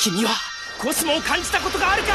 [0.00, 0.32] 君は
[0.78, 2.12] コスモを感じたことがあるか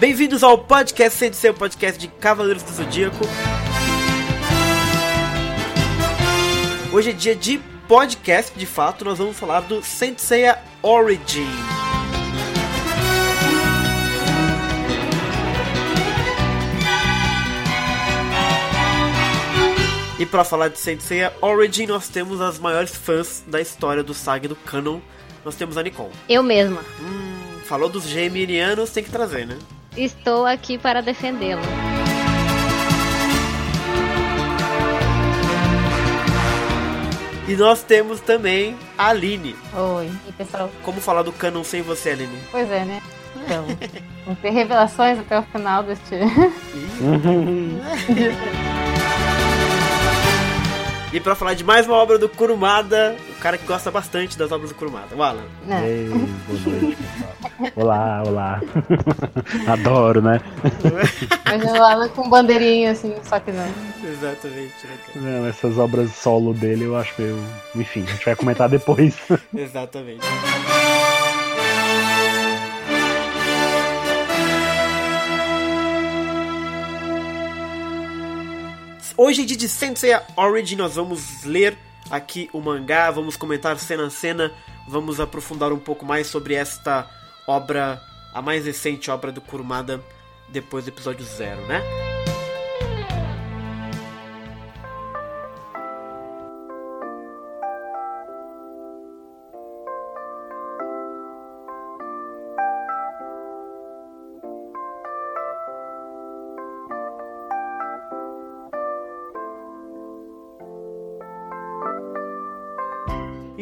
[0.00, 3.24] Bem-vindos ao podcast sem ser o podcast de Cavaleiros do Zodíaco.
[6.92, 7.58] Hoje é dia de
[7.88, 11.48] podcast, de fato, nós vamos falar do Senseiya Origin.
[20.19, 24.49] E para falar de Senseiya Origin, nós temos as maiores fãs da história do saga
[24.49, 24.99] do canon.
[25.45, 26.11] Nós temos a Nicole.
[26.27, 26.81] Eu mesma.
[26.99, 29.57] Hum, falou dos geminianos, tem que trazer, né?
[29.95, 31.61] Estou aqui para defendê-lo.
[37.47, 39.55] E nós temos também a Aline.
[39.73, 40.69] Oi, e pessoal?
[40.83, 42.37] Como falar do canon sem você, Aline?
[42.51, 43.01] Pois é, né?
[43.45, 43.65] Então,
[44.25, 46.15] vamos ter revelações até o final deste.
[51.11, 54.51] E pra falar de mais uma obra do Kurumada, o cara que gosta bastante das
[54.51, 55.41] obras do Kurumada, o Alan.
[55.65, 55.83] Não.
[55.83, 57.71] Ei, boa noite, pessoal.
[57.75, 58.61] Olá, olá.
[59.67, 60.39] Adoro, né?
[61.47, 63.67] Imagina ela com bandeirinha assim, só que não.
[64.03, 64.97] Exatamente, né?
[65.15, 67.43] Não, essas obras solo dele eu acho meio.
[67.75, 69.17] Enfim, a gente vai comentar depois.
[69.55, 70.21] Exatamente.
[79.21, 81.77] Hoje de Senseiya Origin, nós vamos ler
[82.09, 84.49] aqui o mangá, vamos comentar cena a cena,
[84.87, 87.05] vamos aprofundar um pouco mais sobre esta
[87.45, 88.01] obra,
[88.33, 90.01] a mais recente obra do Kurumada,
[90.47, 91.81] depois do episódio zero, né?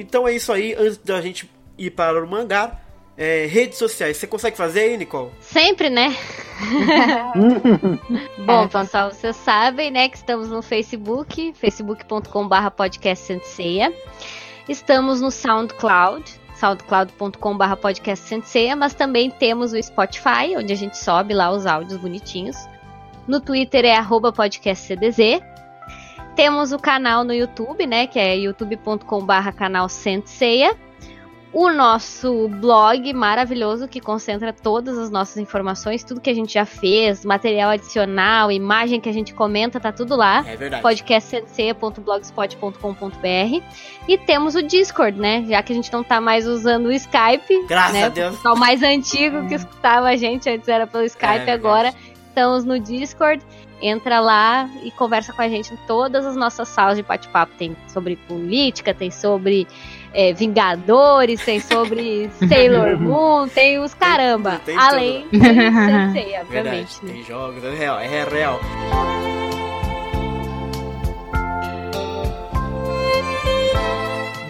[0.07, 2.79] Então é isso aí, antes da gente ir para o mangá,
[3.17, 5.31] é, redes sociais, você consegue fazer aí, Nicole?
[5.41, 6.15] Sempre, né?
[8.45, 13.93] Bom, pessoal, vocês sabem, né, que estamos no Facebook, facebook.com.br podcast Senseia.
[14.69, 16.23] Estamos no SoundCloud,
[16.55, 21.99] soundcloud.com.br podcast Senseia, mas também temos o Spotify, onde a gente sobe lá os áudios
[21.99, 22.55] bonitinhos.
[23.27, 25.56] No Twitter é arroba podcastcdz.
[26.37, 30.75] Temos o canal no YouTube, né, que é youtube.com.br canal Senseia.
[31.51, 36.63] O nosso blog maravilhoso que concentra todas as nossas informações, tudo que a gente já
[36.63, 40.45] fez, material adicional, imagem que a gente comenta, tá tudo lá.
[40.47, 40.83] É verdade.
[40.83, 43.63] podcastsenseia.blogspot.com.br
[44.07, 45.43] E temos o Discord, né?
[45.49, 47.65] Já que a gente não tá mais usando o Skype.
[47.67, 48.03] Graças né?
[48.03, 48.35] a Deus.
[48.35, 51.95] O pessoal mais antigo que escutava a gente antes era pelo Skype, É agora
[52.27, 53.43] estamos no Discord.
[53.81, 57.53] Entra lá e conversa com a gente em todas as nossas salas de bate-papo.
[57.57, 59.67] Tem sobre política, tem sobre
[60.13, 64.59] é, Vingadores, tem sobre Sailor Moon, tem os caramba.
[64.65, 67.05] tem Além de Sensei, Verdade, obviamente.
[67.05, 67.13] né?
[67.13, 68.59] tem jogos, é real, é real.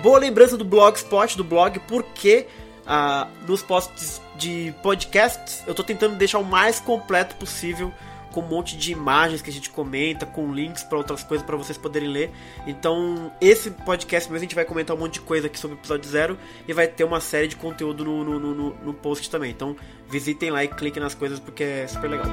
[0.01, 2.47] Boa lembrança do Blogspot, do blog, porque
[2.85, 7.91] ah, nos posts de podcasts eu tô tentando deixar o mais completo possível,
[8.37, 11.57] com um monte de imagens que a gente comenta, com links para outras coisas para
[11.57, 12.29] vocês poderem ler.
[12.67, 15.79] Então, esse podcast mesmo a gente vai comentar um monte de coisa aqui sobre o
[15.79, 16.37] episódio zero
[16.67, 19.49] e vai ter uma série de conteúdo no, no, no, no- post também.
[19.49, 19.75] Então,
[20.07, 22.27] visitem lá e cliquem nas coisas porque é super legal.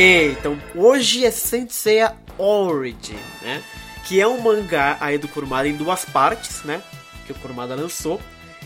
[0.00, 3.62] Então hoje é Senseiya Origin, né?
[4.06, 6.80] Que é um mangá aí do Kurumada em duas partes, né?
[7.26, 8.18] Que o Kurumada lançou.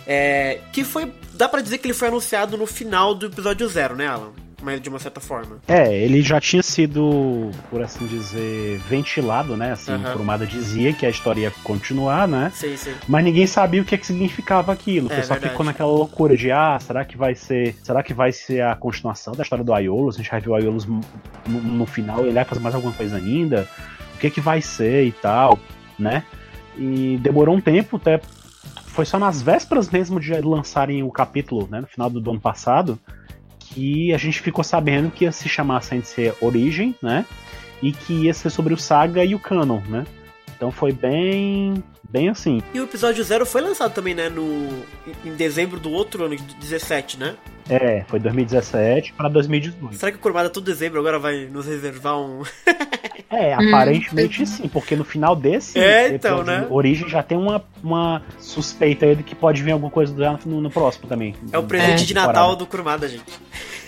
[0.06, 1.12] É, que foi.
[1.32, 4.32] Dá pra dizer que ele foi anunciado no final do episódio zero, né, Alan?
[4.64, 5.58] Mas de uma certa forma.
[5.69, 9.72] É, ele já tinha sido, por assim dizer, ventilado, né?
[9.72, 12.50] Assim, o Kurumada dizia que a história ia continuar, né?
[12.55, 12.94] Sim, sim.
[13.06, 15.08] Mas ninguém sabia o que, é que significava aquilo.
[15.08, 15.52] O É, pessoal verdade.
[15.52, 17.76] ficou naquela loucura de ah, será que vai ser.
[17.82, 20.14] Será que vai ser a continuação da história do Aiolos?
[20.14, 21.00] A gente vai ver o Aiolos no,
[21.46, 23.69] no final, ele vai fazer mais alguma coisa ainda?
[24.14, 25.58] O que é que vai ser e tal,
[25.99, 26.25] né?
[26.78, 28.20] E demorou um tempo, até
[28.87, 32.99] foi só nas vésperas mesmo de lançarem o capítulo, né, no final do ano passado,
[33.74, 37.26] que a gente ficou sabendo que ia se chamar Sensei Origem, né?
[37.82, 40.06] E que ia ser sobre o Saga e o Canon, né?
[40.56, 42.62] Então foi bem bem assim.
[42.72, 44.28] E o episódio zero foi lançado também, né?
[44.28, 44.84] No,
[45.24, 47.34] em dezembro do outro ano, de 17, né?
[47.68, 49.96] É, foi 2017 para 2018.
[49.96, 52.42] Será que o Kurumada todo dezembro agora vai nos reservar um.
[53.30, 56.66] é, aparentemente sim, porque no final desse é, então, né?
[56.70, 60.70] Origem já tem uma, uma suspeita aí de que pode vir alguma coisa no, no
[60.70, 61.34] próximo também.
[61.52, 62.06] É o presente é.
[62.06, 63.24] de Natal do Kurumada, gente.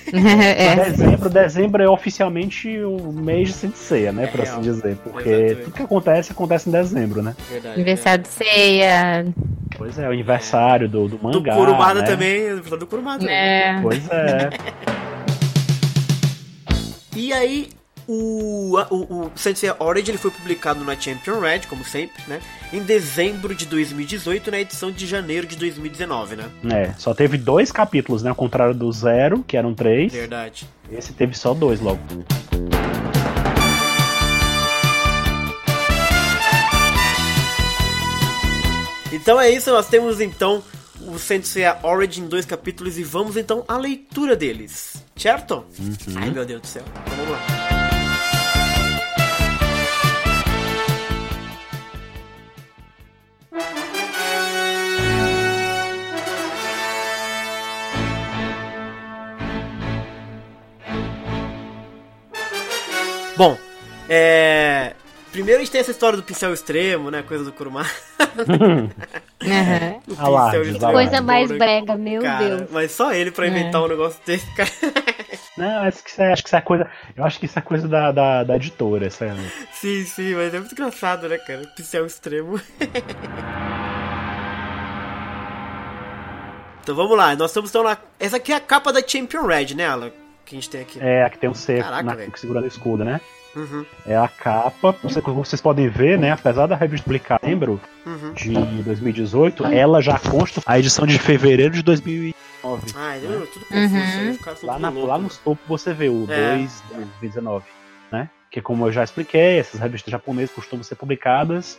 [0.13, 0.77] é.
[0.77, 4.25] Dezembro, dezembro é oficialmente o mês de Senseiya, né?
[4.25, 4.97] É, por assim dizer.
[4.97, 5.63] Porque Exatamente.
[5.63, 7.35] tudo que acontece, acontece em dezembro, né?
[7.51, 9.27] Verdade, aniversário de ceia.
[9.77, 11.55] Pois é, o aniversário do, do mangá.
[11.55, 12.07] Do Kurumada né?
[12.07, 13.31] também, aniversário do Kurumada.
[13.31, 13.81] É.
[13.83, 14.51] Pois é.
[17.17, 17.69] e aí,
[18.09, 22.41] o, o, o Sensei Origin ele foi publicado na Champion Red, como sempre, né?
[22.73, 26.51] Em dezembro de 2018, na edição de janeiro de 2019, né?
[26.73, 28.31] É, só teve dois capítulos, né?
[28.31, 30.13] Ao contrário do Zero, que eram três.
[30.13, 30.69] Verdade.
[30.91, 32.01] Esse teve só dois logo.
[39.13, 40.63] Então é isso, nós temos então
[41.01, 45.65] o Sensei Origin dois capítulos e vamos então à leitura deles, certo?
[45.79, 46.17] Uhum.
[46.17, 47.66] Ai meu Deus do céu, então vamos lá.
[63.37, 63.59] Bom,
[64.09, 64.95] é.
[65.31, 67.23] Primeiro a gente tem essa história do pincel extremo, né?
[67.23, 67.85] Coisa do Kurumá.
[68.49, 68.87] uhum.
[70.09, 70.93] o pincel lá, extremo.
[70.93, 72.71] Coisa mais brega, meu cara, Deus.
[72.71, 73.85] Mas só ele pra inventar é.
[73.85, 74.71] um negócio desse, cara.
[75.59, 76.91] Não, acho que, isso é, acho que isso é coisa.
[77.15, 79.27] Eu acho que isso é coisa da, da, da editora, essa
[79.73, 81.67] Sim, sim, mas é muito engraçado, né, cara?
[81.77, 82.61] Pincel extremo.
[86.83, 87.99] então vamos lá, nós estamos então na.
[88.19, 90.13] Essa aqui é a capa da Champion Red, né, Alan?
[90.47, 90.99] Que a gente tem aqui.
[91.01, 93.21] É, aqui tem um C Caraca, na, segurando o escudo, né?
[93.55, 93.85] Uhum.
[94.07, 94.95] É a capa.
[95.03, 96.31] Você, como vocês podem ver, né?
[96.33, 98.33] Apesar da revista publicar em dezembro uhum.
[98.35, 102.93] de 2018, ela já consta a edição de fevereiro de 2009.
[102.95, 104.63] Ah, eu, tudo confuso.
[104.63, 104.69] Uhum.
[104.69, 106.57] Lá, na, lá no topo você vê o é.
[106.57, 107.65] 2 de 2019,
[108.13, 108.31] né?
[108.51, 111.79] Que como eu já expliquei, essas revistas japonesas costumam ser publicadas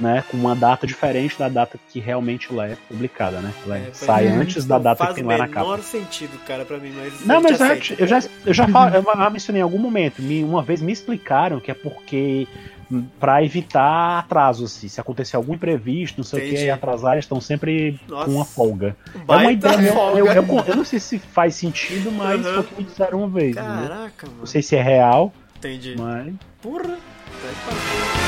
[0.00, 3.52] né, com uma data diferente da data que realmente ela é publicada, né?
[3.64, 5.54] Ela é, sai é, antes da data que tem lá na capa.
[5.54, 8.94] Faz menor sentido, cara, pra mim, mas Não, mas eu, eu, já eu já falo,
[8.94, 12.46] eu já mencionei em algum momento, me, uma vez me explicaram que é porque
[12.90, 16.54] hum, para evitar atrasos, assim, se acontecer algum imprevisto, não sei Entendi.
[16.54, 18.96] o que, e atrasar, eles estão sempre Nossa, com uma folga.
[19.14, 20.18] É uma ideia, folga.
[20.18, 22.52] Eu, eu, eu, não sei se faz sentido, mas uhum.
[22.52, 23.54] foi o que me disseram uma vez.
[23.54, 24.12] Caraca, né?
[24.22, 24.38] mano.
[24.40, 25.32] Não sei se é real.
[25.56, 25.96] Entendi.
[25.98, 26.34] Mas...
[26.62, 26.98] Porra.
[27.40, 28.27] Tá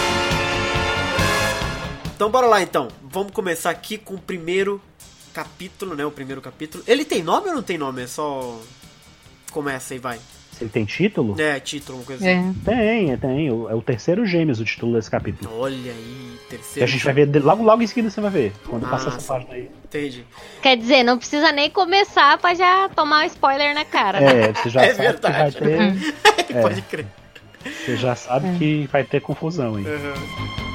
[2.21, 2.89] então bora lá então.
[3.03, 4.79] Vamos começar aqui com o primeiro
[5.33, 6.05] capítulo, né?
[6.05, 6.85] O primeiro capítulo.
[6.87, 8.03] Ele tem nome ou não tem nome?
[8.03, 8.61] É só.
[9.51, 10.21] Começa e vai.
[10.61, 11.41] Ele tem título?
[11.41, 12.37] É, título, uma coisa é.
[12.37, 12.55] assim.
[12.63, 13.49] Tem, tem.
[13.49, 15.51] É o terceiro Gêmeos o título desse capítulo.
[15.59, 16.75] Olha aí, terceiro.
[16.75, 18.53] Que a gente vai ver logo, logo em seguida você vai ver.
[18.69, 19.71] Quando Nossa, passar essa página aí.
[19.83, 20.27] Entendi.
[20.61, 24.19] Quer dizer, não precisa nem começar pra já tomar um spoiler na cara.
[24.19, 25.57] É, você já é sabe verdade.
[25.57, 26.53] que vai ter.
[26.61, 27.07] Pode crer.
[27.65, 28.59] Você já sabe é.
[28.59, 29.87] que vai ter confusão aí.
[29.87, 30.70] Uhum.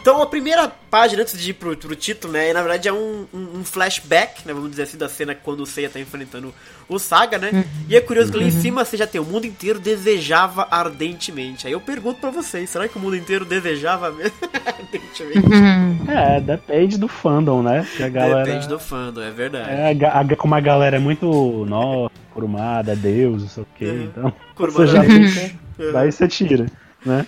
[0.00, 3.26] Então a primeira página, antes de ir pro, pro título, né, na verdade é um,
[3.32, 6.54] um, um, flashback, né, vamos dizer assim, da cena quando o Seiya tá enfrentando
[6.88, 7.50] o Saga, né?
[7.52, 7.64] Uhum.
[7.88, 8.60] E é curioso que ali em uhum.
[8.60, 11.66] cima você já tem o mundo inteiro desejava ardentemente.
[11.66, 15.46] Aí eu pergunto para vocês, será que o mundo inteiro desejava mesmo ardentemente?
[15.46, 16.10] Uhum.
[16.10, 17.86] É, depende do fandom, né?
[17.96, 18.44] Que a galera...
[18.44, 19.70] Depende do fandom, é verdade.
[19.70, 24.08] É, a, a, como a galera é muito, nossa, Kurumada, Deus, não sei o quê,
[24.10, 25.58] então Kurumada você já fica,
[25.92, 26.66] daí você tira,
[27.04, 27.26] né?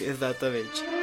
[0.00, 0.99] Exatamente.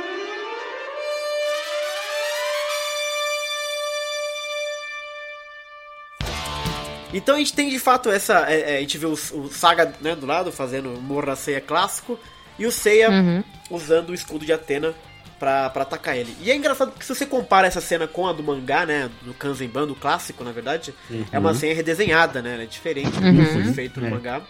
[7.18, 8.46] Então a gente tem de fato essa.
[8.48, 12.20] É, é, a gente vê o, o Saga né, do lado fazendo Morra Seiya clássico
[12.60, 13.44] e o Seiya uhum.
[13.72, 14.94] usando o escudo de Atena
[15.40, 16.36] pra, pra atacar ele.
[16.42, 19.10] E é engraçado porque se você compara essa cena com a do mangá, né?
[19.24, 21.26] Do Kanzenban, do clássico, na verdade, uhum.
[21.32, 22.54] é uma cena redesenhada, né?
[22.54, 24.10] Ela é diferente do que foi feito no é.
[24.12, 24.42] mangá.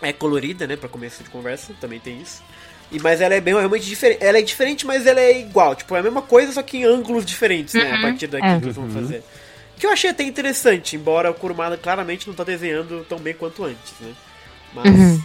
[0.00, 0.76] É colorida, né?
[0.76, 2.42] Pra começo de conversa, também tem isso.
[2.90, 4.22] E, mas ela é bem realmente diferente.
[4.22, 5.74] Ela é diferente, mas ela é igual.
[5.74, 7.92] Tipo, é a mesma coisa, só que em ângulos diferentes, né?
[7.92, 8.02] A uhum.
[8.02, 8.58] partir daqui é.
[8.58, 9.22] que eles vão fazer.
[9.82, 13.64] Que eu achei até interessante, embora o Kurumada claramente não tá desenhando tão bem quanto
[13.64, 14.12] antes, né?
[14.72, 15.20] Mas uhum.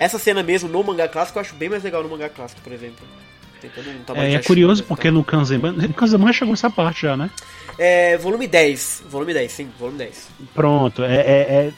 [0.00, 2.72] essa cena mesmo no mangá clássico eu acho bem mais legal no mangá clássico, por
[2.72, 3.06] exemplo.
[3.62, 5.12] Um É, é curioso ajuda, porque tá?
[5.12, 5.72] no Kanzenban.
[5.72, 7.28] No Kanzenban chegou nessa parte já, né?
[7.78, 9.04] É, volume 10.
[9.10, 10.28] Volume 10, sim, volume 10.
[10.54, 11.72] Pronto, é, é- é-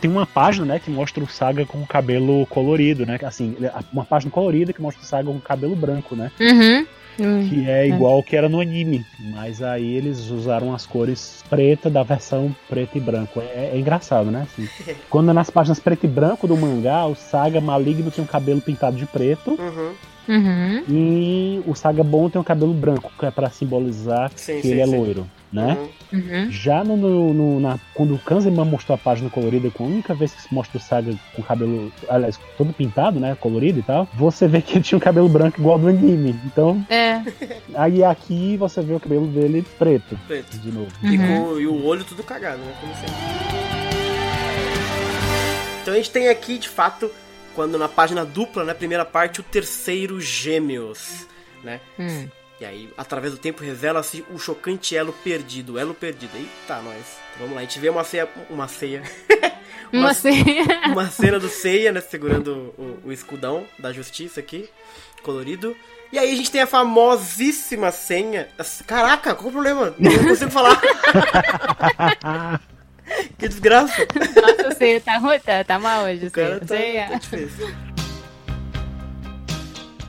[0.00, 3.18] tem uma página, né, que mostra o Saga com o cabelo colorido, né?
[3.22, 3.54] Assim,
[3.92, 6.32] uma página colorida que mostra o Saga com o cabelo branco, né?
[6.40, 6.86] Uhum.
[7.20, 7.48] Hum.
[7.48, 9.04] Que é igual ao que era no anime.
[9.18, 13.40] Mas aí eles usaram as cores preta da versão preto e branco.
[13.40, 14.46] É, é engraçado, né?
[14.50, 14.68] Assim,
[15.10, 18.60] quando é nas páginas preto e branco do mangá, o Saga maligno tem um cabelo
[18.60, 19.50] pintado de preto.
[19.50, 19.92] Uhum.
[20.28, 20.82] Uhum.
[20.88, 24.70] E o Saga bom tem um cabelo branco, que é pra simbolizar Sim, que sim,
[24.70, 24.96] ele é sim.
[24.96, 25.76] loiro, né?
[26.12, 26.18] Uhum.
[26.20, 26.50] Uhum.
[26.50, 30.12] Já no, no- no- na, quando o Kanzeman mostrou a página colorida, com a única
[30.14, 33.82] vez que se mostra o Saga com o cabelo, aliás, todo pintado, né, colorido e
[33.82, 36.34] tal, você vê que ele tinha um cabelo branco igual ao do anime.
[36.44, 37.22] Então, É.
[37.74, 40.58] aí aqui você vê o cabelo dele preto, Preto.
[40.58, 40.90] de novo.
[41.02, 41.44] E, Uhum.
[41.44, 42.72] com, e o olho tudo cagado, né?
[42.80, 43.14] Como sempre.
[45.82, 47.10] Então a gente tem aqui, de fato,
[47.54, 48.74] quando na página dupla, né?
[48.74, 51.26] Primeira parte, o terceiro Gêmeos,
[51.62, 51.80] né?
[51.98, 52.28] Hum.
[52.60, 55.78] E aí, através do tempo, revela-se o chocante elo perdido.
[55.78, 56.36] Elo perdido.
[56.36, 57.18] Eita, nós.
[57.34, 58.28] Então, vamos lá, a gente vê uma ceia.
[58.50, 59.02] Uma ceia.
[59.92, 60.44] Uma assim.
[60.86, 62.00] uma cena do Seiya, né?
[62.00, 64.68] Segurando o, o escudão da justiça aqui,
[65.22, 65.76] colorido.
[66.12, 68.48] E aí a gente tem a famosíssima senha.
[68.86, 69.94] Caraca, qual o problema?
[69.98, 70.80] Não consigo falar.
[73.38, 74.06] que desgraça.
[74.14, 76.26] Nossa, você tá tá, tá mal hoje.
[76.26, 77.74] O cara Você, tá, você, tá difícil.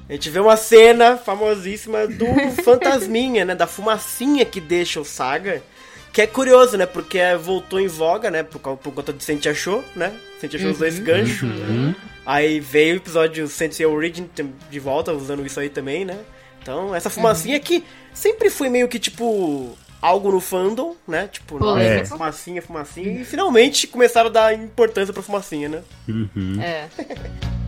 [0.10, 2.25] A gente vê uma cena famosíssima do
[2.63, 3.55] fantasminha, né?
[3.55, 5.63] Da fumacinha que deixa o Saga.
[6.12, 6.86] Que é curioso, né?
[6.86, 8.43] Porque é, voltou em voga, né?
[8.43, 10.12] Por, por conta de Sente Achou, né?
[10.39, 11.46] Sente Achou usou esse gancho.
[11.46, 11.96] Uhum.
[12.25, 14.29] Aí veio o episódio Sensei Origin
[14.70, 16.17] de volta, usando isso aí também, né?
[16.62, 21.27] Então, essa fumacinha que sempre foi meio que, tipo, algo no fandom, né?
[21.27, 22.08] Tipo, Polêmico.
[22.08, 23.22] fumacinha, fumacinha.
[23.22, 25.84] E finalmente começaram a dar importância pra fumacinha, né?
[26.08, 26.62] Uhum.
[26.62, 26.88] é.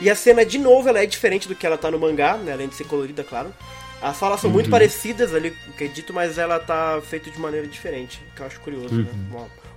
[0.00, 2.52] E a cena, de novo, ela é diferente do que ela tá no mangá, né?
[2.52, 3.54] Além de ser colorida, claro.
[4.02, 7.40] As falas são muito parecidas ali, o que é dito, mas ela tá feita de
[7.40, 9.06] maneira diferente, que eu acho curioso, né?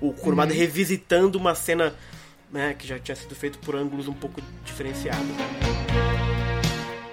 [0.01, 1.95] O Kurumada revisitando uma cena
[2.51, 5.25] né, que já tinha sido feita por ângulos um pouco diferenciados.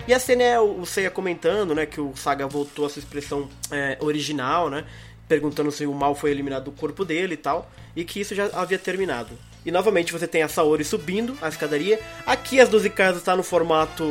[0.06, 3.48] E a cena é o Seiya comentando, né, que o Saga voltou à sua expressão
[3.70, 4.84] é, original, né?
[5.26, 8.50] Perguntando se o mal foi eliminado do corpo dele e tal, e que isso já
[8.52, 9.30] havia terminado.
[9.64, 11.98] E novamente você tem a Saori subindo a escadaria.
[12.26, 14.04] Aqui as 12 casas tá no formato.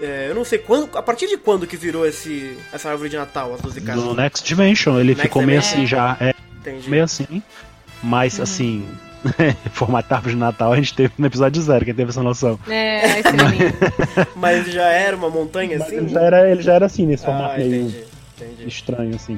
[0.00, 0.96] é, eu não sei quando.
[0.96, 4.02] A partir de quando que virou esse, essa árvore de Natal, as 12 casas?
[4.02, 6.88] No Next Dimension, ele Next ficou meio assim já, é Entendi.
[6.88, 7.42] meio assim.
[8.02, 8.88] Mas assim,
[9.72, 12.58] formato de Natal a gente teve no episódio zero, quem teve essa noção.
[12.68, 13.74] É, a estrelinha.
[14.36, 15.96] Mas já era uma montanha Mas assim?
[15.96, 18.04] ele já era, ele já era assim, nesse Ah, formato meio entendi.
[18.36, 18.68] Entendi.
[18.68, 19.36] estranho, assim.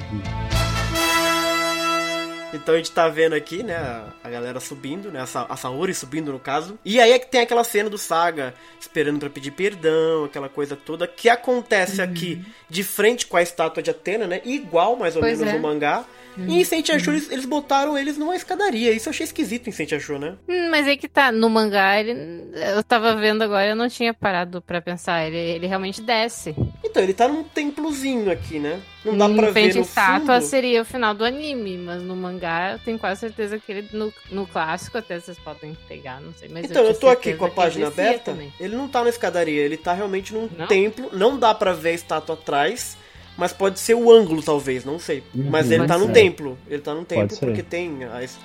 [2.55, 3.77] Então a gente tá vendo aqui, né,
[4.25, 6.79] a, galera subindo, né, a, Sa- a Saori subindo no caso.
[6.85, 10.75] E aí é que tem aquela cena do Saga esperando pra pedir perdão, aquela coisa
[10.75, 15.21] toda, que acontece aqui de frente com a estátua de Atena, né, igual mais ou
[15.23, 15.57] Pois menos é.
[15.57, 16.05] no mangá.
[16.39, 19.73] E em Saint Achou eles, eles botaram eles numa escadaria, isso eu achei esquisito em
[19.73, 20.35] Saint Achou, né?
[20.49, 22.13] Hum, Mas aí que tá, no mangá, ele,
[22.77, 26.55] eu tava vendo agora, eu não tinha parado pra pensar, ele, ele realmente desce.
[26.85, 28.81] Então, ele tá num templozinho aqui, né?
[29.05, 30.49] Não dá pra ver no estátua fundo.
[30.49, 34.13] seria o final do anime, mas no mangá eu tenho quase certeza que ele, no,
[34.31, 37.45] no clássico até vocês podem pegar, não sei, mas Então, eu, tinha tô aqui com
[37.47, 38.33] a página aberta.
[38.33, 38.53] também.
[38.59, 40.67] Ele não tá na escadaria, ele tá realmente num Não?
[40.67, 41.09] templo.
[41.13, 42.97] Não dá pra ver a estátua atrás,
[43.37, 45.23] mas pode ser o ângulo, talvez, não sei.
[45.35, 46.13] Uhum, mas ele tá ser.
[46.13, 46.59] templo.
[46.69, 48.39] Ele tá num templo porque tem as,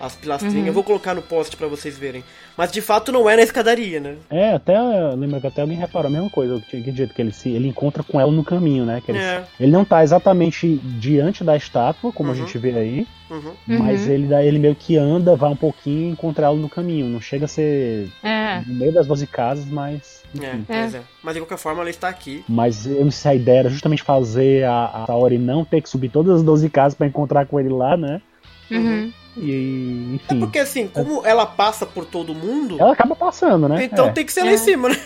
[0.00, 0.58] as pilastrinhas.
[0.60, 0.66] Uhum.
[0.66, 2.22] Eu vou colocar no post pra vocês verem.
[2.56, 4.16] Mas de fato não é na escadaria, né?
[4.30, 4.78] É, até
[5.14, 7.68] lembra que até alguém reparou a mesma coisa, eu tinha dito que ele se ele
[7.68, 9.02] encontra com ela no caminho, né?
[9.04, 9.44] Que ele, É.
[9.60, 12.34] ele não tá exatamente diante da estátua, como Uhum.
[12.34, 13.52] a gente vê aí, Uhum.
[13.66, 17.06] mas ele dá ele meio que anda, vai um pouquinho e encontra ela no caminho.
[17.06, 20.22] Não chega a ser É, no meio das 12 casas, mas.
[20.40, 21.00] É, pois é.
[21.22, 22.44] Mas de qualquer forma ela está aqui.
[22.48, 25.80] Mas eu não sei se a ideia era justamente fazer a, a Saori não ter
[25.80, 28.20] que subir todas as 12 casas pra encontrar com ele lá, né?
[28.70, 29.12] uhum.
[29.36, 30.40] E, É enfim.
[30.40, 33.84] porque assim, como ela passa por todo mundo, Ela acaba passando, né?
[33.84, 34.12] então é.
[34.12, 34.54] tem que ser lá É.
[34.54, 34.96] em cima, né?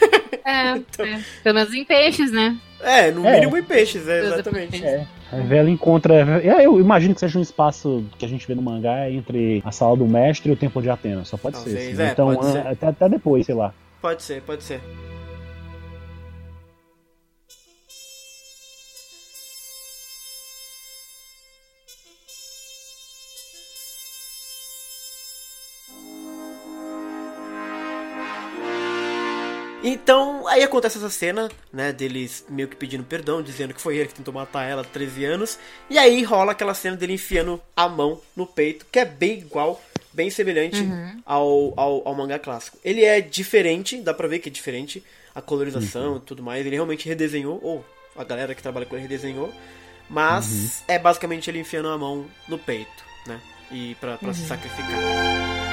[0.44, 1.20] É, Então- é.
[1.42, 2.56] Pelo menos em peixes, né?
[2.82, 3.34] É, no É.
[3.34, 4.70] mínimo em peixes, é, exatamente.
[4.70, 4.86] peixes.
[4.86, 5.06] É.
[5.32, 6.40] Aí vê, ela encontra.
[6.42, 9.70] é, Eu imagino que seja um espaço que a gente vê no mangá entre a
[9.70, 11.24] sala do mestre e o templo de Atena.
[11.24, 11.92] Só pode Talvez, ser.
[11.92, 12.02] assim.
[12.02, 12.66] é, então, pode ser.
[12.66, 13.72] Até, até depois, sei lá.
[14.00, 14.80] Pode ser, pode ser.
[29.82, 34.08] Então, aí acontece essa cena, né, deles meio que pedindo perdão, dizendo que foi ele
[34.08, 35.58] que tentou matar ela há 13 anos.
[35.88, 39.80] E aí rola aquela cena dele enfiando a mão no peito, que é bem igual,
[40.12, 40.82] bem semelhante
[41.24, 42.76] ao, ao, ao mangá clássico.
[42.84, 45.02] Ele é diferente, dá pra ver que é diferente.
[45.34, 46.66] a colorização e tudo mais.
[46.66, 47.84] Ele realmente redesenhou, ou
[48.16, 49.52] a galera que trabalha com ele redesenhou.
[50.08, 53.40] Mas é basicamente ele enfiando a mão no peito, né?
[53.70, 55.69] E pra, pra se sacrificar.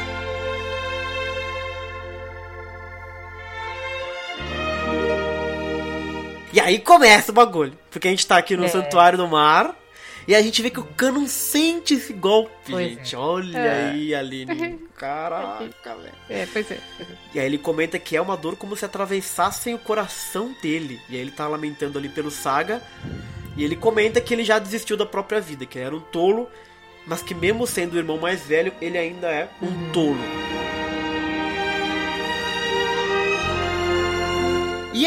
[6.53, 7.77] E aí começa o bagulho.
[7.91, 8.67] Porque a gente tá aqui no É.
[8.69, 9.75] Santuário do Mar.
[10.27, 13.15] E a gente vê que o Canon sente esse golpe, Pois gente.
[13.15, 13.17] é.
[13.17, 13.85] Olha É.
[13.91, 14.77] aí, Aline.
[14.97, 16.13] Caraca, velho.
[16.29, 16.79] É, pois é.
[16.97, 17.13] pois é.
[17.33, 20.99] E aí ele comenta que é uma dor como se atravessassem o coração dele.
[21.09, 22.81] E aí ele tá lamentando ali pelo Saga.
[23.55, 26.49] E ele comenta que ele já desistiu da própria vida, que ele era um tolo,
[27.05, 30.19] mas que mesmo sendo o irmão mais velho, ele ainda é um tolo.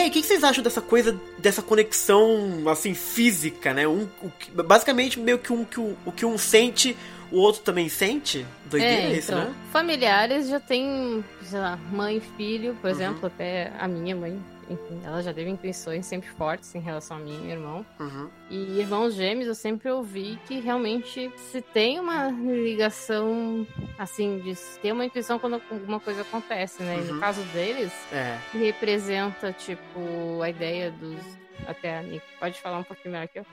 [0.00, 3.87] Aí, o que que vocês acham dessa coisa, dessa conexão, assim, física, né?
[3.88, 6.97] Um, o que- basicamente, meio que um, que o, o que um sente,
[7.30, 8.45] o outro também sente?
[8.66, 9.54] Doideira É, isso, então, né?
[9.73, 12.97] familiares já tem, sei lá, mãe filho, por Uhum.
[12.97, 14.38] exemplo, até a minha mãe,
[14.71, 17.85] enfim, ela já teve intuições sempre fortes em relação a mim e meu irmão.
[17.99, 18.31] Uhum.
[18.49, 23.67] E irmãos gêmeos, eu sempre ouvi que realmente se tem uma ligação,
[23.99, 26.97] assim, de ter uma intuição quando alguma coisa acontece, né?
[26.97, 27.15] E Uhum.
[27.15, 28.39] no caso deles, É.
[28.53, 31.40] representa, tipo, a ideia dos.
[31.67, 33.47] Até a Nick pode falar um pouquinho melhor que eu.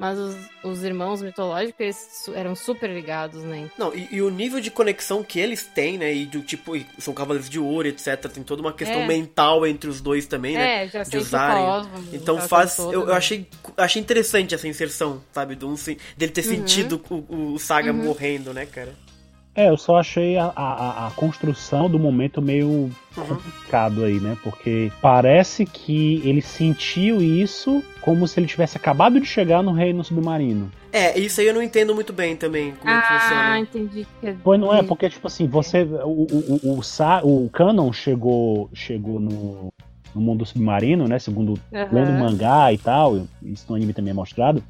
[0.00, 3.70] Mas os, os irmãos mitológicos eles eram super ligados, né?
[3.78, 6.12] Não, e, e o nível de conexão que eles têm, né?
[6.12, 8.16] E do tipo, e são cavaleiros de ouro, etc.
[8.32, 9.06] Tem toda uma questão É.
[9.06, 10.84] mental entre os dois também, né?
[10.84, 11.64] É, já de usarem.
[11.66, 12.76] cosmos, Então faz.
[12.76, 13.18] coisa Eu, toda, eu né?
[13.18, 15.54] achei, achei interessante essa inserção, sabe?
[15.54, 15.74] Do,
[16.16, 18.04] dele ter sentido o, o, o Saga Uhum.
[18.04, 18.94] morrendo, né, cara?
[19.54, 23.24] É, eu só achei a, a, a construção do momento meio Uhum.
[23.26, 24.36] complicado aí, né?
[24.42, 30.02] Porque parece que ele sentiu isso como se ele tivesse acabado de chegar no reino
[30.04, 30.70] submarino.
[30.92, 33.58] É, isso aí eu não entendo muito bem também, como é que Ah, funciona.
[33.58, 34.06] entendi.
[34.20, 35.82] que- Pois não é, porque, tipo assim, você.
[35.82, 39.72] O, o, o, o, Sa- o Canon chegou, chegou no,
[40.14, 41.18] no mundo submarino, né?
[41.18, 41.88] Segundo Aham.
[41.92, 44.62] lendo o mangá e tal, isso no anime também é mostrado.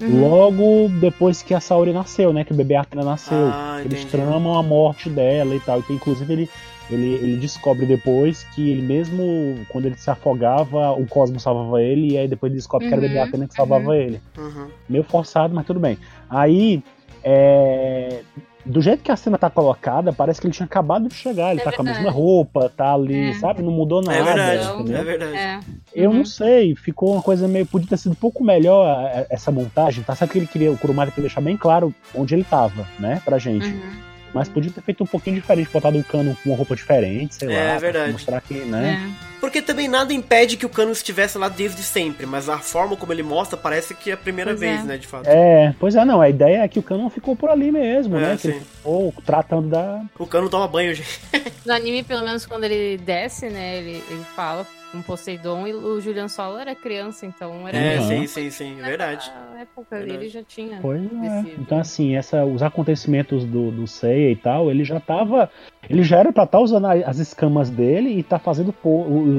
[0.00, 0.20] Uhum.
[0.20, 2.42] Logo depois que a Saori nasceu, né?
[2.44, 3.50] Que o bebê Athena nasceu.
[3.52, 4.10] Ah, Eles entendi.
[4.10, 5.78] tramam a morte dela e tal.
[5.78, 6.50] E que, inclusive ele,
[6.94, 12.12] ele, ele descobre depois que ele mesmo, quando ele se afogava, o Cosmo salvava ele.
[12.12, 13.94] E aí depois ele descobre que era o bebê Uhum, Athena que salvava uhum.
[13.94, 14.20] ele.
[14.38, 14.66] Uhum.
[14.88, 15.98] Meio forçado, mas tudo bem.
[16.28, 16.82] Aí,
[17.24, 18.20] é,
[18.64, 21.50] do jeito que a cena tá colocada, parece que ele tinha acabado de chegar.
[21.52, 22.04] Ele É tá com a verdade.
[22.04, 23.32] mesma roupa, tá ali, É.
[23.34, 23.62] sabe?
[23.62, 24.18] Não mudou nada.
[24.18, 24.96] É verdade, entendeu?
[25.00, 25.36] é verdade.
[25.36, 25.60] É.
[25.94, 26.18] Eu Uhum.
[26.18, 27.66] não sei, ficou uma coisa meio.
[27.66, 30.14] Podia ter sido um pouco melhor é, essa montagem, tá?
[30.14, 33.20] Sabe que ele queria, o Kurumada queria deixar bem claro onde ele tava, né?
[33.24, 33.66] Pra gente.
[33.66, 34.11] Uhum.
[34.34, 37.52] Mas podia ter feito um pouquinho diferente, botado o cano com uma roupa diferente, sei
[37.52, 37.78] É, lá.
[37.78, 38.04] verdade.
[38.04, 38.98] Pra mostrar que, né?
[39.28, 39.32] É.
[39.40, 43.12] Porque também nada impede que o Cano estivesse lá desde sempre, mas a forma como
[43.12, 44.84] ele mostra parece que é a primeira Pois vez, é.
[44.84, 45.26] né, de fato.
[45.26, 46.20] É, pois é, não.
[46.20, 48.36] A ideia é que o cano ficou por ali mesmo, É, né?
[48.36, 48.48] Que sim.
[48.50, 50.00] ele ficou tratando da.
[50.16, 51.20] O Cano toma banho, gente.
[51.66, 53.78] No anime, pelo menos quando ele desce, né?
[53.78, 58.26] Ele, ele fala com Poseidon e o Julian Solo era criança, então era É, sim,
[58.26, 59.32] sim, sim, é verdade.
[59.52, 60.18] Na época Verdade.
[60.18, 60.78] dele já tinha.
[60.80, 61.06] Pois é.
[61.42, 61.60] descido.
[61.62, 65.50] Então, assim, essa, os acontecimentos do, do Seiya e tal, ele já tava.
[65.90, 68.72] Ele já era pra estar usando a- as escamas dele e tá fazendo.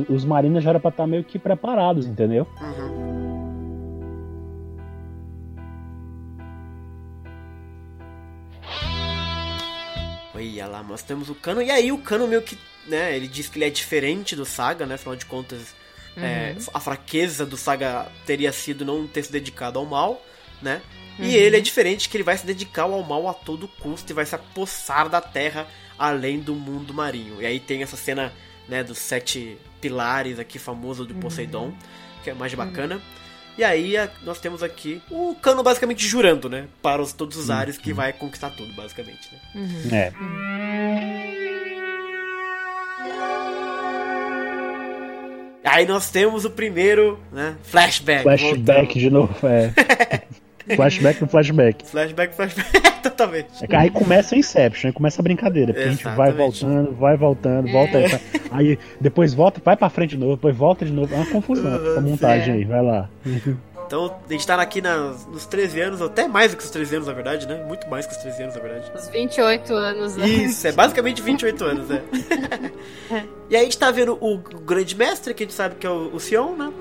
[0.09, 2.45] os marinos já era pra estar meio que preparados, entendeu?
[2.59, 3.22] Uhum.
[10.51, 11.61] Olha lá, nós temos o Cano.
[11.61, 14.85] E aí o Cano meio que, né, ele diz que ele é diferente do Saga,
[14.85, 14.95] né?
[14.95, 15.73] Afinal de contas,
[16.17, 20.23] é, a fraqueza do Saga teria sido não ter se dedicado ao mal,
[20.61, 20.81] né?
[21.19, 21.29] E Uhum.
[21.29, 24.25] ele é diferente que ele vai se dedicar ao mal a todo custo e vai
[24.25, 27.39] se apossar da terra além do mundo marinho.
[27.41, 28.33] E aí tem essa cena,
[28.67, 31.73] né, dos sete pilares aqui famoso do Poseidon,
[32.23, 32.99] que é mais bacana.
[33.57, 37.49] E aí a- nós temos aqui o Cano basicamente jurando, né, para os, todos os
[37.49, 39.39] ares que vai conquistar tudo, basicamente, né?
[39.55, 39.95] Uhum.
[39.95, 40.11] É.
[45.65, 48.23] Aí nós temos o primeiro, né, flashback.
[48.23, 49.73] Flashback de novo, é.
[50.75, 51.85] flashback no flashback.
[51.85, 53.47] Flashback, flashback, totalmente.
[53.69, 55.73] Aí começa o Inception, aí começa a brincadeira.
[55.73, 58.19] Porque a gente vai voltando, vai voltando, volta aí.
[58.51, 61.13] Aí depois volta, vai pra frente de novo, depois volta de novo.
[61.13, 62.57] É uma confusão essa montagem É.
[62.57, 63.09] aí, vai lá.
[63.85, 66.95] Então a gente tá aqui nas, nos 13 anos, até mais do que os 13
[66.95, 67.63] anos, na verdade, né?
[67.67, 68.91] Muito mais que os 13 anos, na verdade.
[68.95, 70.15] Os 28 anos.
[70.15, 70.25] né?
[70.27, 72.01] Isso, é basicamente 28 anos, é.
[73.51, 75.89] e aí a gente tá vendo o grande mestre, que a gente sabe que é
[75.89, 76.71] o, o Sion, né?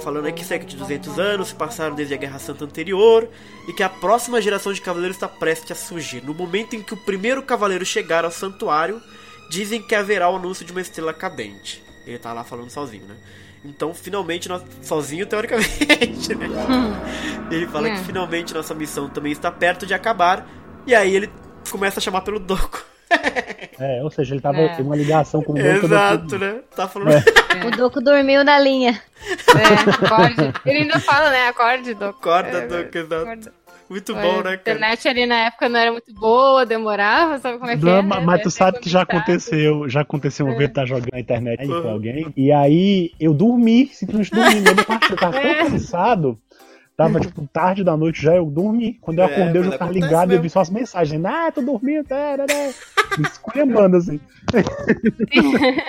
[0.00, 3.28] Falando aí que cerca de 200 anos se passaram desde a Guerra Santa anterior
[3.68, 6.24] e que a próxima geração de cavaleiros está prestes a surgir.
[6.24, 9.00] No momento em que o primeiro cavaleiro chegar ao santuário,
[9.50, 11.82] dizem que haverá o anúncio de uma estrela cadente.
[12.06, 13.16] Ele tá lá falando sozinho, né?
[13.64, 14.62] Então, finalmente, nós...
[14.82, 16.48] sozinho teoricamente, né?
[17.50, 17.94] Ele fala É.
[17.96, 20.48] que finalmente nossa missão também está perto de acabar.
[20.84, 21.30] E aí ele
[21.70, 22.82] começa a chamar pelo Doku.
[23.78, 24.76] É, ou seja, ele tava É.
[24.80, 25.86] em uma ligação com o Doku.
[25.86, 26.60] Exato, né?
[26.74, 27.10] Tá falando.
[27.12, 27.66] É.
[27.66, 29.00] O Doku dormiu na linha.
[29.48, 30.52] É, acorde.
[30.64, 31.48] Ele ainda fala, né?
[31.48, 32.18] Acorde, Doku.
[32.28, 33.14] Acorda, É, Doku, exato.
[33.22, 33.52] acorda.
[33.90, 34.54] Muito A bom, né, cara?
[34.54, 38.02] internet ali na época não era muito boa, demorava, sabe como é que Não, é?
[38.02, 38.20] né?
[38.24, 41.60] mas tu sabe que já aconteceu, já aconteceu uma vez que tá jogando na internet
[41.60, 41.90] aí com Uhum.
[41.90, 44.62] alguém, e aí eu dormi, simplesmente dormi,
[45.10, 45.54] eu tava É.
[45.56, 46.38] tão cansado,
[47.06, 48.94] tava tipo tarde da noite já, eu dormi.
[49.00, 50.42] Quando eu É, acordei, eu já tava ligado, eu mesmo.
[50.42, 53.16] vi só as mensagens, ah, tô dormindo, tá, tá, tá.
[53.18, 54.20] Me esculhambando assim.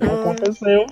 [0.00, 0.86] Aconteceu.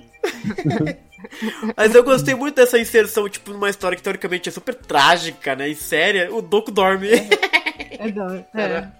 [1.75, 5.67] Mas eu gostei muito dessa inserção, tipo, numa história que teoricamente é super trágica, né?
[5.69, 6.33] E séria.
[6.33, 7.09] O Doku dorme.
[7.97, 8.45] É, não, é.
[8.53, 8.93] Caraca.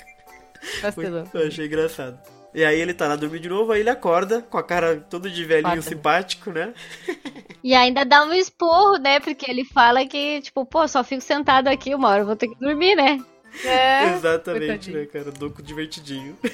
[0.81, 1.23] Vacilou.
[1.33, 2.17] Eu achei engraçado.
[2.55, 5.29] E aí ele tá lá dormindo de novo, aí ele acorda com a cara todo
[5.29, 6.73] de velhinho simpático, né?
[7.61, 9.19] E ainda dá um esporro, né?
[9.19, 12.47] Porque ele fala que, tipo, pô, só fico sentado aqui uma hora, eu vou ter
[12.47, 13.19] que dormir, né?
[13.63, 14.99] É, Exatamente, coitadinho.
[14.99, 15.29] né, cara?
[15.29, 16.37] O Doku divertidinho.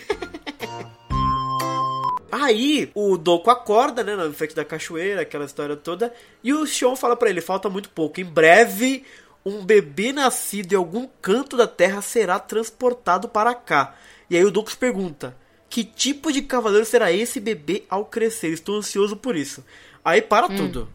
[2.31, 6.95] Aí o Doku acorda, né, na frente da cachoeira, aquela história toda, e o Shion
[6.95, 9.03] fala pra ele, falta muito pouco, em breve
[9.45, 13.95] um bebê nascido em algum canto da Terra será transportado para cá.
[14.29, 15.35] E aí o Doku se pergunta,
[15.71, 18.49] que tipo de cavaleiro será esse bebê ao crescer?
[18.49, 19.63] Estou ansioso por isso.
[20.03, 20.89] Aí para tudo.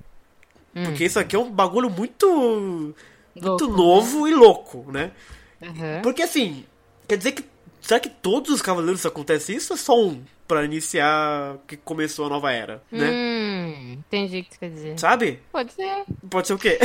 [0.85, 2.95] Porque isso aqui é um bagulho muito
[3.35, 5.13] muito Louco, novo e louco, né?
[5.63, 6.01] Aham.
[6.03, 6.65] Porque assim,
[7.09, 7.45] quer dizer que.
[7.81, 10.23] Será que todos os cavaleiros acontece isso ou é só um?
[10.47, 13.11] Pra iniciar que começou a nova era, né?
[13.11, 14.99] Hum, entendi o que tu quer dizer.
[14.99, 15.41] Sabe?
[15.51, 16.05] Pode ser.
[16.29, 16.79] Pode ser o quê?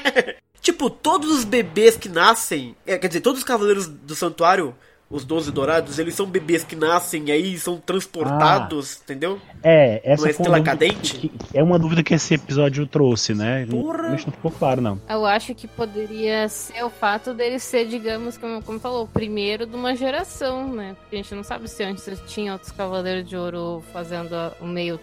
[0.60, 2.74] tipo, todos os bebês que nascem.
[2.86, 4.74] é, quer dizer, todos os cavaleiros do santuário,
[5.08, 9.40] os 12 dourados, eles são bebês que nascem e aí são transportados, entendeu?
[9.62, 11.14] É, essa estrela dúvida cadente?
[11.16, 13.66] que- que- é uma dúvida que esse episódio trouxe, né?
[13.70, 13.96] Porra!
[14.02, 15.00] Realmente não ficou claro, não.
[15.08, 19.64] Eu acho que poderia ser o fato dele ser, digamos, como, como falou, o primeiro
[19.66, 20.96] de uma geração, né?
[21.00, 24.98] Porque a gente não sabe se antes tinha outros Cavaleiros de Ouro fazendo o meio.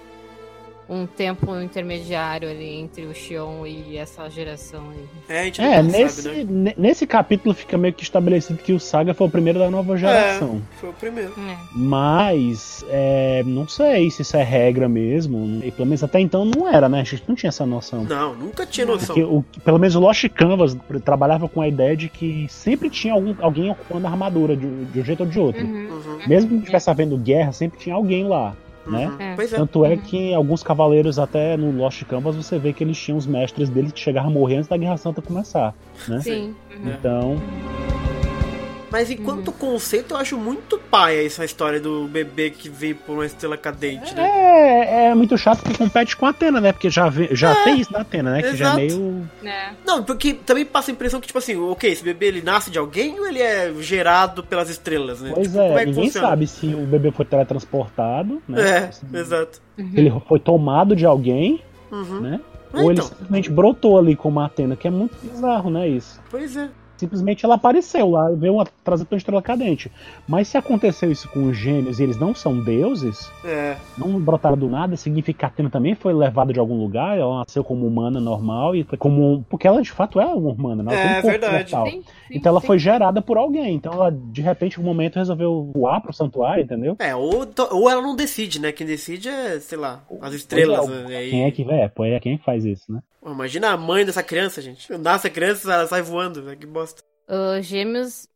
[0.90, 5.06] Um tempo intermediário ali entre o Xion e essa geração aí.
[5.36, 6.46] É, a gente É, nesse, sabe, né?
[6.50, 9.98] ne- nesse capítulo fica meio que estabelecido que o Saga foi o primeiro da nova
[9.98, 10.62] geração.
[10.76, 11.32] É, foi o primeiro.
[11.40, 11.58] É.
[11.74, 15.62] Mas, é, não sei se isso é regra mesmo.
[15.64, 17.02] E pelo menos até então não era, né?
[17.02, 18.04] A gente não tinha essa noção.
[18.04, 19.08] Não, nunca tinha noção.
[19.16, 23.14] Porque o, pelo menos o Lost Canvas trabalhava com a ideia de que sempre tinha
[23.14, 25.64] algum, alguém ocupando a armadura de, de um jeito ou de outro.
[25.66, 25.84] Uhum.
[25.94, 28.56] Uhum, Mesmo que não estivesse havendo guerra, sempre tinha alguém lá.
[28.86, 29.08] Né?
[29.08, 29.16] uhum.
[29.20, 29.36] É.
[29.36, 29.58] Pois é.
[29.58, 33.26] Tanto é que alguns cavaleiros, até no Lost Canvas, você vê que eles tinham os
[33.26, 35.74] mestres deles que chegavam a morrer antes da Guerra Santa começar.
[36.08, 36.20] Né?
[36.22, 36.56] Sim.
[36.76, 36.90] uhum.
[36.90, 36.94] É.
[36.94, 37.42] Então,
[38.94, 43.26] Mas enquanto conceito, eu acho muito paia essa história do bebê que vem por uma
[43.26, 44.22] estrela cadente, né?
[44.24, 46.72] é, é muito chato que compete com a Atena, né?
[46.72, 48.44] Porque já, vê- já tem isso na Atena, né?
[48.44, 49.02] Que já é exato.
[49.02, 49.30] meio.
[49.44, 49.70] É.
[49.84, 52.78] Não, porque também passa a impressão que, tipo assim, ok, esse bebê ele nasce de
[52.78, 55.32] alguém ou ele é gerado pelas estrelas, né?
[55.34, 56.28] Pois Tipo, é, como que ninguém funciona?
[56.28, 58.90] sabe se o bebê foi teletransportado, né?
[59.14, 59.60] É, exato.
[59.76, 62.20] Se ele foi tomado de alguém, Uhum.
[62.22, 62.40] né?
[62.72, 63.06] Ah, Ou ele então.
[63.08, 65.88] simplesmente brotou ali como a Atena, que é muito bizarro, né?
[65.88, 66.20] Isso.
[66.30, 66.70] Pois é.
[67.04, 69.92] Simplesmente ela apareceu lá, veio uma trazer uma estrela cadente.
[70.28, 73.76] Mas se aconteceu isso com os gêmeos e eles não são deuses, É.
[73.98, 77.40] não brotaram do nada, significa que a Atena também foi levada de algum lugar, ela
[77.40, 80.82] nasceu como humana normal e foi como um, porque ela de fato é uma humana,
[80.84, 80.92] né?
[80.94, 81.70] Ela É, tem um corpo verdade.
[81.92, 82.68] Sim, sim, Então ela sim.
[82.68, 83.76] foi gerada por alguém.
[83.76, 86.96] Então ela de repente, em um momento resolveu voar pro santuário, entendeu?
[87.00, 88.72] É, ou, ou ela não decide, né?
[88.72, 90.88] Quem decide é, sei lá, as estrelas.
[90.88, 91.06] É, né?
[91.12, 91.88] E aí- Quem é que é?
[91.90, 93.00] Pô, é quem faz isso, né?
[93.26, 94.92] Imagina a mãe dessa criança, gente.
[94.98, 96.56] Nasce a criança, ela sai voando, né?
[96.56, 97.02] Que bosta.
[97.28, 98.28] Os gêmeos,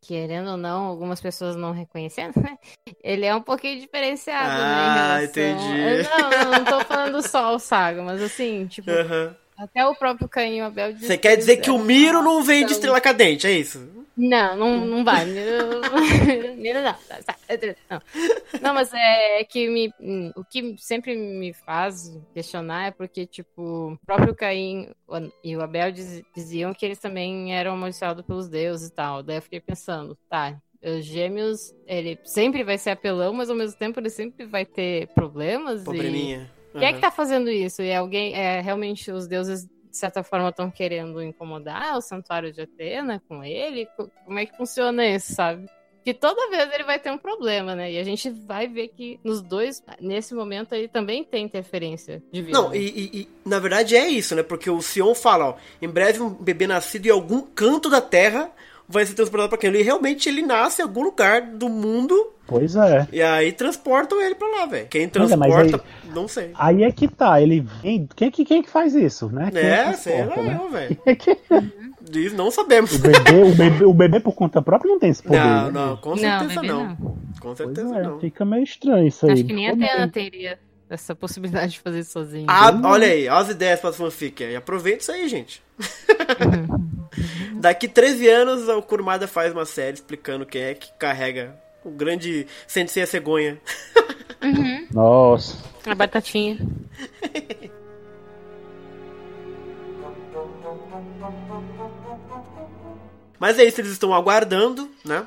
[0.00, 2.56] querendo ou não, algumas pessoas não reconhecendo, né?
[3.02, 4.86] Ele é um pouquinho diferenciado, Ah, né?
[4.86, 6.08] em relação- entendi.
[6.08, 9.36] Não, não, não tô falando só o Saga, mas assim, tipo, Aham.
[9.62, 12.42] Até o próprio Caim e o Abel Você quer dizer que o eram- Miro não
[12.42, 13.88] vem de estrela cadente, é isso?
[14.16, 15.24] Não, não, não vai.
[15.24, 15.80] Miro-
[16.56, 16.92] Miro não.
[16.92, 17.36] Tá,
[17.90, 18.02] Não.
[18.60, 23.92] Não, mas é que me, hum, o que sempre me faz questionar é porque, tipo,
[23.92, 24.90] o próprio Caim
[25.42, 29.22] e o Abel diz- diziam que eles também eram amaldiçoados pelos deuses e tal.
[29.22, 33.78] Daí eu fiquei pensando, tá, os gêmeos, ele sempre vai ser apelão, mas ao mesmo
[33.78, 35.82] tempo ele sempre vai ter problemas.
[35.86, 36.40] E...
[36.72, 36.94] Quem é Aham.
[36.94, 37.82] que tá fazendo isso?
[37.82, 42.52] E é alguém, é realmente os deuses de certa forma estão querendo incomodar o santuário
[42.52, 43.86] de Atena com ele?
[43.96, 45.66] Co- Como é que funciona isso, sabe?
[46.04, 47.92] Que toda vez ele vai ter um problema, né?
[47.92, 52.40] E a gente vai ver que nos dois, nesse momento, ele também tem interferência de
[52.40, 52.56] vida.
[52.56, 54.42] Não, e, e- e, na verdade é isso, né?
[54.42, 58.50] Porque o Sion fala, ó, em breve um bebê nascido em algum canto da Terra
[58.90, 59.78] vai ser transportado pra aquele.
[59.78, 62.14] E realmente ele nasce em algum lugar do mundo
[62.46, 63.06] Pois é.
[63.12, 64.88] e aí transportam ele pra lá, velho.
[64.88, 66.50] Quem Pois é, transporta, não sei.
[66.54, 68.08] Aí é que tá, ele vem.
[68.16, 69.50] Quem, que- quem que faz isso, né?
[69.52, 70.60] Quem É, que sei lá transporta, né?
[70.62, 70.96] eu, velho.
[71.04, 71.38] Quem que-
[72.10, 72.92] Diz, não sabemos.
[72.94, 75.38] O bebê, o, bebê, o bebê por conta própria não tem esse poder.
[75.38, 75.70] Não, né?
[75.70, 76.84] não, com certeza não.
[76.88, 77.16] não.
[77.40, 78.18] Com certeza é, não.
[78.18, 79.32] fica meio estranho isso aí.
[79.32, 80.58] Acho que nem a Como Atena teria
[80.90, 82.46] essa possibilidade de fazer sozinho.
[82.48, 84.56] Ah, olha aí, olha as ideias para fanfic aí.
[84.56, 85.62] Aproveita isso aí, gente.
[87.54, 92.46] Daqui 13 anos, o Kurumada faz uma série explicando quem é que carrega o grande
[92.66, 93.60] Sensei Cegonha.
[94.92, 95.56] Nossa.
[95.86, 96.58] A batatinha.
[103.38, 105.26] Mas é isso, eles estão aguardando, né?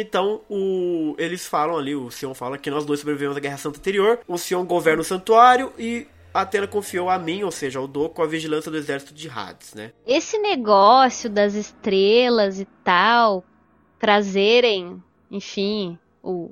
[0.00, 3.78] Então, o, eles falam ali, o Sion fala que nós dois sobrevivemos à Guerra Santa
[3.78, 4.20] anterior.
[4.26, 8.22] O Sion governa o santuário e a Atena confiou a mim, ou seja, ao Doku,
[8.22, 9.92] a vigilância do exército de Hades, né?
[10.06, 13.44] Esse negócio das estrelas e tal,
[13.98, 16.50] trazerem, enfim, o,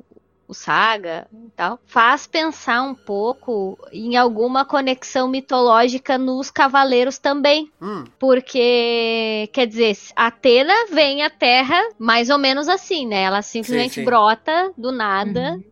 [0.48, 7.70] o Saga e tal, faz pensar um pouco em alguma conexão mitológica nos cavaleiros também.
[7.80, 13.22] Hum, Porque, quer dizer, Atena vem à Terra mais ou menos assim, né?
[13.22, 14.04] Ela simplesmente Sim, sim.
[14.04, 15.64] brota do nada Uhum.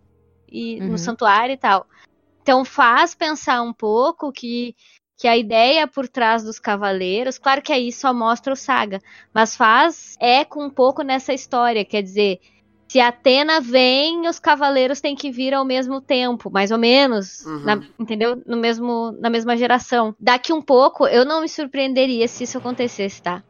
[0.51, 0.89] e Uhum.
[0.91, 1.87] no santuário e tal.
[2.43, 4.75] Então faz pensar um pouco que,
[5.17, 9.01] que a ideia por trás dos cavaleiros, claro que aí só mostra o Saga,
[9.33, 12.41] mas faz eco um pouco nessa história, quer dizer,
[12.95, 17.65] se Atena vem, os cavaleiros têm que vir ao mesmo tempo, mais ou menos, Uhum.
[17.65, 18.41] na- entendeu?
[18.47, 20.15] No mesmo, na mesma geração.
[20.21, 23.43] Daqui um pouco, eu não me surpreenderia se isso acontecesse, tá?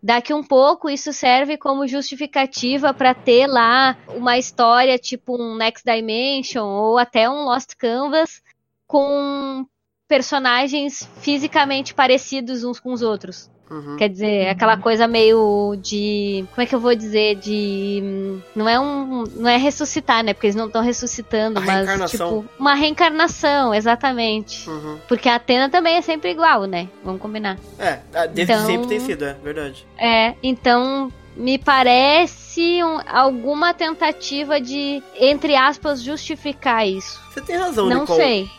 [0.00, 5.82] Daqui um pouco, isso serve como justificativa para ter lá uma história tipo um Next
[5.84, 8.40] Dimension ou até um Lost Canvas
[8.86, 9.66] com
[10.06, 13.50] personagens fisicamente parecidos uns com os outros.
[13.72, 13.96] Uhum.
[13.96, 16.44] Quer dizer, aquela coisa meio de.
[16.54, 17.36] Como é que eu vou dizer?
[17.36, 18.38] De.
[18.54, 19.24] Não é um.
[19.36, 20.32] Não é ressuscitar, né?
[20.34, 21.74] Porque eles não estão ressuscitando, A mas.
[21.76, 22.42] reencarnação.
[22.42, 24.68] Tipo, uma reencarnação, exatamente.
[24.68, 24.98] Uhum.
[25.08, 26.88] Porque a Atena também é sempre igual, né?
[27.04, 27.58] Vamos combinar.
[27.78, 29.86] É, é, desde Então- sempre tem sido, é verdade.
[29.98, 37.20] É, então me parece um- alguma tentativa de, entre aspas, justificar isso.
[37.32, 38.20] Você tem razão, não Nicole.
[38.22, 38.50] sei.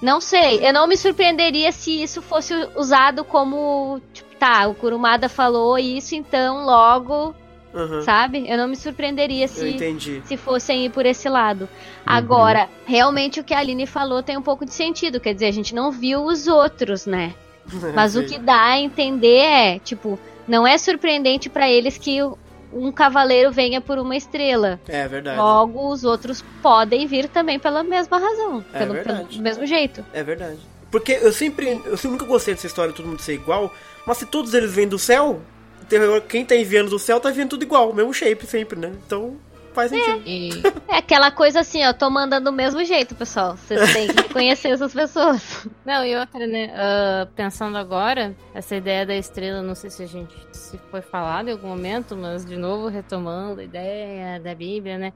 [0.00, 0.66] Não sei.
[0.66, 4.00] Eu não me surpreenderia se isso fosse usado como.
[4.14, 7.34] Tipo, tá, o Kurumada falou isso, então logo,
[7.72, 8.02] Uhum.
[8.02, 8.48] sabe?
[8.50, 9.76] Eu não me surpreenderia se,
[10.24, 11.68] se fossem ir por esse lado.
[12.04, 15.20] Agora, realmente o que a Aline falou tem um pouco de sentido.
[15.20, 17.32] Quer dizer, a gente não viu os outros, né?
[17.94, 22.18] Mas o que dá a entender é, tipo, não é surpreendente pra eles que
[22.72, 24.80] um cavaleiro venha por uma estrela.
[24.88, 25.38] É verdade.
[25.38, 30.04] Logo, os outros podem vir também pela mesma razão, É pelo, pelo mesmo jeito.
[30.12, 30.58] É verdade.
[30.90, 33.72] Porque eu sempre, eu sempre nunca gostei dessa história de todo mundo ser igual,
[34.06, 35.40] mas se todos eles vêm do céu,
[36.28, 38.92] quem tá enviando do céu tá vindo tudo igual, mesmo shape sempre, né?
[39.06, 39.36] Então
[39.72, 40.22] faz sentido.
[40.26, 40.50] E
[40.88, 43.56] É aquela coisa assim, ó, tô mandando do mesmo jeito, pessoal.
[43.56, 45.66] Vocês têm que conhecer essas pessoas.
[45.84, 46.72] Não, e outra, né?
[46.74, 51.48] ah, pensando agora, essa ideia da estrela, não sei se a gente se foi falado
[51.48, 55.12] em algum momento, mas de novo retomando a ideia da Bíblia, né?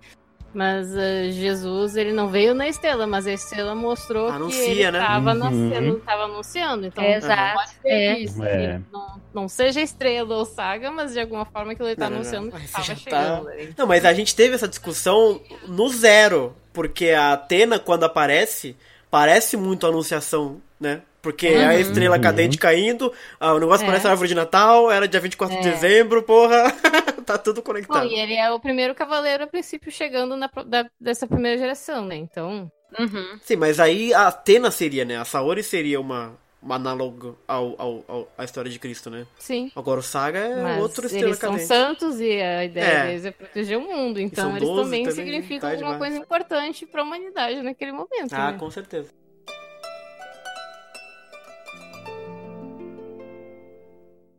[0.55, 4.91] Mas ah, Jesus, ele não veio na estrela, mas a estrela mostrou Anuncia, que ele
[4.93, 4.99] né?
[5.01, 5.39] estava Uhum.
[5.39, 6.87] nascendo, tava anunciando.
[6.87, 8.15] Então, Exato, pode ser é.
[8.15, 8.79] que isso, É.
[8.79, 12.19] que não, não seja estrela ou saga, mas de alguma forma aquilo ele tá Não,
[12.19, 12.31] não, não.
[12.31, 13.45] anunciando que estava tá- chegando.
[13.47, 13.69] né?
[13.77, 18.77] Não, mas a gente teve essa discussão no zero, porque a Atena, quando aparece,
[19.11, 21.03] parece muito a Anunciação, né?
[21.25, 21.81] Porque é a Uhum.
[21.81, 23.87] estrela cadente caindo, ah, o negócio É.
[23.87, 25.73] parece a árvore de Natal, era dia 24 de É.
[25.73, 26.65] dezembro, porra.
[27.27, 28.07] tá tudo Bom, conectado.
[28.07, 32.15] e ele é o primeiro cavaleiro, a princípio, chegando na, da- dessa primeira geração, né?
[32.17, 33.39] Então, Uhum.
[33.43, 35.17] Sim, mas aí a Atena seria, né?
[35.17, 39.27] A Saori seria uma, uma análoga ao, ao, ao- à história de Cristo, né?
[39.37, 39.73] sim.
[39.75, 41.67] Agora o Saga é Mas outro estrela eles são cadente.
[41.67, 43.07] santos e a ideia É.
[43.09, 44.21] deles é proteger o mundo.
[44.21, 45.99] Então são eles 12 também, também, significam tá alguma demais.
[46.13, 48.33] coisa importante pra humanidade naquele momento.
[48.33, 48.59] Ah, né?
[48.59, 49.09] com certeza.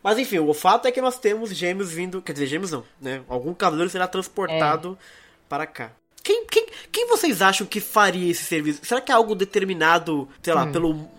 [0.06, 2.22] Mas enfim, o fato é que nós temos gêmeos vindo.
[2.22, 3.24] Quer dizer, gêmeos não, né?
[3.28, 4.96] Algum cavaleiro será transportado
[5.50, 5.94] para cá.
[6.22, 8.86] Quem, quem, quem vocês acham que faria esse serviço?
[8.86, 11.10] Será que é algo determinado, sei lá, pelo.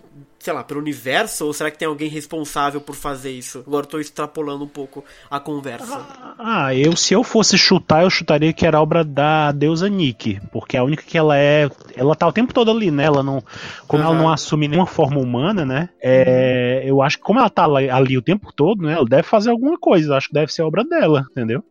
[0.47, 1.45] Sei lá, pelo universo?
[1.45, 3.65] Ou será que tem alguém responsável por fazer isso?
[3.67, 6.07] Agora eu tô extrapolando um pouco a conversa.
[6.39, 10.77] Ah, eu se eu fosse chutar, eu chutaria que era obra da deusa Nick, porque
[10.77, 13.03] é a única que ela é, ela tá o tempo todo ali, né?
[13.03, 13.43] Ela não,
[13.89, 14.23] como ela Aham.
[14.23, 15.89] não assume nenhuma forma humana, né?
[16.01, 18.93] É, eu acho que como ela tá ali, ali o tempo todo, né?
[18.93, 20.17] Ela deve fazer alguma coisa.
[20.17, 21.65] Acho que deve ser obra dela, entendeu?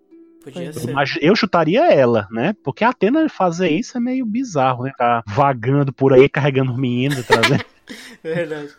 [0.44, 0.92] Podia ser.
[0.92, 2.54] Mas eu chutaria ela, né?
[2.62, 4.92] Porque a Atena fazer isso é meio bizarro, né?
[4.92, 7.64] Ficar vagando por aí, carregando os meninos, trazendo.
[8.24, 8.76] É verdade.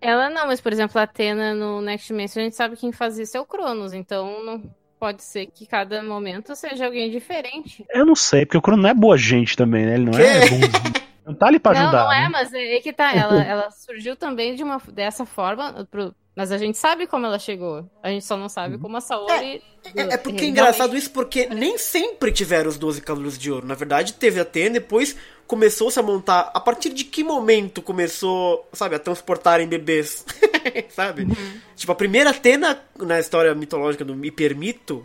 [0.00, 3.18] Ela não, mas por exemplo, a Atena no Next Dimension, a gente sabe quem faz
[3.18, 3.92] isso é o Cronos.
[3.92, 4.62] Então não
[4.98, 7.84] pode ser que cada momento seja alguém diferente.
[7.90, 9.94] Eu não sei, porque o Crono não é boa gente também, né?
[9.94, 10.50] Ele não é Quê?
[10.50, 11.00] bonzinho.
[11.26, 12.04] Não tá ali pra não, ajudar.
[12.04, 12.28] não é, né?
[12.28, 13.14] mas é que tá.
[13.14, 17.38] Ela, ela surgiu também de uma, dessa forma pro, Mas a gente sabe como ela
[17.38, 17.88] chegou.
[18.02, 19.62] A gente só não sabe como a Saori.
[19.94, 23.66] É, é porque é engraçado isso, porque nem sempre tiveram os 12 Cavaleiros de Ouro.
[23.66, 25.16] Na verdade, teve a Atena, depois
[25.46, 26.50] começou-se a montar.
[26.54, 30.24] A partir de que momento começou, sabe, a transportarem bebês?
[30.90, 31.22] sabe?
[31.22, 31.60] Uhum.
[31.74, 35.04] Tipo, a primeira Atena na história mitológica do Me Permito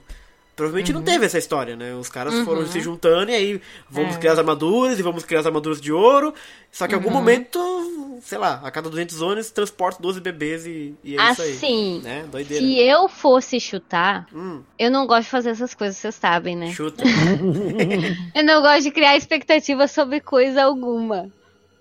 [0.56, 1.00] Provavelmente uhum.
[1.00, 1.94] não teve essa história, né?
[1.94, 2.46] Os caras uhum.
[2.46, 4.20] foram se juntando e aí vamos é.
[4.20, 6.34] criar as armaduras e vamos criar as armaduras de ouro.
[6.72, 7.16] Só que em algum uhum.
[7.16, 11.66] momento, sei lá, a cada 200 anos transporta 12 bebês e, e é assim, isso
[11.66, 12.00] aí.
[12.02, 12.26] Né?
[12.32, 12.66] Doideira.
[12.66, 14.64] Se eu fosse chutar, hum.
[14.80, 16.72] eu não gosto de fazer essas coisas, vocês sabem, né?
[16.72, 17.04] Chuta.
[18.34, 21.30] eu não gosto de criar expectativa sobre coisa alguma.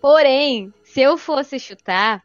[0.01, 2.24] Porém, se eu fosse chutar,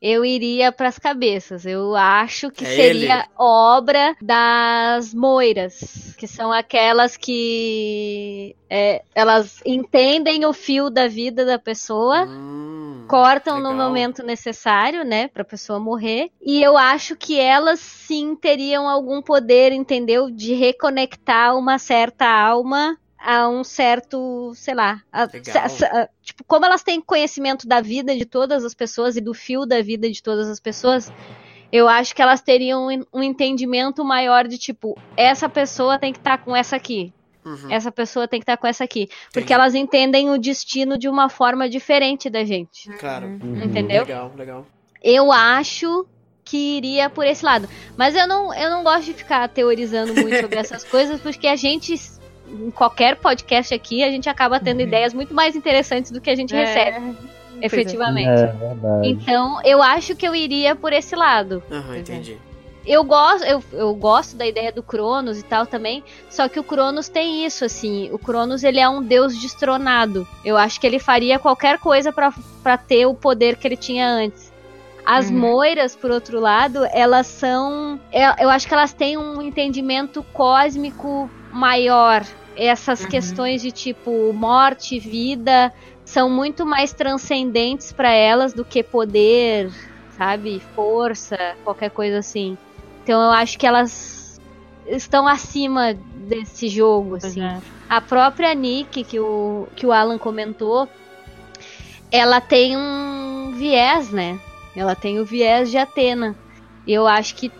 [0.00, 1.66] eu iria para as cabeças.
[1.66, 3.24] Eu acho que é seria ele.
[3.36, 11.58] obra das moiras, que são aquelas que é, elas entendem o fio da vida da
[11.58, 12.24] pessoa.
[12.26, 13.72] Hum, cortam legal.
[13.72, 16.30] no momento necessário, né, para a pessoa morrer.
[16.40, 22.96] E eu acho que elas sim teriam algum poder, entendeu, de reconectar uma certa alma
[23.18, 28.16] a um certo, sei lá, a, a, a, tipo, como elas têm conhecimento da vida
[28.16, 31.12] de todas as pessoas e do fio da vida de todas as pessoas,
[31.72, 36.18] eu acho que elas teriam um, um entendimento maior de tipo, essa pessoa tem que
[36.18, 37.12] estar tá com essa aqui.
[37.44, 37.70] Uhum.
[37.70, 39.02] Essa pessoa tem que estar tá com essa aqui.
[39.02, 39.28] Entendi.
[39.32, 42.88] Porque elas entendem o destino de uma forma diferente da gente.
[42.98, 43.26] Claro.
[43.26, 43.64] Uhum.
[43.64, 44.02] Entendeu?
[44.02, 44.66] Legal, legal.
[45.02, 46.06] Eu acho
[46.44, 47.68] que iria por esse lado.
[47.96, 51.56] Mas eu não, eu não gosto de ficar teorizando muito sobre essas coisas, porque a
[51.56, 51.92] gente
[52.50, 54.86] em qualquer podcast aqui, a gente acaba tendo uhum.
[54.86, 56.64] ideias muito mais interessantes do que a gente é.
[56.64, 57.16] recebe.
[57.60, 58.28] Efetivamente.
[58.28, 58.54] É,
[59.02, 61.62] então, eu acho que eu iria por esse lado.
[61.70, 62.38] Uhum, entendi.
[62.86, 66.64] Eu gosto, eu, eu gosto da ideia do Cronos e tal também, só que o
[66.64, 70.26] Cronos tem isso, assim, o Cronos ele é um deus destronado.
[70.42, 74.50] Eu acho que ele faria qualquer coisa para ter o poder que ele tinha antes.
[75.04, 75.38] As uhum.
[75.38, 78.00] moiras, por outro lado, elas são.
[78.12, 82.24] Eu, eu acho que elas têm um entendimento cósmico maior.
[82.56, 83.08] Essas uhum.
[83.08, 85.72] questões de tipo morte, vida,
[86.04, 89.70] são muito mais transcendentes para elas do que poder,
[90.16, 90.60] sabe?
[90.74, 92.58] Força, qualquer coisa assim.
[93.04, 94.40] Então eu acho que elas
[94.86, 97.42] estão acima desse jogo, assim.
[97.42, 97.60] É.
[97.88, 100.88] A própria Nick, que o, que o Alan comentou,
[102.10, 104.38] ela tem um viés, né?
[104.74, 106.34] Ela tem o viés de Atena.
[106.86, 107.52] Eu acho que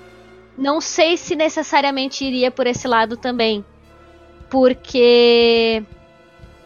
[0.56, 3.64] não sei se necessariamente iria por esse lado também
[4.50, 5.82] porque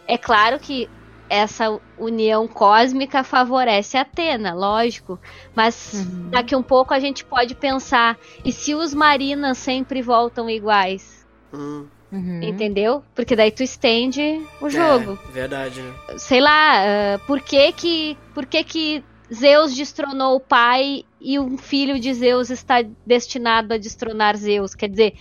[0.07, 0.89] é claro que
[1.29, 5.19] essa união cósmica favorece Atena, lógico.
[5.55, 6.29] Mas uhum.
[6.31, 11.27] daqui um pouco a gente pode pensar: e se os Marinas sempre voltam iguais?
[11.53, 11.87] Hum.
[12.13, 12.43] Uhum.
[12.43, 13.03] Entendeu?
[13.15, 15.19] Porque daí tu estende o jogo.
[15.31, 15.95] É, verdade, né?
[16.19, 21.57] Sei lá, uh, por que que, por que que Zeus destronou o pai e um
[21.57, 24.75] filho de Zeus está destinado a destronar Zeus?
[24.75, 25.15] Quer dizer,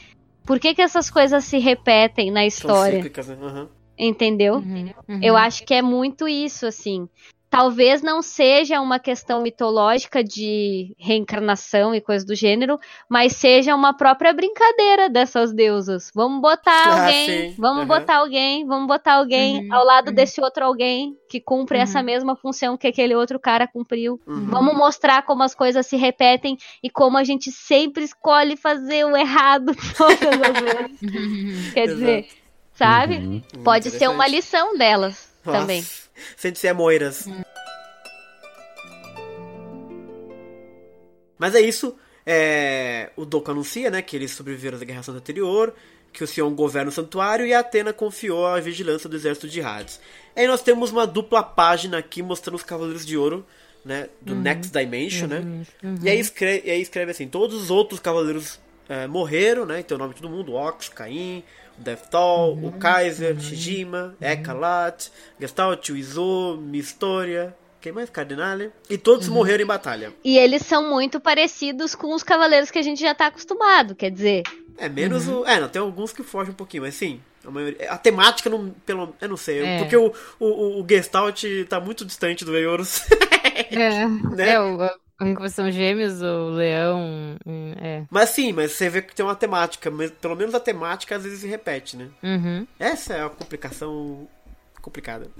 [0.51, 3.01] por que, que essas coisas se repetem na história?
[3.23, 3.41] São né?
[3.41, 3.67] uhum.
[3.97, 4.55] Entendeu?
[4.55, 5.19] Uhum, uhum.
[5.23, 7.07] Eu acho que é muito isso, assim.
[7.51, 13.93] Talvez não seja uma questão mitológica de reencarnação e coisa do gênero, mas seja uma
[13.93, 16.09] própria brincadeira dessas deusas.
[16.15, 17.87] Vamos botar ah, alguém, vamos uhum.
[17.87, 19.75] botar alguém, vamos botar alguém uhum.
[19.75, 20.13] ao lado uhum.
[20.13, 22.05] desse outro alguém que cumpre essa uhum.
[22.05, 24.17] mesma função que aquele outro cara cumpriu.
[24.25, 24.45] Uhum.
[24.45, 29.17] Vamos mostrar como as coisas se repetem e como a gente sempre escolhe fazer o
[29.17, 31.73] errado todas as vezes.
[31.73, 32.29] Quer dizer,
[32.71, 33.43] sabe?
[33.61, 35.59] Pode ser uma lição delas Nossa.
[35.59, 35.85] também.
[36.35, 37.25] Sem ser moiras.
[41.37, 41.95] Mas é isso.
[42.25, 43.09] É...
[43.15, 45.73] O Doku anuncia né, que eles sobreviveram da Guerra Santa anterior,
[46.13, 49.61] que o Sion governa o santuário e a Atena confiou a vigilância do exército de
[49.61, 49.99] Hades.
[50.35, 53.45] Aí nós temos uma dupla página aqui mostrando os Cavaleiros de Ouro,
[53.83, 54.41] né, do uhum.
[54.41, 55.29] Next Dimension, uhum.
[55.29, 55.65] né?
[55.83, 55.95] Uhum.
[56.03, 58.59] E, aí escreve, e aí escreve assim, todos os outros Cavaleiros
[58.91, 59.79] é, morreram, né?
[59.79, 61.43] Então o nome de todo mundo, Ox, Caim,
[61.77, 64.27] Deathtoll, uhum, o Kaiser, uhum, Shijima, uhum.
[64.27, 65.07] Ekalat,
[65.39, 68.09] Gestalt, o Izo, Mistoria, quem mais?
[68.09, 68.69] Cardinale.
[68.89, 69.35] E todos uhum.
[69.35, 70.13] morreram em batalha.
[70.25, 74.11] E eles são muito parecidos com os cavaleiros que a gente já tá acostumado, quer
[74.11, 74.43] dizer.
[74.77, 75.39] É, menos uhum.
[75.39, 75.47] o.
[75.47, 77.21] É, não, tem alguns que fogem um pouquinho, mas sim.
[77.45, 79.63] A, maioria, a temática, não, pelo, eu não sei.
[79.63, 79.77] É.
[79.79, 83.01] Porque o, o, o Gestalt tá muito distante do Eorus.
[83.71, 84.51] é, né?
[84.51, 84.77] é o,
[85.49, 87.37] são gêmeos, o leão.
[87.81, 88.03] É.
[88.09, 91.23] Mas sim, mas você vê que tem uma temática, mas pelo menos a temática às
[91.23, 92.07] vezes se repete, né?
[92.23, 92.67] Uhum.
[92.79, 94.27] Essa é a complicação
[94.81, 95.29] complicada.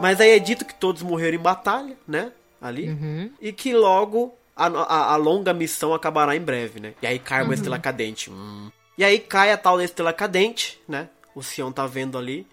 [0.00, 2.32] mas aí é dito que todos morreram em batalha, né?
[2.60, 2.88] Ali.
[2.88, 3.30] Uhum.
[3.40, 6.94] E que logo a, a, a, longa missão acabará em breve, né?
[7.00, 7.54] E aí cai uma uhum.
[7.54, 8.30] estrela cadente.
[8.30, 8.70] Hum.
[8.96, 11.08] E aí cai a tal da estrela cadente, né?
[11.34, 12.46] O Sion tá vendo ali.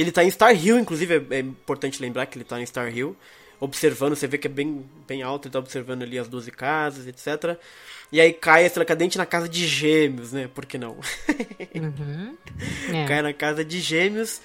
[0.00, 2.88] Ele tá em Star Hill, inclusive é, é importante lembrar que ele tá em Star
[2.96, 3.16] Hill.
[3.60, 7.06] observando, você vê que é bem, bem alto, ele tá observando ali as 12 casas,
[7.06, 7.58] etc.
[8.10, 10.48] E aí cai a estrela cadente na casa de gêmeos, né?
[10.54, 10.96] Por que não?
[11.74, 12.36] Uhum.
[13.06, 13.22] Cai É.
[13.22, 14.40] na casa de gêmeos.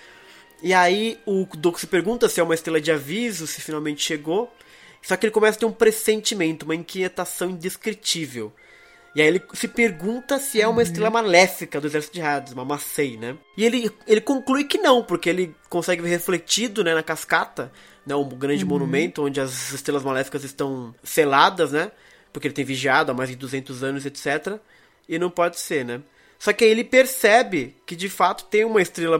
[0.61, 4.53] E aí o Doku se pergunta se é uma estrela de aviso, se finalmente chegou.
[5.01, 8.51] Só que ele começa a ter um pressentimento, uma inquietação indescritível.
[9.15, 12.65] E aí ele se pergunta se é uma estrela maléfica do exército de Hades, uma
[12.65, 13.37] Macei, né?
[13.55, 17.71] E ele, ele conclui que não, porque ele consegue ver refletido né, na cascata,
[18.05, 21.93] né, um grande monumento onde as estrelas maléficas estão seladas, né?
[22.33, 24.59] Porque ele tem vigiado há mais de 200 anos, etc.
[25.07, 26.01] E não pode ser, né?
[26.37, 29.17] Só que aí ele percebe que de fato tem uma estrela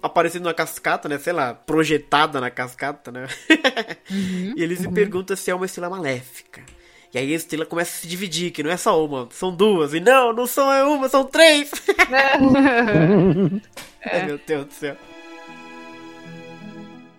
[0.00, 1.18] aparecendo na cascata, né?
[1.18, 3.26] Sei lá, projetada na cascata, né?
[4.56, 6.62] e ele se pergunta se é uma estrela maléfica.
[7.14, 9.92] E aí a estrela começa a se dividir, que não é só uma, são duas.
[9.92, 11.70] E não, não são é uma, são três.
[14.02, 14.96] Ai, meu Deus do céu.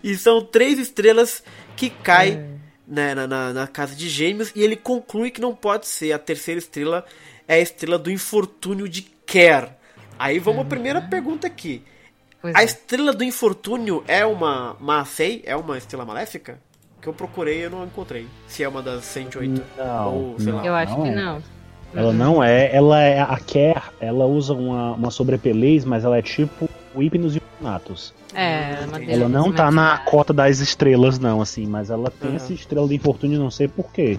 [0.02, 1.44] E são três estrelas
[1.76, 4.50] que caem né, na, na, na casa de gêmeos.
[4.54, 6.12] E ele conclui que não pode ser.
[6.12, 7.06] A terceira estrela
[7.46, 9.70] é a estrela do infortúnio de Ker.
[10.18, 11.84] Aí vamos à primeira pergunta aqui.
[12.42, 12.64] Pois A é.
[12.64, 15.42] estrela do infortúnio é uma Maasei?
[15.46, 16.60] É uma estrela maléfica?
[17.04, 18.26] Que eu procurei e eu não encontrei.
[18.48, 19.62] Se é uma das 108.
[19.76, 20.58] Não, Ou, sei não.
[20.58, 20.66] lá.
[20.66, 21.14] Eu acho que é.
[21.14, 21.42] não.
[21.94, 26.22] Ela não é, ela é a Kerr, ela usa uma, uma sobrepelez, mas ela é
[26.22, 28.12] tipo o Hipnos e o Natus.
[28.34, 32.30] É, uma Ela Ela não tá na cota das estrelas, não, assim, mas ela tem
[32.30, 32.36] Aham.
[32.36, 34.18] essa estrela de infortúnio, não sei porquê.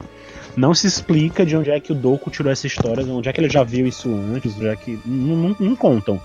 [0.56, 3.34] Não se explica de onde é que o Doku tirou essa história, de onde é
[3.34, 4.98] que ele já viu isso antes, já que.
[5.06, 6.22] Não, não- não contam.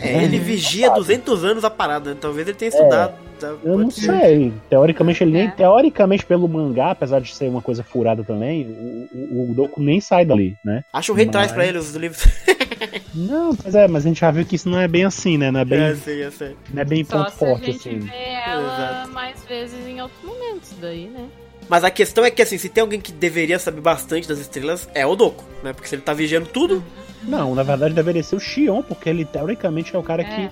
[0.00, 2.16] É, ele vigia 200 anos a parada, né?
[2.20, 3.14] Talvez ele tenha estudado.
[3.40, 3.54] tá?
[3.64, 4.06] Eu não ser.
[4.06, 4.52] sei.
[4.70, 5.46] Teoricamente, ele nem.
[5.46, 5.50] É.
[5.50, 10.00] Teoricamente, pelo mangá, apesar de ser uma coisa furada também, o, o, o Doku nem
[10.00, 10.82] sai dali, né?
[10.92, 12.22] Acha um retrás Mas- pra ele os livros.
[13.14, 15.50] Não, mas é, mas a gente já viu que isso não é bem assim, né?
[15.50, 16.56] Não é bem, É, sei, eu sei.
[16.72, 17.98] não é bem Só ponto se a forte, gente assim.
[17.98, 18.14] vê
[18.46, 19.10] ela Exato.
[19.12, 21.26] mais vezes em outros momentos daí, né?
[21.68, 24.88] Mas a questão é que, assim, se tem alguém que deveria saber bastante das estrelas,
[24.94, 25.72] é o Doku, né?
[25.72, 26.82] Porque se ele tá vigiando tudo,
[27.22, 30.24] Não, na verdade deveria ser o Xion, porque ele teoricamente é o cara É.
[30.24, 30.50] que,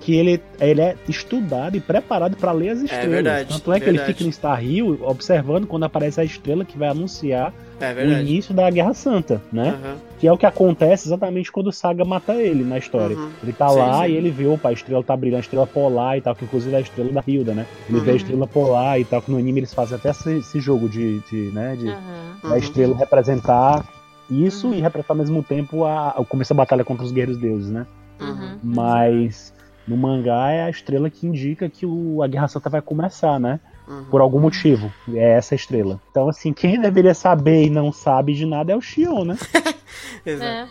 [0.00, 3.10] que ele, ele é estudado e preparado pra ler as estrelas.
[3.10, 4.12] verdade, Tanto é que ele verdade.
[4.12, 8.54] fica no Star Hill observando quando aparece a estrela que vai anunciar é o início
[8.54, 9.68] da Guerra Santa, né?
[9.70, 9.96] Aham.
[10.18, 13.16] Que é o que acontece exatamente quando o Saga mata ele na história.
[13.16, 13.28] Uhum.
[13.42, 14.12] Ele tá Sim, lá sim.
[14.12, 16.74] e ele vê, opa, a estrela tá brilhando, a estrela polar e tal, que inclusive
[16.74, 17.66] é a estrela da Hilda, né?
[17.86, 18.16] Ele vê a Uhum.
[18.16, 21.50] estrela polar e tal, que no anime eles fazem até esse, esse jogo de, de,
[21.52, 22.56] né, de, da Uhum.
[22.56, 23.84] estrela representar
[24.30, 24.74] isso Uhum.
[24.74, 27.86] e representar ao mesmo tempo a, o começo da batalha contra os guerreiros deuses, né?
[28.20, 28.58] Uhum.
[28.62, 29.54] Mas
[29.86, 33.60] no mangá é a estrela que indica que o, a Guerra Santa vai começar, né?
[33.86, 34.04] Uhum.
[34.06, 34.92] Por algum motivo.
[35.14, 36.00] É essa estrela.
[36.10, 39.38] Então, assim, quem deveria saber e não sabe de nada é o Xion, né?
[40.26, 40.44] Exato.
[40.44, 40.68] É.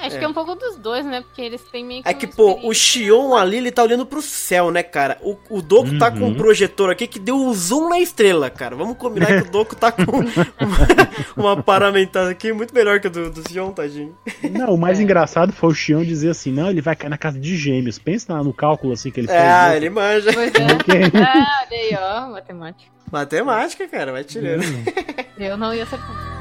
[0.00, 0.18] Acho É.
[0.20, 1.20] que é um pouco dos dois, né?
[1.22, 2.08] Porque eles têm meio que.
[2.08, 2.72] É que, pô, o.
[2.72, 5.18] Xion ali, ele tá olhando pro céu, né, cara?
[5.22, 6.34] O, o Doku tá com um Uhum.
[6.34, 8.76] projetor aqui que deu um zoom na estrela, cara.
[8.76, 10.02] Vamos combinar que o Doku tá com
[11.36, 14.16] uma, uma paramentada aqui muito melhor que a do, do Xion, tadinho.
[14.50, 15.02] Não, o mais É.
[15.02, 17.98] engraçado foi o Xion dizer assim: não, ele vai cair na casa de gêmeos.
[17.98, 19.40] Pensa no cálculo assim que ele fez.
[19.40, 19.76] Ah, né?
[19.76, 20.32] ele manja.
[20.32, 21.22] Pois é.
[21.22, 22.90] Ah, olha aí, ó, matemática.
[23.10, 24.62] Matemática, cara, vai tirando.
[25.38, 26.37] Eu não ia acertar.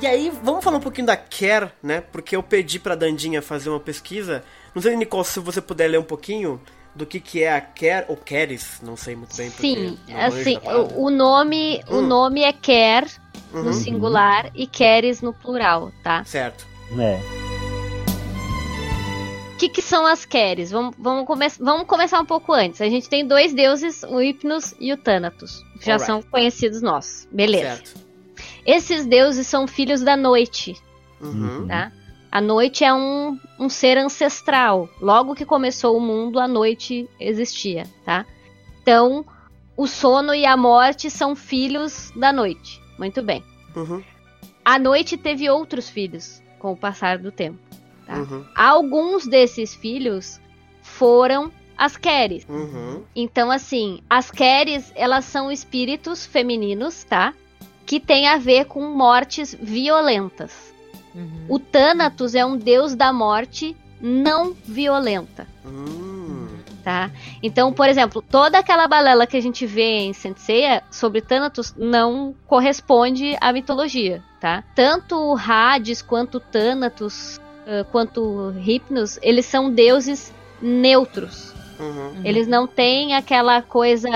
[0.00, 2.00] E aí, vamos falar um pouquinho da Care, né?
[2.00, 4.42] Porque eu pedi pra Dandinha fazer uma pesquisa.
[4.74, 6.60] Não sei, Nicole, se você puder ler um pouquinho
[6.94, 9.50] do que, que é a Care, ou Keres, não sei muito bem.
[9.50, 12.06] Sim, assim, o, o nome, o Hum.
[12.06, 13.06] nome é Quer
[13.52, 16.24] Uhum, no singular e Queres no plural, tá?
[16.24, 16.66] Certo.
[16.98, 17.20] É.
[19.54, 20.72] O que, que são as Queres?
[20.72, 22.80] Vamos, vamos, come vamos começar um pouco antes.
[22.80, 25.64] A gente tem dois deuses, o Hypnos e o Thanatos.
[25.80, 26.06] Já Alright.
[26.06, 27.26] são conhecidos nossos.
[27.30, 27.76] Beleza.
[27.76, 28.03] Certo.
[28.66, 30.76] Esses deuses são filhos da noite,
[31.20, 31.66] Uhum.
[31.68, 31.92] tá?
[32.30, 34.88] A noite é um, um ser ancestral.
[35.00, 38.26] Logo que começou o mundo, a noite existia, tá?
[38.82, 39.24] Então,
[39.76, 42.80] o sono e a morte são filhos da noite.
[42.98, 43.42] Muito bem.
[43.76, 44.02] Uhum.
[44.64, 47.58] A noite teve outros filhos com o passar do tempo.
[48.06, 48.16] Tá.
[48.18, 48.44] Uhum.
[48.56, 50.40] Alguns desses filhos
[50.82, 52.44] foram as Keres.
[52.48, 53.02] Uhum.
[53.14, 57.32] Então, assim, as Keres, elas são espíritos femininos, tá?
[57.86, 60.72] Que tem a ver com mortes violentas.
[61.14, 61.46] Uhum.
[61.48, 66.48] O Thanatos é um deus da morte não violenta, Hum.
[66.82, 67.10] tá?
[67.42, 72.34] Então, por exemplo, toda aquela balela que a gente vê em Senseiya sobre Thanatos não
[72.46, 74.62] corresponde à mitologia, tá?
[74.74, 82.20] Tanto o Hades quanto o Thanatos, ah, quanto o Hypnos, eles são deuses neutros, Uhum.
[82.24, 84.08] Eles não têm aquela coisa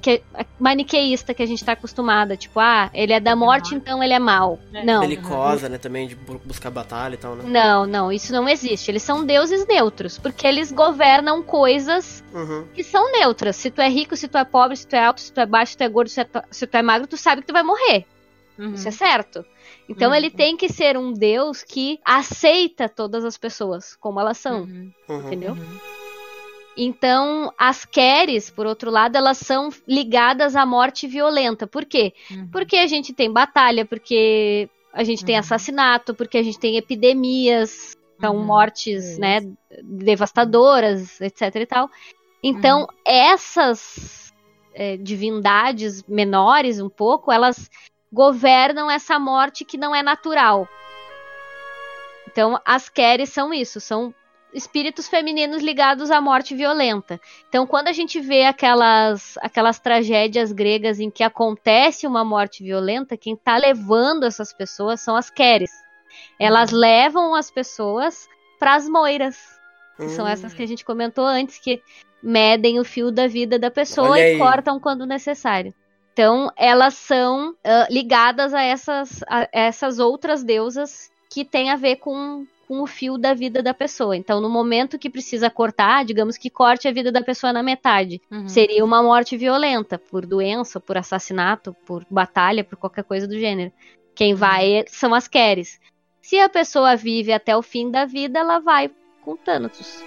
[0.00, 0.22] que,
[0.58, 2.36] maniqueísta que a gente tá acostumada.
[2.36, 4.58] Tipo, ah, ele é da morte, então ele é mal.
[4.72, 4.84] É.
[4.84, 5.00] Não.
[5.00, 5.78] Belicosa, né?
[5.78, 7.44] Também de buscar batalha e tal, né?
[7.46, 8.90] Não, não, isso não existe.
[8.90, 12.66] Eles são deuses neutros, porque eles governam coisas uhum.
[12.74, 13.56] que são neutras.
[13.56, 15.46] Se tu é rico, se tu é pobre, se tu é alto, se tu é
[15.46, 17.52] baixo, se tu é gordo, se tu, se tu é magro, tu sabe que tu
[17.52, 18.06] vai morrer.
[18.58, 18.74] Uhum.
[18.74, 19.44] Isso é certo.
[19.88, 20.16] Então uhum.
[20.16, 24.62] ele tem que ser um Deus que aceita todas as pessoas como elas são.
[24.62, 24.92] Uhum.
[25.08, 25.26] uhum.
[25.26, 25.56] Entendeu?
[26.78, 26.84] Uhum.
[26.84, 31.66] Então, as Keres, por outro lado, elas são ligadas à morte violenta.
[31.66, 32.14] Por quê?
[32.30, 32.48] Uhum.
[32.50, 37.96] Porque a gente tem batalha, porque a gente tem assassinato, porque a gente tem epidemias,
[38.20, 39.40] são mortes, né,
[39.82, 41.90] devastadoras, etc e tal.
[42.42, 44.32] Então, essas
[44.74, 47.70] é, divindades menores, um pouco, elas
[48.12, 50.68] governam essa morte que não é natural.
[52.26, 54.14] Então, as Keres são isso, são
[54.52, 57.20] espíritos femininos ligados à morte violenta.
[57.48, 63.16] Então, quando a gente vê aquelas, aquelas tragédias gregas em que acontece uma morte violenta,
[63.16, 65.72] quem está levando essas pessoas são as Keres.
[66.38, 66.78] Elas uhum.
[66.78, 68.28] levam as pessoas
[68.58, 69.36] para as moiras,
[69.96, 70.08] que uhum.
[70.08, 70.28] são hum.
[70.28, 71.80] essas que a gente comentou antes, que
[72.22, 75.72] medem o fio da vida da pessoa e cortam quando necessário.
[76.12, 81.96] Então, elas são uh, ligadas a essas, a essas outras deusas que têm a ver
[81.96, 84.14] com, com o fio da vida da pessoa.
[84.14, 88.20] Então, no momento que precisa cortar, digamos que corte a vida da pessoa na metade.
[88.30, 88.46] Uhum.
[88.46, 93.72] Seria uma morte violenta, por doença, por assassinato, por batalha, por qualquer coisa do gênero.
[94.14, 94.38] Quem uhum.
[94.38, 95.80] vai são as Keres.
[96.20, 98.90] Se a pessoa vive até o fim da vida, ela vai
[99.22, 100.04] com Thanatos.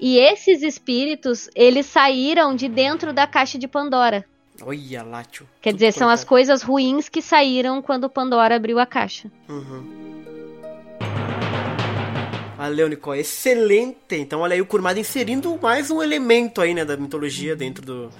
[0.00, 4.24] E esses espíritos, eles saíram de dentro da caixa de Pandora.
[4.62, 5.46] Olha lá, tio.
[5.60, 9.30] Quer dizer, são as coisas ruins que saíram quando Pandora abriu a caixa.
[9.50, 10.14] Uhum.
[12.64, 13.20] Valeu, Nicole.
[13.20, 14.14] Excelente!
[14.14, 17.58] Então, olha aí o Kurmada inserindo mais um elemento aí, né, da mitologia uhum.
[17.58, 18.10] dentro do,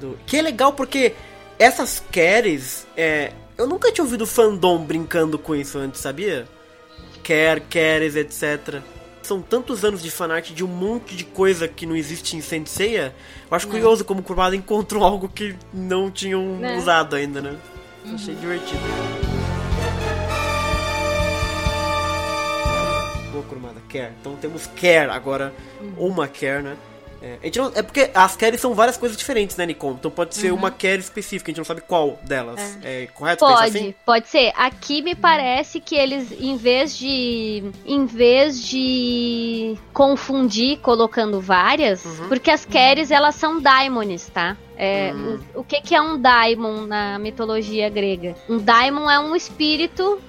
[0.00, 0.18] do...
[0.26, 1.14] Que é legal porque
[1.56, 3.32] essas Keres, é...
[3.56, 6.48] eu nunca tinha ouvido fandom brincando com isso antes, sabia?
[7.22, 8.82] Ker, Keres, etc
[9.22, 13.12] são tantos anos de fanart de um monte de coisa que não existe em Senseiya.
[13.50, 16.78] Eu acho curioso como o Kurumada encontrou algo que não tinham né?
[16.78, 17.56] usado ainda, né?
[18.04, 18.14] Uhum.
[18.14, 19.25] Achei divertido.
[23.96, 24.12] Care.
[24.20, 26.08] Então temos Care agora, uhum.
[26.08, 26.76] uma Care, né?
[27.26, 29.96] É, a gente não, é porque as carries são várias coisas diferentes, né, Nicole?
[29.98, 30.58] Então pode ser uhum.
[30.58, 32.78] uma carry específica, a gente não sabe qual delas.
[32.82, 33.94] É, é correto Pode, assim?
[34.04, 34.52] pode ser.
[34.56, 37.64] Aqui me parece que eles, em vez de.
[37.84, 42.28] Em vez de confundir colocando várias, uhum.
[42.28, 44.56] porque as carries elas são daimones, tá?
[44.76, 45.40] É, uhum.
[45.54, 48.36] o, o que, que é um daimon na mitologia grega?
[48.48, 50.20] Um daimon é um espírito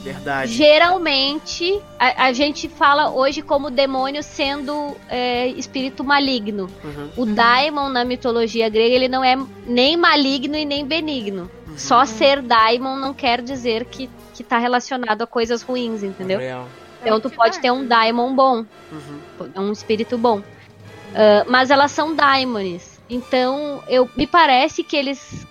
[0.00, 0.52] Verdade.
[0.52, 6.68] Geralmente, a, a, gente fala hoje como demônio sendo é, espírito maligno.
[6.82, 7.10] Uhum.
[7.16, 7.34] O uhum.
[7.34, 9.36] daimon na mitologia grega, ele não é
[9.66, 11.50] nem maligno e nem benigno.
[11.68, 11.78] Uhum.
[11.78, 16.38] Só ser daimon não quer dizer que, que tá relacionado a coisas ruins, entendeu?
[16.38, 16.68] Real.
[17.02, 18.64] Então tu pode ter um daimon bom.
[18.90, 19.50] Uhum.
[19.56, 20.38] Um espírito bom.
[20.38, 23.00] Uh, mas elas são daimones.
[23.10, 25.46] Então, eu me parece que eles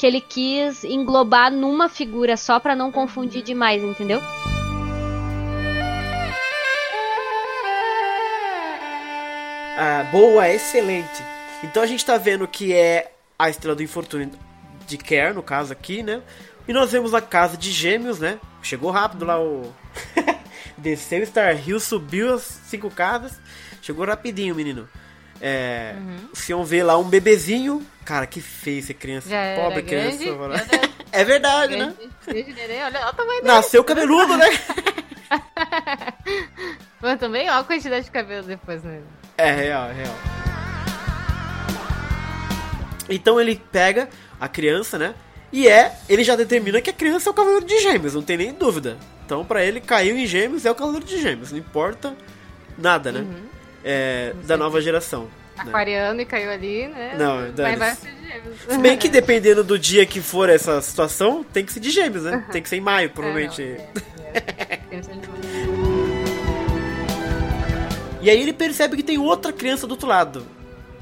[0.00, 4.18] que ele quis englobar numa figura só para não confundir demais, entendeu?
[9.76, 11.22] Ah, boa, excelente.
[11.62, 14.30] Então a gente tá vendo que é a estrela do infortúnio
[14.86, 16.22] de Care, no caso aqui, né?
[16.66, 18.40] E nós vemos a casa de gêmeos, né?
[18.62, 19.70] Chegou rápido lá o.
[20.78, 23.38] Desceu Star Hill, subiu as cinco casas.
[23.82, 24.88] Chegou rapidinho, menino.
[25.40, 26.28] É, uhum.
[26.32, 27.86] O Sion vê lá um bebezinho.
[28.04, 29.28] Cara, que feio ser criança.
[29.28, 30.22] Já Pobre criança.
[31.12, 31.94] é verdade, né?
[32.26, 32.84] grande, né?
[32.84, 34.46] olha, olha o tamanho Nasceu cabeludo, né?
[37.00, 39.00] Mas também, olha a quantidade de cabelo depois, né?
[39.38, 40.14] É real, é real.
[43.08, 45.14] Então ele pega a criança, né?
[45.52, 48.36] E é, ele já determina que a criança é o cavaleiro de gêmeos, não tem
[48.36, 48.98] nem dúvida.
[49.24, 52.14] Então, para ele, caiu em gêmeos, é o cavaleiro de gêmeos, não importa
[52.78, 53.20] nada, né?
[53.20, 53.49] Uhum
[53.84, 55.24] é, da nova geração.
[55.56, 55.64] Né?
[55.68, 56.22] Aquariano né?
[56.22, 57.16] e caiu ali, né?
[57.18, 58.56] Não, Mas vai ser de gêmeos.
[58.68, 62.24] Se bem que dependendo do dia que for essa situação, tem que ser de gêmeos,
[62.24, 62.44] né?
[62.50, 63.62] Tem que ser em maio, provavelmente.
[63.62, 65.10] É, não, é, é.
[68.22, 70.46] e aí ele percebe que tem outra criança do outro lado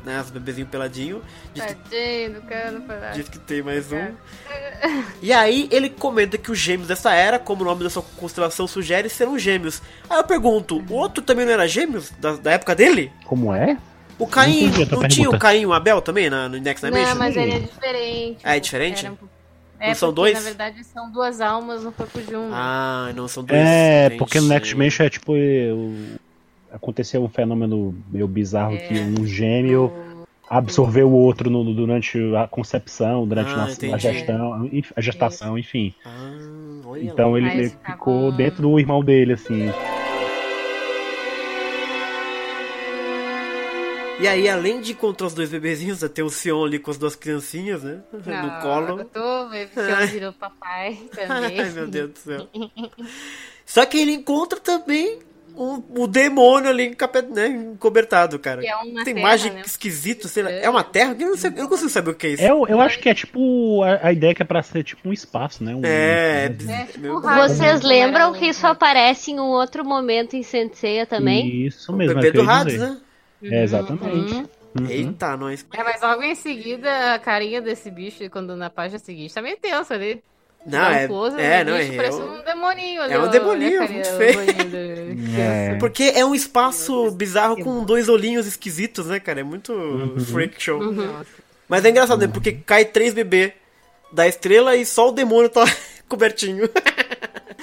[0.08, 0.20] né?
[0.20, 1.22] Os bebezinhos peladinhos.
[1.52, 3.98] Diz Tadinho, que, diz que tem mais um.
[5.20, 8.66] E aí ele comenta que os gêmeos dessa era, como o nome da sua constelação
[8.66, 9.82] sugere, serão gêmeos.
[10.08, 12.10] Aí eu pergunto, o outro também não era gêmeos?
[12.18, 13.12] Da, da época dele?
[13.26, 13.76] Como é?
[14.18, 17.10] O Caim, não, não tinha o Caim e o Abel também na, no Next Dimension?
[17.10, 18.40] Não, mas ele é diferente.
[18.42, 19.06] Ah, é diferente?
[19.06, 19.28] Era um...
[19.80, 20.34] É, não são dois?
[20.34, 22.50] Na verdade, são duas almas no corpo de um.
[22.52, 23.60] Ah, não são dois.
[23.60, 24.18] É, gente.
[24.18, 25.34] porque no Next Dimension é tipo.
[25.34, 26.18] O
[26.72, 29.92] aconteceu um fenômeno meio bizarro que um gêmeo
[30.50, 33.64] absorveu o outro no- durante a concepção, durante Ah,
[33.94, 35.94] a- gestão, a gestação, enfim.
[36.04, 36.30] Ah,
[36.86, 37.38] olha Então lá.
[37.38, 39.70] ele, ele ficou dentro do irmão dele, assim.
[44.20, 47.14] E aí, além de encontrar os dois bebezinhos, tem o Sion ali com as duas
[47.14, 48.00] criancinhas, né?
[48.12, 48.98] no colo.
[48.98, 51.60] Eu tô, meu filho virou papai também.
[51.62, 52.48] Ai, meu Deus do céu.
[53.64, 55.20] Só que ele encontra também
[55.58, 56.96] o, o demônio ali
[57.34, 58.64] né, encobertado, cara.
[58.64, 59.62] É uma Tem terra, imagem né?
[59.66, 60.50] esquisito, sei lá.
[60.50, 61.16] É uma terra?
[61.18, 62.42] Eu não, sei, eu não consigo saber o que é isso.
[62.42, 63.82] Eu, eu acho que é tipo.
[63.82, 65.74] A, a ideia que é pra ser tipo um espaço, né?
[65.74, 67.48] Um, É, é, um- biz- É, tipo um raio.
[67.48, 71.66] Vocês lembram era que isso aparece em um outro momento em Senseiya também?
[71.66, 73.00] Isso mesmo, bebê é o eu do Hades, né?
[73.42, 74.34] É, exatamente.
[74.34, 74.48] Uhum.
[74.78, 74.86] Uhum.
[74.88, 75.66] Eita, nós.
[75.72, 79.56] É, mas logo em seguida, a carinha desse bicho, quando na página seguinte, tá meio
[79.56, 80.22] tenso ali.
[80.66, 82.30] Não, é, close é, no não, é bicho, Parece real.
[82.30, 83.14] um demoninho ali.
[83.14, 84.40] É um demoninho, muito feio.
[85.38, 85.76] É.
[85.76, 89.40] Porque é um espaço bizarro com dois olhinhos esquisitos, né, cara?
[89.40, 89.72] É muito
[90.30, 90.82] freak show.
[90.82, 91.26] Nossa.
[91.68, 92.28] Mas é engraçado, né?
[92.28, 93.52] Porque cai três bebês
[94.12, 95.64] da estrela e só o demônio tá
[96.08, 96.68] cobertinho.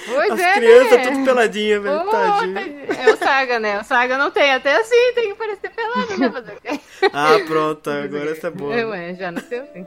[0.06, 1.10] Pois As é, crianças né?
[1.10, 2.00] tudo peladinha, velho.
[2.00, 2.58] Ô, Tadinho.
[2.58, 3.80] É o Saga, né?
[3.80, 6.80] O Saga não tem, até assim, tem que parecer pelado, né?
[7.12, 8.74] Ah, pronto, agora essa é boa.
[8.74, 9.86] É, ué, já nasceu assim.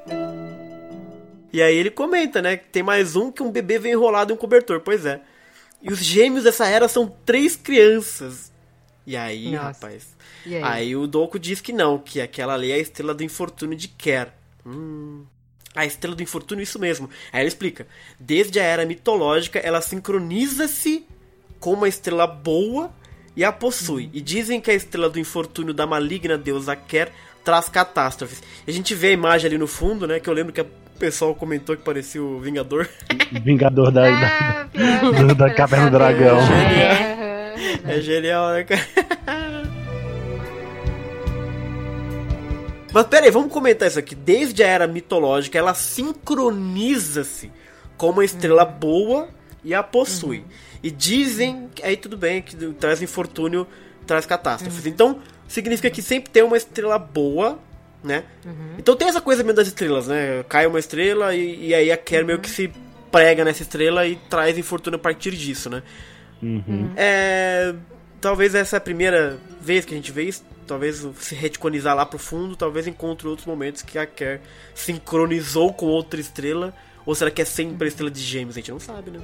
[1.51, 2.57] E aí ele comenta, né?
[2.57, 4.81] Que tem mais um que um bebê vem enrolado em um cobertor.
[4.81, 5.21] Pois é.
[5.81, 8.51] E os gêmeos dessa era são três crianças.
[9.05, 9.63] E aí, Nossa.
[9.63, 10.15] rapaz.
[10.45, 10.63] E aí?
[10.63, 13.87] Aí o Doku diz que não, que aquela ali é a estrela do infortúnio de
[13.87, 14.27] Ker.
[14.65, 15.25] Hum.
[15.75, 17.09] A estrela do infortúnio, isso mesmo.
[17.31, 17.87] Aí ele explica.
[18.19, 21.05] Desde a era mitológica, ela sincroniza-se
[21.59, 22.91] com uma estrela boa
[23.35, 24.09] e a possui.
[24.13, 27.11] E dizem que a estrela do infortúnio da maligna deusa Ker
[27.43, 28.43] traz catástrofes.
[28.67, 30.19] E a gente vê a imagem ali no fundo, né?
[30.19, 30.59] Que eu lembro que
[30.99, 32.85] o pessoal comentou que parecia o Vingador.
[33.41, 35.33] Vingador da, da- Ah, do- né?
[35.33, 36.37] da Caverna do Dragão.
[36.41, 38.81] É, É genial, né, cara?
[42.91, 44.13] Mas pera aí, vamos comentar isso aqui.
[44.13, 47.49] Desde a era mitológica, ela sincroniza-se
[47.97, 49.29] com uma estrela boa
[49.63, 50.43] e a possui.
[50.83, 53.65] E dizem, aí tudo bem, que traz infortúnio,
[54.05, 54.85] traz catástrofes.
[54.85, 57.57] Então, significa que sempre tem uma estrela boa,
[58.03, 58.23] né?
[58.77, 60.43] Então tem essa coisa mesmo das estrelas, né?
[60.47, 62.71] Cai uma estrela e, e aí a Ker meio que se
[63.11, 65.83] prega nessa estrela e traz infortúnio a partir disso, né?
[66.41, 66.91] Uhum.
[66.95, 67.73] É,
[68.21, 70.43] talvez essa é a primeira vez que a gente vê isso.
[70.65, 74.39] Talvez se reticonizar lá pro fundo, talvez encontre outros momentos que a Ker
[74.75, 76.73] sincronizou com outra estrela.
[77.05, 78.55] Ou será que é sempre a estrela de gêmeos?
[78.55, 79.19] A gente não sabe, né?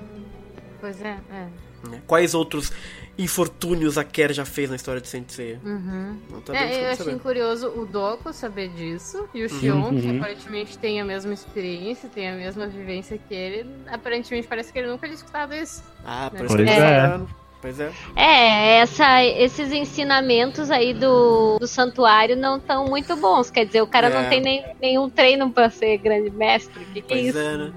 [0.81, 1.47] Pois é, é.
[1.89, 2.01] Né?
[2.07, 2.71] Quais outros
[3.17, 5.57] infortúnios a Ker já fez na história de Sensei?
[5.63, 6.17] Uhum.
[6.45, 10.17] Sabemos É, eu achei curioso o Doku saber disso e o Xion, que Uhum.
[10.17, 13.65] aparentemente tem a mesma experiência, tem a mesma vivência que ele.
[13.87, 15.83] Aparentemente parece que ele nunca tinha escutado isso.
[16.05, 17.19] Ah, por Pois que tá é.
[17.61, 17.91] Pois é.
[18.15, 23.49] É, essa, esses ensinamentos aí do, do santuário não estão muito bons.
[23.49, 24.21] Quer dizer, o cara É.
[24.21, 26.83] não tem nem, nenhum treino pra ser grande mestre.
[26.83, 27.37] O que, que é Pois isso?
[27.39, 27.73] é, né?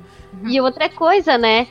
[0.46, 1.66] E outra coisa, né?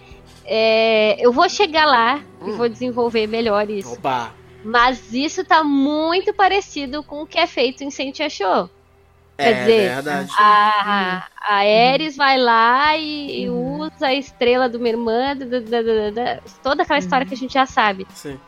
[0.50, 2.56] É, eu vou chegar lá e Hum.
[2.58, 3.94] vou desenvolver melhor isso.
[3.94, 4.32] Opa!
[4.64, 8.70] Mas isso tá muito parecido com o que é feito em Sentia Show.
[9.38, 10.32] É Quer dizer, verdade.
[10.40, 11.56] A, a
[11.92, 16.10] Ares vai lá e, e usa a estrela de uma irmã, da- da- da- da-
[16.10, 18.08] da- toda aquela história que a gente já sabe.
[18.14, 18.40] Sim.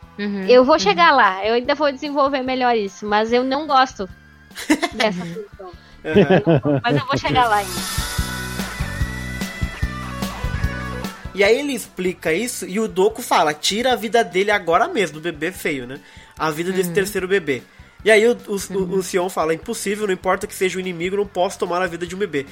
[0.49, 4.09] Eu vou chegar lá, eu ainda vou desenvolver melhor isso, mas eu não gosto
[4.95, 5.71] dessa função.
[6.83, 7.98] Mas eu vou chegar lá ainda.
[11.35, 15.15] E aí ele explica isso e o Doku fala: tira a vida dele agora mesmo,
[15.19, 15.99] do bebê feio, né?
[16.37, 16.75] A vida Uhum.
[16.75, 17.61] desse terceiro bebê.
[18.03, 21.17] E aí o, o, o, o Sion fala: impossível, não importa que seja o inimigo,
[21.17, 22.45] não posso tomar a vida de um bebê.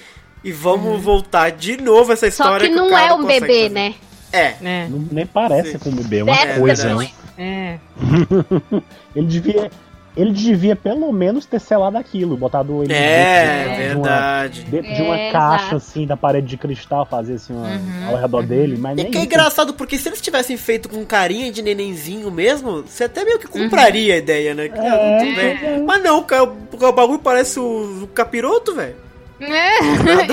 [0.44, 2.32] E vamos voltar de novo essa Uhum.
[2.32, 3.70] Só história que o não cara é um bebê, fazer.
[3.70, 3.96] né?
[4.32, 4.56] É.
[4.62, 5.80] É, Não- nem parece Sim.
[5.80, 6.94] com o bebê, é uma Deve coisa.
[6.96, 7.10] né?
[7.38, 7.80] é.
[9.16, 9.72] Ele devia.
[10.18, 14.62] Ele devia pelo menos ter selado aquilo, botado ele É, dentro de uma- verdade.
[14.64, 15.76] dentro de uma É, caixa exato.
[15.76, 17.70] assim da parede de cristal, fazer assim uma,
[18.10, 21.06] ao redor dele, mas E nem que é engraçado, porque se eles tivessem feito com
[21.06, 24.68] carinha de nenenzinho mesmo, você até meio que compraria a ideia, né?
[24.70, 25.84] Tudo bem.
[25.86, 28.96] Mas não, cara, o, o bagulho parece o, o capiroto, velho.
[29.40, 29.78] É.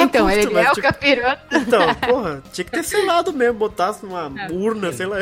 [0.02, 1.42] Então, custa, ele é o capiroto.
[1.52, 5.18] Então, porra, tinha que ter selado mesmo, botasse numa urna, sei lá.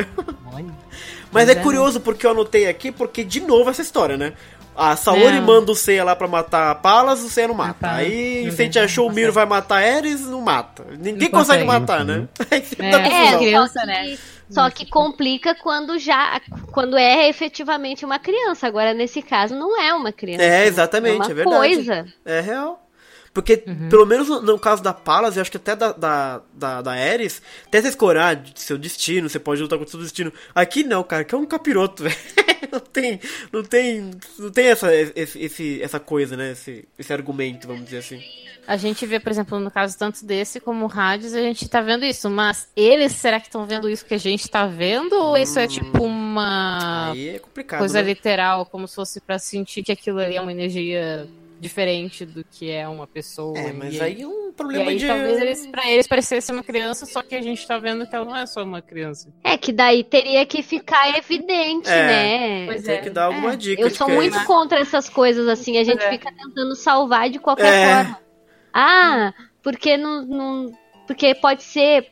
[1.31, 1.55] Mas é é.
[1.57, 4.33] curioso porque eu anotei aqui, porque de novo essa história, né?
[4.75, 5.43] A Saori Não.
[5.43, 7.75] manda o Seiya lá pra matar a Palas, o Seiya não mata.
[7.75, 7.99] Palas.
[7.99, 10.85] Aí Não se a gente tem, achou o Miro vai matar Ares, não mata.
[10.93, 11.67] Ninguém Não consegue consegue.
[11.67, 12.27] matar, né?
[12.65, 12.91] Sempre É.
[12.91, 14.19] dá É, criança, só que, né?
[14.49, 16.41] Só que complica quando já
[16.73, 18.67] quando é efetivamente uma criança.
[18.67, 20.43] Agora, nesse caso, não é uma criança.
[20.43, 21.57] É, exatamente, é uma é verdade.
[21.57, 22.07] coisa.
[22.25, 22.82] É real.
[23.33, 26.93] Porque, pelo menos no, caso da Palas, eu acho que até da, da, da, da
[26.93, 27.41] Ares,
[27.73, 30.33] escolha ah, de seu destino, você pode lutar contra o seu destino.
[30.55, 32.17] Aqui não, cara, que é um capiroto, velho.
[32.71, 33.21] Não tem,
[33.53, 36.53] não tem, não tem essa, esse, essa coisa, né?
[36.53, 38.23] Esse, esse argumento, vamos dizer assim.
[38.67, 41.81] A gente vê, por exemplo, no caso tanto desse como o Hades, a gente tá
[41.81, 42.31] vendo isso.
[42.31, 45.15] Mas eles, será que estão vendo isso que a gente tá vendo?
[45.15, 48.09] Ou isso é tipo uma Aí é complicado, coisa né?
[48.09, 51.27] literal, como se fosse pra sentir que aquilo ali é uma energia
[51.63, 53.57] diferente do que é uma pessoa?
[53.57, 55.07] É, mas E aí é um E problema aí, de...
[55.07, 58.25] talvez eles, pra eles parecesse uma criança, só que a gente tá vendo que ela
[58.25, 59.33] não é só uma criança.
[59.45, 62.07] É que daí teria que ficar evidente, É.
[62.07, 62.67] né?
[62.67, 62.99] Pois Tem é.
[62.99, 64.45] que dar alguma dica Eu sou que é muito isso.
[64.47, 66.11] contra essas coisas assim, a gente é.
[66.11, 67.95] fica tentando salvar de qualquer É.
[68.05, 68.19] forma.
[68.73, 69.33] Ah,
[69.63, 70.73] porque não, não.
[71.07, 72.09] Porque pode ser.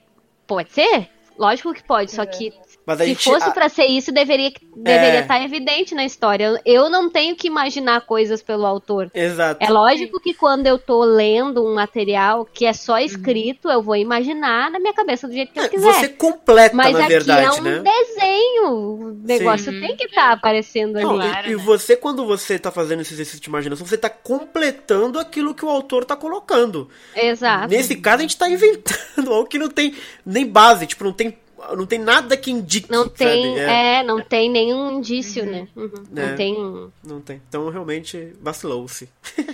[0.46, 1.08] Pode ser?
[1.36, 2.52] Lógico que pode, só que
[2.90, 3.24] Mas a se gente...
[3.24, 5.20] fosse a- pra ser isso, deveria deveria É.
[5.20, 6.60] estar evidente na história.
[6.64, 9.10] Eu- não tenho que imaginar coisas pelo autor.
[9.14, 9.62] Exato.
[9.62, 13.94] É lógico que quando eu tô lendo um material que é só escrito, eu vou
[13.96, 15.92] imaginar na minha cabeça do jeito que eu É, quiser.
[15.92, 17.78] Você completa, Mas na aqui verdade, é um né?
[17.82, 18.68] desenho.
[18.70, 19.80] O negócio Sim.
[19.80, 21.04] tem que estar aparecendo ali.
[21.04, 21.62] Não, e- Claro, e, né?
[21.62, 25.68] você, quando você tá fazendo esse exercício de imaginação, você tá completando aquilo que o
[25.68, 26.88] autor tá colocando.
[27.14, 27.68] Exato.
[27.68, 31.36] Nesse caso, a gente tá inventando algo que não tem nem base, tipo, não tem,
[31.76, 33.58] não tem nada que indique, Não tem, sabe?
[33.60, 35.68] É, é, não tem nenhum indício, né?
[35.76, 35.90] Uhum.
[36.16, 36.26] É.
[36.28, 36.54] Não tem.
[36.58, 37.40] um- Não tem.
[37.48, 39.08] Então, realmente, vacilou-se.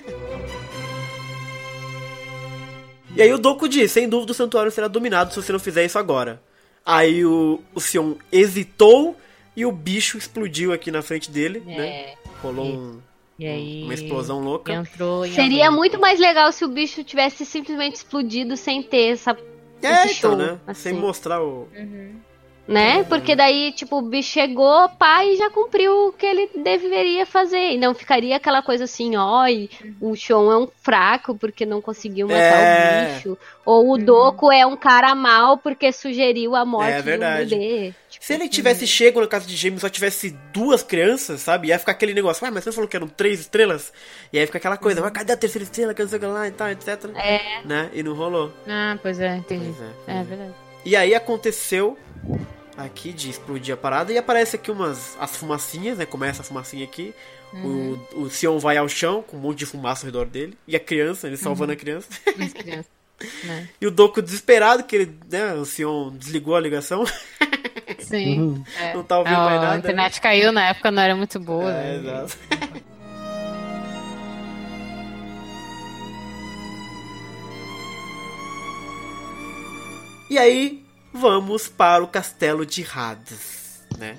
[3.15, 5.85] e aí o Doku diz, sem dúvida o santuário será dominado se você não fizer
[5.85, 6.41] isso agora.
[6.85, 9.17] Aí o, o Sion hesitou
[9.57, 11.87] e o bicho explodiu aqui na frente dele, né?
[11.89, 12.15] É.
[12.43, 13.01] Rolou um-
[13.39, 13.83] E aí.
[13.85, 14.73] uma explosão louca.
[14.73, 19.37] Entrou Seria muito mais legal se o bicho tivesse simplesmente explodido sem ter essa.
[19.83, 20.59] É, então, show, né?
[20.67, 20.91] assim.
[20.91, 21.69] Sem mostrar o...
[22.69, 23.05] Né?
[23.05, 24.91] Porque daí, tipo, o bicho chegou,
[25.25, 27.71] e já cumpriu o que ele deveria fazer.
[27.73, 31.81] E não ficaria aquela coisa assim, ó, e o Shon é um fraco porque não
[31.81, 33.11] conseguiu matar É.
[33.11, 33.39] o bicho.
[33.65, 37.51] Ou o Doku é um cara mal porque sugeriu a morte É do verdade.
[37.55, 37.95] bebê.
[38.11, 41.69] Tipo, Se ele tivesse chego na casa de gêmeos e só tivesse duas crianças, sabe?
[41.69, 43.93] Ia ficar aquele negócio, ah, mas você falou que eram três estrelas?
[44.33, 46.27] E aí fica aquela coisa, mas cadê a terceira estrela, que não sei o que
[46.27, 47.11] lá e tal, etc.
[47.15, 47.61] É.
[47.65, 47.91] Né?
[47.93, 48.53] E não rolou.
[48.69, 49.73] Ah, pois é, entendi.
[49.77, 50.25] Pois é, pois É é.
[50.25, 50.55] verdade.
[50.85, 51.97] E aí aconteceu
[52.77, 56.07] aqui de explodir a parada e aparece aqui umas as fumacinhas, né?
[56.07, 57.15] Começa a fumacinha aqui.
[57.55, 60.59] O, o Sion vai ao chão com um monte de fumaça ao redor dele.
[60.67, 62.09] E a criança, ele salvando a criança.
[63.45, 63.65] Né?
[63.81, 67.05] E o Doku desesperado, que ele, né, o Sion desligou a ligação.
[67.99, 68.63] Sim.
[68.79, 68.93] É.
[68.95, 69.79] Não tá ouvindo mais a nada.
[69.79, 71.73] internet caiu na época, não era muito boa.
[71.73, 72.25] É, né?
[72.25, 72.39] exato.
[80.29, 80.86] E aí,
[81.17, 84.19] vamos para o castelo de Hades, né?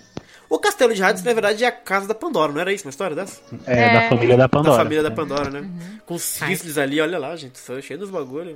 [0.50, 2.90] O castelo de Hades, na verdade, é a casa da Pandora, não era isso uma
[2.90, 3.42] história dessa?
[3.66, 3.94] É, É.
[4.02, 4.78] da família da Da Pandora.
[4.84, 5.70] família da Pandora, né?
[6.06, 8.56] Com os cisnes ali, olha lá, gente, só cheio dos bagulho.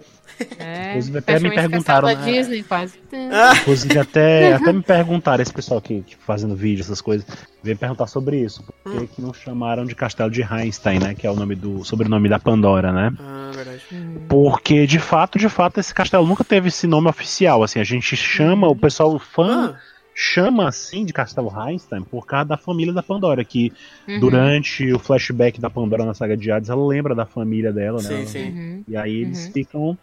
[0.58, 2.38] É, Inclusive, até me perguntaram, castelo da né?
[2.40, 2.94] Disney, quase.
[3.34, 7.28] Ah, Inclusive, até, até me perguntaram, esse pessoal aqui, tipo, fazendo vídeo, essas coisas,
[7.62, 8.64] veio perguntar sobre isso.
[8.84, 11.14] Por que, que não chamaram de Castelo de Einstein, né?
[11.14, 13.12] Que é o nome do sobrenome da Pandora, né?
[13.20, 13.82] ah verdade.
[14.30, 17.64] Porque, de fato, de fato, esse castelo nunca teve esse nome oficial.
[17.64, 22.46] Assim, a gente chama, o pessoal fã Ah, chama assim de Castelo Einstein por causa
[22.50, 23.72] da família da Pandora, que
[24.08, 24.20] Uhum.
[24.20, 28.08] durante o flashback da Pandora na saga de Hades, ela lembra da família dela, né?
[28.10, 28.50] sim, Ela- sim.
[28.50, 28.84] Uhum.
[28.88, 29.52] E aí eles Uhum.
[29.52, 29.98] ficam.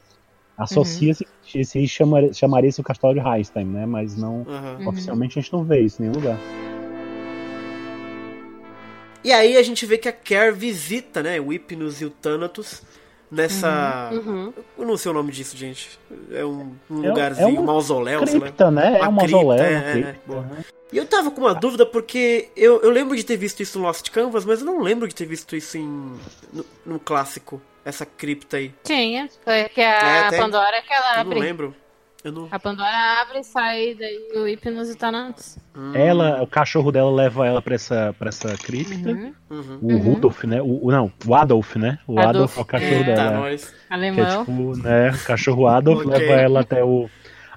[0.56, 3.86] Associa-se, esse chamaria, chamaria esse o Castelo de Einstein, né?
[3.86, 4.38] Mas não.
[4.42, 4.88] Uhum.
[4.88, 6.36] Oficialmente a gente não vê isso em nenhum lugar.
[9.22, 12.82] E aí a gente vê que a Care visita, né, o Hypnos e o Thanatos
[13.30, 14.10] nessa...
[14.12, 14.52] Uhum.
[14.78, 15.98] Eu não sei o nome disso, gente.
[16.30, 18.46] É um, um É um- lugarzinho, é um mausoléu, sei lá.
[18.46, 18.98] Cripta, né?
[18.98, 19.64] É Uma um mausoléu.
[19.64, 20.64] é, cripta, é, né?
[20.92, 23.84] E eu tava com uma dúvida porque eu, eu lembro de ter visto isso no
[23.86, 25.86] Lost Canvas, mas eu não lembro de ter visto isso em
[26.52, 28.72] no, no clássico, essa cripta aí.
[28.84, 29.28] Tinha.
[29.44, 30.38] Foi que a É.
[30.38, 31.40] Pandora que ela Eu não abre.
[31.40, 31.74] lembro.
[32.28, 32.48] Eu não.
[32.50, 35.58] A Pandora abre e sai daí o Hipnos e tá Thanatos.
[35.76, 39.10] Hum, Ela, o cachorro dela leva ela pra essa, pra essa cripta.
[39.10, 39.32] Uhum.
[39.50, 39.78] Uhum.
[39.82, 40.60] O Rudolf, né?
[40.62, 41.98] O, não, o Adolf, né?
[42.06, 43.14] O Adolf, Adolf, é o cachorro é.
[43.14, 43.36] Tá, dela.
[43.38, 43.64] nós.
[43.70, 44.44] Que é Alemão.
[44.44, 45.10] tipo, né?
[45.10, 46.18] O cachorro Adolf Ok.
[46.18, 47.08] leva ela até o.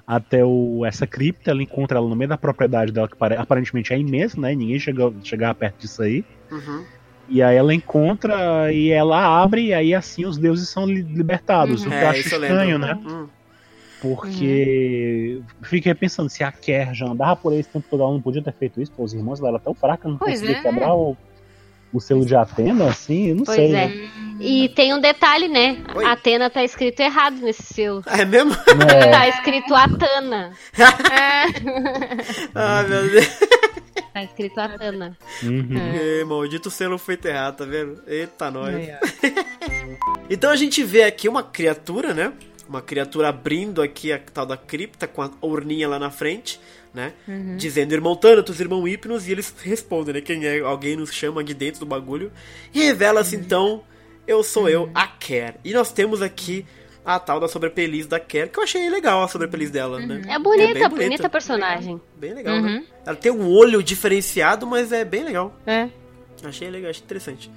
[0.04, 3.92] Até o, essa cripta, ela encontra ela no meio da propriedade dela, que pare- aparentemente
[3.94, 4.52] é imenso, né?
[4.54, 6.24] Ninguém chega, chegava perto disso aí.
[6.50, 6.84] Uhum.
[7.28, 11.82] E aí ela encontra e ela abre, e aí assim os deuses são li- libertados.
[11.86, 12.78] O que eu É, acho eu estranho, lembro.
[12.78, 13.00] né?
[13.14, 13.28] Hum.
[14.02, 18.20] Porque fiquei pensando, se a Kerr já andava por aí esse tempo todo, ela não
[18.20, 20.60] podia ter feito isso, pô, os irmãos dela tão fraca, não Pois conseguia é.
[20.60, 21.16] quebrar o,
[21.92, 23.68] o selo de Atena, assim, eu não Pois sei.
[23.68, 23.86] é.
[23.86, 24.10] né?
[24.40, 25.78] E tem um detalhe, né?
[25.94, 26.04] Oi.
[26.04, 28.02] Atena tá escrito errado nesse seu.
[28.06, 28.50] É mesmo?
[28.50, 29.06] Né?
[29.12, 30.52] Tá escrito Atana.
[30.76, 32.50] É.
[32.54, 33.38] Ah, meu Deus.
[34.12, 35.16] Tá escrito Atana.
[35.44, 35.68] Uhum.
[36.20, 38.02] É, maldito selo foi errado, tá vendo?
[38.06, 38.74] Eita, nós.
[38.74, 40.02] Ó.
[40.30, 42.32] Então a gente vê aqui uma criatura, né?
[42.72, 46.58] Uma criatura abrindo aqui a tal da cripta com a urninha lá na frente,
[46.94, 47.12] né?
[47.58, 50.20] Dizendo irmão Thanatos, irmão Hipnos, e eles respondem, né?
[50.22, 50.60] Quem é?
[50.60, 52.32] Alguém nos chama aqui dentro do bagulho.
[52.72, 53.82] E revela-se então,
[54.26, 55.56] eu sou eu, a Ker.
[55.62, 56.64] E nós temos aqui
[57.04, 60.22] a tal da sobrepeliz da Ker, que eu achei legal a sobrepeliz dela, né?
[60.26, 62.00] É bonita, bem bonita personagem.
[62.16, 62.86] Bem legal, né?
[63.04, 65.54] Ela tem um olho diferenciado, mas é bem legal.
[65.66, 65.90] É.
[66.42, 67.50] Achei legal, achei interessante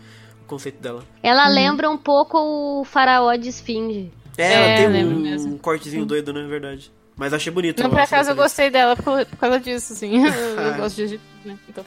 [0.43, 1.05] o conceito dela.
[1.24, 4.11] Ela lembra um pouco o faraó de Esfinge.
[4.38, 5.54] É, É, ela tem lembro um, mesmo.
[5.54, 6.46] um cortezinho doido, né?
[6.48, 6.92] Verdade.
[7.18, 7.82] Mas achei bonito.
[7.82, 10.20] Não, por acaso eu gostei dela por, por causa disso, assim.
[10.28, 10.32] Eu,
[10.74, 10.78] Ah.
[10.78, 11.58] gosto de Egito, né?
[11.70, 11.82] Então,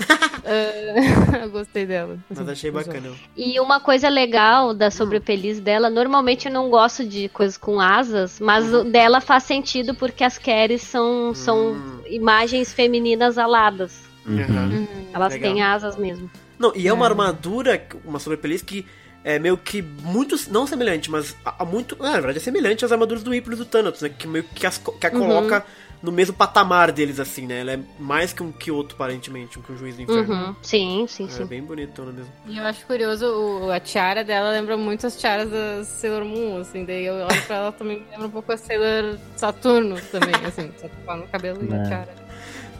[0.45, 0.95] é,
[1.45, 2.19] eu gostei dela.
[2.31, 3.11] Mas achei bacana.
[3.37, 8.41] E uma coisa legal da sobrepeliz dela, normalmente eu não gosto de coisas com asas,
[8.41, 12.01] mas o dela faz sentido porque as Keres são, são Hum.
[12.07, 14.01] imagens femininas aladas.
[14.27, 14.87] Uhum.
[15.13, 15.53] Elas Legal.
[15.53, 16.31] têm asas mesmo.
[16.59, 18.87] Não, e é uma armadura, uma sobrepeliz que
[19.25, 20.37] é meio que muito.
[20.51, 21.97] Não semelhante, mas a, a muito.
[22.01, 24.09] Na verdade, é semelhante às armaduras do Hypnos e do Thanatos, né?
[24.09, 25.65] Que meio que, as, que a coloca
[26.01, 27.61] no mesmo patamar deles, assim, né?
[27.61, 30.33] Ela é mais que um Kyoto, aparentemente, um que um juiz do inferno.
[30.33, 30.57] Uhum.
[30.63, 31.45] Sim, sim, É sim.
[31.45, 32.33] bem bonitona mesmo.
[32.47, 36.61] E eu acho curioso, o, a tiara dela lembra muito as tiaras da Sailor Moon,
[36.61, 40.71] assim, daí eu olho pra ela também lembra um pouco a Sailor Saturno também, assim,
[40.81, 41.77] só que no cabelo e É.
[41.81, 42.15] a tiara.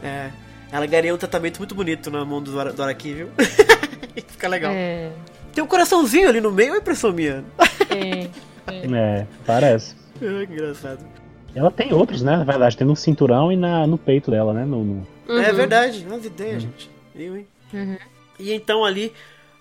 [0.01, 0.31] É.
[0.71, 3.29] Ela ganha um tratamento muito bonito na mão do, do Araki, viu?
[4.27, 4.71] Fica legal.
[4.73, 5.11] É,
[5.59, 7.43] Tem um coraçãozinho ali no meio, é impressão minha.
[7.89, 8.29] é,
[8.71, 9.93] É, parece.
[10.15, 11.05] Ah, que engraçado.
[11.53, 12.37] Ela tem outros, né?
[12.37, 14.63] Na verdade, tem no cinturão e na, no peito dela, né?
[14.63, 15.55] No, no- É Uhum.
[15.57, 16.89] verdade, umas ideias, gente.
[17.13, 17.45] Eu, hein?
[17.73, 17.97] Uhum.
[18.39, 19.11] E então ali,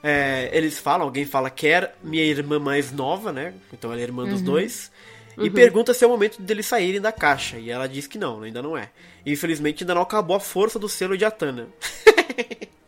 [0.00, 3.52] é, eles falam, alguém fala, quer minha irmã mais nova, né?
[3.72, 4.92] Então ela é irmã dos dois.
[5.36, 7.58] E pergunta se é o momento deles saírem da caixa.
[7.58, 8.88] E ela diz que não, ainda não é.
[9.26, 11.66] Infelizmente ainda não acabou a força do selo de Atana.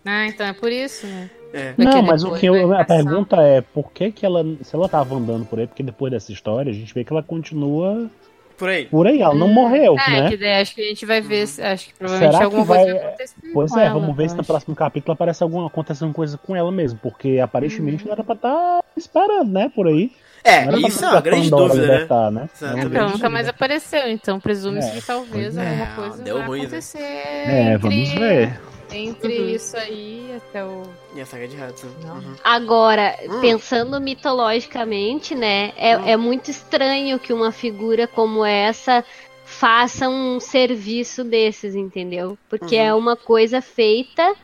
[0.03, 1.29] Ah, então é por isso, né?
[1.53, 1.75] É.
[1.77, 5.15] Não, mas o que eu, a pergunta é por que que ela, se ela tava
[5.17, 8.09] andando por aí, porque depois dessa história a gente vê que ela continua
[8.57, 8.85] Por aí.
[8.87, 10.29] por aí, ela não morreu, É, né?
[10.31, 12.69] que daí acho que a gente vai ver, se- acho que provavelmente Será alguma que
[12.69, 15.43] vai- coisa vai acontecer Pois com é, ela, vamos ver se no próximo capítulo aparece
[15.43, 19.87] alguma acontecendo coisa com ela mesmo, porque aparentemente ela era pra estar esperando, né, por
[19.89, 20.13] aí.
[20.43, 21.93] É, Não isso é a uma grande Pandora dúvida, né?
[21.95, 22.49] libertar, né?
[22.55, 22.87] Exatamente.
[22.87, 25.61] Então, nunca mais apareceu, então presume-se É, que talvez é.
[25.69, 26.67] alguma É, coisa deu vai ruim, né?
[26.67, 26.99] acontecer.
[26.99, 28.61] É, entre, vamos ver.
[28.93, 29.49] Entre Uhum.
[29.51, 30.83] isso aí até o.
[31.15, 31.89] E a saga de Hudson.
[32.03, 32.17] Não.
[32.17, 32.35] Uhum.
[32.43, 33.41] Agora, Hum.
[33.41, 36.03] pensando mitologicamente, né, é, Hum.
[36.07, 39.05] é muito estranho que uma figura como essa
[39.45, 42.39] faça um serviço desses, entendeu?
[42.49, 42.83] Porque Uhum.
[42.83, 44.35] é uma coisa feita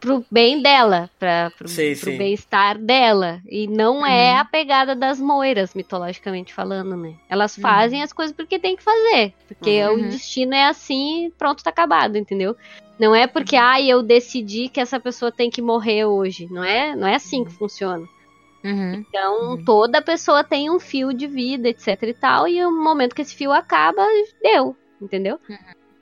[0.00, 3.40] pro bem dela, pra, pro, Sei, pro bem-estar dela.
[3.46, 4.38] E não é Uhum.
[4.40, 7.14] a pegada das moiras, mitologicamente falando, né?
[7.28, 9.34] Elas fazem as coisas porque tem que fazer.
[9.46, 9.94] Porque Uhum.
[9.94, 12.56] o destino é assim e pronto, tá acabado, entendeu?
[12.98, 13.62] Não é porque, Uhum.
[13.62, 16.46] ah, eu decidi que essa pessoa tem que morrer hoje.
[16.50, 18.06] Não é, não é assim que funciona.
[18.64, 19.04] Uhum.
[19.08, 19.64] Então, Uhum.
[19.64, 23.34] toda pessoa tem um fio de vida, etc e tal, e o momento que esse
[23.34, 24.02] fio acaba,
[24.42, 25.38] deu, entendeu?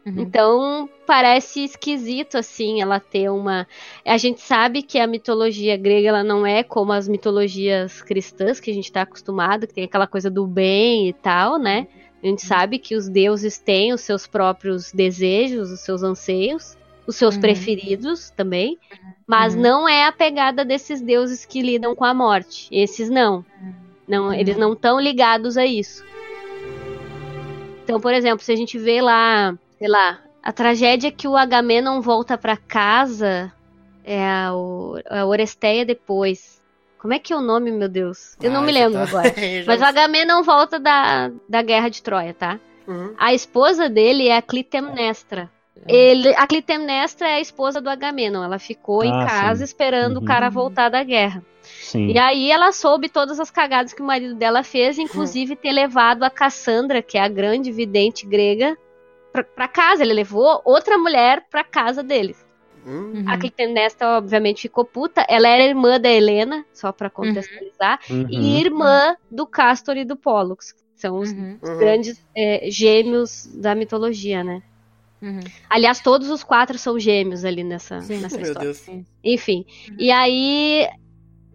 [0.09, 0.22] Uhum.
[0.22, 3.66] Então, parece esquisito, assim, ela ter uma...
[4.04, 8.70] A gente sabe que a mitologia grega, ela não é como as mitologias cristãs, que
[8.70, 11.86] a gente tá acostumado, que tem aquela coisa do bem e tal, né?
[12.22, 17.16] A gente sabe que os deuses têm os seus próprios desejos, os seus anseios, os
[17.16, 17.40] seus Uhum.
[17.40, 18.76] preferidos também,
[19.26, 19.61] mas Uhum.
[19.61, 22.68] não é a pegada desses deuses que lidam com a morte.
[22.72, 23.44] Esses não.
[24.06, 26.02] não Eles não estão ligados a isso.
[27.84, 32.01] Então, por exemplo, se a gente vê lá, sei lá, a tragédia que o Agamenon
[32.01, 33.53] volta pra casa
[34.05, 36.59] é a, o- a Oresteia depois.
[36.99, 38.37] Como é que é o nome, meu Deus?
[38.43, 39.35] Eu não Ah, me você lembro tá- agora.
[39.66, 42.59] Mas o não Agamenon volta da, da guerra de Troia, tá?
[42.87, 43.14] Uhum.
[43.18, 45.51] A esposa dele é a Clitemnestra.
[45.87, 48.43] Ele, a Clitemnestra é a esposa do Agamenon.
[48.43, 49.64] Ela ficou em Ah, casa sim.
[49.64, 50.24] esperando o Uhum.
[50.26, 51.43] cara voltar da guerra.
[51.62, 52.09] Sim.
[52.09, 56.24] E aí ela soube todas as cagadas que o marido dela fez, inclusive ter levado
[56.24, 58.76] a Cassandra, que é a grande vidente grega,
[59.33, 60.03] pra, pra casa.
[60.03, 62.47] Ele levou outra mulher pra casa deles.
[62.87, 63.24] Hum.
[63.26, 65.24] A Clitemnestra, obviamente, ficou puta.
[65.29, 68.26] Ela era irmã da Helena, só pra contextualizar, Uhum.
[68.31, 70.72] e irmã do Castor e do Pollux.
[70.72, 71.59] que São os Uhum.
[71.62, 71.79] Uhum.
[71.79, 74.62] grandes é, gêmeos da mitologia, né?
[75.20, 75.41] Uhum.
[75.68, 78.18] Aliás, todos os quatro são gêmeos ali nessa, Sim.
[78.18, 78.72] nessa Meu história.
[78.72, 78.87] Deus.
[79.22, 79.66] Enfim.
[79.99, 80.89] E aí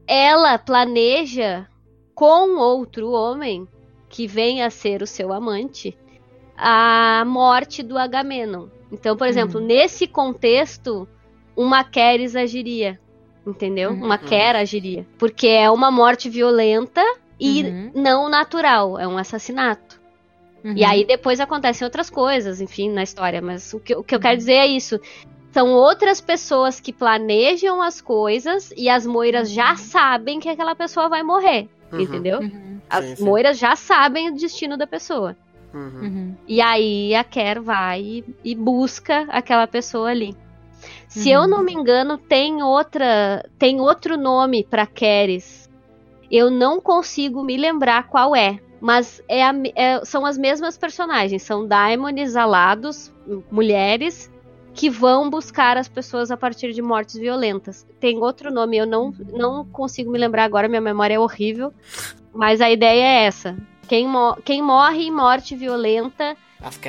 [0.06, 1.66] ela planeja
[2.14, 3.68] com outro homem
[4.10, 5.98] que vem a ser o seu amante
[6.58, 8.68] a morte do Agamenon.
[8.92, 11.08] Então, por exemplo, nesse contexto,
[11.56, 13.00] uma Keres agiria.
[13.46, 13.90] Entendeu?
[13.92, 14.06] Uhum.
[14.06, 15.06] Uma Quer agiria.
[15.18, 17.02] Porque é uma morte violenta
[17.40, 17.92] e Uhum.
[17.94, 18.98] não natural.
[18.98, 20.00] É um assassinato.
[20.64, 20.74] Uhum.
[20.78, 23.42] E aí depois acontecem outras coisas, enfim, na história.
[23.42, 24.98] Mas o que, o que eu quero dizer é isso.
[25.52, 31.10] São outras pessoas que planejam as coisas e as moiras já sabem que aquela pessoa
[31.10, 31.68] vai morrer.
[31.92, 32.00] Uhum.
[32.00, 32.40] Entendeu?
[32.40, 32.80] Uhum.
[32.90, 33.24] As Sim, sim.
[33.26, 35.36] moiras já sabem o destino da pessoa.
[35.74, 36.00] Uhum.
[36.02, 36.36] Uhum.
[36.48, 40.36] E aí a Ker vai e, busca aquela pessoa ali.
[41.08, 41.44] Se Uhum.
[41.44, 45.70] eu não me engano, tem outra, tem outro nome para Keres.
[46.32, 51.44] Eu não consigo me lembrar qual é, mas é a é- são as mesmas personagens,
[51.44, 53.14] são daimones alados,
[53.52, 54.32] mulheres
[54.74, 57.86] que vão buscar as pessoas a partir de mortes violentas.
[58.00, 61.72] Tem outro nome, eu não, não consigo me lembrar agora, minha memória é horrível,
[62.34, 63.56] mas a ideia é essa.
[63.94, 66.36] Quem, mo- quem morre em morte violenta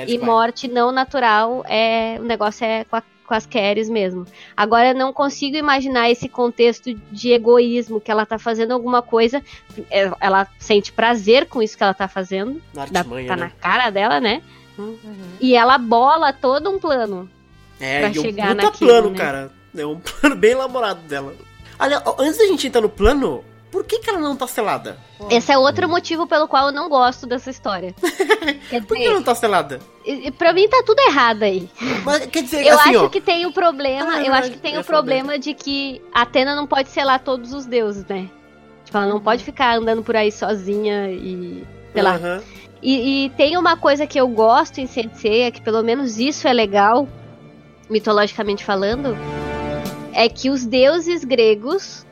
[0.08, 0.26] e vai.
[0.26, 4.26] morte não natural é o negócio é com, a- com as Keres mesmo.
[4.56, 9.42] Agora eu não consigo imaginar esse contexto de egoísmo que ela tá fazendo alguma coisa,
[9.90, 13.42] é, ela sente prazer com isso que ela tá fazendo, Na dá- artimanha, tá né?
[13.42, 14.40] na cara dela, né?
[14.78, 14.98] Uhum.
[15.42, 17.28] E ela bola todo um plano.
[17.78, 19.18] É, pra e um chegar puta naquilo, plano, né?
[19.18, 19.52] cara.
[19.76, 21.34] É um plano bem elaborado dela.
[21.78, 23.44] Aliás, ó, antes da gente entrar no plano,
[23.74, 24.96] por que, que ela não tá selada?
[25.28, 27.92] Esse é outro motivo pelo qual eu não gosto dessa história.
[28.70, 29.80] Quer Por que ela dizer, não tá selada?
[30.38, 31.68] pra mim tá tudo errado aí.
[32.04, 33.08] Mas, quer dizer, Eu assim, acho ó.
[33.08, 36.00] que tem o problema, Ah, é eu acho que tem o falar problema de que
[36.14, 38.30] a Atena não pode selar todos os deuses, né?
[38.84, 41.66] Tipo, ela não pode ficar andando por aí sozinha e.
[41.92, 42.14] sei lá.
[42.14, 42.42] Aham.
[42.80, 46.52] E, e tem uma coisa que eu gosto em Senseiya, que pelo menos isso é
[46.52, 47.08] legal,
[47.90, 49.16] mitologicamente falando,
[50.12, 52.06] é que os deuses gregos,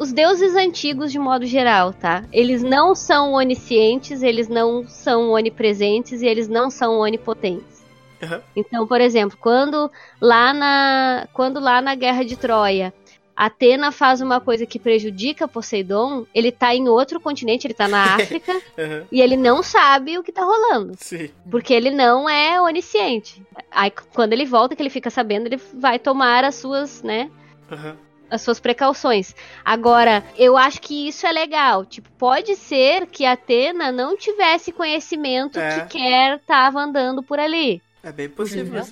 [0.00, 2.24] os deuses antigos de modo geral, tá?
[2.32, 7.84] Eles não são oniscientes, eles não são onipresentes e eles não são onipotentes.
[8.22, 8.40] Aham.
[8.56, 12.94] Então, por exemplo, quando lá na quando lá na Guerra de Troia
[13.36, 18.16] Atena faz uma coisa que prejudica Poseidon, ele tá em outro continente, ele tá na
[18.16, 19.04] África, Aham.
[19.12, 20.94] e ele não sabe o que tá rolando.
[20.98, 21.28] Sim.
[21.50, 23.42] Porque ele não é onisciente.
[23.70, 27.30] Aí quando ele volta, que ele fica sabendo, ele vai tomar as suas, né?
[27.70, 27.96] Aham.
[28.30, 29.34] As suas precauções.
[29.64, 31.84] Agora, eu acho que isso é legal.
[31.84, 35.80] Tipo, pode ser que a Atena não tivesse conhecimento É.
[35.80, 37.82] que Ker tava andando por ali.
[38.02, 38.86] É bem possível Uhum.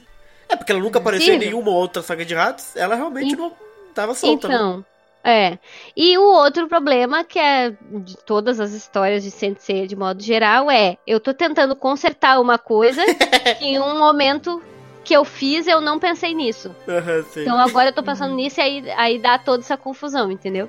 [0.49, 3.53] É, porque ela nunca apareceu em nenhuma outra saga de ratos, ela realmente E- não
[3.95, 4.49] tava solta.
[4.49, 4.55] né?
[4.55, 4.85] Então,
[5.23, 5.59] é.
[5.95, 10.71] E o outro problema, que é de todas as histórias de Sensei de modo geral,
[10.71, 13.03] é eu tô tentando consertar uma coisa
[13.59, 14.63] que em um momento
[15.09, 16.75] que eu fiz eu não pensei nisso.
[17.33, 17.41] Sim.
[17.41, 20.69] Então agora eu tô pensando nisso e aí, aí dá toda essa confusão, entendeu?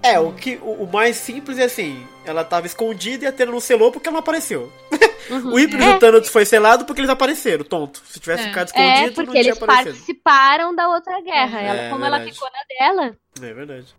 [0.00, 3.52] É, o, que, o, o mais simples é assim, ela tava escondida e a Atena
[3.52, 4.72] não selou porque ela não apareceu.
[5.30, 5.52] Uhum.
[5.52, 5.90] O Hypnos É.
[5.92, 8.02] e o Thanatos foi selado porque eles apareceram, tonto.
[8.04, 8.46] Se tivesse É.
[8.48, 9.90] ficado escondido, É, não porque tinha eles aparecido.
[9.94, 11.60] participaram da outra guerra.
[11.62, 12.34] É, ela, como ela verdade.
[12.34, 13.16] ficou na dela.
[13.40, 13.94] É verdade.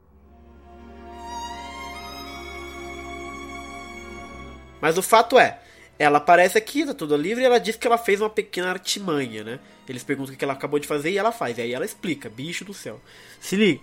[4.82, 5.60] Mas o fato é,
[5.98, 9.44] ela aparece aqui, tá tudo livre, e ela diz que ela fez uma pequena artimanha,
[9.46, 9.60] né?
[9.88, 11.58] Eles perguntam o que ela acabou de fazer e ela faz.
[11.58, 13.02] E aí ela explica, bicho do céu.
[13.40, 13.82] Se liga.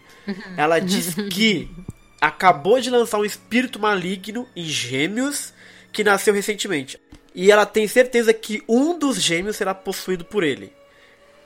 [0.56, 1.68] Ela diz que
[2.20, 5.52] acabou de lançar um espírito maligno em gêmeos
[5.92, 6.98] que nasceu recentemente.
[7.34, 10.72] E ela tem certeza que um dos gêmeos será possuído por ele.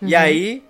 [0.00, 0.62] E aí,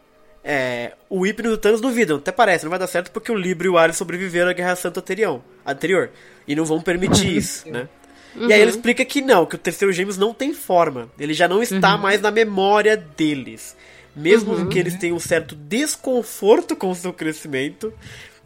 [0.44, 2.18] é, o Hypno e o Thanos duvidam.
[2.18, 4.76] Até parece, não vai dar certo porque o Libro e o Ares sobreviveram à Guerra
[4.76, 5.42] Santa anterior.
[5.64, 6.10] anterior
[6.46, 7.88] e não vão permitir isso, né?
[8.36, 11.08] E aí ele explica que não, que o terceiro gêmeos não tem forma.
[11.18, 13.76] Ele já não está mais na memória deles.
[14.14, 17.92] Mesmo que eles tenham um certo desconforto com o seu crescimento,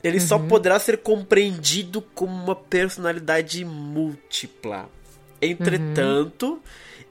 [0.02, 4.88] ele só poderá ser compreendido como uma personalidade múltipla.
[5.40, 6.60] Entretanto,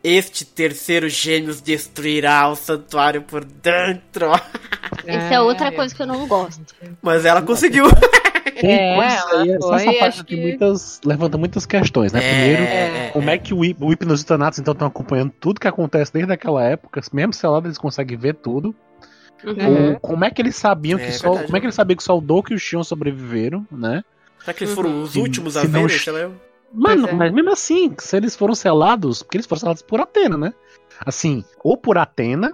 [0.04, 4.32] este terceiro gêmeos destruirá o santuário por dentro.
[5.06, 6.76] Essa é outra coisa que eu não gosto.
[7.02, 7.86] Mas ela conseguiu.
[8.60, 12.20] Tem É, coisa aí, ela essa foi, parte que- muitas, levanta muitas questões, né?
[12.20, 16.12] Primeiro, É, como é que o, o e Thanatos então estão acompanhando tudo que acontece
[16.14, 18.76] desde aquela época, mesmo selado eles conseguem ver tudo.
[19.44, 19.92] Uhum.
[19.94, 21.46] Ou como é que eles sabiam É que só, verdade.
[21.46, 24.04] como é que eles sabiam que só o Doku e o Shion sobreviveram, né?
[24.40, 26.34] Será que eles foram os Se- últimos a se não ch- sei lá eu?
[26.74, 27.12] Mano, é.
[27.14, 30.54] mas mesmo assim, se eles foram selados, porque eles foram selados por Atena, né?
[31.06, 32.52] Assim, ou por Atena,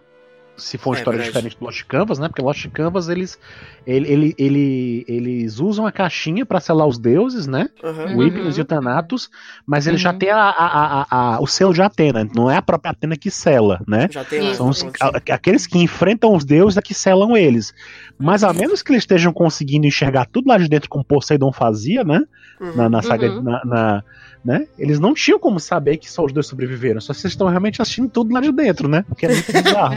[0.63, 1.33] se for uma É, história verdade.
[1.33, 2.27] diferente do Lost Canvas, né?
[2.27, 3.37] Porque Lost Canvas, eles,
[3.85, 7.69] ele, ele, ele- eles usam a caixinha pra selar os deuses, né?
[7.83, 8.15] Aham.
[8.15, 9.29] O Hypnos e o Thanatos,
[9.65, 10.17] mas ele já Uhum.
[10.19, 13.29] tem a, a- a- a- o selo de Atena, não é a própria Atena que
[13.29, 14.07] sela, né?
[14.11, 14.53] Já tem lá.
[14.53, 14.85] São os-
[15.31, 17.73] aqueles que enfrentam os deuses é que selam eles.
[18.17, 22.03] Mas a menos que eles estejam conseguindo enxergar tudo lá de dentro como Poseidon fazia,
[22.03, 22.21] né?
[22.61, 22.75] Uhum.
[22.75, 23.29] Na, na saga.
[23.31, 23.41] Uhum.
[23.41, 24.03] Na, na-
[24.45, 24.67] né?
[24.77, 26.99] Eles não tinham como saber que só os dois sobreviveram.
[26.99, 29.05] Só se vocês estão realmente assistindo tudo lá de dentro, né?
[29.09, 29.95] O que é muito bizarro.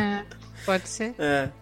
[0.66, 1.14] É, pode ser.
[1.18, 1.42] É.
[1.44, 1.52] né?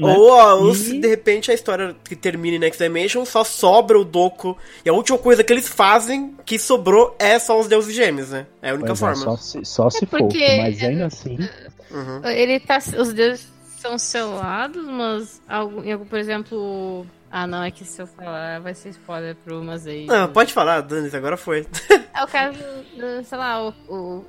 [0.00, 3.42] Ou, ó, ou E- se de repente a história que termina em Next Dimension só
[3.42, 4.56] sobra o Doku.
[4.84, 8.46] E a última coisa que eles fazem que sobrou é só os deuses gêmeos, né?
[8.62, 9.16] É a única Pois é, forma.
[9.24, 10.18] só se, só se for.
[10.20, 11.36] porque- Mas ainda assim.
[11.90, 12.24] Uhum.
[12.28, 12.78] Ele tá.
[12.96, 13.48] Os deuses
[13.80, 18.88] são selados, mas, algum, por exemplo, ah, não, é que se eu falar vai ser
[18.90, 20.06] spoiler pro mas aí.
[20.06, 21.66] Não, pode falar, Dani, agora foi.
[22.18, 22.58] É o caso,
[22.96, 24.24] do, sei lá, o, o,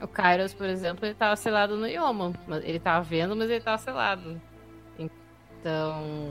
[0.00, 2.32] o, Kairos, por exemplo, ele tava selado no Yoma.
[2.62, 4.40] Ele tava vendo, mas ele tava selado.
[4.96, 6.30] Então,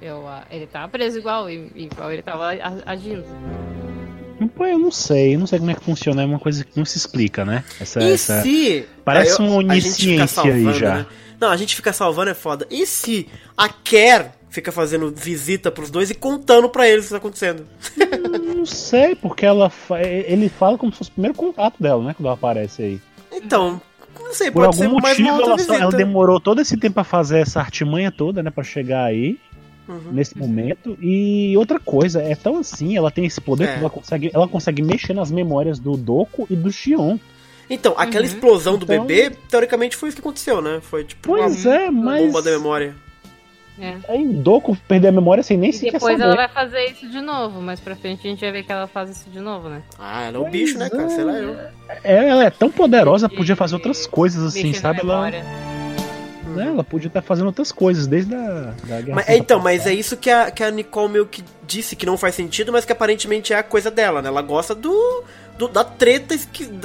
[0.00, 2.50] eu, ele tava preso igual, igual ele tava
[2.86, 3.24] agindo.
[4.54, 6.84] Pô, eu não sei, não sei como é que funciona, é uma coisa que não
[6.84, 7.64] se explica, né?
[7.80, 8.42] Essa, e essa...
[8.42, 8.86] se.
[9.04, 10.98] Parece uma onisciência aí já.
[10.98, 11.06] Né?
[11.40, 12.66] Não, a gente fica salvando é foda.
[12.70, 17.10] E se a Kerr fica fazendo visita pros dois e contando para eles o que
[17.10, 17.66] tá acontecendo?
[18.56, 22.14] Não sei, porque ela ele fala como se fosse o primeiro contato dela, né?
[22.14, 23.00] Quando ela aparece aí.
[23.30, 23.80] Então,
[24.18, 28.10] não sei, Por algum motivo ela, ela, demorou todo esse tempo pra fazer essa artimanha
[28.10, 28.50] toda, né?
[28.50, 29.38] Pra chegar aí.
[29.86, 30.10] Uhum.
[30.10, 30.98] Nesse momento.
[31.00, 33.72] E outra coisa, é tão assim, ela tem esse poder é.
[33.74, 37.18] que ela consegue, ela consegue mexer nas memórias do Doku e do Xion.
[37.70, 38.32] Então, aquela uhum.
[38.32, 39.06] explosão do então...
[39.06, 40.80] bebê, teoricamente foi isso que aconteceu, né?
[40.82, 42.26] Foi tipo pois uma, é, mas...
[42.26, 43.05] bomba da memória.
[43.78, 43.96] É.
[44.08, 47.20] Aí Doku perder a memória sem nem e sequer depois ela vai fazer isso de
[47.20, 49.82] novo, mas pra frente a gente vai ver que ela faz isso de novo, né?
[49.98, 51.08] Ah, ela é um bicho, né, cara?
[51.10, 51.56] Sei lá eu.
[52.02, 55.00] É, ela é tão poderosa, podia fazer outras coisas assim, sabe?
[55.00, 55.30] Ela,
[56.56, 59.16] né, ela podia estar fazendo outras coisas desde a da guerra.
[59.16, 62.16] Mas, então, mas é isso que a, que a Nicole meio que disse que não
[62.16, 64.28] faz sentido, mas que aparentemente é a coisa dela, né?
[64.28, 65.24] Ela gosta do,
[65.58, 66.34] do da treta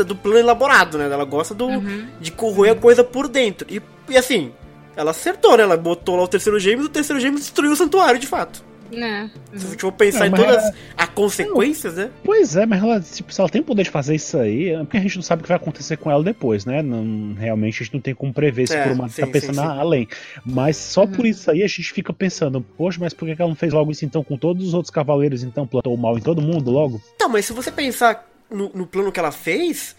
[0.04, 1.06] do plano elaborado, né?
[1.06, 2.08] Ela gosta do uhum.
[2.20, 3.66] de corroer a coisa por dentro.
[3.70, 4.52] E, e assim,
[4.96, 5.64] ela acertou, né?
[5.64, 8.72] Ela botou lá o terceiro gêmeo e o terceiro gêmeo destruiu o santuário, de fato.
[8.92, 9.32] Né?
[9.56, 10.76] Se você for pensar não, em todas ela...
[10.98, 12.12] as consequências, né?
[12.24, 14.78] Pois é, mas ela, tipo, se ela tem o poder de fazer isso aí, é
[14.80, 16.82] porque a gente não sabe o que vai acontecer com ela depois, né?
[16.82, 19.62] Não, realmente a gente não tem como prever se é, por uma tá pensando sim,
[19.62, 19.80] sim.
[19.80, 20.08] além.
[20.46, 21.12] Mas só uhum.
[21.12, 23.92] por isso aí a gente fica pensando, poxa, mas por que ela não fez logo
[23.92, 27.02] isso então com todos os outros cavaleiros, então plantou o mal em todo mundo logo?
[27.18, 29.96] Não, mas se você pensar no, no plano que ela fez,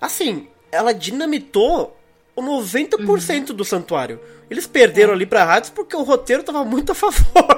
[0.00, 1.96] assim, ela dinamitou
[2.42, 3.56] 90% uhum.
[3.56, 4.20] do santuário.
[4.48, 5.14] Eles perderam é.
[5.14, 7.24] ali pra Hades porque o roteiro tava muito a favor.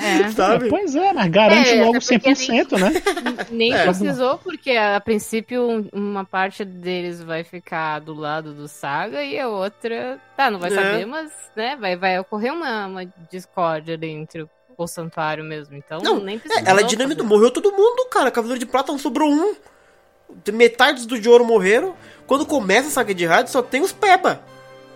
[0.00, 0.30] É.
[0.32, 0.66] Sabe?
[0.66, 3.02] É, pois é, mas garante é, logo 100%, nem, né?
[3.50, 3.82] Nem é.
[3.84, 9.48] precisou, porque a princípio uma parte deles vai ficar do lado do Saga e a
[9.48, 10.74] outra, tá, não vai é.
[10.74, 15.76] saber, mas né, vai, vai ocorrer uma, uma discórdia dentro o santuário mesmo.
[15.76, 16.68] Então, não, nem precisa.
[16.68, 18.30] Ela dinamitou, morreu todo mundo, cara.
[18.30, 19.56] Cavaleiro de Prata não sobrou um.
[20.52, 21.96] Metade dos de ouro morreram.
[22.28, 24.40] Quando começa a saga de rádio, só tem os peba.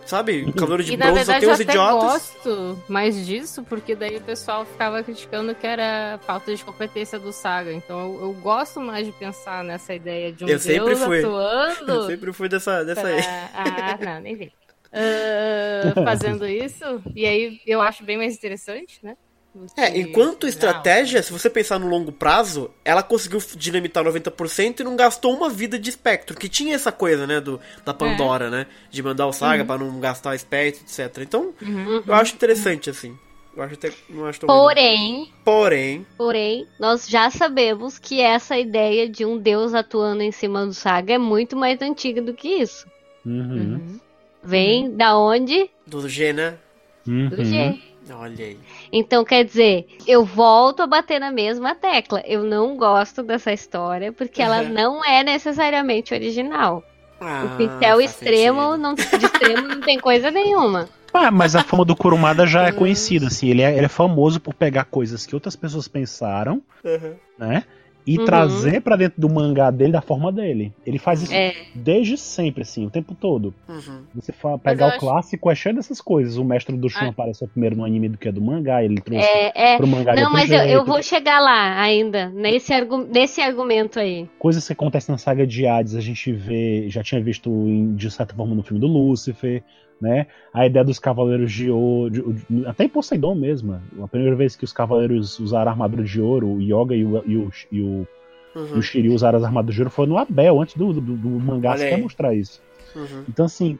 [0.04, 0.42] Sabe?
[0.42, 2.34] O Cavaleiro de e, Bronze verdade, só tem os idiotas.
[2.44, 7.18] Eu gosto mais disso, porque daí o pessoal ficava criticando que era falta de competência
[7.18, 7.72] do Saga.
[7.72, 11.20] Então eu, eu gosto mais de pensar nessa ideia de um eu Deus sempre fui.
[11.20, 11.92] atuando.
[12.02, 13.10] Eu sempre fui dessa, dessa pra...
[13.10, 13.22] aí.
[13.54, 14.52] Ah, não, nem vi.
[14.92, 17.02] Uh, fazendo isso.
[17.14, 19.16] E aí eu acho bem mais interessante, né?
[19.76, 24.96] É, enquanto estratégia, se você pensar no longo prazo, ela conseguiu dinamitar 90% e não
[24.96, 28.50] gastou uma vida de espectro, que tinha essa coisa, né, do, da Pandora, é.
[28.50, 29.66] né, de mandar o Saga uhum.
[29.66, 31.18] para não gastar espectro, etc.
[31.22, 32.02] Então, uhum.
[32.06, 33.16] eu acho interessante, assim.
[33.54, 39.06] Eu acho até, não acho tão porém, porém, porém, nós já sabemos que essa ideia
[39.06, 42.86] de um deus atuando em cima do Saga é muito mais antiga do que isso.
[43.26, 43.34] Uhum.
[43.34, 44.00] uhum.
[44.42, 45.70] Vem da onde?
[45.86, 46.56] Do G, né?
[47.06, 47.78] Do G.
[48.12, 48.58] Olha aí.
[48.92, 52.22] Então, quer dizer, eu volto a bater na mesma tecla.
[52.26, 56.84] Eu não gosto dessa história porque ela não é necessariamente original.
[57.20, 60.88] Ah, o pincel extremo não, de extremo não tem coisa nenhuma.
[61.14, 63.48] Ah, mas a fama do Kurumada já é conhecida, assim.
[63.48, 67.14] Ele é, ele é famoso por pegar coisas que outras pessoas pensaram, uhum.
[67.38, 67.64] né?
[68.06, 68.24] E uhum.
[68.24, 70.72] trazer para dentro do mangá dele da forma dele.
[70.84, 71.54] Ele faz isso é.
[71.74, 73.54] desde sempre, assim, o tempo todo.
[73.68, 74.02] Uhum.
[74.14, 74.98] Você fala, pegar o acho...
[74.98, 76.36] clássico é cheio dessas coisas.
[76.36, 77.08] O mestre do Shun ah.
[77.08, 79.76] apareceu primeiro no anime do que é do mangá, ele trouxe é, é.
[79.76, 84.28] pro mangá Não, mas eu, eu, vou chegar lá ainda, nesse, argu nesse argumento aí.
[84.38, 88.10] Coisas que acontecem na saga de Hades, a gente vê, já tinha visto em, de
[88.10, 89.62] certa forma no filme do Lúcifer,
[90.02, 90.26] né?
[90.52, 93.80] A ideia dos cavaleiros de ouro, de, até em Poseidon mesmo.
[94.02, 97.36] A primeira vez que os cavaleiros usaram armadura de ouro, o Yoga e o, e
[97.36, 98.08] o, e o,
[98.56, 98.78] uhum.
[98.78, 101.76] o Shiryu usaram as armaduras de ouro foi no Abel, antes do, do, do mangá
[101.76, 102.60] se quer mostrar isso.
[102.96, 103.24] Uhum.
[103.28, 103.78] Então, assim,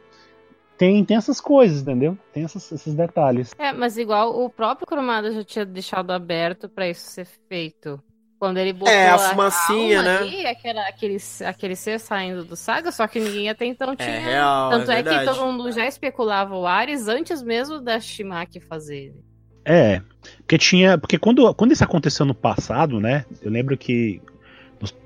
[0.77, 2.17] tem, tem essas coisas, entendeu?
[2.31, 3.53] Tem essas, esses detalhes.
[3.59, 8.01] É, mas igual o próprio Cromada já tinha deixado aberto para isso ser feito.
[8.43, 10.17] Quando ele botou é, a fumacinha, né?
[10.17, 11.15] Ali, aquela, aquele,
[11.45, 14.09] aquele ser saindo do Saga, só que ninguém até então é tinha.
[14.09, 18.01] É real, Tanto é, é que todo mundo já especulava o Ares antes mesmo da
[18.01, 19.15] Shimaki fazer.
[19.63, 20.01] É,
[20.39, 20.97] porque tinha.
[20.97, 23.25] Porque quando, quando isso aconteceu no passado, né?
[23.41, 24.21] Eu lembro que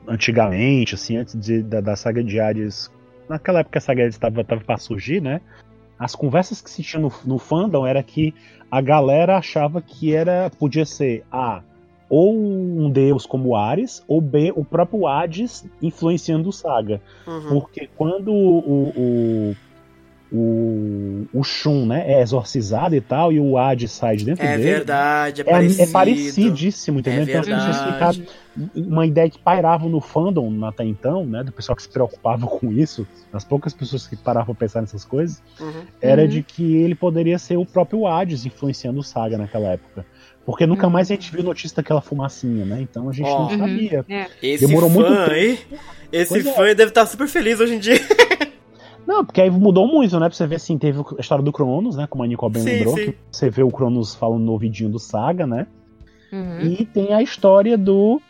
[0.07, 2.91] antigamente, assim, antes de, da, da saga de Ares,
[3.30, 5.41] naquela época a saga de Ares estava para surgir, né?
[5.99, 8.34] As conversas que se tinha no, no fandom era que
[8.72, 11.61] a galera achava que era podia ser a
[12.09, 17.01] ou um deus como Ares, ou B, o próprio Hades influenciando o Saga.
[17.27, 17.49] Uhum.
[17.49, 18.57] Porque quando o,
[19.51, 19.55] o,
[20.31, 24.57] o, o Shun, né, é exorcizado e tal, e o Ad sai de dentro É
[24.57, 24.63] dele.
[24.63, 25.81] verdade, é, É, parecido.
[25.81, 27.21] é parecidíssimo, entendeu?
[27.21, 28.21] É então, as pessoas verdade.
[28.23, 28.47] ficaram.
[28.75, 31.43] Uma ideia que pairava no fandom até então, né?
[31.43, 35.05] Do pessoal que se preocupava com isso, as poucas pessoas que paravam pra pensar nessas
[35.05, 35.84] coisas, Uhum.
[36.01, 36.27] era Uhum.
[36.27, 40.05] de que ele poderia ser o próprio Hades influenciando o Saga naquela época.
[40.48, 42.80] Porque nunca mais a gente viu notícia daquela fumacinha, né?
[42.82, 43.49] Então a gente Ó.
[43.52, 44.06] não sabia.
[44.41, 45.60] Esse Demorou fã muito aí,
[46.10, 46.53] esse Pois é.
[46.53, 47.99] fã deve estar super feliz hoje em dia.
[49.06, 50.28] Não, porque aí mudou muito, né?
[50.30, 52.07] Pra você ver assim, teve a história do Cronos, né?
[52.10, 53.06] Como a Nicole bem Sim, lembrou, sim.
[53.11, 55.68] que você vê o Cronos falando no ouvidinho do Saga, né?
[56.32, 56.60] Uhum.
[56.61, 58.22] E tem a história do.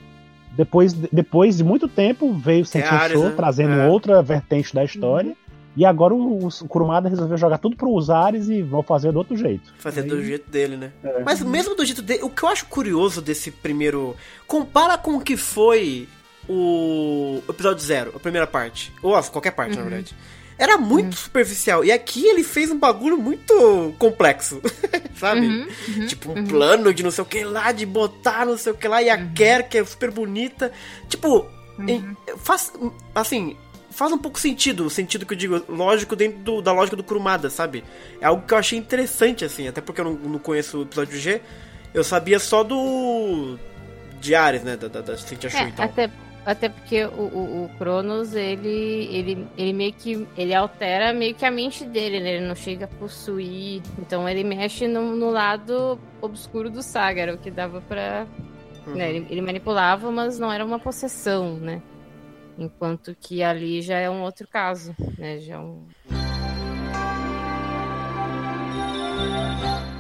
[0.56, 3.34] Depois, depois de muito tempo, veio o Ares, Show né?
[3.36, 3.88] trazendo É.
[3.88, 5.36] outra vertente da história.
[5.78, 9.38] E agora o, o Kurumada resolveu jogar tudo pro Usares e vão fazer do outro
[9.38, 9.72] jeito.
[9.78, 10.92] Fazer Aí- do jeito dele, né?
[11.04, 11.22] É.
[11.24, 14.16] Mas mesmo do jeito dele, o que eu acho curioso desse primeiro.
[14.48, 16.08] Compara com o que foi
[16.50, 18.92] o episódio zero, a primeira parte.
[19.04, 20.16] Ou a qualquer parte, na verdade.
[20.58, 21.86] Era muito superficial.
[21.86, 24.60] E aqui ele fez um bagulho muito complexo.
[25.20, 25.42] Sabe?
[25.46, 28.72] Uhum, uhum, Tipo, um plano de não sei o que lá, de botar não sei
[28.72, 30.72] o que lá, e a Ker, que é super bonita.
[31.08, 31.46] Tipo,
[31.88, 32.74] em- faz.
[33.14, 33.56] Assim,
[33.98, 37.04] faz um pouco sentido, o sentido que eu digo, lógico, dentro do- da lógica do
[37.04, 37.84] Kurumada, sabe?
[38.22, 41.18] É algo que eu achei interessante, assim, até porque eu não, não conheço o episódio
[41.18, 41.42] G.
[41.94, 43.58] Eu sabia só do.
[44.22, 44.78] De Ares, né?
[44.78, 45.86] Da, da, da Cynthia Shu É, e tal.
[45.86, 46.12] até,
[46.46, 50.28] até porque o, o, o Cronos, ele, ele, ele meio que.
[50.38, 52.36] Ele altera meio que a mente dele, né?
[52.36, 53.82] Ele não chega a possuir.
[54.00, 58.28] Então ele mexe no, no lado obscuro do Saga, era o que dava pra.
[58.86, 58.96] Uhum.
[58.96, 61.82] né, ele, ele manipulava, mas não era uma possessão, né?
[62.58, 65.40] Enquanto que ali já é um outro caso, né?
[65.40, 65.86] Já é um.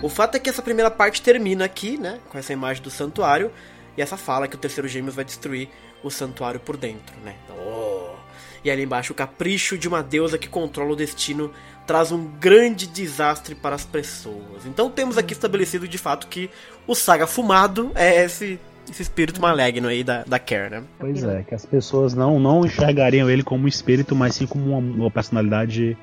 [0.01, 2.19] O fato é que essa primeira parte termina aqui, né?
[2.29, 3.51] Com essa imagem do santuário.
[3.95, 5.69] E essa fala que o terceiro gêmeos vai destruir
[6.03, 7.35] o santuário por dentro, né?
[7.49, 8.15] Oh.
[8.63, 11.53] E ali embaixo, o capricho de uma deusa que controla o destino
[11.85, 14.65] traz um grande desastre para as pessoas.
[14.65, 16.49] Então temos aqui estabelecido de fato que
[16.85, 18.59] o Saga Fumado é esse,
[18.89, 20.84] esse espírito maligno aí da, da Care, né?
[20.99, 24.72] Pois é, que as pessoas não, não enxergariam ele como um espírito, mas sim como
[24.72, 25.97] uma, uma personalidade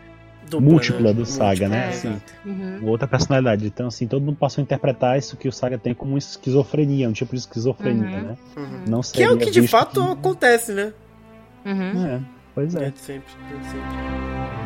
[0.50, 1.12] Dupla, múltipla né?
[1.14, 1.86] do Saga, né?
[1.86, 2.20] É, Assim.
[2.44, 2.80] Uhum.
[2.84, 3.66] outra personalidade.
[3.66, 7.12] Então, assim, todo mundo passou a interpretar isso que o Saga tem como esquizofrenia, um
[7.12, 8.22] tipo de esquizofrenia, Uhum.
[8.24, 8.36] né?
[8.56, 8.84] Uhum.
[8.86, 10.92] Não Que é o que de fato como- acontece, né?
[11.64, 12.06] Uhum.
[12.06, 12.20] É,
[12.54, 12.78] pois é.
[12.80, 14.63] Desde sempre, desde sempre.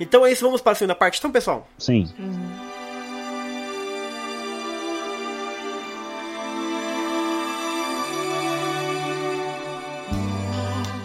[0.00, 1.68] Então é isso, vamos para a segunda parte, então, pessoal.
[1.78, 2.08] Sim.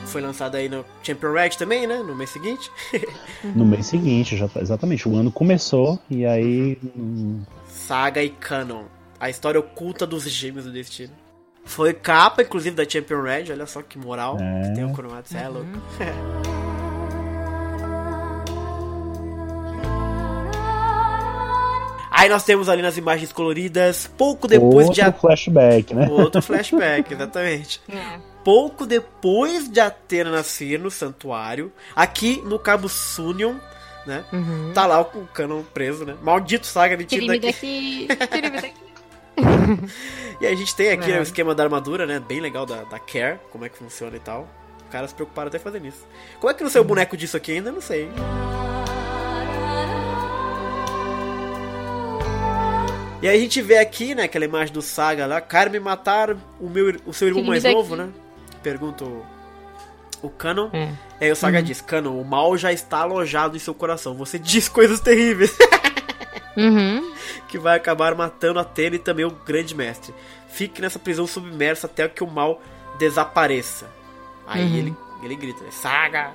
[0.07, 1.97] Foi lançado aí no Champion Red também, né?
[1.97, 2.71] No mês seguinte.
[3.53, 5.07] No mês seguinte, já tá- exatamente.
[5.07, 6.79] O ano começou e aí.
[6.97, 8.85] hum, Saga e Canon.
[9.19, 11.13] A história oculta dos gêmeos do destino.
[11.63, 13.51] Foi capa, inclusive, da Champion Red.
[13.51, 14.37] Olha só que moral.
[14.39, 14.71] É.
[14.73, 15.67] Tem o Kuromatsu, é louco.
[22.17, 25.01] Aí nós temos ali nas imagens coloridas, pouco depois outro de...
[25.01, 26.07] a- flashback, né?
[26.09, 27.81] Outro flashback, exatamente.
[27.89, 28.19] É.
[28.43, 33.55] Pouco depois de Atena nascer no santuário, aqui no Cabo Sunion,
[34.05, 34.23] né?
[34.31, 34.71] Uhum.
[34.73, 36.15] Tá lá o Canon preso, né?
[36.21, 38.07] Maldito Saga metido Tire-me daqui.
[38.07, 38.73] daqui.
[40.39, 41.19] E aí a gente tem aqui É.
[41.19, 42.19] o esquema da armadura, né?
[42.25, 44.47] Bem legal da, da Care, como é que funciona e tal.
[44.85, 46.05] Os caras se preocuparam até fazendo isso.
[46.39, 47.71] Como é que não saiu o boneco disso aqui ainda?
[47.71, 48.09] Não sei.
[53.25, 56.69] E aí a gente vê aqui, né, aquela imagem do Saga lá, Carmen matar o,
[56.69, 58.09] meu, o seu irmão mais novo, né?
[58.61, 59.25] Pergunta o,
[60.21, 60.69] o Canon.
[60.71, 60.93] É.
[61.19, 64.13] E aí o Saga diz, Canon, o mal já está alojado em seu coração.
[64.13, 65.57] Você diz coisas terríveis.
[66.57, 67.11] Uhum.
[67.49, 70.13] que vai acabar matando Atena e também o grande mestre.
[70.47, 72.61] Fique nessa prisão submersa até que o mal
[72.97, 73.87] desapareça.
[74.47, 74.77] Aí Uhum.
[74.77, 76.31] ele, ele grita, Saga!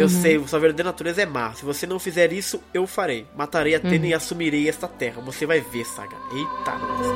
[0.00, 1.52] Eu sei, sua verdadeira natureza é má.
[1.52, 3.26] Se você não fizer isso, eu farei.
[3.36, 5.20] Matarei Atena e assumirei esta terra.
[5.20, 6.16] Você vai ver, Saga.
[6.32, 7.06] Eita, nós.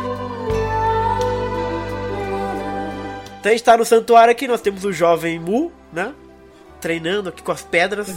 [3.40, 6.14] Então a gente tá no santuário aqui, nós temos o jovem Mu, né?
[6.78, 8.08] Treinando aqui com as pedras.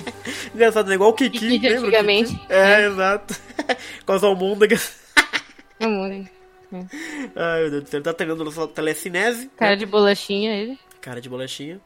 [0.54, 0.94] Engraçado, né?
[0.94, 1.38] Igual o Kiki.
[1.38, 2.32] Kiki lembra antigamente.
[2.32, 2.52] Kiki?
[2.52, 3.34] É, exato.
[4.06, 4.94] com as almôndegas.
[5.78, 6.10] Amor.
[7.36, 7.98] Ai, meu Deus do céu.
[7.98, 9.50] Ele tá treinando sua telecinese.
[9.58, 9.76] Cara né?
[9.76, 10.78] de bolachinha, ele.
[11.02, 11.78] Cara de bolachinha.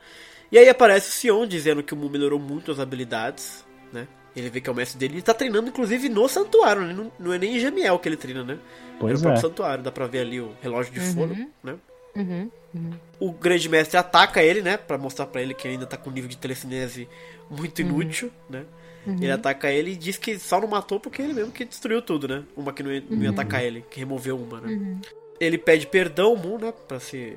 [0.50, 4.06] E aí aparece o Sion dizendo que o Mu melhorou muito as habilidades, né?
[4.34, 5.14] Ele vê que é o mestre dele.
[5.14, 6.92] Ele tá treinando, inclusive, no santuário, né?
[6.92, 8.58] Não, não é nem em Gemiel que ele treina, né?
[8.98, 9.40] Pois é no próprio é.
[9.40, 9.84] santuário.
[9.84, 11.12] Dá pra ver ali o relógio de Uhum.
[11.14, 11.76] fogo, né?
[12.16, 12.90] Uhum, uhum.
[13.20, 14.76] O grande mestre ataca ele, né?
[14.76, 17.08] Pra mostrar pra ele que ainda tá com um nível de telecinese
[17.48, 18.64] muito inútil, né?
[19.06, 22.28] Ele ataca ele e diz que só não matou porque ele mesmo que destruiu tudo,
[22.28, 22.44] né?
[22.56, 24.98] Uma que não ia, não ia atacar ele, que removeu uma, né?
[25.40, 26.72] Ele pede perdão, Mu, né?
[26.86, 27.36] Pra se.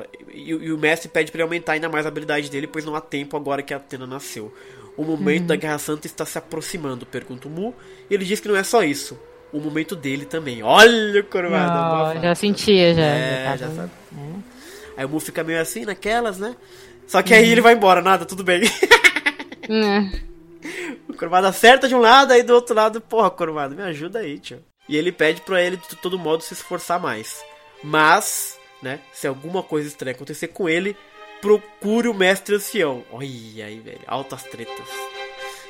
[0.00, 2.84] Pra- e, e o mestre pede pra ele aumentar ainda mais a habilidade dele, pois
[2.84, 4.52] não há tempo agora que a Atena nasceu.
[4.96, 7.74] O momento da Guerra Santa está se aproximando, pergunta o Mu.
[8.10, 9.18] E ele diz que não é só isso.
[9.52, 10.62] O momento dele também.
[10.62, 12.20] Olha o Corvada.
[12.20, 13.02] Já sentia, já.
[13.02, 13.90] É, já sabe.
[14.96, 16.56] Aí o Mu fica meio assim naquelas, né?
[17.06, 18.62] Só que aí ele vai embora, nada, tudo bem.
[19.68, 20.10] Hum,
[21.08, 24.38] O Corvado acerta de um lado, aí do outro lado, porra, Corvado, me ajuda aí,
[24.38, 24.58] tio.
[24.88, 27.40] E ele pede pra ele, de todo modo, se esforçar mais.
[27.82, 30.96] Mas, né, se alguma coisa estranha acontecer com ele,
[31.40, 33.04] procure o mestre ancião.
[33.10, 34.86] Olha aí, velho, altas tretas.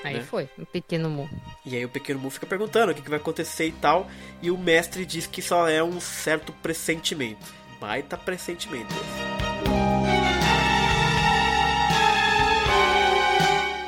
[0.05, 0.23] Aí Né?
[0.23, 1.29] foi, um pequeno mu.
[1.67, 4.07] E aí o pequeno Mu fica perguntando o que, que vai acontecer e tal.
[4.41, 7.45] E o mestre diz que só é um certo pressentimento.
[7.81, 8.95] Baita pressentimento.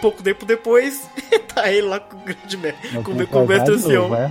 [0.00, 1.06] Pouco tempo depois,
[1.54, 4.08] tá ele lá com o grande mestre, com, com o mestre ancião.
[4.08, 4.30] novo, é.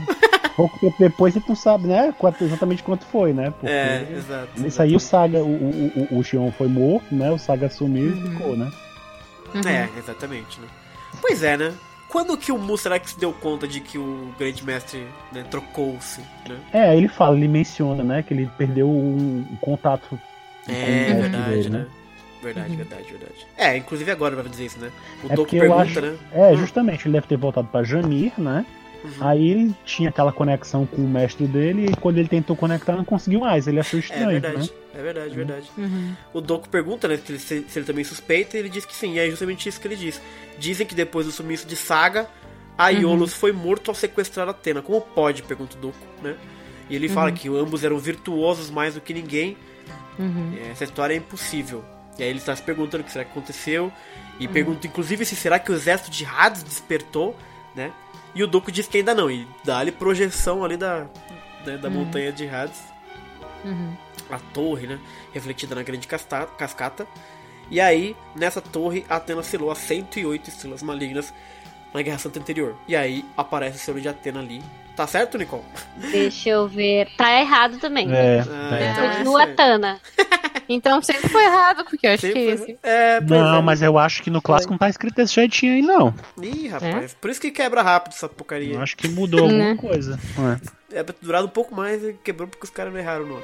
[0.55, 2.13] Pouco tempo depois você não sabe, né?
[2.17, 3.51] quanto- exatamente quanto foi, né?
[3.51, 4.49] Porque É, exato.
[4.67, 7.31] Isso aí o Saga, o, o, o, o Xion foi morto, né?
[7.31, 8.17] O Saga sumiu Uhum.
[8.25, 8.71] e ficou, né?
[9.65, 10.67] É, exatamente, né?
[11.21, 11.73] Pois é, né?
[12.09, 15.43] Quando que o Mu será que se deu conta de que o grande mestre né,
[15.49, 16.57] trocou-se, né?
[16.73, 18.21] É, ele fala, ele menciona, né?
[18.23, 21.85] Que ele perdeu um, um contato com É, verdade, dele, né?
[22.41, 23.47] Verdade, verdade, verdade.
[23.57, 24.89] É, inclusive agora vai dizer isso, né?
[25.23, 26.17] O É Doku pergunta, acho- né?
[26.31, 28.65] É, justamente, ele deve ter voltado pra Jamir, né?
[29.03, 29.11] Uhum.
[29.21, 33.05] Aí ele tinha aquela conexão com o mestre dele e quando ele tentou conectar não
[33.05, 34.69] conseguiu mais, ele achou É estranho, verdade, né?
[34.93, 35.71] é verdade, verdade.
[35.77, 36.13] Uhum.
[36.33, 39.13] O Doku pergunta, né, se ele, se ele também suspeita, e ele diz que sim,
[39.13, 40.21] e é justamente isso que ele diz.
[40.57, 42.27] Dizem que depois do sumiço de Saga,
[42.77, 44.81] a Iolus foi morto ao sequestrar Atena.
[44.81, 45.43] Como pode?
[45.43, 46.35] Pergunta o Doku, né?
[46.89, 49.55] E ele fala que ambos eram virtuosos mais do que ninguém.
[50.17, 50.57] Uhum.
[50.71, 51.83] Essa história é impossível.
[52.17, 53.91] E aí ele está se perguntando o que será que aconteceu.
[54.39, 57.37] E pergunta, inclusive, se será que o exército de Hades despertou,
[57.75, 57.91] né?
[58.35, 59.29] E o Doku diz que ainda não.
[59.29, 61.07] E dá-lhe projeção ali da,
[61.65, 62.81] né, da montanha de Hades
[63.65, 63.93] Uhum.
[64.29, 64.99] a torre, né?
[65.33, 67.05] Refletida na grande cascata.
[67.69, 71.33] E aí, nessa torre, Atena selou as 108 estrelas malignas
[71.93, 72.75] na Guerra Santa anterior.
[72.87, 74.61] E aí aparece o selo de Atena ali.
[74.95, 75.63] Tá certo, Nicole?
[76.11, 77.09] Deixa eu ver.
[77.15, 78.11] Tá errado também.
[78.13, 78.91] É, Ah, é.
[78.91, 79.55] então é Continua isso aí.
[80.71, 82.79] Então sempre foi errado, porque eu acho Sempre que foi- esse.
[82.83, 83.61] É, Não, é.
[83.63, 86.13] mas eu acho que no clássico não tá escrito desse jeitinho aí, não.
[86.41, 87.15] Ih, rapaz.
[87.19, 88.75] Por isso que quebra rápido essa porcaria.
[88.75, 89.75] Eu acho que mudou alguma Né?
[89.75, 90.19] coisa.
[90.93, 90.99] É.
[90.99, 93.27] É pra ter durado um pouco mais e quebrou porque os caras não erraram o
[93.29, 93.43] nome.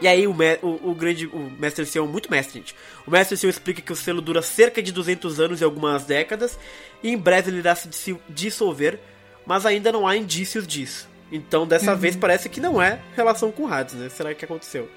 [0.00, 2.74] E aí o, me- o, o grande o mestre Sião, muito mestre, gente.
[3.06, 6.58] O mestre Sião explica que o selo dura cerca de 200 anos e algumas décadas
[7.02, 8.98] e em breve ele irá se dis- dissolver,
[9.46, 11.08] mas ainda não há indícios disso.
[11.34, 14.08] Então dessa vez parece que não é relação com Hades, né?
[14.08, 14.88] Será que aconteceu?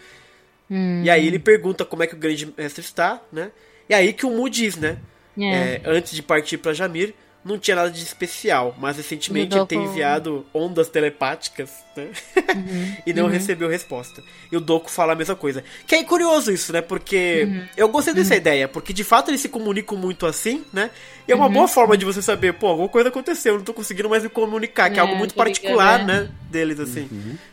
[1.04, 3.52] E aí ele pergunta como é que o grande mestre está, né?
[3.90, 4.98] E aí que o Mu diz, né?
[5.36, 5.46] É.
[5.46, 7.14] É, antes de partir pra Jamir,
[7.48, 12.10] não tinha nada de especial, mas recentemente ele tem enviado ondas telepáticas, né?
[13.06, 14.22] e não recebeu resposta.
[14.52, 15.64] E o Doku fala a mesma coisa.
[15.88, 16.82] Que é curioso isso, né?
[16.82, 20.92] Porque eu gostei dessa ideia, porque de fato eles se comunicam muito assim, né?
[21.28, 23.74] E é uma boa forma de você saber, pô, alguma coisa aconteceu, eu não tô
[23.74, 26.04] conseguindo mais me comunicar, que é, É, algo muito particular, é.
[26.04, 26.30] né?
[26.50, 27.10] Deles, assim.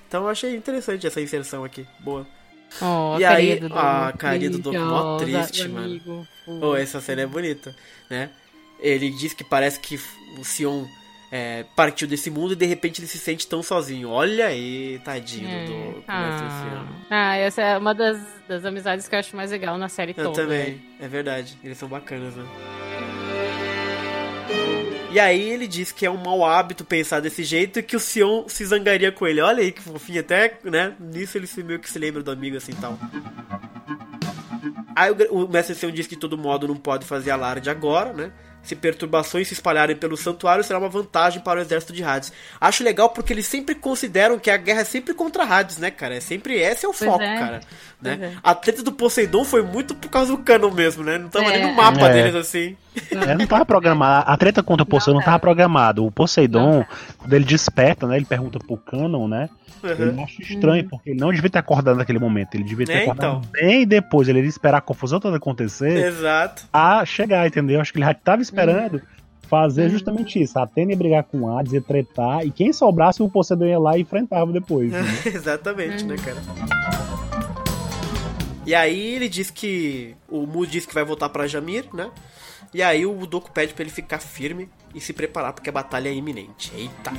[0.08, 1.86] Então eu achei interessante essa inserção aqui.
[2.00, 2.26] Boa.
[2.80, 5.86] Oh, E a aí- carinha do Doku, carinha do Doku mó triste, mano.
[5.86, 7.74] amigo, Oh, essa cena é bonita,
[8.10, 8.30] né?
[8.86, 9.98] Ele diz que parece que
[10.38, 10.84] o Sion
[11.32, 14.10] é, partiu desse mundo e de repente ele se sente tão sozinho.
[14.10, 15.64] Olha aí, tadinho É.
[15.64, 16.62] do Doku, mestre Ah.
[16.70, 16.86] Sion.
[17.10, 20.24] ah, essa é uma das, das amizades que eu acho mais legal na série Eu
[20.26, 20.42] toda.
[20.42, 21.58] também, é verdade.
[21.64, 22.44] Eles são bacanas, né?
[25.10, 28.00] E aí ele diz que é um mau hábito pensar desse jeito e que o
[28.00, 29.40] Sion se zangaria com ele.
[29.40, 30.92] Olha aí que fofinho, até, né?
[30.98, 32.98] Nisso ele se- meio que se lembra do amigo assim e tal.
[34.96, 38.32] Aí o, o mestre Sion diz que todo modo não pode fazer alarde agora, né?
[38.64, 42.32] Se perturbações se espalharem pelo santuário, será uma vantagem para o exército de Hades.
[42.60, 46.14] Acho legal porque eles sempre consideram que a guerra é sempre contra Hades, né, cara?
[46.16, 47.38] É sempre esse é o Pois foco, é.
[47.38, 47.60] cara.
[48.00, 48.18] Né?
[48.20, 48.32] É.
[48.42, 51.18] A treta do Poseidon foi muito por causa do canon mesmo, né?
[51.18, 51.58] Não tava É.
[51.58, 52.12] nem no mapa É.
[52.12, 52.76] deles assim.
[53.10, 54.24] É, não tava programado.
[54.30, 56.04] A treta contra o Poseidon não tava programado.
[56.06, 56.84] O Poseidon,
[57.18, 58.16] quando ele desperta, né?
[58.16, 59.48] Ele pergunta pro Canon, né?
[59.82, 59.90] Uhum.
[59.90, 62.54] Ele acha estranho, porque ele não devia ter acordado naquele momento.
[62.54, 63.50] Ele devia ter É, acordado então.
[63.52, 64.28] bem depois.
[64.28, 66.62] Ele ia esperar a confusão toda acontecer Exato.
[66.72, 67.80] a chegar, entendeu?
[67.80, 69.02] Acho que ele já tava esperando esperando
[69.44, 69.90] fazer uhum.
[69.90, 70.58] justamente isso.
[70.58, 74.02] A e brigar com Hades, ia tretar, e quem sobrasse o Poseidon ia lá e
[74.02, 74.90] enfrentava depois.
[74.90, 75.02] Né?
[75.26, 76.22] Exatamente, né, uhum.
[76.22, 76.40] cara?
[78.66, 80.14] E aí ele diz que.
[80.28, 82.10] O Mu diz que vai voltar para Jamir, né?
[82.72, 86.08] E aí o Doku pede pra ele ficar firme e se preparar, porque a batalha
[86.08, 86.72] é iminente.
[86.74, 87.12] Eita!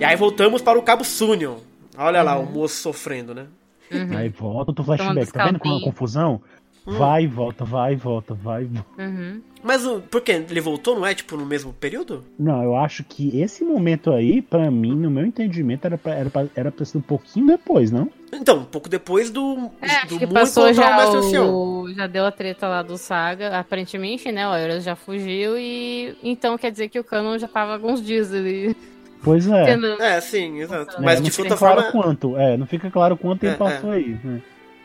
[0.00, 1.56] E aí voltamos para o Cabo Sunion.
[1.96, 2.24] Olha uhum.
[2.24, 2.52] lá, o uhum.
[2.52, 3.46] moço sofrendo, né?
[3.92, 4.16] Uhum.
[4.16, 6.40] Aí volta o flashback, tá vendo como é uma confusão?
[6.86, 6.92] Hum.
[6.98, 9.02] Vai e volta, vai e volta, vai e volta.
[9.02, 9.40] Uhum.
[9.62, 10.32] Mas o- por quê?
[10.50, 11.14] Ele voltou, não é?
[11.14, 12.22] Tipo, no mesmo período?
[12.38, 16.28] Não, eu acho que esse momento aí, pra mim, no meu entendimento, era pra, era
[16.28, 18.10] pra, era pra ser um pouquinho depois, não?
[18.30, 21.54] Então, um pouco depois do, É, do que passou o já Ancião.
[21.54, 21.94] o...
[21.94, 24.46] Já deu a treta lá do Saga, aparentemente, né?
[24.46, 26.14] O Euros já fugiu e...
[26.22, 28.76] Então quer dizer que o Canon já tava alguns dias ali.
[29.22, 29.64] Pois é.
[29.64, 30.96] tendo- É, sim, exato.
[30.98, 31.92] É, Mas não de fica toda claro forma.
[32.02, 34.18] quanto, é, não fica claro quanto É, tempo passou aí.
[34.22, 34.42] né?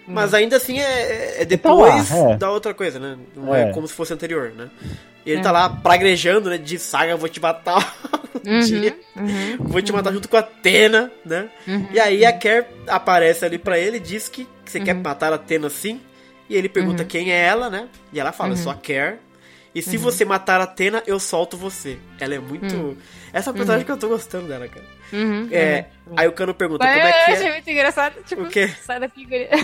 [0.09, 2.37] Mas ainda assim é, é tá lá, depois é.
[2.37, 3.17] da outra coisa, né?
[3.35, 3.69] Não é.
[3.69, 3.73] É.
[3.73, 4.69] como se fosse anterior, né?
[5.25, 5.43] E ele É.
[5.43, 6.57] tá lá praguejando, né?
[6.57, 7.95] De saga, vou te matar
[8.45, 8.97] um Uhum, dia.
[9.15, 11.49] uhum, Vou te matar junto com a Atena, né?
[11.67, 11.87] uhum.
[11.91, 14.85] E aí a Kerr aparece ali pra ele e diz que você Uhum.
[14.85, 16.01] quer matar a Atena sim.
[16.49, 17.87] E ele pergunta quem é ela, né?
[18.11, 18.63] E ela fala, eu Uhum.
[18.63, 19.17] sou a Kerr.
[19.75, 21.99] E se você matar a Atena, eu solto você.
[22.19, 22.97] Ela é muito.
[23.31, 24.83] Essa é uma personagem que eu tô gostando dela, cara.
[25.11, 26.13] Uhum, É, uhum.
[26.17, 27.51] Aí o Cano pergunta Mas como é que eu achei é.
[27.53, 28.67] muito engraçado, tipo, O quê?
[28.67, 29.49] sai daqui, guria.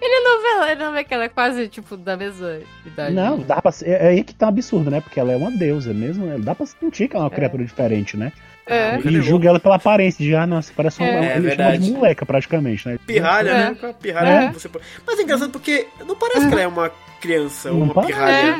[0.00, 3.14] ele não vê, ele não vê que ela é quase, tipo, da mesma idade.
[3.14, 5.00] Não, dá pra, ser- é é aí que tá um absurdo, né?
[5.00, 8.32] Porque ela é uma deusa mesmo, dá pra sentir que é uma criatura diferente, né?
[8.66, 8.98] É.
[9.02, 11.36] E o- julga ela pela aparência, de ah, nossa, parece uma, É.
[11.38, 12.98] ele É de moleca praticamente, né?
[13.06, 13.54] Pirralha, É.
[13.70, 13.94] né?
[14.00, 14.28] Pirralha.
[14.48, 14.52] É.
[14.52, 14.68] Você...
[14.68, 16.90] pode- Mas é engraçado porque não parece que ela é uma
[17.20, 18.56] criança ou Não uma pirralha.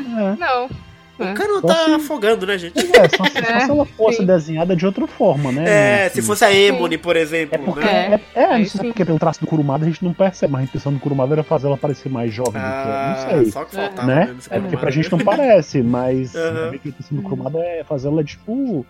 [1.18, 1.24] É.
[1.24, 1.32] Não.
[1.32, 2.78] O Cano Só tá se- afogando, né, gente?
[2.78, 4.26] É, só, se- só É, se ela fosse sim.
[4.26, 5.64] desenhada de outra forma, né?
[5.68, 6.20] É, Assim.
[6.20, 7.84] se fosse a Emone, por exemplo, É porque.
[7.84, 8.20] né?
[8.34, 10.12] É, é, não É, sei se é porque pelo traço do Kurumada a gente não
[10.12, 13.26] percebe, mas a intenção do Kurumada era fazer ela parecer mais jovem do que Ah,
[13.30, 13.34] é.
[13.36, 13.52] Não sei.
[13.52, 14.24] só que faltava Né?
[14.26, 16.70] mesmo É porque pra gente não parece, mas Aham.
[16.72, 18.86] a intenção do Kurumada é fazer ela, tipo,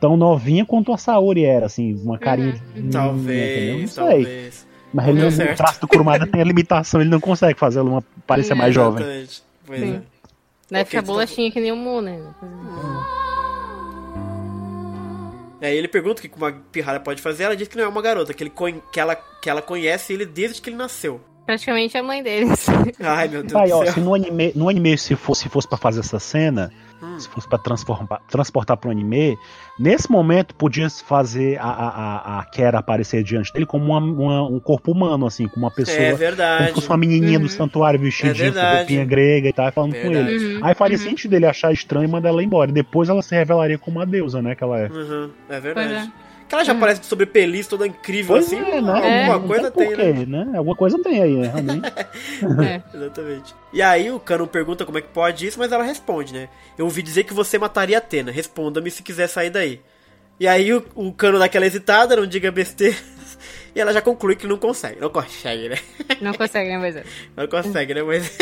[0.00, 2.84] tão novinha quanto a Saori era, assim, uma carinha de entendeu?
[2.84, 4.02] Não Talvez, sei.
[4.04, 4.66] talvez.
[4.92, 7.88] Mas Não ele, o traço do Kurumada tem a limitação, ele não consegue fazer ela
[7.90, 8.98] uma, parecer mais jovem.
[9.04, 9.42] Exatamente.
[9.64, 9.94] Pois Sim.
[9.96, 10.00] é.
[10.78, 12.20] Ok, ficar tu tá- bolachinha que nem o Mu, né?
[15.62, 18.00] Aí ele pergunta o que uma pirralha pode fazer, ela diz que não é uma
[18.00, 21.20] garota, que, ele con- que, ela, que ela conhece ele desde que ele nasceu.
[21.44, 22.66] Praticamente a mãe deles.
[23.00, 23.92] Ai, meu Deus Vai, do ó, céu.
[23.94, 26.72] se no anime, no anime se fosse, se fosse pra fazer essa cena,
[27.02, 27.18] Hum.
[27.18, 29.36] se fosse pra transformar, transportar pro anime,
[29.78, 33.98] nesse momento podia se fazer a, a, a, a Kera aparecer diante dele como uma,
[33.98, 35.96] uma- um corpo humano, assim, como uma pessoa.
[35.98, 36.66] É como verdade.
[36.68, 37.48] se fosse uma menininha do Uhum.
[37.48, 38.76] santuário vestida É de verdade.
[38.78, 40.34] roupinha grega e tal, falando com Verdade.
[40.34, 40.54] ele.
[40.56, 41.02] Uhum, Aí faria uhum.
[41.04, 42.70] sentido ele achar estranho e mandar ela embora.
[42.70, 44.54] Depois ela se revelaria como uma deusa, né?
[44.54, 44.88] Que ela é.
[44.88, 46.12] Uhum, é verdade.
[46.50, 46.50] É.
[46.50, 46.80] Que ela já Uhum.
[46.80, 48.58] parece sobre peliz, toda incrível Pois assim.
[48.58, 48.92] é, né?
[48.92, 50.44] Alguma Não coisa tem tem, porquê, né?
[50.44, 50.58] né?
[50.58, 51.46] Alguma coisa tem aí, né?
[51.54, 51.92] Realmente.
[52.66, 52.82] É.
[52.96, 53.54] Exatamente.
[53.72, 56.48] E aí o Cano pergunta como é que pode isso, mas ela responde, né?
[56.76, 58.32] Eu ouvi dizer que você mataria a Atena.
[58.32, 59.80] Responda-me se quiser sair daí.
[60.40, 62.96] E aí o, o Cano dá aquela hesitada, não diga besteira.
[63.72, 65.00] E ela já conclui que não consegue.
[65.00, 65.76] Não consegue, né?
[66.20, 67.04] Não consegue, né, mas é.
[67.36, 68.02] Não consegue, né?
[68.02, 68.36] Mas.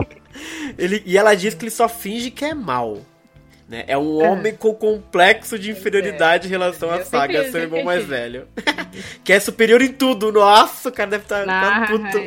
[0.78, 2.98] ele, e ela diz que ele só finge que é mal.
[3.72, 3.84] Né?
[3.86, 8.46] É um homem com complexo de inferioridade em relação à saga, seu irmão mais velho.
[9.24, 10.30] que é superior em tudo.
[10.30, 12.18] Nossa, o cara deve estar Ah, puto.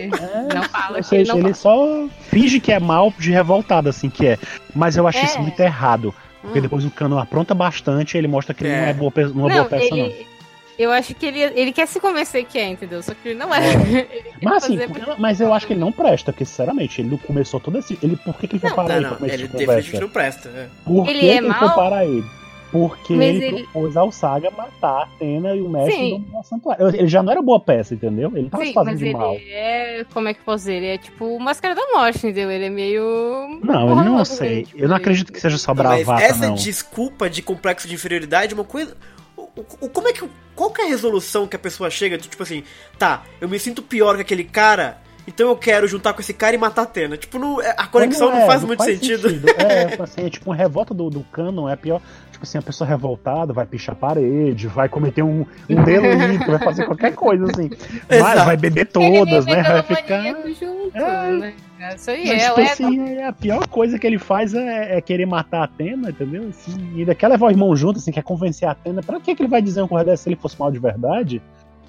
[0.55, 4.39] Não fala Ou seja, ele só finge que é mal de revoltado, assim, que é.
[4.73, 5.23] Mas eu acho É.
[5.23, 6.11] isso muito errado.
[6.41, 6.61] Porque Hum.
[6.63, 8.81] depois o cano apronta bastante e ele mostra que ele É.
[8.81, 10.11] não é boa, uma boa Não, peça, não.
[10.77, 10.85] Ele...
[10.87, 13.01] Eu acho que ele, ele quer se convencer que é, entendeu?
[13.01, 13.59] Só que ele não é.
[13.75, 17.09] Ele quer Mas assim, porque- mas eu acho que ele não presta, porque sinceramente, ele
[17.09, 17.97] não começou todo esse.
[18.03, 19.99] Ele, por que, que ele foi Não, parar Não, aí não, pra começar ele definitivamente
[20.01, 20.49] não presta.
[20.49, 20.67] é.
[20.85, 22.23] Por Ele que, é que ele foi parar ele?
[22.71, 26.25] Porque Mas ele, ele- propôs ao Saga matar a Atena e o mestre Sim.
[26.29, 26.87] do santuário.
[26.89, 28.29] Ele já não era boa peça, entendeu?
[28.35, 29.33] Ele tava se Sim, fazendo mas de ele mal.
[29.39, 30.05] é.
[30.13, 30.73] Como é que eu posso dizer?
[30.73, 32.51] Ele é tipo o Máscara da Morte, entendeu?
[32.51, 33.59] Ele é meio.
[33.63, 34.67] Não, eu não sei.
[34.75, 36.55] Eu não ele- acredito que seja só Não, mas bravata, essa não.
[36.55, 38.97] desculpa de complexo de inferioridade é uma coisa.
[39.55, 40.27] O, como é que.
[40.55, 42.17] Qual que é a resolução que a pessoa chega?
[42.17, 42.63] Tipo assim,
[42.97, 46.55] tá, eu me sinto pior que aquele cara, então eu quero juntar com esse cara
[46.55, 47.17] e matar a Atena.
[47.17, 49.27] Tipo, não, a conexão não, é, faz muito sentido.
[49.57, 52.01] É, assim, é tipo uma revolta do, do canon, é pior.
[52.35, 56.59] Tipo assim, a pessoa revoltada vai pichar a parede, vai cometer um, um delito, vai
[56.59, 57.69] fazer qualquer coisa, assim.
[58.09, 59.63] Vai, vai beber é todas, né?
[59.63, 60.21] Vai ficar.
[60.53, 61.31] junto, É.
[61.31, 61.53] né?
[61.95, 64.97] Isso aí Mas, é, tipo é, assim, é a pior coisa que ele faz é,
[64.97, 66.49] é querer matar a Atena, entendeu?
[66.49, 69.01] Assim, e ainda quer levar o irmão junto, assim, quer convencer a Atena.
[69.01, 71.41] Pra que, que ele vai dizer uma coisa dessa se ele fosse mal de verdade?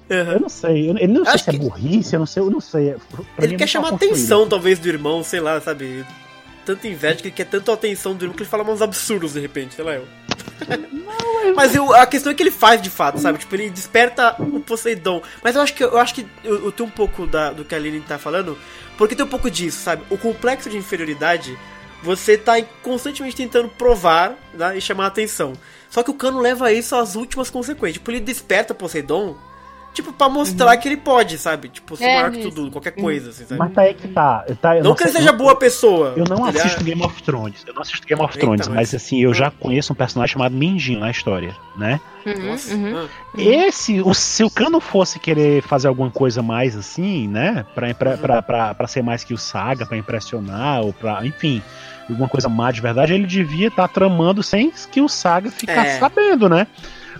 [0.09, 0.31] Aham.
[0.31, 0.89] Eu não sei.
[0.89, 2.95] Eu, ele não sei Acho se é que- burrice, eu não sei, eu não sei.
[3.35, 4.13] Pra Ele é quer chamar construído.
[4.13, 6.05] atenção, talvez, do irmão, sei lá, sabe?
[6.67, 9.31] Tanta inveja que ele quer tanto a atenção do irmão que ele fala uns absurdos
[9.31, 10.05] de repente, sei lá eu.
[11.55, 13.39] Mas eu, a questão é que ele faz de fato, sabe?
[13.39, 15.21] Tipo, ele desperta o Poseidon.
[15.41, 17.73] Mas eu acho que eu acho que eu, eu tenho um pouco da, do que
[17.73, 18.57] a Lily tá falando,
[18.97, 20.03] porque tem um pouco disso, sabe?
[20.09, 21.57] O complexo de inferioridade,
[22.03, 25.53] você tá constantemente tentando provar né, e chamar a atenção.
[25.89, 27.93] Só que o Cano leva isso às últimas consequências.
[27.93, 29.37] Tipo, ele desperta Poseidon.
[29.97, 30.79] Tipo, pra mostrar Uhum.
[30.79, 31.69] que ele pode, sabe?
[31.69, 33.57] Tipo, ser É, maior que tudo, qualquer coisa, assim, sabe?
[33.57, 34.45] Mas tá aí que tá.
[34.61, 36.13] tá eu Não que ele seja eu- boa pessoa.
[36.15, 37.63] Eu não é- assisto Game of Thrones.
[37.65, 40.33] Eu não assisto Game of Eita, Thrones, mas- mas assim, eu já conheço um personagem
[40.33, 41.99] chamado Mindinho na história, né?
[42.23, 42.75] Uhum, Nossa.
[42.75, 43.05] uhum.
[43.07, 47.65] ah, Esse, o, se o Cano fosse querer fazer alguma coisa mais assim, né?
[47.73, 51.25] Pra, pra, pra, pra, pra ser mais que o Saga, pra impressionar, ou pra.
[51.25, 51.59] Enfim,
[52.07, 55.99] alguma coisa má de verdade, ele devia estar tramando sem que o Saga ficasse É.
[55.99, 56.67] sabendo, né?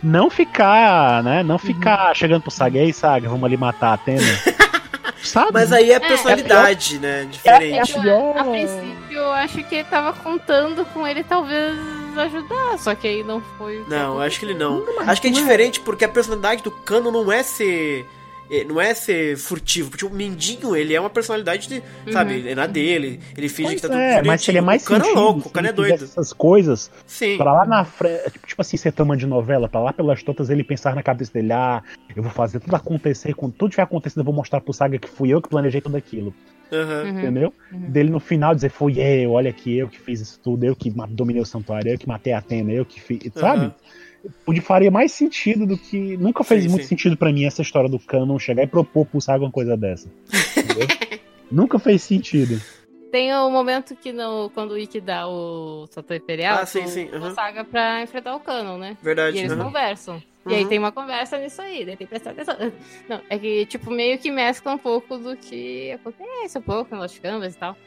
[0.03, 1.41] Não ficar, né?
[1.41, 1.47] Uhum.
[1.47, 4.21] Não ficar chegando pro Saga, ei, Saga, vamos ali matar a Atena.
[5.23, 5.51] Sabe?
[5.53, 7.21] Mas aí é personalidade, né?
[7.21, 7.93] É, Diferente.
[7.93, 8.37] pior.
[8.37, 11.75] A princípio, eu acho que ele tava contando com ele talvez
[12.17, 13.83] ajudar, só que aí não foi.
[13.87, 14.83] Não, acho que ele não.
[15.05, 18.09] Acho que é diferente porque a personalidade do Cano não é ser.
[18.49, 19.91] É, Não é ser furtivo.
[19.91, 21.83] Tipo, o Mindinho, ele é uma personalidade de.
[22.11, 23.19] Sabe, ele é na dele.
[23.37, 25.21] Ele finge Pois que tá tudo é, mas ele é mais O Cano é sentido,
[25.21, 26.03] louco, se o Cano é doido.
[26.03, 27.37] essas coisas Sim.
[27.37, 30.49] Pra lá na frente, tipo, tipo assim, ser trama de novela, pra lá pelas tantas
[30.49, 31.83] ele pensar na cabeça dele, ah,
[32.15, 35.07] eu vou fazer tudo acontecer, quando tudo tiver acontecendo, eu vou mostrar pro Saga que
[35.07, 36.33] fui eu que planejei tudo aquilo.
[36.69, 37.19] Uhum.
[37.19, 37.53] entendeu?
[37.71, 37.89] Uhum.
[37.89, 40.93] Dele no final dizer, foi eu, olha aqui, eu que fiz isso tudo, eu que
[41.09, 43.73] dominei o santuário, eu que matei a Atena, eu que fiz, sabe?
[44.45, 46.17] Onde faria mais sentido do que.
[46.17, 46.89] Nunca fez Sim, muito sim.
[46.89, 50.09] sentido pra mim essa história do Canon chegar e propor pro Saga uma coisa dessa.
[50.57, 50.87] Entendeu?
[51.51, 52.61] Nunca fez sentido.
[53.11, 57.07] Tem o momento que no, quando o Ikki dá o Satoru Imperial, Ah, sim, sim,
[57.13, 57.29] aham.
[57.29, 58.97] o Saga pra enfrentar o Canon, né?
[59.01, 59.37] Verdade.
[59.37, 59.63] E eles aham.
[59.65, 60.21] conversam.
[60.45, 60.69] E aí Uhum.
[60.69, 62.55] tem uma conversa nisso aí, daí tem que prestar atenção.
[63.07, 67.01] Não, é que, tipo, meio que mescla um pouco do que acontece um pouco no
[67.01, 67.77] Lost Canvas e tal.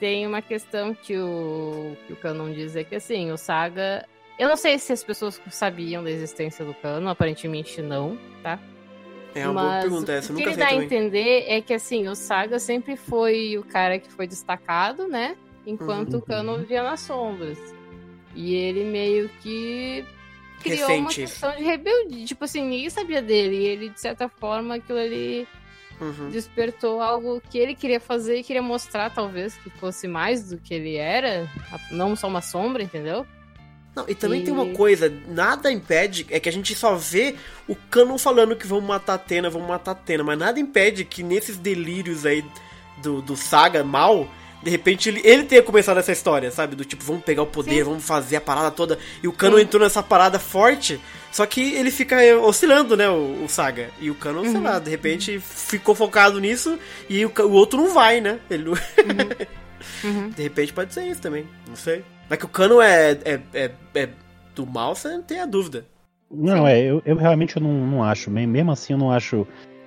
[0.00, 4.04] Tem uma questão que o, que o Canon diz é que, assim, o Saga...
[4.38, 8.58] Eu não sei se as pessoas sabiam da existência do Canon, aparentemente não, tá?
[9.34, 11.60] É uma boa Mas pergunta essa, o eu que nunca ele dá a entender é
[11.60, 15.36] que, assim, o Saga sempre foi o cara que foi destacado, né?
[15.66, 16.18] Enquanto Uhum.
[16.20, 17.58] o Canon vivia nas sombras.
[18.34, 20.04] E ele meio que
[20.62, 21.32] criou uma Ressente isso.
[21.32, 22.24] questão de rebeldia.
[22.26, 23.56] Tipo assim, ninguém sabia dele.
[23.56, 25.46] E ele, de certa forma, aquilo ali
[26.00, 26.30] Uhum.
[26.30, 30.72] despertou algo que ele queria fazer e queria mostrar, talvez, que fosse mais do que
[30.72, 31.48] ele era.
[31.90, 33.26] Não só uma sombra, entendeu?
[33.96, 37.34] Não, e também E- tem uma coisa, nada impede, é que a gente só vê
[37.66, 41.04] o Canon falando que vão matar a Atena, vão matar a Atena, mas nada impede
[41.04, 42.44] que nesses delírios aí
[42.98, 44.28] do, do Saga mal,
[44.62, 46.76] de repente ele, ele tenha começado essa história, sabe?
[46.76, 47.82] Do tipo, vamos pegar o poder, Sim.
[47.84, 48.98] vamos fazer a parada toda.
[49.22, 49.62] E o Canon Sim.
[49.62, 51.00] entrou nessa parada forte,
[51.32, 53.90] só que ele fica eh, oscilando, né, o, o Saga.
[54.00, 54.62] E o Canon, sei Uhum.
[54.62, 56.78] lá, de repente ficou focado nisso
[57.08, 58.38] e o, o outro não vai, né?
[58.48, 58.74] Ele não-
[60.04, 60.28] Uhum.
[60.30, 62.04] De repente pode ser isso também, não sei.
[62.28, 64.08] Mas que o Cano é, é, é, é
[64.54, 65.86] do mal, você não tem a dúvida.
[66.30, 68.30] Não, é, eu, eu realmente eu não, não acho.
[68.30, 69.46] Mesmo assim, eu não acho.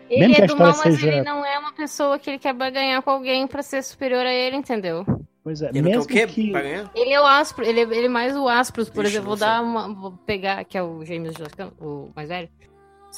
[0.09, 2.30] Ele Mesmo que é a do mal, mas seja- ele não é uma pessoa que
[2.31, 5.05] ele quer ganhar com alguém pra ser superior a ele, entendeu?
[5.43, 6.51] Pois é, Ele não quer mesmo o quê que.
[6.51, 6.91] ganhar?
[6.93, 9.30] Ele é o Aspro, ele é, ele é mais o Aspros, por Vixe, exemplo.
[9.30, 9.93] Vou dar uma.
[9.93, 12.49] Vou pegar, que é o de Lascano, o mais velho.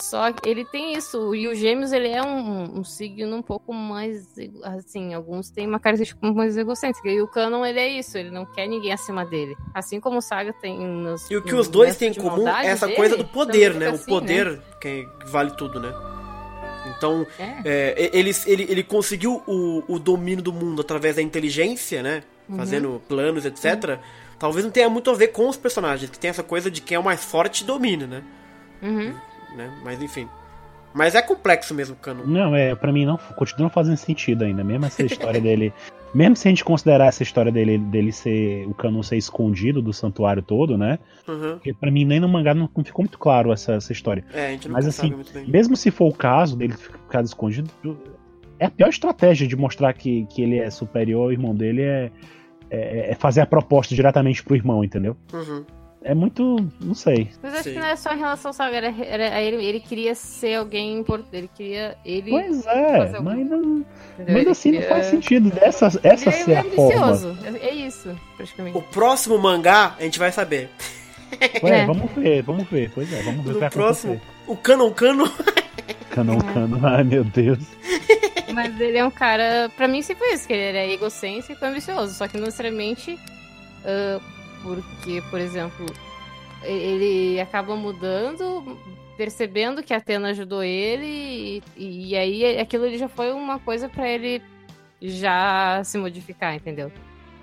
[0.02, 1.36] Só que ele tem isso.
[1.36, 4.28] E o Gêmeos, ele é um, um signo um pouco mais.
[4.64, 7.10] Assim, alguns têm uma característica um pouco mais egocêntrica.
[7.10, 8.18] E o Canon, ele é isso.
[8.18, 9.56] Ele não quer ninguém acima dele.
[9.74, 10.80] Assim como o Saga tem.
[10.80, 13.74] Nos, E o que os dois têm em comum é essa dele, coisa do poder,
[13.74, 13.98] também né?
[13.98, 15.94] fica O assim, poder que vale tudo, né?
[16.98, 17.62] Então, É.
[17.64, 22.24] é, ele, ele, ele conseguiu o, o domínio do mundo através da inteligência, né?
[22.50, 22.58] Uhum.
[22.58, 24.00] Fazendo planos, etc.
[24.38, 26.96] Talvez não tenha muito a ver com os personagens, que tem essa coisa de quem
[26.96, 28.24] é o mais forte domina, né?
[28.82, 29.14] Uhum.
[29.56, 29.72] Né?
[29.84, 30.28] Mas enfim.
[30.94, 32.26] Mas é complexo mesmo, Cano.
[32.26, 34.64] Não, é, pra mim não continua fazendo sentido ainda.
[34.64, 35.74] Mesmo essa história dele.
[36.14, 38.68] Mesmo se a gente considerar essa história dele, dele ser.
[38.68, 41.00] O cano ser escondido do santuário todo, né?
[41.28, 41.54] Uhum.
[41.54, 44.24] Porque pra mim nem no mangá não, não ficou muito claro essa, essa história.
[44.32, 45.48] É, a gente não Mas sabe assim, muito bem.
[45.48, 47.68] Mesmo se for o caso dele ficar escondido,
[48.60, 52.12] é a pior estratégia de mostrar que, que ele é superior ao irmão dele é,
[52.70, 55.18] é, é fazer a proposta diretamente pro irmão, entendeu?
[55.34, 55.66] Uhum.
[56.06, 56.58] É muito.
[56.82, 57.30] não sei.
[57.42, 57.74] Mas acho Sim.
[57.74, 60.98] que não é só em relação ao Saga, era, era- ele, ele queria ser alguém
[61.00, 61.30] importante.
[61.34, 61.98] Ele queria.
[62.06, 62.30] Ele.
[62.32, 63.86] Pois fazer é, algum- mas, não,
[64.18, 65.52] mas Ele assim não queria- faz sentido.
[65.62, 67.06] Essa, essa Ele ser é a forma.
[67.06, 67.38] ambicioso.
[67.62, 68.78] É, é isso, praticamente.
[68.78, 70.70] O próximo mangá, a gente vai saber.
[71.64, 71.86] Ué, É.
[71.86, 72.92] vamos ver, vamos ver.
[72.94, 74.52] Pois é, vamos ver o que vai próximo, acontecer.
[74.52, 75.32] o Canon Cano.
[76.12, 77.58] Canon, canon, ai meu Deus.
[78.54, 79.72] Mas ele é um cara.
[79.76, 82.14] Pra mim sempre foi isso, que ele era egocêntrico e ambicioso.
[82.14, 83.18] Só que não necessariamente.
[83.84, 84.20] ah,
[84.64, 85.86] porque, por exemplo,
[86.64, 88.78] ele acaba mudando,
[89.18, 93.90] percebendo que a Atena ajudou ele, e, e aí aquilo ele já foi uma coisa
[93.90, 94.42] pra ele
[95.02, 96.92] já se modificar, entendeu?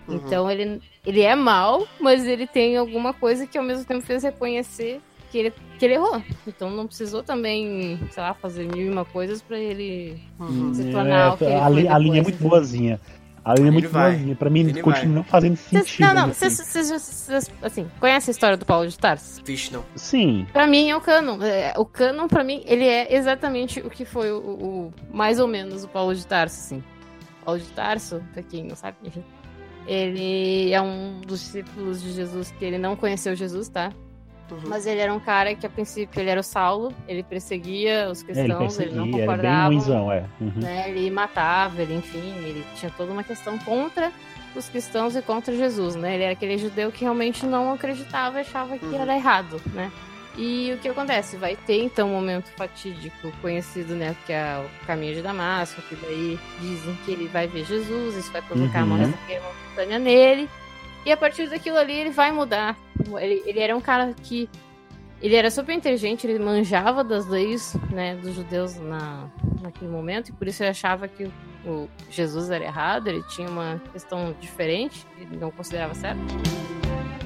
[0.09, 0.17] Uhum.
[0.17, 4.23] Então ele, ele é mal, mas ele tem alguma coisa que ao mesmo tempo fez
[4.23, 6.21] reconhecer que ele, que ele errou.
[6.47, 10.75] Então não precisou também, sei lá, fazer mil e uma coisas pra ele Uhum.
[10.75, 12.99] se tornar o que ele a, li- a linha é muito boazinha.
[13.45, 14.37] A Aline é muito boazinha.
[14.37, 15.31] Pra mim, Ele continua vai.
[15.31, 16.07] fazendo sentido.
[16.07, 16.51] não, não, assim.
[16.51, 19.43] vocês, vocês, vocês, assim, conhecem a história do Paulo de Tarso?
[19.45, 19.85] Vixe, não.
[19.97, 20.47] Sim.
[20.53, 21.43] Pra mim é o canon.
[21.43, 25.47] É, O canon, pra mim, ele é exatamente o que foi o, o- mais ou
[25.49, 26.85] menos o Paulo de Tarso, assim.
[27.45, 29.25] Paulo de Tarso, pra quem não sabe, enfim,
[29.87, 33.91] ele é um dos discípulos de Jesus que ele não conheceu Jesus, tá?
[34.55, 34.61] Uhum.
[34.69, 38.23] Mas ele era um cara que, a princípio, ele era o Saulo, ele perseguia os
[38.23, 39.67] É, ele cristãos, ele, não era bem concordava.
[39.69, 40.25] ruimzão, é.
[40.41, 40.53] Uhum.
[40.57, 40.85] né?
[40.91, 44.13] Ele matava, ele, enfim, ele tinha toda uma questão contra
[44.55, 46.15] os cristãos e contra Jesus, né?
[46.15, 49.01] Ele era aquele judeu que realmente não acreditava e achava que Uhum.
[49.01, 49.91] era errado, né?
[50.39, 51.37] E o que acontece?
[51.37, 54.15] Vai ter então um momento fatídico conhecido, né?
[54.27, 58.31] Que é o caminho de Damasco, que daí dizem que ele vai ver Jesus, isso
[58.33, 59.01] vai provocar uma Uhum.
[59.07, 60.49] ressaca momentânea nele.
[61.05, 62.77] E a partir daquilo ali ele vai mudar.
[63.19, 64.49] Ele, ele era um cara que.
[65.23, 69.29] Ele era super inteligente, ele manjava das leis né, dos judeus na,
[69.61, 71.31] naquele momento, e por isso ele achava que
[71.65, 76.21] o, Jesus era errado, ele tinha uma questão diferente, ele não considerava certo.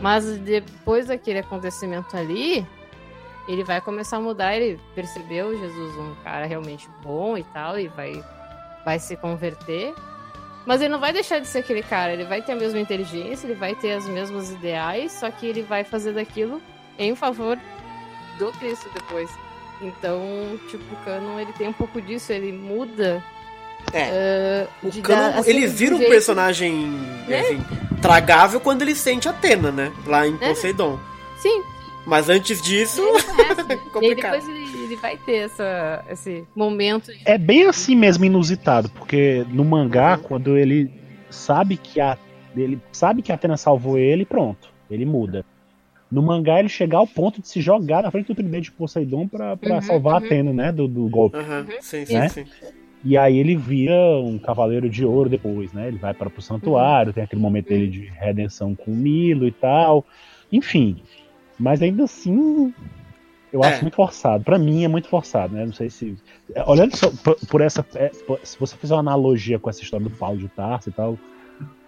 [0.01, 2.67] Mas depois daquele acontecimento ali,
[3.49, 7.89] ele vai começar a mudar, ele percebeu Jesus um cara realmente bom e tal, e
[7.89, 8.25] vai,
[8.85, 9.95] vai se converter.
[10.67, 13.47] Mas ele não vai deixar de ser aquele cara, ele vai ter a mesma inteligência,
[13.47, 16.61] ele vai ter os mesmos ideais, só que ele vai fazer daquilo
[16.99, 17.59] em favor
[18.39, 19.29] do Cristo depois.
[19.83, 23.23] Então, tipo, o Canon, ele tem um pouco disso, ele muda.
[23.93, 24.67] É.
[24.83, 26.87] uh, O Canon, dar, assim, ele vira um jeito- personagem
[27.29, 27.41] Né?
[27.41, 27.61] assim,
[28.01, 29.93] tragável quando ele sente Atena, né?
[30.07, 30.49] Lá em É.
[30.49, 30.99] Poseidon.
[31.37, 31.63] Sim,
[32.07, 33.61] Mas antes disso, ele conhece.
[33.73, 34.33] e complicado.
[34.33, 39.45] depois ele, ele vai ter essa, esse momento de É bem assim mesmo inusitado, porque
[39.51, 40.91] no mangá, quando ele
[41.31, 42.17] sabe que a
[42.57, 45.45] ele sabe que a Atena salvou ele, pronto, ele muda.
[46.11, 49.27] No mangá ele chega ao ponto de se jogar na frente do tridente de Poseidon
[49.27, 50.23] pra, pra Uhum, salvar uhum.
[50.23, 51.37] a Atena, né, do, do golpe.
[51.37, 52.29] Aham, sim, sim, Né?
[52.29, 52.47] sim.
[53.05, 55.89] E aí ele vira um cavaleiro de ouro depois, né?
[55.89, 59.53] Ele vai para o santuário, tem aquele momento dele de redenção com o Milo e
[59.53, 60.07] tal.
[60.51, 61.03] Enfim.
[61.59, 62.73] Mas ainda assim,
[63.55, 63.69] eu É.
[63.69, 64.43] acho muito forçado.
[64.45, 65.65] Pra mim é muito forçado, né?
[65.65, 66.17] Não sei se.
[66.55, 67.85] é, Olhando só por, por essa.
[67.95, 70.93] é, por- Se você fizer uma analogia com essa história do Paulo de Tarso e
[70.93, 71.17] tal,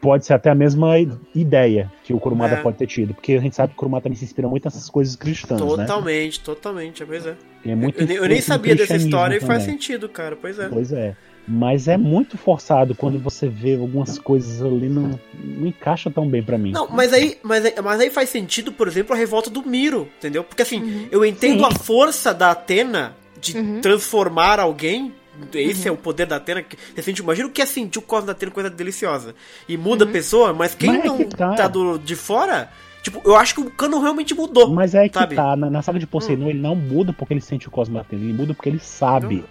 [0.01, 0.94] pode ser até a mesma
[1.34, 2.62] ideia que o Kurumada É.
[2.62, 3.12] pode ter tido.
[3.14, 5.66] Porque a gente sabe que o Kurumada também se inspira muito nessas coisas cristãs, né?
[5.66, 7.34] Totalmente, totalmente, pois é.
[7.62, 10.68] Tem muito Eu, nem- eu nem sabia dessa história e faz sentido, cara, pois é.
[10.68, 11.16] Pois é.
[11.48, 16.43] Mas é muito forçado quando você vê algumas coisas ali não, não encaixa tão bem
[16.43, 16.73] pra mim.
[16.73, 20.09] Não, mas aí, mas, aí, mas aí faz sentido, por exemplo, a revolta do Miro,
[20.18, 20.43] entendeu?
[20.43, 21.64] Porque assim, eu entendo Sim.
[21.66, 23.81] a força da Atena de Uhum.
[23.81, 25.12] transformar alguém.
[25.52, 26.62] Esse é o poder da Atena.
[26.62, 29.35] que Você sente, imagina o que é sentir o cosmo da Atena, coisa deliciosa.
[29.68, 31.55] E muda a pessoa, mas quem Mas é não que tá.
[31.55, 32.70] tá do, de fora,
[33.02, 34.70] tipo, eu acho que o Cano realmente mudou.
[34.73, 35.36] Mas é que sabe?
[35.36, 38.01] tá, na, na saga de Poseidon ele não muda porque ele sente o cosmo da
[38.01, 39.44] Atena, ele muda porque ele sabe.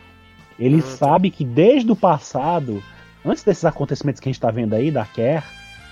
[0.59, 0.87] Ele Ah, tá.
[0.89, 2.81] sabe que desde o passado,
[3.25, 5.43] antes desses acontecimentos que a gente tá vendo aí, da Kerr,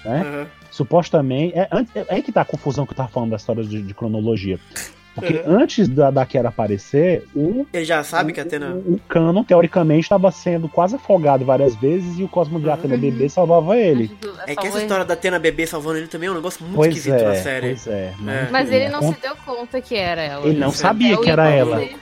[0.06, 0.22] né?
[0.22, 0.48] Aham.
[0.72, 1.54] Supostamente.
[1.58, 3.94] É, é aí que tá a confusão que eu tava falando da história de, de
[3.94, 4.60] cronologia.
[5.14, 5.60] Porque Uhum.
[5.62, 8.72] antes da, da Kerr aparecer, o Ele já sabe que a Atena.
[8.74, 12.96] O, o Canon, teoricamente, estava sendo quase afogado várias vezes e o Cosmo de Atena
[12.96, 13.02] Uhum.
[13.02, 14.10] bebê salvava ele.
[14.48, 16.96] É que essa história da Atena bebê salvando ele também é um negócio muito Pois
[16.98, 17.68] esquisito na é, série.
[17.68, 18.14] pois é.
[18.28, 18.48] É.
[18.52, 20.48] Mas ele é não con- se deu conta que era ela.
[20.48, 21.80] Ele não Até sabia o que era ela.
[21.82, 21.96] dizer.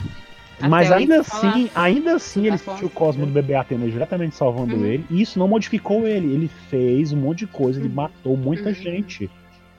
[0.69, 4.85] Mas ainda assim, ainda assim ele sentiu o Cosmo do bebê Atena diretamente salvando Uhum.
[4.85, 5.05] ele.
[5.09, 6.33] E isso não modificou ele.
[6.33, 7.95] Ele fez um monte de coisa, ele Uhum.
[7.95, 8.75] matou muita Uhum.
[8.75, 9.29] gente.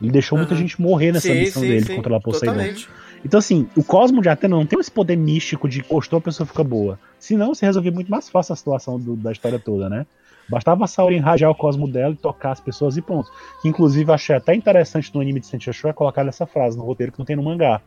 [0.01, 0.61] Ele deixou muita Uhum.
[0.61, 1.95] gente morrer nessa sim, missão sim, dele sim.
[1.95, 2.55] contra a Poseidon.
[2.55, 2.89] Totalmente.
[3.25, 6.45] Então, assim, o Cosmo de Atena não tem esse poder místico de encostou a pessoa
[6.47, 6.99] fica boa.
[7.21, 10.05] Senão, você resolvia muito mais fácil a situação do- da história toda, né?
[10.49, 13.31] Bastava a Saurin rajar o cosmo dela e tocar as pessoas e pronto.
[13.63, 16.83] Que, inclusive, achei até interessante no anime de Sentia Show é colocar essa frase no
[16.85, 17.81] roteiro que não tem no mangá.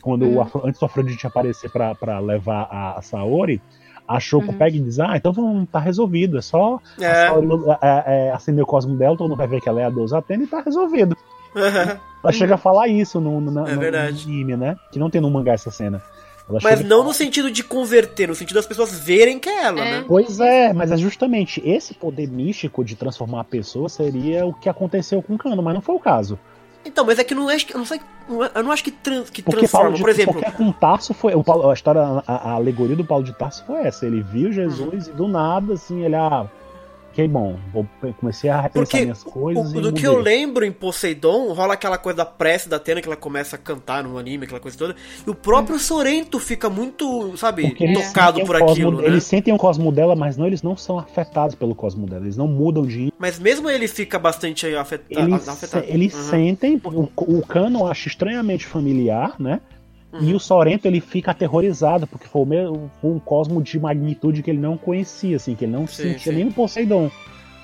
[0.00, 0.40] Quando o Hum.
[0.42, 3.60] Afro- antes do Afrodite aparecer pra, pra levar a, a Saori,
[4.06, 4.58] a Shoko Uhum.
[4.58, 6.38] pega e diz: Ah, então vamos, tá resolvido.
[6.38, 7.26] É só a É.
[7.28, 7.46] Saori
[7.82, 10.18] é, é, acender o cosmo dela, todo mundo vai ver que ela é a deusa
[10.18, 11.16] Atena e tá resolvido.
[12.22, 14.76] Ela chega a falar isso no, no, no- É no anime, né?
[14.92, 16.02] Que não tem no mangá essa cena.
[16.48, 19.80] Ela Mas não no sentido de converter, no sentido das pessoas verem que é ela,
[19.80, 19.90] É.
[20.00, 20.04] né?
[20.06, 24.68] Pois é, mas é justamente esse poder místico de transformar a pessoa seria o que
[24.68, 26.38] aconteceu com o Kano, mas não foi o caso.
[26.88, 29.28] Então, mas é que não é, eu não sei, é- eu não acho que, trans,
[29.28, 30.32] que Porque transforma, de, por exemplo.
[30.34, 31.34] porque com Tarso foi.
[31.34, 34.06] O Paulo- a história, a, a alegoria do Paulo de Tarso foi essa.
[34.06, 36.46] Ele viu Jesus e do nada, assim, ele, ah,
[37.18, 37.86] ok, bom, vou,
[38.20, 39.72] comecei a repensar Porque minhas O- coisas.
[39.72, 43.08] e do que eu lembro em Poseidon, rola aquela coisa da prece da Atena que
[43.08, 44.94] ela começa a cantar no anime, aquela coisa toda.
[45.26, 49.06] E o próprio Sorrento fica muito, sabe, Porque tocado por o cosmo- aquilo, né?
[49.08, 52.24] Eles sentem o cosmo dela, mas não, eles não são afetados pelo cosmo dela.
[52.24, 55.84] Eles não mudam de Mas mesmo ele fica bastante afeta- eles, afetado.
[55.88, 56.22] eles Uhum.
[56.22, 57.08] sentem, o,
[57.38, 59.60] o Cano acha estranhamente familiar, né?
[60.12, 60.20] Uhum.
[60.22, 64.42] E o Sorrento ele fica aterrorizado, porque foi, o mesmo, foi um cosmo de magnitude
[64.42, 66.36] que ele não conhecia, assim, que ele não Sim, sentia sim.
[66.38, 67.10] nem no Poseidon.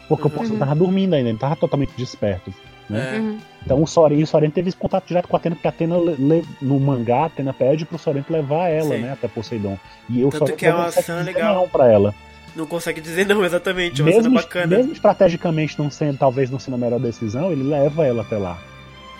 [0.09, 0.29] Porque Uhum.
[0.29, 2.53] o Poseidon tava dormindo ainda, ele tava totalmente desperto.
[2.91, 3.17] Né?
[3.17, 3.19] É.
[3.19, 3.39] Uhum.
[3.65, 5.71] Então o Soren, e o Soren teve esse contato direto com a Atena, porque a
[5.71, 9.01] Atena, le- le- no mangá, a Atena pede pro Soren levar ela, Sim.
[9.03, 9.79] né, até Poseidon.
[10.11, 11.55] E o Tanto que é uma cena legal.
[11.55, 12.15] não pra ela.
[12.55, 14.03] Não consegue dizer não, exatamente.
[14.03, 14.77] É uma Mesmo, cena bacana.
[14.77, 18.59] mesmo estrategicamente não sendo, talvez não sendo a melhor decisão, ele leva ela até lá.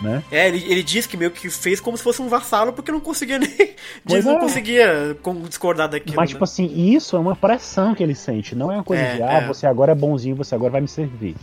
[0.01, 0.21] Né?
[0.29, 2.99] É, ele, ele diz que meio que fez como se fosse um vassalo, porque não
[2.99, 3.49] conseguia nem.
[3.49, 4.39] diz Pois não é.
[4.39, 5.17] conseguia
[5.47, 6.17] discordar daquilo.
[6.17, 6.33] Mas, né?
[6.33, 8.55] tipo assim, isso é uma pressão que ele sente.
[8.55, 9.47] Não é uma coisa É, de, ah, é.
[9.47, 11.35] você agora é bonzinho, você agora vai me servir.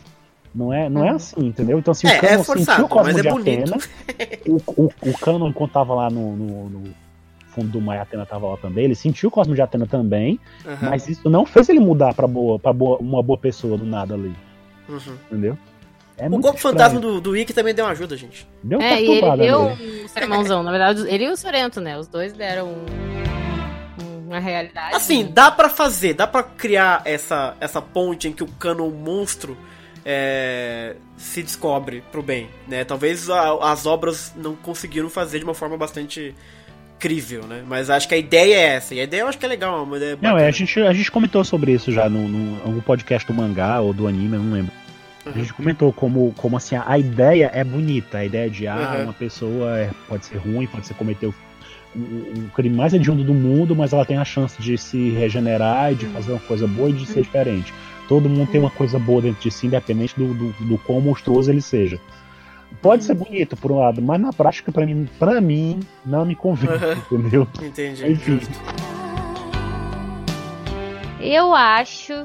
[0.54, 1.16] Não é, não é Uhum.
[1.16, 1.78] assim, entendeu?
[1.78, 3.28] Então, assim, É, o Canon é sentiu o Cosmo é de.
[3.28, 3.76] Atena.
[4.46, 6.94] O, o, o Canon, enquanto tava lá no, no- no
[7.54, 8.84] fundo do mar, e Atena tava lá também.
[8.84, 10.38] Ele sentiu o Cosmo de Atena também.
[10.66, 13.86] Aham, Mas isso não fez ele mudar pra, boa, pra boa, uma boa pessoa do
[13.86, 14.34] nada ali.
[14.90, 14.98] uhum.
[15.30, 15.56] Entendeu?
[16.18, 16.58] É O estranho.
[16.58, 18.46] fantasma do, do também deu uma ajuda, gente.
[18.62, 20.04] Deu uma É, e ele deu nele.
[20.04, 20.62] um sermãozão.
[20.62, 21.98] Na verdade, ele e o Sorento, né?
[21.98, 24.94] Os dois deram um- um- uma realidade.
[24.94, 29.56] Assim, dá pra fazer, dá pra criar essa, essa ponte em que o cano monstro
[30.04, 32.84] é, se descobre pro bem, né?
[32.84, 36.34] Talvez a- as obras não conseguiram fazer de uma forma bastante
[36.98, 37.62] crível, né?
[37.66, 38.94] Mas acho que a ideia é essa.
[38.96, 40.92] E a ideia eu acho que é legal, uma ideia Não, é, a gente, a
[40.92, 44.42] gente comentou sobre isso já no, no algum podcast do mangá ou do anime, eu
[44.42, 44.72] não lembro.
[45.24, 45.34] A Uhum.
[45.36, 49.04] gente comentou como, como assim, a ideia é bonita, a ideia de ah, Uhum.
[49.04, 51.34] uma pessoa é- pode ser ruim, pode ser cometer o,
[51.94, 55.92] o, o crime mais hediondo do mundo, mas ela tem a chance de se regenerar
[55.92, 57.72] e de fazer uma coisa boa e de ser diferente.
[58.08, 61.50] Todo mundo tem uma coisa boa dentro de si, independente do, do, do quão monstruoso
[61.50, 62.00] ele seja.
[62.80, 66.34] Pode ser bonito por um lado, mas na prática, pra mim, pra mim não me
[66.34, 66.92] convence, Uhum.
[67.18, 67.48] entendeu?
[67.62, 68.10] Entendi.
[68.10, 68.40] Enfim.
[71.20, 72.24] Eu acho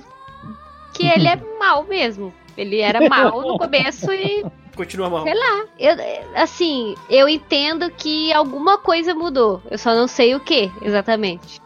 [0.94, 2.34] que ele é mal mesmo.
[2.58, 4.44] Ele era mal no começo e
[4.78, 5.24] Continua mal.
[5.24, 5.34] Sei
[5.80, 5.96] Eu,
[6.36, 9.62] assim, eu entendo que alguma coisa mudou.
[9.72, 11.60] Eu só não sei o que exatamente.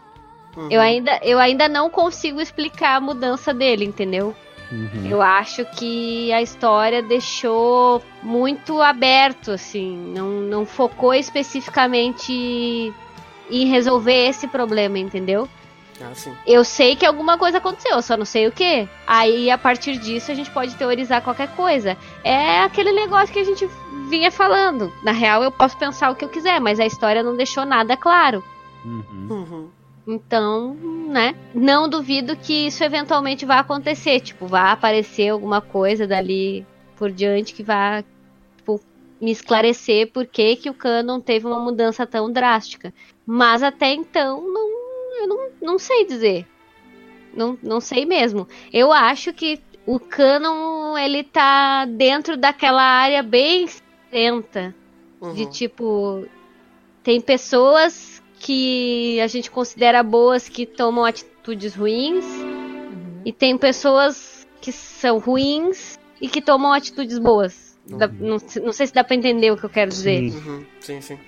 [0.55, 0.69] Uhum.
[0.71, 4.33] Eu, ainda, eu ainda não consigo explicar a mudança dele, entendeu?
[4.71, 5.07] Uhum.
[5.09, 10.13] Eu acho que a história deixou muito aberto, assim.
[10.15, 12.93] Não, não focou especificamente
[13.49, 15.49] em resolver esse problema, entendeu?
[16.03, 16.35] Ah, sim.
[16.45, 18.87] Eu sei que alguma coisa aconteceu, eu só não sei o que.
[19.05, 21.97] Aí, a partir disso, a gente pode teorizar qualquer coisa.
[22.23, 23.69] É aquele negócio que a gente
[24.09, 24.91] vinha falando.
[25.03, 27.95] Na real, eu posso pensar o que eu quiser, mas a história não deixou nada
[27.95, 28.43] claro.
[28.83, 29.27] Uhum.
[29.29, 29.69] Uhum.
[30.07, 30.73] Então,
[31.07, 31.35] né?
[31.53, 34.19] Não duvido que isso eventualmente vá acontecer.
[34.19, 36.65] Tipo, vai aparecer alguma coisa dali
[36.95, 38.03] por diante que vá
[38.57, 38.79] tipo,
[39.19, 42.93] me esclarecer por que, que o canon teve uma mudança tão drástica.
[43.25, 44.70] Mas até então, não,
[45.11, 46.47] eu não, não sei dizer.
[47.33, 48.47] Não, não sei mesmo.
[48.73, 54.75] Eu acho que o canon, ele tá dentro daquela área bem cinzenta
[55.21, 55.33] Uhum.
[55.35, 56.25] de tipo
[57.03, 63.21] tem pessoas que a gente considera boas que tomam atitudes ruins Uhum.
[63.23, 67.77] e tem pessoas que são ruins e que tomam atitudes boas.
[67.85, 70.29] Dá- não, se- não sei se dá pra entender o que eu quero dizer.
[70.31, 70.37] Sim.
[70.37, 70.65] Uhum.
[70.79, 71.19] Sim, sim.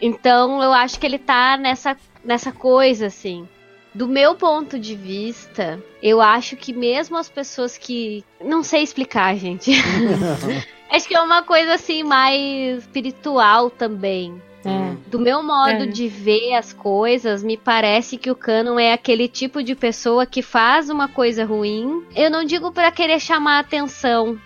[0.00, 3.48] Então eu acho que ele tá nessa, nessa coisa, assim.
[3.94, 8.24] Do meu ponto de vista, eu acho que mesmo as pessoas que.
[8.44, 9.70] Não sei explicar, gente.
[10.90, 14.42] acho que é uma coisa assim mais espiritual também.
[14.64, 14.96] É.
[15.08, 15.86] Do meu modo É.
[15.86, 20.42] de ver as coisas, me parece que o Canon é aquele tipo de pessoa que
[20.42, 22.02] faz uma coisa ruim.
[22.16, 24.38] Eu não digo pra querer chamar atenção.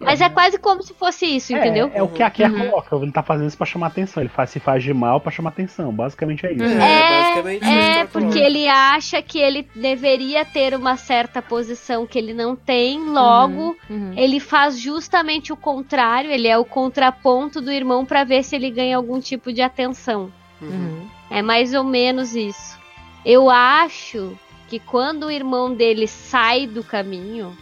[0.00, 1.90] Mas é quase como se fosse isso, entendeu?
[1.94, 2.70] É, é o que a Kia Uhum.
[2.70, 5.30] coloca, ele tá fazendo isso pra chamar atenção, ele faz, se faz de mal pra
[5.30, 6.64] chamar atenção, basicamente é isso.
[6.64, 6.80] Uhum.
[6.80, 8.36] É, É, tô porque falando.
[8.36, 14.14] ele acha que ele deveria ter uma certa posição que ele não tem, logo Uhum.
[14.16, 18.70] ele faz justamente o contrário, ele é o contraponto do irmão pra ver se ele
[18.70, 20.32] ganha algum tipo de atenção.
[20.62, 20.68] Uhum.
[20.70, 21.06] Uhum.
[21.30, 22.78] É mais ou menos isso.
[23.24, 24.36] Eu acho
[24.68, 27.54] que quando o irmão dele sai do caminho,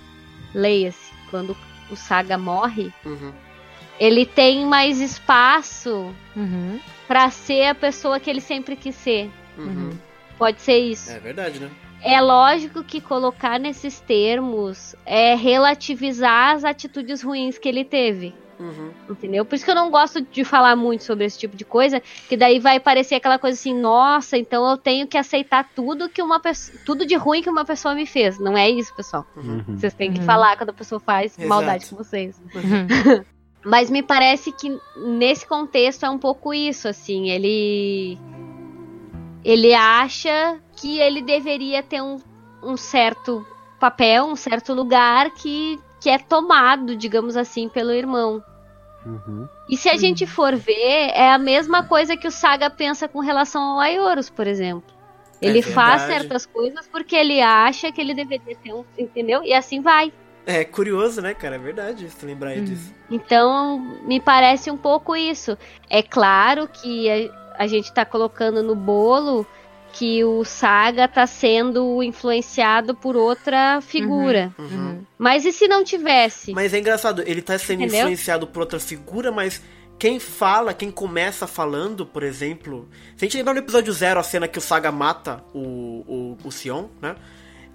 [0.54, 1.56] leia-se, quando
[1.90, 3.32] o Saga morre, Uhum.
[3.98, 6.78] ele tem mais espaço Uhum.
[7.06, 9.30] pra ser a pessoa que ele sempre quis ser.
[9.56, 9.90] Uhum.
[10.38, 11.10] Pode ser isso.
[11.10, 11.70] É verdade, né?
[12.00, 18.32] É lógico que colocar nesses termos é relativizar as atitudes ruins que ele teve.
[18.58, 18.90] Uhum.
[19.10, 19.44] Entendeu?
[19.44, 22.36] Por isso que eu não gosto de falar muito sobre esse tipo de coisa, que
[22.36, 26.40] daí vai parecer aquela coisa assim, nossa, então eu tenho que aceitar tudo que uma
[26.40, 28.38] pessoa, tudo de ruim que uma pessoa me fez.
[28.38, 29.24] Não é isso, pessoal.
[29.36, 29.62] Uhum.
[29.76, 30.26] Vocês têm que Uhum.
[30.26, 31.48] falar quando a pessoa faz Exato.
[31.48, 32.40] maldade com vocês.
[32.54, 33.24] Uhum.
[33.64, 38.18] Mas me parece que nesse contexto é um pouco isso, assim, ele
[39.44, 42.18] ele acha que ele deveria ter um,
[42.62, 43.46] um certo
[43.80, 48.42] papel, um certo lugar que, que é tomado, digamos assim, pelo irmão.
[49.06, 49.48] Uhum.
[49.68, 53.20] E se a gente for ver, é a mesma coisa que o Saga pensa com
[53.20, 54.96] relação ao Aioros, por exemplo.
[55.40, 59.42] Ele É faz certas coisas porque ele acha que ele deveria ter um, entendeu?
[59.44, 60.12] E assim vai.
[60.44, 61.56] É curioso, né, cara?
[61.56, 62.64] É verdade, se lembrar Uhum.
[62.64, 62.92] disso.
[63.10, 65.56] Então, me parece um pouco isso.
[65.88, 69.46] É claro que a, a gente tá colocando no bolo
[69.92, 74.54] que o Saga tá sendo influenciado por outra figura.
[74.58, 75.04] Uhum.
[75.18, 76.52] Mas e se não tivesse?
[76.52, 78.00] Mas é engraçado, ele tá sendo Entendeu?
[78.00, 79.60] influenciado por outra figura, mas
[79.98, 82.88] quem fala, quem começa falando, por exemplo.
[83.16, 86.38] Se a gente lembrar no episódio zero a cena que o Saga mata o, o,
[86.44, 87.16] o Sion, né?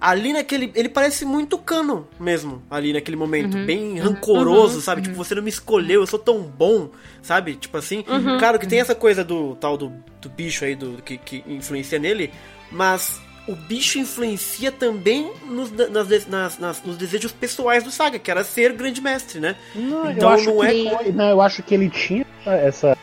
[0.06, 0.70] Ali naquele.
[0.74, 3.56] Ele parece muito cano mesmo, ali naquele momento.
[3.64, 5.00] Bem rancoroso, sabe?
[5.02, 6.90] Tipo, você não me escolheu, eu sou tão bom,
[7.22, 7.54] sabe?
[7.54, 8.04] Tipo assim.
[8.38, 11.98] Claro que tem essa coisa do tal do, do bicho aí do, que, que influencia
[11.98, 12.30] nele,
[12.70, 18.30] mas o bicho influencia também nos, nas, nas- nas- nos desejos pessoais do Saga, que
[18.30, 19.54] era ser grande mestre, né?
[19.74, 22.96] Não, Então eu acho não é que não, eu acho que ele tinha essa,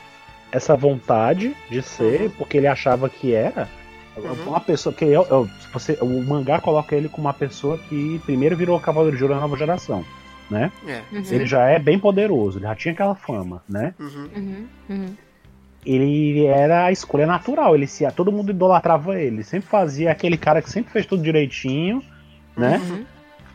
[0.51, 3.69] essa vontade de ser, porque ele achava que era
[4.29, 4.49] Uhum.
[4.49, 8.55] uma pessoa que eu, eu- você, o mangá coloca ele como uma pessoa que primeiro
[8.55, 10.03] virou Cavaleiro de Ouro da nova geração,
[10.49, 10.71] né?
[10.87, 11.01] É.
[11.11, 11.23] Uhum.
[11.29, 13.93] Ele já é bem poderoso, ele já tinha aquela fama, né?
[13.99, 14.29] Uhum.
[14.35, 14.65] Uhum.
[14.89, 15.15] Uhum.
[15.85, 20.61] Ele era a escolha natural, ele se todo mundo idolatrava ele, sempre fazia aquele cara
[20.61, 22.03] que sempre fez tudo direitinho,
[22.55, 22.77] né?
[22.77, 23.05] Uhum.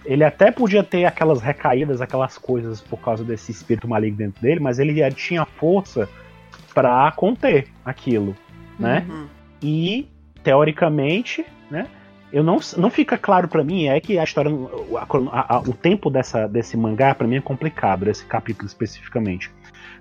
[0.05, 4.61] Ele até podia ter aquelas recaídas, aquelas coisas por causa desse espírito maligno dentro dele,
[4.61, 6.09] mas ele já tinha força
[6.75, 8.37] pra conter aquilo,
[8.79, 9.05] né?
[9.09, 9.27] Uhum.
[9.63, 10.09] E
[10.47, 11.87] teoricamente, né?
[12.33, 15.73] Eu não, não fica claro pra mim é que a história, o- a- a- o
[15.73, 19.51] tempo dessa, desse mangá pra mim é complicado, desse capítulo especificamente.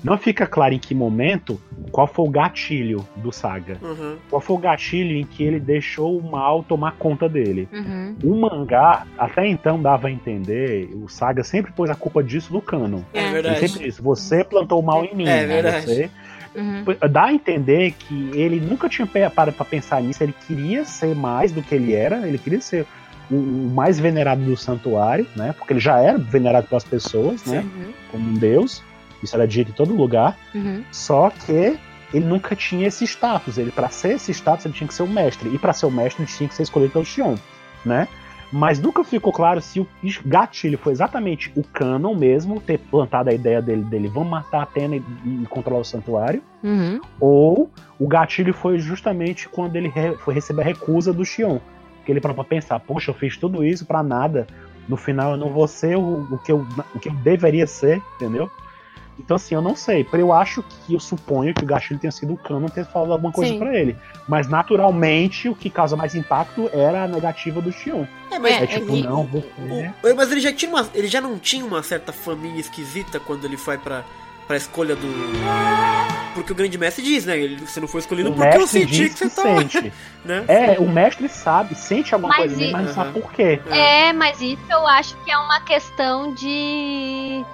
[0.03, 1.59] Não fica claro em que momento
[1.91, 3.77] qual foi o gatilho do Saga.
[3.81, 4.17] Uhum.
[4.29, 7.67] Qual foi o gatilho em que ele deixou o mal tomar conta dele.
[7.71, 8.15] Uhum.
[8.23, 12.61] O mangá, até então, dava a entender, o Saga sempre pôs a culpa disso no
[12.61, 13.01] canon.
[13.13, 13.23] É, É.
[13.23, 13.67] Ele verdade.
[13.67, 15.23] sempre disse, você plantou o mal em mim.
[15.27, 15.45] É né?
[15.61, 15.85] verdade.
[15.85, 16.11] Você...
[16.55, 16.85] Uhum.
[17.11, 21.51] Dá a entender que ele nunca tinha parado pra pensar nisso, ele queria ser mais
[21.51, 22.85] do que ele era, ele queria ser
[23.29, 25.53] o, o mais venerado do santuário, né?
[25.57, 27.59] Porque ele já era venerado pelas pessoas, né?
[27.59, 27.93] Uhum.
[28.11, 28.83] Como um deus.
[29.21, 30.37] Isso era dito em todo lugar.
[30.53, 30.83] Uhum.
[30.91, 31.77] Só que
[32.13, 33.57] ele nunca tinha esse status.
[33.57, 35.53] Ele, para ser esse status, ele tinha que ser o mestre.
[35.53, 37.35] E para ser o mestre, ele tinha que ser escolhido pelo Xion,
[37.83, 38.07] né?
[38.51, 39.87] Mas nunca ficou claro se o
[40.25, 44.63] gatilho foi exatamente o Canon mesmo, ter plantado a ideia dele, dele vamos matar a
[44.63, 46.99] Atena e, e controlar o santuário, Uhum.
[47.19, 47.69] ou
[47.99, 51.59] o gatilho foi justamente quando ele re- foi receber a recusa do Xion.
[52.05, 54.45] Que ele parou pra pensar, poxa, eu fiz tudo isso pra nada.
[54.87, 58.01] No final eu não vou ser o, o que, eu, o que eu deveria ser,
[58.15, 58.49] entendeu?
[59.17, 60.05] Então, assim, eu não sei.
[60.13, 63.31] Eu acho que eu suponho que o gatilho tenha sido o Canon ter falado alguma
[63.31, 63.95] coisa pra ele.
[64.27, 68.05] Mas naturalmente o que causa mais impacto era a negativa do Xion.
[68.29, 69.91] É, mas, É, É, tipo, não, você.
[70.03, 73.45] o- mas ele já tinha uma, ele já não tinha uma certa família esquisita quando
[73.45, 74.03] ele foi pra,
[74.47, 75.07] pra escolha do.
[76.33, 77.37] Porque o grande mestre diz, né?
[77.39, 79.59] Ele, você não foi escolhido O porque eu senti diz que você que tava.
[79.61, 79.93] sente.
[80.25, 80.43] Né?
[80.47, 83.21] É, o mestre sabe, sente alguma Mas coisa, e- mas não sabe Aham.
[83.21, 83.61] por quê.
[83.69, 87.45] É, mas isso eu acho que é uma questão de.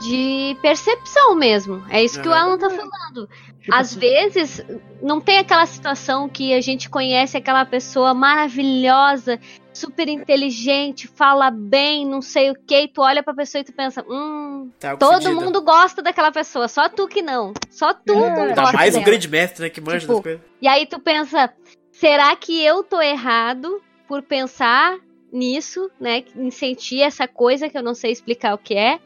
[0.00, 1.84] De percepção mesmo.
[1.90, 2.38] É isso que o É.
[2.38, 3.28] Alan tá falando.
[3.60, 4.64] Tipo Às assim, vezes,
[5.02, 9.38] não tem aquela situação que a gente conhece aquela pessoa maravilhosa,
[9.72, 13.72] super inteligente, fala bem, não sei o que, e tu olha pra pessoa e tu
[13.72, 17.52] pensa, hum, Tá todo mundo gosta daquela pessoa, só tu que não.
[17.70, 19.04] Só tu É, não Ainda gosta mais o dela.
[19.04, 19.70] grande mestre, né?
[19.70, 20.40] Que manja Tipo, das coisas.
[20.60, 21.52] E aí tu pensa,
[21.92, 24.96] será que eu tô errado por pensar
[25.32, 26.24] nisso, né?
[26.34, 28.98] Em sentir essa coisa que eu não sei explicar o que é?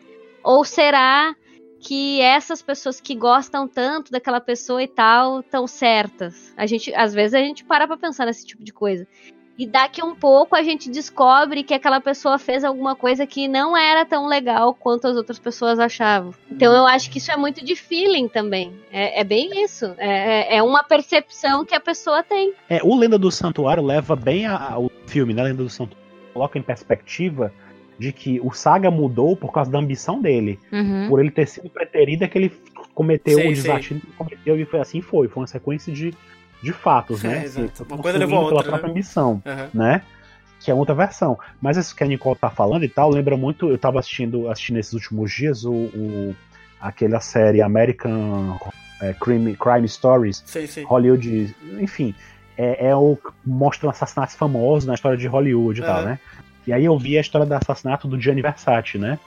[0.43, 1.35] Ou será
[1.81, 6.53] que essas pessoas que gostam tanto daquela pessoa e tal estão certas?
[6.57, 9.07] A gente, às vezes a gente para pra pensar nesse tipo de coisa.
[9.59, 13.77] E daqui um pouco a gente descobre que aquela pessoa fez alguma coisa que não
[13.77, 16.33] era tão legal quanto as outras pessoas achavam.
[16.51, 18.73] Então eu acho que isso é muito de feeling também.
[18.91, 19.95] É, é bem isso.
[19.99, 22.55] É, é- é uma percepção que a pessoa tem.
[22.69, 25.43] É, o Lenda do Santuário leva bem a- a- o filme, né?
[25.43, 26.03] Lenda do Santuário
[26.33, 27.53] coloca em perspectiva
[28.03, 30.59] de que o Saga mudou por causa da ambição dele.
[30.73, 31.07] Uhum.
[31.09, 32.53] Por ele ter sido preterido, é que ele
[32.95, 35.29] cometeu Sei, o desatino que cometeu e foi assim foi.
[35.29, 36.13] Foi uma sequência de,
[36.61, 37.45] de fatos, É, né?
[37.45, 37.87] exato.
[37.89, 38.91] Uma coisa levou a outra, pela própria né?
[38.93, 39.69] ambição, Aham.
[39.73, 40.03] né?
[40.61, 41.39] Que é outra versão.
[41.61, 43.69] Mas isso que a Nicole tá falando e tal, lembra muito.
[43.69, 46.35] Eu tava assistindo, assistindo esses últimos dias o, o-
[46.81, 48.59] aquela série American
[49.01, 50.43] é, Crime, Crime Stories.
[50.45, 50.83] Sei, sei.
[50.85, 52.15] Hollywood, enfim,
[52.59, 53.17] é, é o
[53.47, 56.05] mostra assassinatos famosos na história de Hollywood e tal, Aham.
[56.07, 56.19] né?
[56.67, 59.19] E aí eu vi a história do assassinato do Gianni Versace, né?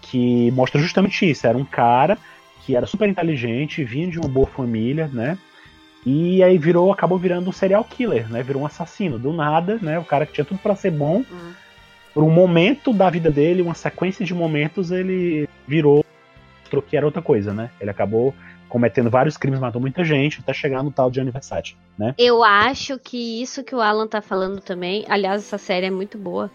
[0.00, 1.46] Que mostra justamente isso.
[1.46, 2.18] Era um cara
[2.64, 5.38] que era super inteligente, vinha de uma boa família, né?
[6.06, 8.42] E aí virou, acabou virando um serial killer, né?
[8.42, 9.18] Virou um assassino.
[9.18, 9.98] Do nada, né?
[9.98, 11.52] O cara que tinha tudo pra ser bom, Uhum.
[12.12, 16.04] por um momento da vida dele, uma sequência de momentos, ele virou
[16.74, 17.70] mostrou que era outra coisa, né?
[17.80, 18.34] Ele acabou
[18.68, 22.14] cometendo vários crimes, matou muita gente, até chegar no tal de aniversário, né?
[22.18, 26.18] Eu acho que isso que o Alan tá falando também, aliás, essa série é muito
[26.18, 26.50] boa.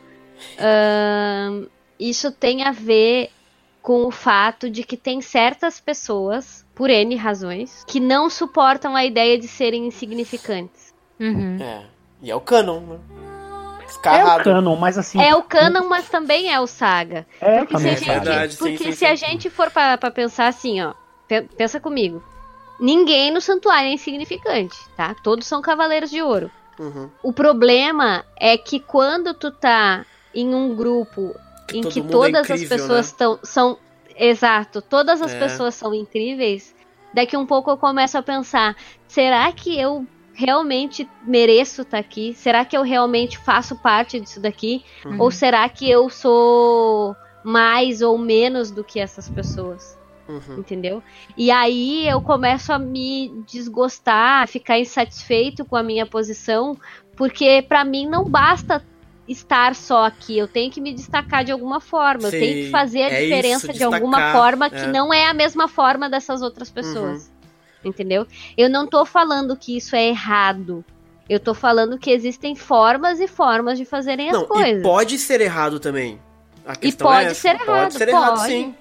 [2.00, 3.30] Isso tem a ver
[3.82, 9.06] com o fato de que tem certas pessoas, por N razões, que não suportam a
[9.06, 10.94] ideia de serem insignificantes.
[11.20, 11.58] Uhum.
[11.62, 11.86] É.
[12.22, 13.00] E é o canon, né?
[14.06, 15.20] É o canon, mas assim.
[15.22, 17.26] É o canon, mas também é o saga.
[17.42, 19.06] É, Porque se também a é gente, verdade, porque sim, se sim.
[19.06, 20.94] a gente for pra, pra pensar assim, ó,
[21.28, 22.24] pe- pensa comigo.
[22.80, 25.16] Ninguém no santuário é insignificante, tá?
[25.24, 26.52] Todos são cavaleiros de ouro.
[26.78, 27.10] Uhum.
[27.24, 31.36] O problema é que quando tu tá em um grupo
[31.74, 33.18] em todo que é todas as incrível, pessoas né?
[33.18, 33.78] tão, são.
[34.16, 35.40] Exato, todas as É.
[35.40, 36.76] pessoas são incríveis.
[37.14, 38.76] Daqui um pouco eu começo a pensar:
[39.08, 42.34] será que eu realmente mereço estar aqui?
[42.34, 44.84] Será que eu realmente faço parte disso daqui?
[45.06, 45.22] Uhum.
[45.22, 49.98] Ou será que eu sou mais ou menos do que essas pessoas?
[50.28, 50.60] Uhum.
[50.60, 51.02] Entendeu?
[51.36, 56.78] E aí eu começo a me desgostar, a ficar insatisfeito com a minha posição,
[57.16, 58.86] porque pra mim não basta
[59.30, 62.72] estar só aqui, eu tenho que me destacar de alguma forma, eu Sim, tenho que
[62.72, 64.84] fazer a é diferença isso, de alguma forma que é.
[64.86, 64.92] Uhum.
[64.92, 67.32] não é a mesma forma dessas outras pessoas.
[67.84, 68.28] Entendeu?
[68.58, 70.84] Eu não tô falando que isso é errado.
[71.30, 74.80] Eu tô falando que existem formas e formas de fazerem as Não, coisas.
[74.80, 76.20] e pode ser errado também.
[76.66, 78.48] A E questão pode é ser errado, Pode ser errado, pode.
[78.48, 78.76] sim.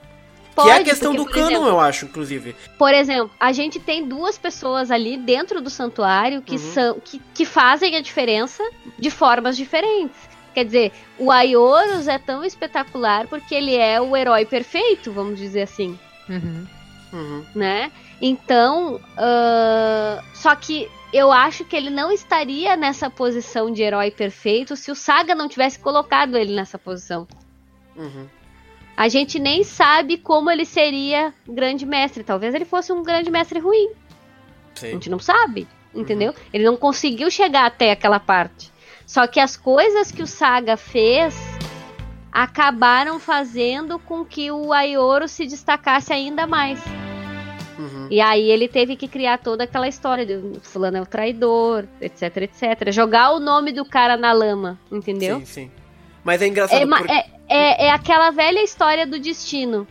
[0.54, 2.56] Pode, que é a questão porque, do por canon, exemplo, eu acho, inclusive.
[2.76, 6.72] Por exemplo, a gente tem duas pessoas ali dentro do santuário que Uhum.
[6.74, 8.64] são que, que fazem a diferença
[8.98, 10.27] de formas diferentes.
[10.58, 15.62] Quer dizer, o Aioros é tão espetacular porque ele é o herói perfeito, vamos dizer
[15.62, 15.96] assim,
[16.28, 16.66] Uhum.
[17.12, 17.44] Uhum.
[17.54, 17.92] né?
[18.20, 24.74] Então, ah, só que eu acho que ele não estaria nessa posição de herói perfeito
[24.74, 27.28] se o Saga não tivesse colocado ele nessa posição.
[27.94, 28.26] Uhum.
[28.96, 32.24] A gente nem sabe como ele seria grande mestre.
[32.24, 33.92] Talvez ele fosse um grande mestre ruim.
[34.74, 34.90] A Sim.
[34.90, 36.34] gente não sabe, entendeu?
[36.52, 38.76] Ele não conseguiu chegar até aquela parte.
[39.08, 41.34] Só que as coisas que o Saga fez
[42.30, 46.78] acabaram fazendo com que o Aioro se destacasse ainda mais.
[47.78, 48.08] Uhum.
[48.10, 52.36] E aí ele teve que criar toda aquela história de fulano é o traidor, etc,
[52.42, 52.92] etc.
[52.92, 55.38] Jogar o nome do cara na lama, entendeu?
[55.38, 55.70] Sim, sim.
[56.22, 57.10] Mas é engraçado É, porque...
[57.10, 59.86] é, é, é aquela velha história do destino.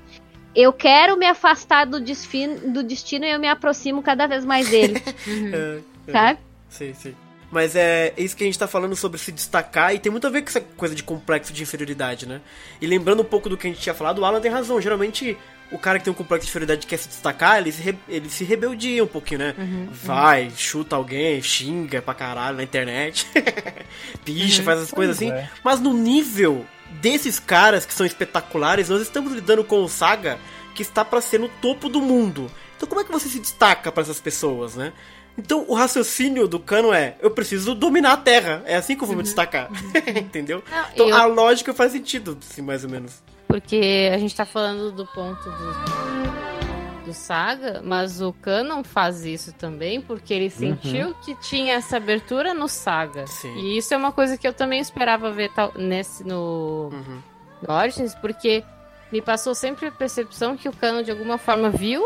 [0.54, 4.70] Eu quero me afastar do, desfin- do destino e eu me aproximo cada vez mais
[4.70, 5.02] dele,
[5.54, 6.12] É, é.
[6.12, 6.40] sabe?
[6.70, 7.16] Sim, sim.
[7.50, 10.30] Mas é isso que a gente tá falando sobre se destacar e tem muito a
[10.30, 12.42] ver com essa coisa de complexo de inferioridade, né?
[12.82, 14.82] E lembrando um pouco do que a gente tinha falado, o Alan tem razão.
[14.82, 15.38] Geralmente,
[15.72, 17.98] o cara que tem um complexo de inferioridade e quer se destacar, ele se, re-
[18.10, 19.56] ele se rebeldia um pouquinho, né?
[19.92, 23.26] Vai, chuta alguém, xinga pra caralho na internet,
[24.26, 25.32] picha, faz essas coisas assim.
[25.32, 25.50] é.
[25.64, 26.66] Mas no nível
[27.02, 30.38] desses caras que são espetaculares, nós estamos lidando com o Saga
[30.76, 32.52] que está pra ser no topo do mundo.
[32.76, 34.94] Então como é que você se destaca pra essas pessoas, né?
[35.38, 38.64] Então o raciocínio do Cano é: eu preciso dominar a Terra.
[38.66, 39.70] É assim que eu vou me destacar.
[40.18, 40.64] Entendeu?
[40.70, 43.22] Não, Então eu- a lógica faz sentido, assim, mais ou menos.
[43.48, 49.54] Porque a gente tá falando do ponto do, do Saga, mas o Canon faz isso
[49.54, 53.26] também porque ele sentiu que tinha essa abertura no Saga.
[53.28, 53.56] Sim.
[53.58, 57.20] E isso é uma coisa que eu também esperava ver tal, nesse no, Uhum.
[57.66, 58.64] no Origins, porque
[59.12, 62.04] me passou sempre a percepção que o Canon de alguma forma viu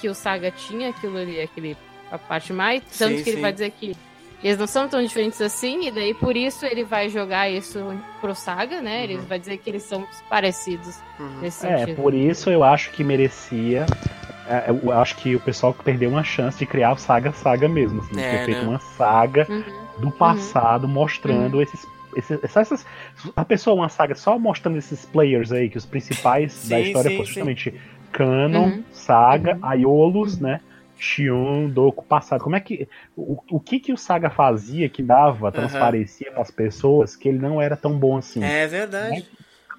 [0.00, 1.76] que o Saga tinha aquilo ali, aquele
[2.12, 3.42] a parte mais, tanto Sim, que ele sim.
[3.42, 3.96] vai dizer que
[4.44, 7.78] eles não são tão diferentes assim, e daí por isso ele vai jogar isso
[8.20, 9.04] pro Saga, né?
[9.04, 11.38] Ele vai dizer que eles são parecidos Uhum.
[11.40, 11.96] nesse É, sentido.
[11.96, 13.86] por isso eu acho que merecia.
[14.48, 17.68] é, Eu acho que o pessoal que perdeu uma chance de criar o Saga Saga
[17.68, 18.00] mesmo.
[18.00, 18.68] Assim, É, ter feito né?
[18.68, 19.62] uma saga Uhum.
[19.98, 21.86] do passado mostrando esses.
[22.16, 22.84] esses- só essas,
[23.36, 27.10] a pessoa, uma saga só mostrando esses players aí, que os principais da Sim, história
[27.10, 27.32] sim, foram sim.
[27.32, 27.80] justamente
[28.10, 28.84] Canon, Uhum.
[28.90, 30.60] Saga, Aiolos, né?
[31.02, 32.42] Shion, Doku, passado.
[32.44, 32.88] Como é que.
[33.16, 37.38] O, o que que o Saga fazia que dava, transparecia para as pessoas que ele
[37.38, 38.40] não era tão bom assim?
[38.40, 39.26] É verdade.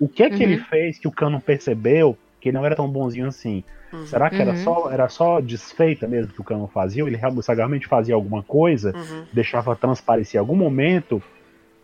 [0.02, 0.52] O que é que Uhum.
[0.52, 3.64] ele fez que o Canon percebeu que ele não era tão bonzinho assim?
[3.94, 4.06] Uhum.
[4.06, 4.58] Será que era, Uhum.
[4.58, 7.04] só, era só desfeita mesmo que o Canon fazia?
[7.04, 9.26] Ou ele realmente, fazia alguma coisa, Uhum.
[9.32, 11.22] deixava transparecer em algum momento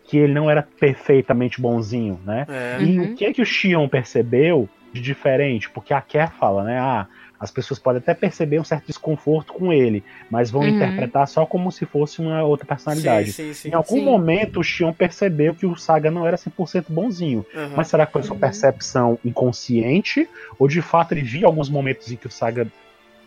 [0.09, 2.45] que ele não era perfeitamente bonzinho, né?
[2.49, 2.81] É.
[2.81, 3.05] E Uhum.
[3.05, 5.69] o que é que o Shion percebeu de diferente?
[5.69, 6.79] Porque a Kerr fala, né?
[6.79, 7.07] Ah,
[7.39, 10.67] as pessoas podem até perceber um certo desconforto com ele, mas vão Uhum.
[10.69, 13.31] interpretar só como se fosse uma outra personalidade.
[13.31, 13.69] Sim, sim, sim.
[13.69, 14.03] Em algum Sim.
[14.05, 17.45] momento o Shion percebeu que o Saga não era 100% bonzinho.
[17.55, 17.69] Uhum.
[17.75, 18.39] Mas será que foi sua Uhum.
[18.39, 20.27] percepção inconsciente?
[20.57, 22.67] Ou de fato ele via alguns momentos em que o Saga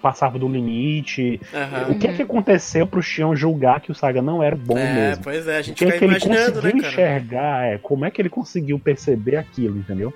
[0.02, 1.40] passava do limite?
[1.52, 1.92] Uhum.
[1.92, 4.94] O que é que aconteceu pro Shion julgar que o Saga não era bom É,
[4.94, 5.24] mesmo?
[5.24, 7.64] pois é, a O gente que é que ele imaginando, conseguiu né, enxergar?
[7.66, 10.12] É, como é que ele conseguiu perceber aquilo, entendeu?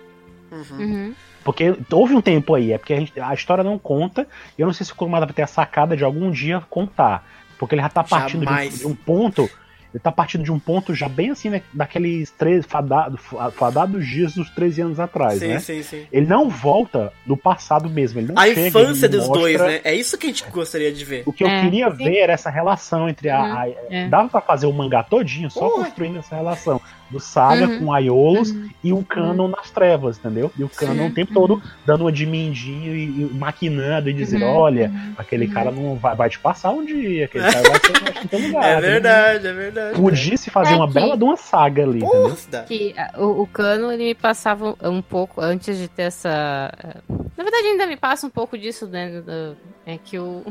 [0.51, 0.78] Uhum.
[0.78, 1.14] Uhum.
[1.44, 4.27] Porque houve um tempo aí, é porque a, gente- a história não conta,
[4.59, 7.24] e eu não sei se o Kurumada vai ter a sacada de algum dia contar.
[7.59, 9.48] Porque ele já tá partindo de um, de um ponto
[9.94, 13.18] ele tá partindo de um ponto já bem assim, né, daqueles três fadados,
[13.55, 15.59] fadados dias dos 13 anos atrás, sim, né?
[15.59, 16.06] Sim, sim.
[16.12, 19.59] Ele não volta no passado mesmo, ele não A chega, infância ele dos mostra- dois,
[19.60, 19.81] né?
[19.85, 21.23] É isso que a gente gostaria de ver.
[21.24, 21.97] O que eu É, queria sim.
[22.05, 23.40] ver era essa relação entre a.
[23.62, 24.06] a- é.
[24.09, 25.85] Dava pra fazer o mangá todinho só Porra.
[25.85, 26.78] construindo essa relação
[27.11, 27.78] do Saga Uhum.
[27.78, 30.51] com Aiolos e o Canon nas trevas, entendeu?
[30.59, 34.45] E o Canon o tempo todo dando uma de mindinho e, e maquinando e dizendo:
[34.45, 34.55] Uhum.
[34.57, 38.27] olha, aquele cara não vai, vai te passar um dia, aquele cara vai ser em
[38.28, 38.65] teu lugar.
[38.65, 38.91] É entendeu?
[38.91, 40.01] verdade, é verdade.
[40.01, 42.37] Podia se fazer É uma que- bela de uma saga ali, entendeu?
[42.37, 42.62] Se dá.
[42.65, 46.73] que o, o Cano ele me passava um, um pouco antes de ter essa.
[46.83, 46.97] eh,
[47.37, 49.20] Na verdade, ainda me passa um pouco disso, né?
[49.20, 49.57] do-
[49.87, 50.43] É que o,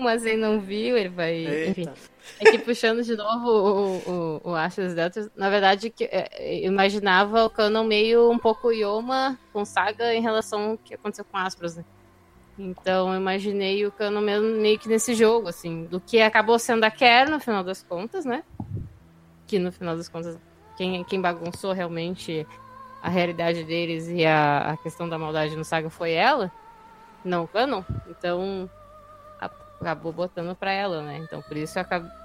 [0.00, 1.68] o Mazen não viu, ele vai.
[1.68, 1.82] Enfim.
[1.82, 1.94] Eita.
[2.38, 6.28] É que puxando de novo o, o, o Ashes Delta, na verdade, que, é,
[6.64, 11.24] eu imaginava o Canon meio um pouco Yoma com Saga em relação ao que aconteceu
[11.24, 11.84] com Aspros, né?
[12.58, 16.84] Então eu imaginei o Canon mesmo meio que nesse jogo, assim, do que acabou sendo
[16.84, 18.42] a Kerr no final das contas, né?
[19.46, 20.38] Que no final das contas,
[20.76, 22.46] quem, quem bagunçou realmente
[23.02, 26.50] a realidade deles e a, a questão da maldade no Saga foi ela,
[27.24, 27.82] não o Canon.
[28.08, 28.68] Então
[29.80, 31.18] acabou botando pra ela, né?
[31.18, 31.78] Então por isso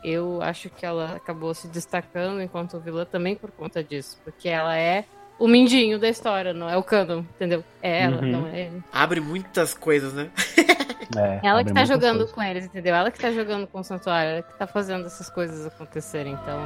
[0.04, 4.78] eu, acho que ela acabou se destacando enquanto vilã também por conta disso, porque ela
[4.78, 5.06] é
[5.40, 7.64] o mindinho da história, não é o canon, entendeu?
[7.82, 8.28] É ela, Uhum.
[8.32, 8.84] não é ele.
[8.92, 10.30] Abre muitas coisas, né?
[11.16, 12.32] É, Ela que tá jogando coisas.
[12.34, 12.96] com eles, entendeu?
[12.96, 16.60] Ela que tá jogando com o santuário, ela que tá fazendo essas coisas acontecerem, então.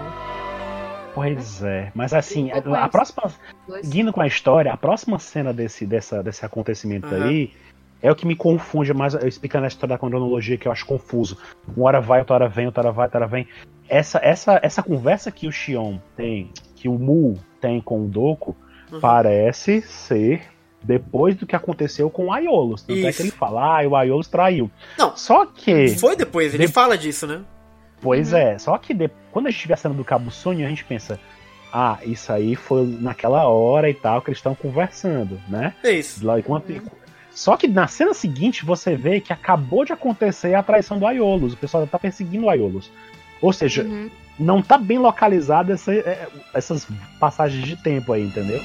[1.13, 3.23] Pois é, mas assim, a, a próxima.
[3.81, 7.25] Seguindo com a história, a próxima cena desse, dessa, desse acontecimento Aham.
[7.25, 7.53] aí
[8.01, 11.37] é o que me confunde mais, explicando a história da cronologia que eu acho confuso.
[11.75, 13.47] Uma hora vai, outra hora vem, outra hora vai, outra hora vem.
[13.87, 18.55] Essa, essa, essa conversa que o Xion tem, que o Mu tem com o Doku,
[18.91, 18.99] Uhum.
[18.99, 20.41] parece ser
[20.81, 22.81] depois do que aconteceu com o Aiolos.
[22.81, 24.71] Tanto é que ele fala, ah, o Aiolos traiu.
[24.97, 25.15] Não.
[25.15, 25.89] Só que.
[25.89, 27.41] Foi depois, ele De- fala disso, né?
[28.01, 28.39] Pois Uhum.
[28.39, 31.19] é, só que de- quando a gente estiver saindo do Cabo Sonho, a gente pensa,
[31.71, 35.75] ah, isso aí foi naquela hora e tal que eles estão conversando, né?
[35.83, 36.25] É isso.
[36.25, 36.71] Lá enquanto-
[37.39, 41.53] Só que na cena seguinte você vê que acabou de acontecer a traição do Aiolos,
[41.53, 42.91] o pessoal tá perseguindo o Aiolos.
[43.41, 44.09] Ou seja, Uhum.
[44.37, 46.85] não tá bem localizada essa- é, essas
[47.17, 48.59] passagens de tempo aí, entendeu?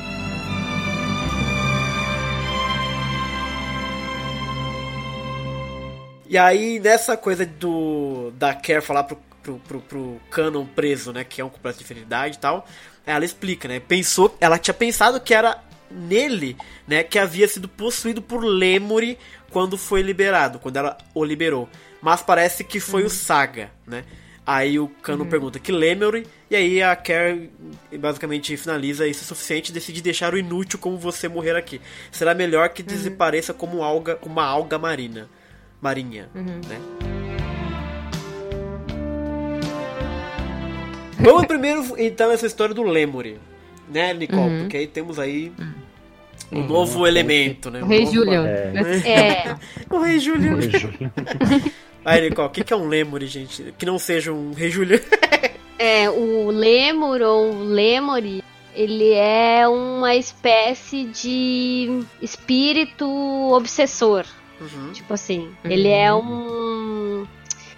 [6.28, 11.22] E aí, nessa coisa do da Care falar pro, pro, pro, pro Canon preso, né?
[11.22, 12.66] Que é um completo de infinidade e tal.
[13.06, 13.78] Ela explica, né?
[13.78, 15.59] Pensou, ela tinha pensado que era
[15.95, 16.57] nele,
[16.87, 17.03] né?
[17.03, 19.16] Que havia sido possuído por Lemuri
[19.51, 21.69] quando foi liberado, quando ela o liberou.
[22.03, 24.05] Mas parece que foi o Saga, né?
[24.47, 27.51] Aí o Canon pergunta que Lemuri, e aí a Care
[27.99, 31.81] basicamente finaliza isso é suficiente e decide deixar o inútil como você morrer aqui.
[32.12, 35.31] Será melhor que desapareça como alga, uma alga marina.
[35.81, 36.61] Marinha, Uhum.
[36.69, 36.81] né?
[41.21, 43.39] Vamos primeiro então nessa história do Lemuri,
[43.89, 44.41] né, Nicole?
[44.43, 44.61] Uhum.
[44.62, 45.53] Porque aí temos aí
[46.53, 47.83] um novo elemento, né?
[47.83, 48.47] O Rei Julian.
[48.47, 49.57] É,
[49.91, 50.59] O Rei Julian.
[52.05, 53.75] Aí, Nicole, o que que é um Lemuri, gente?
[53.79, 55.01] Que não seja um Rei Julian.
[55.79, 58.45] é, o Lemur ou Lemuri,
[58.75, 63.07] ele é uma espécie de espírito
[63.53, 64.27] obsessor.
[64.61, 64.93] Uhum.
[64.93, 67.27] Tipo assim, ele é um.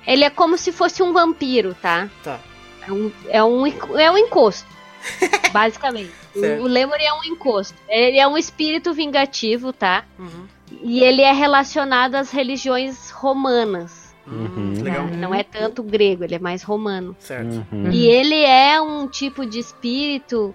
[0.06, 2.08] Ele é como se fosse um vampiro, tá?
[2.22, 2.40] Tá.
[2.86, 3.66] É um, é um,
[3.98, 4.75] é um encosto.
[5.52, 6.10] basicamente.
[6.34, 6.62] Certo.
[6.62, 7.74] O, Lemur é um encosto.
[7.88, 10.04] Ele é um espírito vingativo, tá?
[10.18, 10.46] Uhum.
[10.82, 14.14] E ele é relacionado às religiões romanas.
[14.26, 14.82] Hum, Uhum.
[14.82, 15.06] legal.
[15.06, 17.14] Não é tanto grego, ele é mais romano.
[17.20, 17.64] Certo.
[17.70, 17.90] Uhum.
[17.92, 20.52] E ele é um tipo de espírito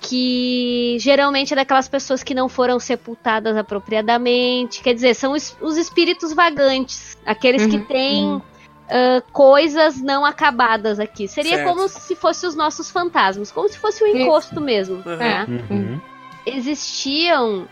[0.00, 4.82] que geralmente é daquelas pessoas que não foram sepultadas apropriadamente.
[4.82, 8.42] Quer dizer, são os, os espíritos vagantes, aqueles que Uhum, têm
[8.90, 9.18] uhum.
[9.18, 11.28] ah, coisas não acabadas aqui.
[11.28, 11.68] Seria Certo.
[11.68, 14.18] como se fossem os nossos fantasmas, como se fosse o Isso.
[14.18, 14.96] encosto mesmo.
[14.96, 15.16] Uhum.
[15.16, 15.46] né?
[15.70, 16.00] Uhum.
[16.44, 17.68] Existiam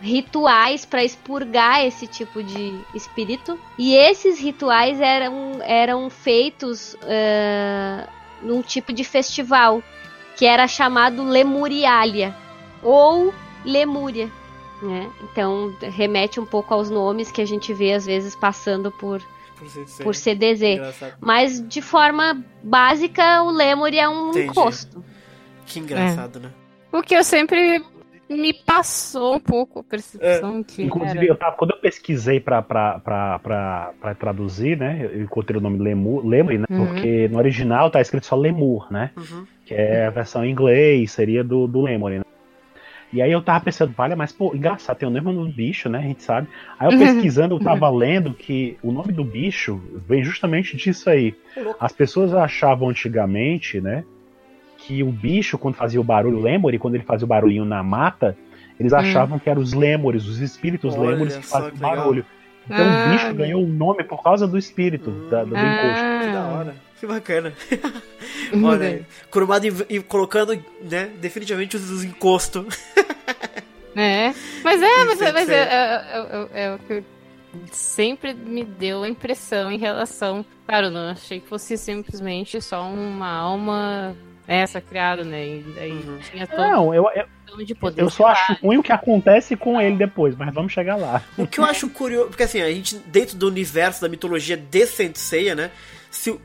[0.00, 8.06] rituais para expurgar esse tipo de espírito e esses rituais eram, eram feitos ah,
[8.42, 9.82] num tipo de festival
[10.36, 12.34] que era chamado Lemurialia
[12.82, 13.32] ou
[13.64, 14.30] Lemúria.
[14.82, 15.10] Né?
[15.22, 19.22] Então remete um pouco aos nomes que a gente vê às vezes passando por,
[20.02, 20.62] Por CDZ.
[20.62, 21.14] engraçado.
[21.20, 24.46] Mas de forma básica, o Lemur é um Entendi.
[24.48, 25.04] encosto.
[25.66, 26.50] Que engraçado, né?
[26.92, 27.82] O que eu sempre
[28.28, 31.26] me passou um pouco a percepção que Inclusive, era.
[31.26, 35.10] eu tava, quando eu pesquisei pra, pra, pra, pra, pra traduzir, né?
[35.12, 36.64] Eu encontrei o nome Lemur, Lemuri, né?
[36.70, 36.86] Uhum.
[36.86, 39.10] Porque no original tá escrito só Lemur, né?
[39.16, 39.46] Uhum.
[39.66, 42.24] Que é a versão em inglês, seria do, do Lemuri, né?
[43.14, 46.00] E aí eu tava pensando, vale, mas pô, engraçado, tem o nome do bicho, né?
[46.00, 46.48] A gente sabe.
[46.76, 51.32] Aí eu pesquisando, eu tava lendo que o nome do bicho vem justamente disso aí.
[51.78, 54.04] As pessoas achavam antigamente, né?
[54.78, 58.36] Que o bicho, quando fazia o barulho, Lemuri, quando ele fazia o barulhinho na mata,
[58.80, 62.26] eles achavam que eram os Lemures, os espíritos Olha Lemures que faziam que barulho.
[62.66, 66.04] Então Ah, o bicho ganhou o nome por causa do espírito da, do encosto.
[66.20, 66.74] Que da hora.
[67.04, 67.52] Que bacana.
[68.64, 69.06] Olha aí.
[69.30, 72.66] Kurumada e colocando, né, definitivamente os, os encostos.
[73.96, 75.68] É, mas é, mas, é, mas é, aí.
[75.68, 77.04] é- é- é o que
[77.70, 80.44] sempre me deu a impressão em relação.
[80.66, 84.16] Claro, não achei que fosse simplesmente só uma alma
[84.48, 85.46] essa criada, né?
[85.46, 86.18] E daí Uhum.
[86.28, 87.24] tinha todo Não, eu, eu,
[87.56, 88.02] o de poder.
[88.02, 91.22] eu só acho ruim o que acontece com ele depois, mas vamos chegar lá.
[91.38, 94.86] O que eu acho curioso, porque assim, a gente, dentro do universo da mitologia de
[94.86, 95.70] Senseiya, né,
[96.10, 96.36] se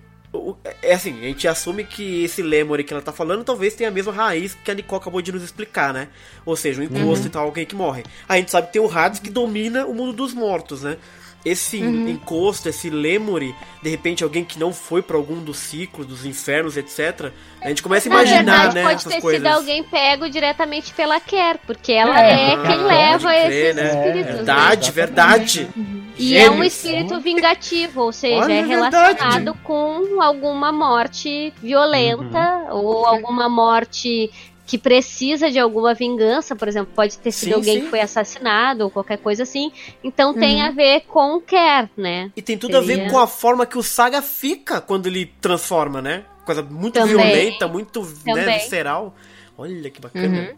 [0.82, 3.92] é assim, a gente assume que esse Lemuri que ela tá falando talvez tenha a
[3.92, 6.08] mesma raiz que a Nicole acabou de nos explicar, né?
[6.46, 8.04] Ou seja, um encosto e tal, alguém que morre.
[8.28, 10.98] A gente sabe que tem o Hades que domina o mundo dos mortos, né?
[11.46, 16.26] Esse encosto, esse Lemuri, de repente alguém que não foi pra algum dos ciclos, dos
[16.26, 17.32] infernos, etc.
[17.62, 19.42] A gente começa a Na imaginar, verdade, né, pode essas ter coisas.
[19.42, 23.88] sido alguém pego diretamente pela Ker, porque ela É, é, quem leva crer, esses né?
[23.88, 24.26] espíritos.
[24.26, 24.36] né?
[24.36, 25.70] Verdade, verdade.
[26.18, 29.60] E é um espírito vingativo, ou seja, Olha, é é relacionado verdade.
[29.64, 34.30] com alguma morte violenta ou alguma morte
[34.70, 37.82] que precisa de alguma vingança, por exemplo, pode ter sido Sim, alguém sim.
[37.86, 39.72] que foi assassinado ou qualquer coisa assim.
[40.04, 42.32] Então tem a ver com o Ker, né?
[42.36, 45.26] E tem tudo a ver Seria- com a forma que o Saga fica quando ele
[45.42, 46.24] transforma, né?
[46.46, 47.16] Coisa muito Também.
[47.16, 49.16] violenta, muito né, visceral.
[49.58, 50.52] Olha que bacana.
[50.52, 50.56] Uhum.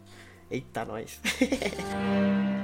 [0.52, 1.18] Eita, nós.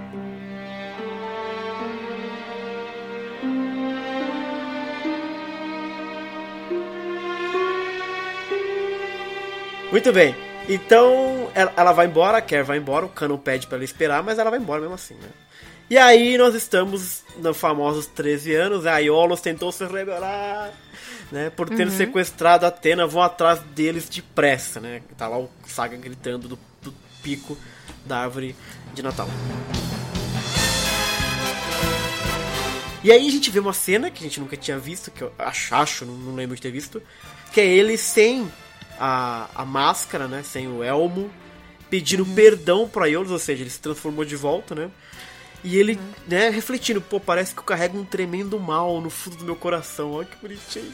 [9.91, 10.35] Muito bem.
[10.67, 14.21] Então, ela, ela vai embora, a Kerr vai embora, o Canon pede pra ela esperar,
[14.21, 15.29] mas ela vai embora mesmo assim, né?
[15.89, 20.73] E aí nós estamos nos famosos 13 anos, a Iolos tentou se rebelar,
[21.31, 21.49] né?
[21.49, 25.01] Por ter sequestrado a Atena, vão atrás deles depressa, né?
[25.17, 27.57] Tá lá o Saga gritando do, do pico
[28.05, 28.53] da árvore
[28.93, 29.29] de Natal.
[33.01, 35.31] E aí a gente vê uma cena que a gente nunca tinha visto, que eu
[35.39, 37.01] acho, acho não, não lembro de ter visto,
[37.53, 38.51] que é ele sem
[38.99, 40.43] a, a máscara, né?
[40.43, 41.29] Sem o elmo,
[41.89, 44.89] pedindo perdão pra Iolos, ou seja, ele se transformou de volta, né?
[45.63, 49.45] E ele, né, refletindo, pô, parece que eu carrego um tremendo mal no fundo do
[49.45, 50.11] meu coração.
[50.11, 50.93] Olha que bonitinho.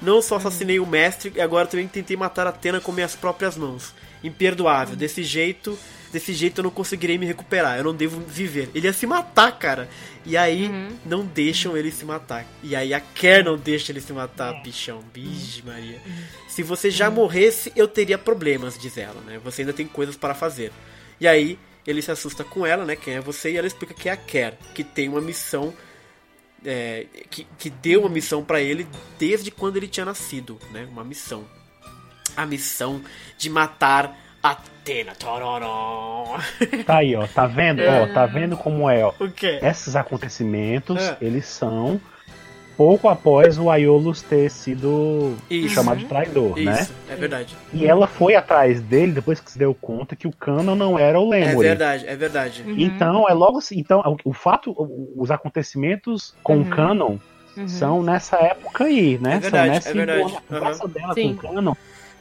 [0.00, 3.92] Não só assassinei o mestre, e agora também tentei matar Atena com minhas próprias mãos.
[4.22, 4.96] Imperdoável.
[4.96, 5.76] Desse jeito,
[6.12, 7.78] desse jeito eu não conseguirei me recuperar.
[7.78, 8.70] Eu não devo viver.
[8.74, 9.88] Ele ia se matar, cara.
[10.24, 10.70] E aí
[11.04, 12.44] não deixam ele se matar.
[12.62, 15.02] E aí a Kerr não deixa ele se matar, bichão.
[15.12, 16.00] Bige Maria.
[16.48, 19.38] Se você já morresse, eu teria problemas, diz ela, né?
[19.44, 20.72] Você ainda tem coisas para fazer.
[21.20, 22.96] E aí ele se assusta com ela, né?
[22.96, 23.52] Quem é você?
[23.52, 25.72] E ela explica que é a Kerr, que tem uma missão.
[26.64, 28.86] é, que, que deu uma missão para ele
[29.18, 30.86] desde quando ele tinha nascido, né?
[30.90, 31.46] Uma missão.
[32.36, 33.02] A missão
[33.38, 35.12] de matar Atena.
[35.18, 36.36] Tororó.
[36.86, 37.26] Tá aí, ó.
[37.26, 37.82] Tá vendo?
[37.82, 39.12] Ó, tá vendo como é, ó.
[39.18, 39.58] o quê?
[39.62, 41.16] Esses acontecimentos, É.
[41.20, 42.00] eles são
[42.76, 45.74] pouco após o Aiolos ter sido Isso.
[45.74, 46.80] chamado de traidor, né?
[46.82, 47.56] Isso, é verdade.
[47.72, 51.18] E ela foi atrás dele depois que se deu conta que o Canon não era
[51.18, 51.68] o É Lemuri.
[51.68, 52.62] verdade, é verdade.
[52.66, 53.78] Então, é logo assim.
[53.78, 56.70] Então, o, o fato, o- os acontecimentos com o Uhum.
[56.70, 57.16] Canon
[57.56, 57.66] Uhum.
[57.68, 59.36] são nessa época aí, né?
[59.36, 60.36] É verdade, são nessa é verdade.
[60.50, 61.34] A conversa dela Sim.
[61.34, 61.74] com o Canon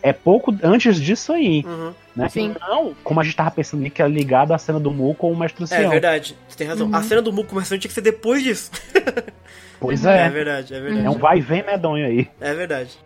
[0.07, 1.93] é pouco antes disso aí, Uhum.
[2.15, 2.29] né?
[2.29, 2.55] Sim.
[2.59, 5.31] Não, como a gente tava pensando ali, que é ligado à cena do Mu com
[5.31, 5.89] o Mestre É Ancião.
[5.91, 6.89] verdade, você tem razão.
[6.93, 8.71] A cena do Muco começando tinha que ser depois disso.
[9.79, 10.29] Pois É, é.
[10.29, 11.05] verdade, é verdade.
[11.05, 12.29] É um vai e vem medonho aí.
[12.39, 12.97] É verdade.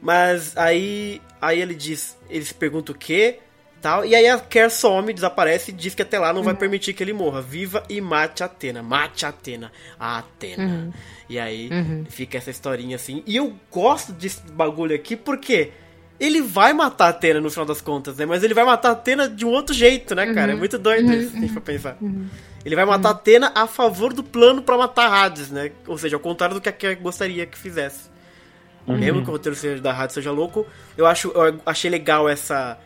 [0.00, 3.38] Mas aí, aí ele diz, ele se pergunta o quê,
[3.80, 6.92] tal, e aí a Kerr some, desaparece e diz que até lá não vai permitir
[6.92, 7.40] que ele morra.
[7.40, 10.90] Viva e mate a Atena, mate a Atena, a Atena.
[11.28, 12.04] E aí Uhum.
[12.08, 13.22] fica essa historinha assim.
[13.26, 15.70] E eu gosto desse bagulho aqui porque
[16.18, 18.26] ele vai matar a Atena no final das contas, né?
[18.26, 20.52] Mas ele vai matar a Atena de um outro jeito, né, cara?
[20.52, 21.96] É muito doido isso, se a gente for pensar.
[22.64, 25.70] Ele vai matar a Atena a favor do plano pra matar Hades, né?
[25.86, 28.10] Ou seja, ao contrário do que a Kerr gostaria que fizesse.
[28.86, 30.66] Mesmo que o roteiro seja da Hades seja louco,
[30.96, 32.78] eu acho eu achei legal essa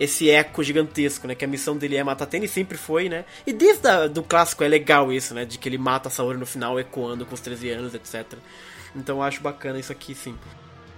[0.00, 1.34] esse eco gigantesco, né?
[1.34, 3.24] Que a missão dele é matar a Atena e sempre foi, né?
[3.46, 5.44] E desde a, do clássico é legal isso, né?
[5.44, 8.24] De que ele mata a Saori no final, ecoando com os 13 anos, etc.
[8.96, 10.34] Então eu acho bacana isso aqui, sim.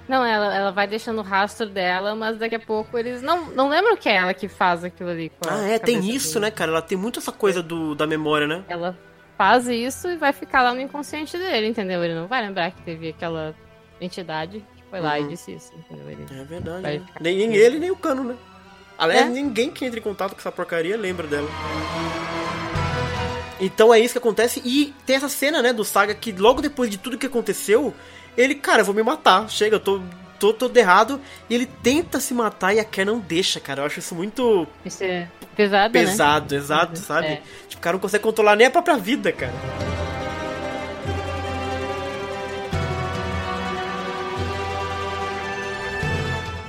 [0.09, 3.69] Não, ela, ela vai deixando o rastro dela, mas daqui a pouco eles não, não
[3.71, 5.33] lembram que é ela que faz aquilo ali.
[5.49, 6.47] Ah, é, tem isso, dele.
[6.47, 6.71] né, cara?
[6.73, 8.63] Ela tem muito essa coisa do, da memória, né?
[8.69, 8.97] Ela
[9.39, 12.05] faz isso e vai ficar lá no inconsciente dele, entendeu?
[12.05, 13.55] Ele não vai lembrar que teve aquela
[14.01, 15.25] entidade que foi lá Uhum.
[15.25, 16.11] e disse isso, entendeu?
[16.11, 16.27] Ele...
[16.39, 16.83] É verdade.
[16.83, 17.07] Né?
[17.21, 18.37] Nem, nem ele, nem o Cano, né?
[18.99, 19.29] Aliás, É.
[19.31, 21.49] ninguém que entra em contato com essa porcaria lembra dela.
[23.61, 24.61] Então é isso que acontece.
[24.65, 27.95] E tem essa cena, né, do Saga que logo depois de tudo que aconteceu,
[28.37, 29.49] ele, cara, eu vou me matar.
[29.49, 30.01] Chega, eu tô,
[30.39, 31.21] tô todo errado.
[31.49, 33.83] E ele tenta se matar e a Kerr não deixa, cara.
[33.83, 36.01] Eu acho isso muito Isso é pesado, né?
[36.01, 37.27] pesado, exato, sabe?
[37.27, 37.43] É.
[37.69, 39.53] Tipo, o cara não consegue controlar nem a própria vida, cara.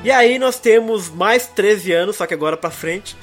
[0.04, 3.18] E aí nós temos mais 13 anos, só que agora pra frente.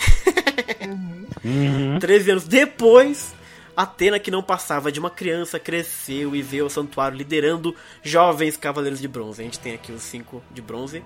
[1.45, 1.97] Uhum.
[2.01, 3.33] 13 anos depois,
[3.77, 9.01] Atena, que não passava de uma criança, cresceu e veio ao santuário liderando jovens cavaleiros
[9.01, 9.41] de bronze.
[9.41, 11.03] A gente tem aqui os cinco de bronze.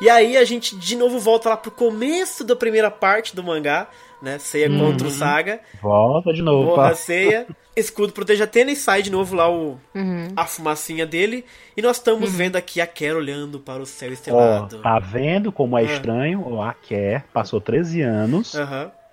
[0.00, 3.86] E aí a gente de novo volta lá pro começo da primeira parte do mangá,
[4.22, 4.38] né?
[4.38, 5.60] Seiya contra o Saga.
[5.82, 6.70] Volta de novo.
[6.70, 6.94] Morra pá.
[6.94, 7.46] Seiya.
[7.76, 10.28] Escudo protege Atena e sai de novo lá o, Uhum.
[10.36, 11.44] a fumacinha dele.
[11.76, 14.78] E nós estamos vendo aqui a Kerr olhando para o céu Ó, estrelado.
[14.82, 15.84] tá vendo como é Ah.
[15.84, 16.44] estranho?
[16.46, 18.54] Ó, A Kerr passou 13 anos.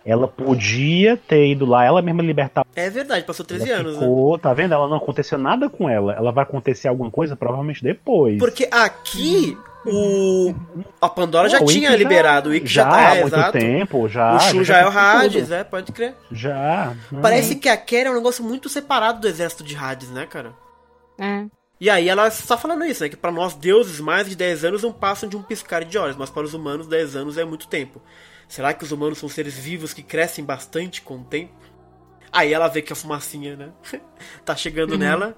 [0.05, 2.65] Ela podia ter ido lá, ela mesma libertar.
[2.75, 3.99] É verdade, passou 13 ela anos, né?
[3.99, 4.73] ficou, Tá vendo?
[4.73, 6.13] Ela não aconteceu nada com ela.
[6.13, 8.37] Ela vai acontecer alguma coisa provavelmente depois.
[8.39, 10.55] Porque aqui o.
[11.01, 13.51] A Pandora já o tinha liberado, o Ikki já, já tá, há é, muito exato.
[13.51, 14.35] tempo, já.
[14.35, 15.63] o Shu já é o Hades, né?
[15.63, 16.15] Pode crer.
[16.31, 16.95] Já.
[17.11, 17.21] Uhum.
[17.21, 20.53] Parece que a Kerr é um negócio muito separado do exército de Hades, né, cara?
[21.19, 21.45] É.
[21.79, 23.09] E aí ela está falando isso, né?
[23.09, 26.15] Que pra nós deuses, mais de 10 anos não passam de um piscar de olhos,
[26.15, 28.01] mas para os humanos 10 anos é muito tempo.
[28.47, 31.53] Será que os humanos são seres vivos que crescem bastante com o tempo?
[32.31, 33.69] Aí ela vê que a fumacinha, né?
[34.43, 35.37] tá chegando nela.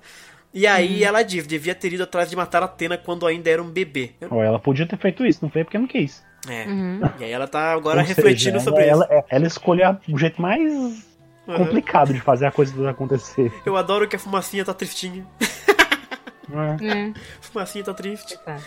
[0.53, 3.69] E aí ela diz, devia ter ido atrás de matar Atena quando ainda era um
[3.69, 4.11] bebê.
[4.29, 6.23] Ó, ela podia ter feito isso, não foi porque não quis.
[6.47, 6.65] É.
[6.65, 7.01] Uhum.
[7.19, 9.13] E aí ela tá agora Ou refletindo seja, sobre ela, isso.
[9.13, 11.07] Ela, ela escolheu o jeito mais
[11.49, 11.65] Uhum.
[11.65, 13.51] complicado de fazer a coisa acontecer.
[13.65, 15.25] Eu adoro que a fumacinha tá tristinha.
[16.51, 16.85] É.
[16.85, 17.13] É.
[17.41, 18.37] fumacinha tá triste.
[18.43, 18.57] Tá.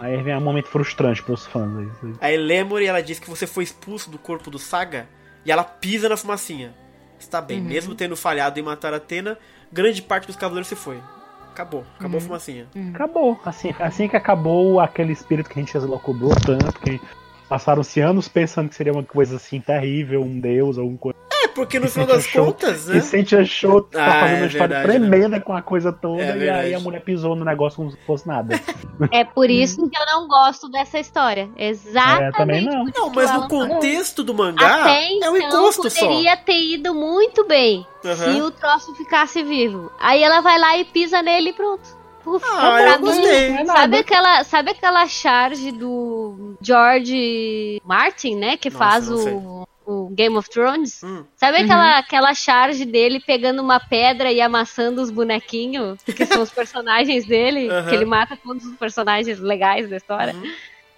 [0.00, 1.76] Aí vem um momento frustrante pros fãs.
[1.76, 2.14] aí, isso aí.
[2.20, 5.08] Aí Lemur, ela diz que você foi expulso do corpo do Saga
[5.44, 6.72] e ela pisa na fumacinha.
[7.18, 9.36] Está bem, mesmo tendo falhado em matar Atena,
[9.70, 10.98] grande parte dos cavaleiros se foi.
[11.52, 12.66] Acabou, acabou a fumacinha.
[12.94, 13.40] Acabou.
[13.44, 17.00] Assim, assim que acabou aquele espírito que a gente elocubrou tanto, que
[17.48, 21.29] passaram-se anos pensando que seria uma coisa assim terrível, um deus, alguma coisa.
[21.42, 22.98] É, porque no final das Achou- contas, né?
[22.98, 26.22] E sente achou tá Ah, fazendo é uma história verdade, tremenda com a coisa toda,
[26.22, 28.58] É e aí a mulher pisou no negócio como se fosse nada.
[29.10, 31.48] É por isso que eu não gosto dessa história.
[31.56, 32.22] Exatamente.
[32.34, 32.84] É, também não.
[32.84, 33.68] Não, mas no falou.
[33.68, 36.06] contexto do mangá, Até é então um encosto só.
[36.06, 38.14] poderia ter ido muito bem Aham.
[38.16, 39.90] se o troço ficasse vivo.
[39.98, 41.98] Aí ela vai lá e pisa nele e pronto.
[42.22, 43.64] Puf, Ah, pra eu mim, gostei.
[43.64, 48.56] Sabe aquela, sabe aquela charge do George Martin, né?
[48.58, 51.02] Que Nossa, faz o, o Game of Thrones?
[51.02, 51.24] Hum.
[51.36, 56.50] Sabe aquela, aquela charge dele pegando uma pedra e amassando os bonequinhos, que são os
[56.54, 57.88] personagens dele, Aham.
[57.88, 60.34] que ele mata todos os personagens legais da história?
[60.34, 60.52] Uhum.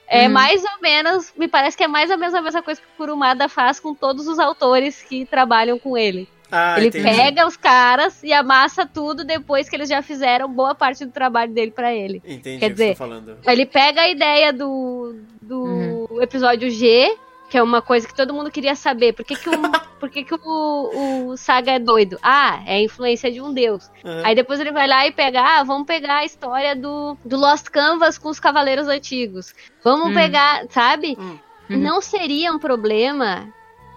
[0.09, 0.32] É Uhum.
[0.35, 2.97] mais ou menos, me parece que é mais ou menos a mesma coisa que o
[2.98, 6.28] Kurumada faz com todos os autores que trabalham com ele.
[6.55, 7.02] Ah, ele entendi.
[7.16, 11.51] pega os caras e amassa tudo depois que eles já fizeram boa parte do trabalho
[11.51, 12.20] dele pra ele.
[12.27, 13.39] Entendi Quer o que você dizer, tá falando.
[13.47, 17.16] Ele pega a ideia do, do episódio G,
[17.53, 19.12] que é uma coisa que todo mundo queria saber.
[19.12, 19.53] Por que, que, o,
[20.01, 22.19] por que, que o, o Saga é doido?
[22.23, 23.91] Ah, é a influência de um deus.
[24.03, 24.23] Aham.
[24.24, 27.66] Aí depois ele vai lá e pega, ah, vamos pegar a história do, do Lost
[27.69, 29.55] Canvas com os Cavaleiros Antigos.
[29.85, 30.15] Vamos Hum.
[30.15, 31.15] pegar, sabe?
[31.20, 31.39] Hum.
[31.69, 31.77] Uhum.
[31.77, 33.53] Não seria um problema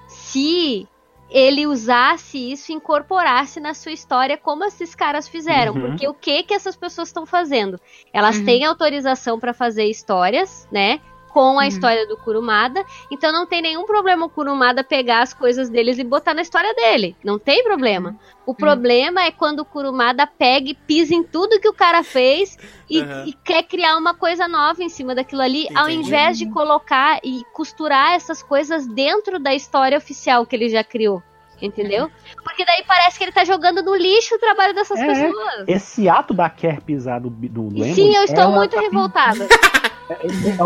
[0.10, 0.86] se
[1.30, 5.74] ele usasse isso e incorporasse na sua história como esses caras fizeram.
[5.74, 5.82] Uhum.
[5.82, 7.80] Porque o que que essas pessoas estão fazendo?
[8.12, 8.44] Elas Uhum.
[8.46, 11.00] têm autorização para fazer histórias, né?
[11.36, 11.68] Com a Uhum.
[11.68, 12.82] história do Kurumada.
[13.12, 16.74] Então não tem nenhum problema o Kurumada pegar as coisas deles e botar na história
[16.74, 17.14] dele.
[17.22, 18.16] Não tem problema.
[18.46, 22.58] O problema é quando o Kurumada pega e pisa em tudo que o cara fez
[22.90, 23.26] e, Uhum.
[23.26, 26.08] e quer criar uma coisa nova em cima daquilo ali, ao Entendi.
[26.08, 31.22] invés de colocar e costurar essas coisas dentro da história oficial que ele já criou.
[31.62, 32.10] Entendeu?
[32.44, 35.06] Porque daí parece que ele tá jogando no lixo o trabalho dessas É.
[35.06, 35.64] pessoas.
[35.68, 39.48] Esse ato da Kerr pisar do, do sim, eu estou muito tá revoltada.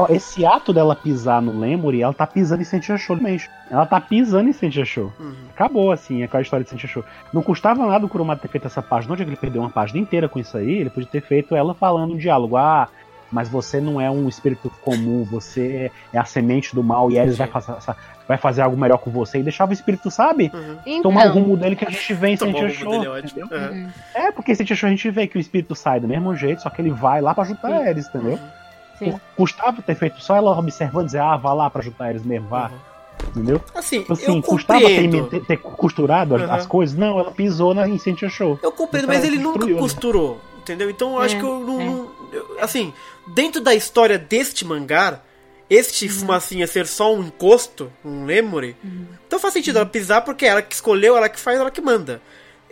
[0.10, 3.48] Esse, ato dela pisar no Lemuri, ela tá pisando em Sentia Show mesmo.
[3.72, 5.12] Ela tá pisando em Sentia Show.
[5.20, 5.34] Uhum.
[5.54, 7.04] Acabou, assim, aquela história de Sentia Show.
[7.34, 9.14] Não custava nada o Kurumada ter feito essa página.
[9.14, 10.72] Onde é que ele perdeu uma página inteira com isso aí?
[10.80, 12.58] Ele podia ter feito ela falando um diálogo.
[12.58, 12.88] Ah,
[13.32, 17.38] mas você não é um espírito comum, você é a semente do mal e Eris
[17.38, 17.96] vai fazer, essa-
[18.28, 19.38] vai fazer algo melhor com você.
[19.40, 20.52] E deixava o espírito, sabe?
[20.52, 21.02] Uhum.
[21.04, 22.96] Tomar o Então, rumo dele que a gente vê em Tomou Sentia o Show.
[23.20, 23.48] entendeu?
[23.52, 23.84] Uhum.
[23.84, 23.90] Uhum.
[24.16, 26.62] É, porque em Sentia Show a gente vê que o espírito sai do mesmo jeito,
[26.64, 27.88] só que ele vai lá pra ajudar Sim.
[27.88, 28.40] Eris, entendeu?
[29.00, 29.20] Sim.
[29.36, 32.48] Custava ter feito só ela observando e dizer, ah, vá lá pra ajudar eles mesmo,
[32.50, 32.68] vá.
[32.70, 33.30] Uhum.
[33.32, 33.62] Entendeu?
[33.76, 35.28] Assim, Assim, eu custava ter, compreendo.
[35.28, 36.52] ter- ter costurado as- Uhum.
[36.54, 36.96] as coisas?
[36.98, 38.58] Não, ela pisou na Incêndio Show.
[38.64, 39.74] Eu compreendo, Então mas ele nunca né?
[39.74, 40.90] costurou, entendeu?
[40.90, 41.82] Então eu acho É, que eu não.
[41.82, 41.86] é.
[41.86, 42.94] não- eu- assim,
[43.28, 45.20] dentro da história deste mangá,
[45.70, 46.12] este Uhum.
[46.12, 48.76] fumacinha ser só um encosto, um lemure,
[49.28, 51.82] então faz sentido ela pisar porque é ela que escolheu, ela que faz, ela que
[51.82, 52.22] manda.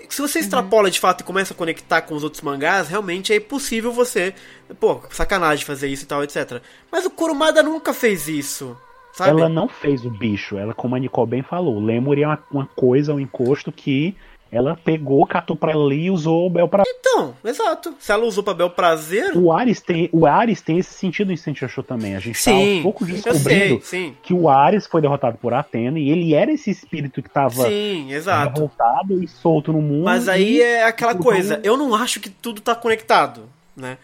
[0.10, 0.28] Se Uhum.
[0.30, 3.92] você extrapola de fato e começa a conectar com os outros mangás, realmente é impossível
[3.92, 4.34] você.
[4.80, 6.62] Pô, sacanagem fazer isso e tal, etc.
[6.92, 8.78] Mas o Kurumada nunca fez isso.
[9.14, 9.32] Sabe?
[9.32, 10.58] Ela não fez o bicho.
[10.58, 14.16] Ela, como a Nicole bem falou, o Lemur é uma, uma coisa, um encosto que
[14.52, 16.84] ela pegou, catou pra ali e usou o Bel pra.
[16.88, 17.96] Então, exato.
[18.00, 19.36] Se ela usou pra bel prazer.
[19.36, 22.16] O Ares tem, o Ares tem esse sentido em Show também.
[22.16, 24.18] A gente tá Sim, aos poucos eu descobrindo sei, sim.
[24.24, 28.12] que o Ares foi derrotado por Atena e ele era esse espírito que tava Sim,
[28.12, 28.54] exato.
[28.54, 30.06] revoltado e solto no mundo.
[30.06, 33.98] Mas aí é aquela coisa, eu não acho que tudo tá conectado, né?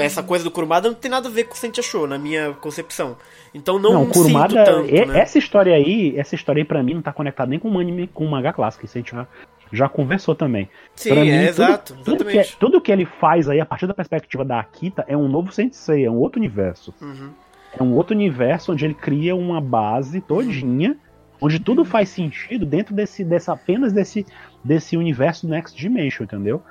[0.00, 0.26] Essa Uhum.
[0.26, 3.16] coisa do Kurumada não tem nada a ver com o Sentia Show, na minha concepção.
[3.54, 5.18] Então não, Não, Kurumada, tanto, e- né?
[5.20, 8.06] essa história aí, essa história aí pra mim não tá conectada nem com o anime,
[8.06, 9.26] com o mangá clássico, isso a gente já,
[9.72, 10.68] já conversou também.
[10.94, 12.56] Sim, Pra é mim, tudo- exato, Tudo que, exatamente.
[12.58, 16.04] tudo que ele faz aí, a partir da perspectiva da Akita, é um novo Sensei,
[16.04, 16.94] é um outro universo.
[17.00, 17.30] Uhum.
[17.78, 20.96] É um outro universo onde ele cria uma base todinha,
[21.40, 24.24] onde tudo faz sentido dentro desse, dessa, apenas desse,
[24.62, 26.62] desse universo Next Dimension, entendeu?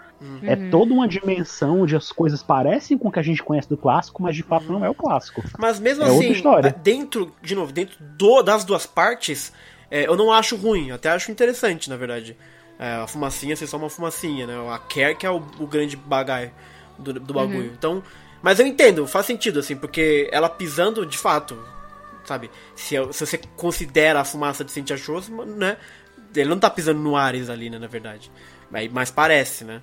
[0.43, 3.76] É toda uma dimensão onde as coisas parecem com o que a gente conhece do
[3.77, 5.43] clássico, mas de fato não é o clássico.
[5.57, 6.76] Mas mesmo É outra assim, história.
[6.84, 9.52] dentro, de novo, dentro do- das duas partes,
[9.89, 12.38] é, eu não acho ruim, eu até acho interessante, na verdade.
[12.77, 14.53] É, a fumacinha ser só uma fumacinha, né?
[14.72, 16.52] A Care que é o, o grande bagaio
[16.99, 17.72] do, do bagulho.
[17.77, 18.03] Então,
[18.41, 21.57] mas eu entendo, faz sentido, assim, porque ela pisando, de fato,
[22.26, 22.49] sabe?
[22.76, 25.77] Se, se você considera a fumaça de Sentia Shows, né?
[26.35, 28.31] Ele não tá pisando no Ares ali, né, na verdade.
[28.91, 29.81] Mas parece, né?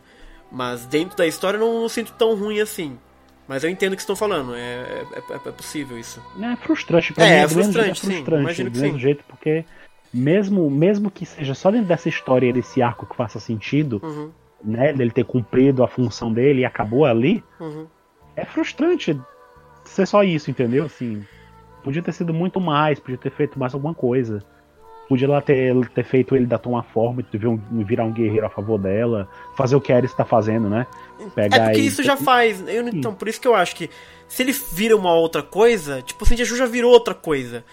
[0.51, 2.99] Mas dentro da história eu não, não sinto tão ruim assim.
[3.47, 6.23] Mas eu entendo o que estão falando, é, é, é- é possível isso.
[6.41, 7.35] É frustrante pra É, mim.
[7.37, 8.07] é do mesmo jeito frustrante, sim.
[8.07, 9.01] É frustrante, Imagino do que mesmo sim.
[9.01, 9.65] jeito, porque
[10.12, 14.31] mesmo, mesmo que seja só dentro dessa história, desse arco que faça sentido, Uhum,
[14.62, 17.87] né, dele ter cumprido a função dele e acabou ali, uhum.
[18.37, 19.19] é frustrante
[19.85, 20.85] ser só isso, entendeu?
[20.85, 21.25] Assim,
[21.83, 24.43] podia ter sido muito mais, podia ter feito mais alguma coisa.
[25.09, 28.79] Podia lá ter, ter feito ele dar uma forma, um- virar um guerreiro a favor
[28.79, 30.87] dela, fazer o que a Ares tá fazendo, né?
[31.37, 32.63] É porque e- isso já faz.
[32.69, 33.89] eu então, por isso que eu acho que
[34.29, 37.65] se ele vira uma outra coisa, tipo, o Show já virou outra coisa.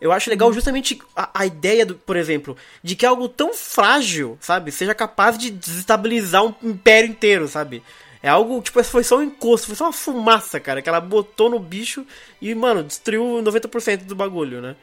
[0.00, 4.36] Eu acho legal justamente a, a ideia, do, por exemplo, de que algo tão frágil,
[4.40, 7.82] sabe, seja capaz de desestabilizar um império inteiro, sabe?
[8.22, 11.48] É algo, tipo, foi só um encosto, foi só uma fumaça, cara, que ela botou
[11.50, 12.04] no bicho
[12.40, 14.74] e, mano, destruiu 90% do bagulho, né?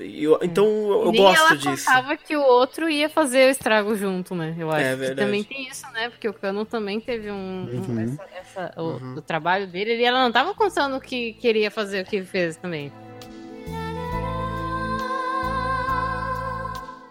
[0.00, 1.84] E eu- então eu, eu Nem gosto ela disso.
[1.86, 4.54] contava que o outro ia fazer o estrago junto, né?
[4.58, 6.10] Eu acho É que também tem isso, né?
[6.10, 8.00] Porque o Cano também teve um, um- Uhum.
[8.00, 9.14] essa, essa- o, Uhum.
[9.16, 12.92] o trabalho dele e ela não tava contando que queria fazer o que fez também.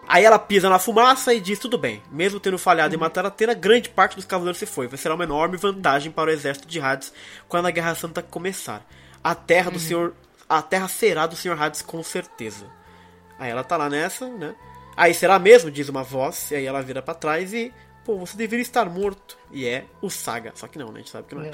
[0.08, 3.52] Aí ela pisa na fumaça e diz: tudo bem, mesmo tendo falhado em matar Atena,
[3.54, 4.86] grande parte dos cavaleiros se foi.
[4.86, 7.12] Vai ser uma enorme vantagem para o exército de Hades
[7.48, 8.86] quando a Guerra Santa começar.
[9.22, 10.14] A terra do Senhor.
[10.48, 12.66] A terra será do Senhor Hades com certeza.
[13.38, 14.54] Aí ela tá lá nessa, né?
[14.96, 15.70] Aí será mesmo?
[15.70, 17.72] Diz uma voz, e aí ela vira pra trás e.
[18.04, 19.36] Pô, você deveria estar morto.
[19.50, 20.52] E é o Saga.
[20.54, 20.94] Só que não, né?
[20.94, 21.50] A gente sabe que não é.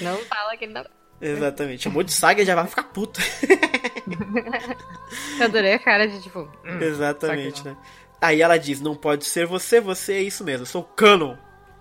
[0.00, 0.84] Não fala que ele não.
[1.20, 1.84] Exatamente.
[1.84, 3.20] Chamou de Saga e já vai ficar puto.
[5.38, 6.40] Eu adorei a cara de tipo.
[6.64, 7.76] hum, Exatamente, né?
[8.20, 11.36] Aí ela diz, não pode ser você, você é isso mesmo, eu sou Canon.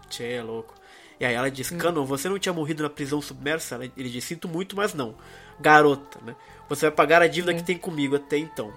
[0.09, 0.73] Tchê, é louco.
[1.17, 3.79] E aí ela diz, Canon, você não tinha morrido na prisão submersa?
[3.95, 5.15] Ele diz, sinto muito, mas não.
[5.59, 6.35] Garota, né?
[6.69, 8.69] Você vai pagar a dívida que tem comigo até então.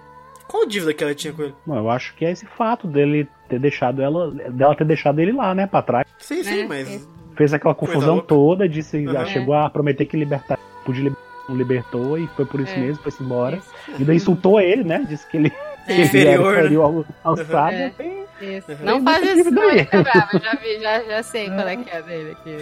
[0.47, 1.53] Qual dívida que ela tinha com ele?
[1.65, 5.31] Bom, eu acho que é esse fato dele ter deixado ela, dela ter deixado ele
[5.31, 6.07] lá, né, pra trás.
[6.17, 6.87] Sim, sim, É, mas...
[6.89, 7.19] é.
[7.35, 9.25] Fez aquela confusão toda, disse, Uhum.
[9.27, 12.77] chegou a prometer que libertar, podia liber- não libertou e foi por isso É.
[12.79, 13.57] mesmo, foi-se embora.
[13.57, 15.05] Isso, E daí insultou ele, né?
[15.07, 15.51] Disse que ele,
[15.93, 16.59] ele Inferior, era né?
[16.65, 16.83] inferior
[17.23, 17.45] ao, ao Uhum.
[17.45, 17.75] Saga.
[17.77, 17.89] É.
[17.97, 18.71] Bem, isso.
[18.71, 18.77] Uhum.
[18.81, 20.27] Não faz Tem isso, não, fica bravo.
[20.33, 22.57] Eu já vi, já, já sei qual é que é dele aqui.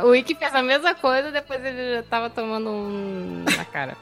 [0.04, 3.96] O Wiki fez a mesma coisa, depois ele já tava tomando um na cara.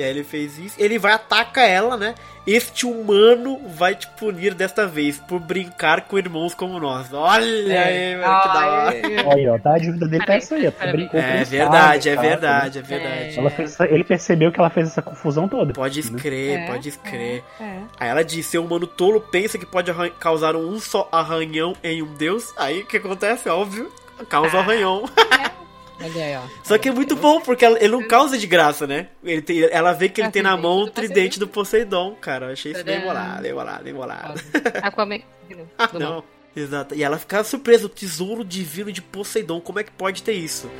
[0.00, 0.74] E aí ele fez isso.
[0.78, 2.14] Ele vai atacar ela, né?
[2.46, 7.12] Este humano vai te punir desta vez por brincar com irmãos como nós.
[7.12, 9.28] Olha aí, mano, que da hora.
[9.28, 12.08] Olha, ó, tá, a dívida dele tá essa aí, ó, brincou com É o verdade,
[12.08, 13.38] é verdade, é verdade.
[13.38, 15.72] Ela fez essa- ele percebeu que ela fez essa confusão toda.
[15.74, 17.44] Pode escrever, É, pode escrever.
[17.60, 17.78] É.
[18.00, 22.02] Aí ela diz, seu humano tolo pensa que pode arran- causar um só arranhão em
[22.02, 22.54] um deus.
[22.56, 23.48] Aí o que acontece?
[23.50, 23.92] Óbvio,
[24.30, 25.04] causa um arranhão.
[25.04, 25.50] Olha
[26.02, 26.42] aí, ó.
[26.64, 29.08] Só que é muito bom, porque ele não causa de graça, né?
[29.22, 32.46] Ele tem- ela vê que ele É, tem na mão o tridente do Poseidon, cara.
[32.46, 34.40] Eu achei isso bem bolado, bem bolado, bem bolado.
[34.82, 35.20] Aquaman.
[35.78, 36.22] Ah, não.
[36.54, 36.94] Exato.
[36.94, 40.70] E ela fica surpresa, o tesouro divino de Poseidon, como é que pode ter isso?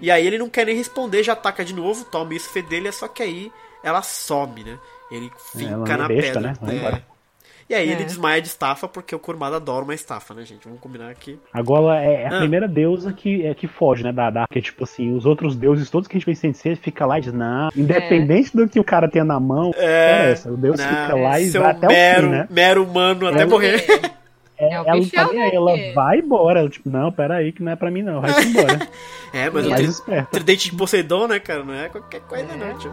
[0.00, 3.06] E aí ele não quer nem responder, já ataca de novo, toma isso fedelha, só
[3.08, 3.52] que aí
[3.82, 4.78] ela some, né?
[5.10, 6.40] Ele fica ela é na besta, pedra.
[6.40, 6.56] né?
[6.60, 7.02] Vai É.
[7.70, 7.92] E aí É.
[7.92, 10.64] ele desmaia de estafa porque o Kurumada adora uma estafa, né, gente?
[10.64, 11.38] Vamos combinar aqui.
[11.52, 12.38] Agora é a Ah.
[12.40, 14.10] primeira deusa que, é, que foge, né?
[14.12, 16.74] Da, da, que tipo assim, os outros deuses, todos que a gente vê em Sensei,
[16.74, 20.50] fica lá e diz, não, independente do que o cara tenha na mão, É, interessa.
[20.50, 22.46] O deus não, fica lá e vai até mero, o fim, né?
[22.50, 23.46] mero humano até É.
[23.46, 23.84] morrer.
[24.58, 25.50] É, É o ela bichão, né?
[25.54, 26.58] ela vai embora.
[26.60, 28.20] Ela, tipo, não, pera aí, que não é pra mim, não.
[28.20, 28.88] Vai embora.
[29.32, 31.62] É, mas o tri- tridente de Poseidon, né, cara?
[31.64, 32.56] Não é qualquer coisa, É.
[32.56, 32.92] não, tio.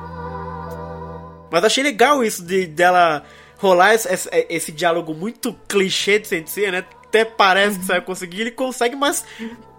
[1.52, 3.24] Mas achei legal isso de dela
[3.58, 6.86] rolar esse, esse- esse diálogo muito clichê de Sensei, né?
[7.06, 9.24] Até parece que você vai conseguir, ele consegue, mas.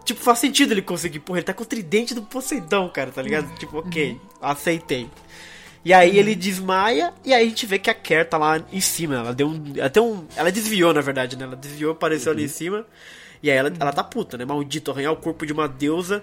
[0.04, 1.20] Tipo, faz sentido ele conseguir.
[1.20, 3.54] Porra, ele tá com o tridente do Poseidon, cara, tá ligado?
[3.58, 5.08] Tipo, ok, aceitei.
[5.84, 8.80] E aí ele desmaia e aí a gente vê que a Kerr tá lá em
[8.80, 9.16] cima.
[9.16, 9.62] Ela deu um.
[9.82, 10.26] Até um.
[10.36, 11.44] Ela desviou, na verdade, né?
[11.44, 12.86] Ela desviou, apareceu ali em cima.
[13.42, 14.44] E aí ela, ela tá puta, né?
[14.44, 16.22] Maldito, arranhar o corpo de uma deusa.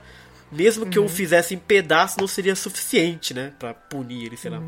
[0.52, 3.54] Mesmo que eu o fizesse em pedaços, não seria suficiente, né?
[3.58, 4.62] Pra punir ele, sei lá.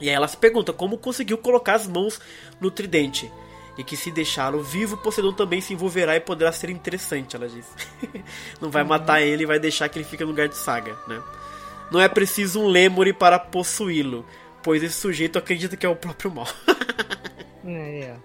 [0.00, 2.20] E aí ela se pergunta como conseguiu colocar as mãos
[2.60, 3.30] no tridente.
[3.78, 7.66] E que se deixá-lo vivo, Poseidon também se envolverá e poderá ser interessante, ela diz.
[8.60, 11.22] não vai matar ele e vai deixar que ele fique no lugar de Saga, né?
[11.90, 14.24] Não é preciso um Lemuri para possuí-lo,
[14.62, 16.46] pois esse sujeito acredita que é o próprio mal.
[17.64, 18.16] Aí, ó.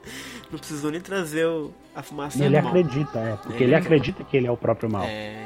[0.51, 2.71] não precisou nem trazer o- a fumaça Ele do mal.
[2.71, 3.35] acredita, é.
[3.37, 5.03] Porque Ele ele acredita que ele é o próprio mal.
[5.05, 5.45] É.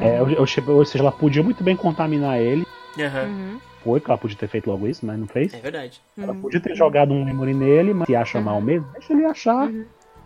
[0.00, 2.66] É, eu- eu- ou seja, ela podia muito bem contaminar ele.
[3.06, 3.60] Uhum.
[3.84, 5.54] Foi, que ela podia ter feito logo isso, mas não fez.
[5.54, 6.00] É verdade.
[6.20, 9.68] Ela podia ter jogado um memory nele, mas se acha mal mesmo, deixa ele achar.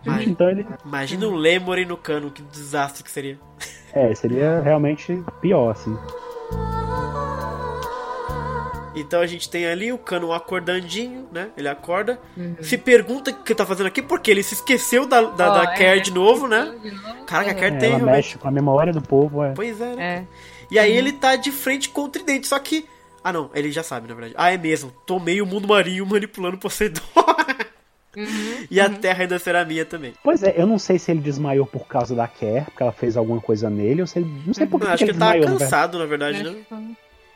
[0.05, 0.65] Mas- Então ele.
[0.85, 3.39] Imagina um Lemuri no cano, que desastre que seria.
[3.93, 5.95] É, seria realmente pior, assim.
[8.95, 11.49] Então a gente tem ali o Cano acordandinho, né?
[11.57, 12.19] Ele acorda,
[12.61, 15.53] se pergunta o que ele tá fazendo aqui, porque ele se esqueceu da, da, Ó,
[15.63, 16.75] da é, Kerr de novo, né?
[16.79, 17.23] De novo.
[17.25, 17.55] Caraca, a É.
[17.55, 18.15] Kerr É, tem ela realmente.
[18.17, 19.53] mexe com a memória do povo, é.
[19.55, 20.03] Pois é, né?
[20.05, 20.23] É.
[20.73, 22.85] E aí ele tá de frente com o tridente, só que.
[23.23, 24.33] Ah não, ele já sabe, na verdade.
[24.37, 24.91] Ah, é mesmo.
[25.05, 26.99] Tomei o mundo marinho manipulando Poseidon.
[28.69, 30.13] e a terra ainda será minha também.
[30.23, 33.15] Pois é, eu não sei se ele desmaiou por causa da Kerr, porque ela fez
[33.17, 34.41] alguma coisa nele, ou se ele.
[34.45, 36.55] Não sei por que, Não, acho que ele ele tava desmaiou, cansado, na verdade, né?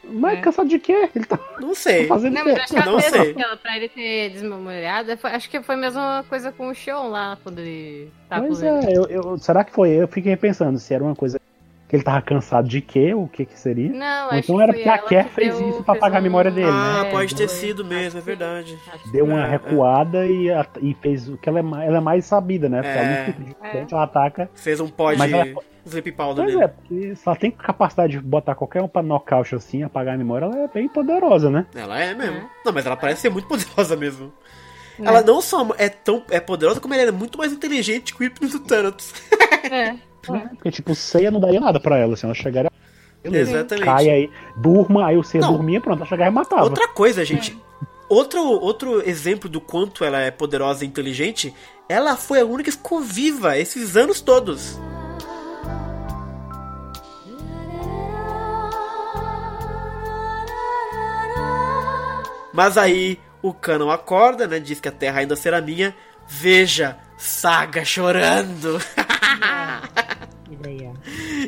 [0.09, 0.41] Mas É.
[0.41, 1.09] cansado de quê?
[1.15, 2.07] Ele tá Não sei.
[2.07, 2.51] fazendo Não, o quê?
[2.53, 3.31] mas acho que Não sei.
[3.31, 5.18] aquela pra ele ter desmemoriado.
[5.18, 8.59] foi- Acho que foi a mesma coisa com o Sean lá, quando ele tava Pois
[8.59, 8.85] com ele.
[8.88, 9.89] é, eu, eu- será que foi?
[9.91, 11.39] Eu fiquei pensando se era uma coisa
[11.88, 13.89] que ele tava cansado de quê, o que que seria.
[13.91, 15.93] Não, Ou acho então que era foi porque a ela Kerr fez deu- isso pra
[15.93, 17.11] fez apagar a memória dele, Ah, né?
[17.11, 17.57] pode ter foi.
[17.57, 18.77] sido mesmo, é verdade.
[19.11, 19.49] Deu uma É, é.
[19.51, 22.81] recuada e, a- e fez o que ela é, mais, ela é mais sabida, né?
[22.81, 23.27] Porque ela É.
[23.27, 24.49] não frente, ela ataca.
[24.53, 25.45] Fez um pó de Mas ela-
[25.85, 26.65] sleep powder Pois nele.
[26.65, 30.18] é, porque se ela tem capacidade de botar qualquer um pra nocaute assim, apagar a
[30.18, 31.65] memória, ela é bem poderosa, né?
[31.73, 32.35] Ela é mesmo.
[32.35, 32.45] É.
[32.65, 34.34] Não, mas ela parece ser muito poderosa mesmo.
[34.99, 35.05] É.
[35.05, 38.26] Ela não só é tão é poderosa, como ela é muito mais inteligente que o
[38.26, 39.14] Hypnos do Thanatos.
[39.72, 39.95] É.
[40.28, 42.72] Porque, tipo, ceia não daria nada pra ela, assim, ela chegaria.
[43.24, 43.52] Beleza.
[43.52, 43.86] Exatamente.
[43.86, 45.54] Cai aí, durma, aí o ceia Não.
[45.54, 46.64] dormia, pronto, ela chegava e matava.
[46.64, 47.58] Outra coisa, gente.
[48.10, 51.54] Outro, outro exemplo do quanto ela é poderosa e inteligente,
[51.90, 54.80] ela foi a única que ficou viva esses anos todos.
[62.54, 64.60] Mas aí o Canon acorda, né?
[64.60, 65.94] Diz que a terra ainda será minha.
[66.28, 68.80] Veja, Saga chorando.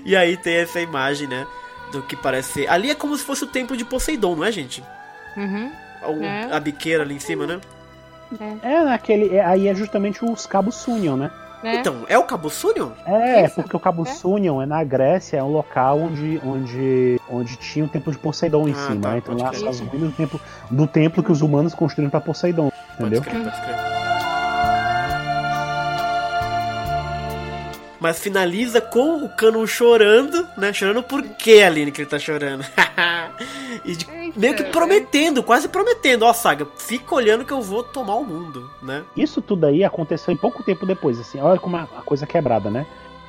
[0.05, 1.45] E aí tem essa imagem, né?
[1.91, 2.67] Do que parece ser.
[2.69, 4.83] Ali é como se fosse o templo de Poseidon, não é, gente?
[5.35, 5.71] Uhum.
[6.07, 6.47] O- É.
[6.51, 7.59] A biqueira ali em cima, né?
[8.61, 9.35] É, naquele.
[9.35, 11.31] é, aí é justamente os Cabos Sunion, né?
[11.63, 11.75] É.
[11.75, 12.91] Então, é o Cabo Sunion?
[13.05, 13.55] É, Isso.
[13.55, 14.05] porque o Cabo É.
[14.05, 18.65] Sunion é na Grécia, é um local onde, onde, onde tinha o templo de Poseidon
[18.67, 19.17] em Ah, cima, tá, né?
[19.17, 20.39] Então lá as ruínas do templo,
[20.71, 23.21] do templo que os humanos construíram pra Poseidon, entendeu?
[23.21, 24.08] Pode crer, pode crer.
[27.99, 30.71] Mas finaliza com o Cano chorando, né?
[30.71, 32.63] Chorando por quê, Aline, que ele tá chorando?
[33.83, 34.69] e de- Eita, meio que é.
[34.69, 39.03] prometendo, quase prometendo, ó, Saga, fica olhando que eu vou tomar o mundo, né?
[39.17, 42.27] Isso tudo aí aconteceu em pouco tempo depois, assim, olha como a, a coisa é
[42.27, 42.85] quebrada, né?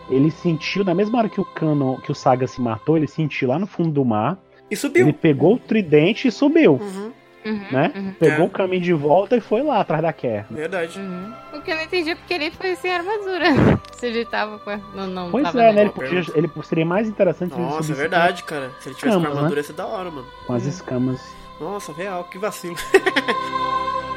[0.09, 3.49] Ele sentiu, na mesma hora que o Cano, que o Saga se matou, ele sentiu
[3.49, 4.39] lá no fundo do mar,
[4.71, 5.03] E subiu.
[5.05, 7.13] ele pegou o tridente e subiu, Uhum,
[7.45, 7.93] Uhum, né?
[7.97, 8.49] uhum, Pegou É.
[8.49, 10.45] o caminho de volta e foi lá atrás da Kerr.
[10.51, 10.99] verdade.
[10.99, 11.33] uhum.
[11.55, 13.45] O que eu não entendi é porque ele foi sem armadura.
[13.97, 14.71] Se ele tava com.
[14.71, 15.81] a- Não, não Pois tava é, né?
[15.83, 18.71] Ele, podia, ele seria mais interessante se ele Nossa, é verdade, cara.
[18.81, 20.27] Se ele tivesse com Escamas, armadura, ia ser da hora, mano.
[20.47, 21.21] com as escamas.
[21.61, 22.77] Nossa, real, que vacilo.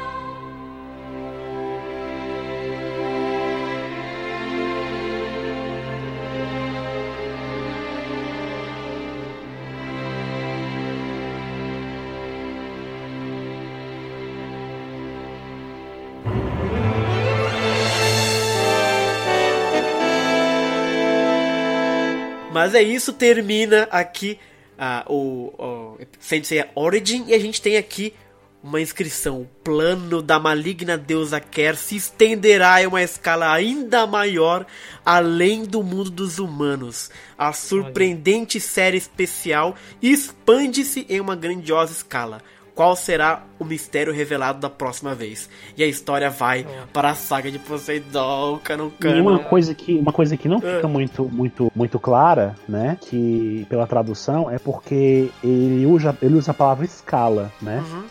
[22.64, 24.38] Mas é isso, termina aqui
[24.78, 28.14] ah, o, o Sensei Origin e a gente tem aqui
[28.62, 29.42] uma inscrição.
[29.42, 34.64] O plano da maligna deusa Ker se estenderá em uma escala ainda maior
[35.04, 37.10] além do mundo dos humanos.
[37.36, 42.40] A surpreendente série especial expande-se em uma grandiosa escala.
[42.74, 45.48] Qual será o mistério revelado da próxima vez?
[45.76, 50.12] E a história vai para a saga de Poseidon, Canon E uma coisa que, uma
[50.12, 52.98] coisa que não fica muito, muito, muito clara, né?
[53.00, 57.80] Que pela tradução é porque ele usa, ele usa a palavra escala, né?
[57.92, 58.04] Uhum.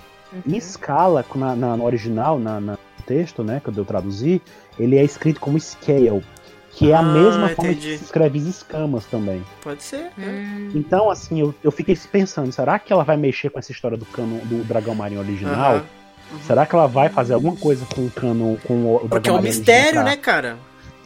[0.55, 4.41] Escala, na, na- no original, na, na- no texto, né, que eu traduzi,
[4.79, 6.23] ele é escrito como scale,
[6.75, 7.91] que é a Ah, mesma forma entendi.
[7.91, 9.43] que se escreve escamas também.
[9.61, 10.11] Pode ser.
[10.17, 10.27] né?
[10.27, 10.71] Hum.
[10.75, 14.05] Então, assim, eu, eu fiquei pensando, será que ela vai mexer com essa história do
[14.05, 15.75] cano do dragão marinho original?
[15.75, 15.85] Aham.
[16.47, 19.19] Será que ela vai fazer alguma coisa com o cano com o, o Porque é
[19.19, 20.57] dragão um marinho mistério, original né, cara?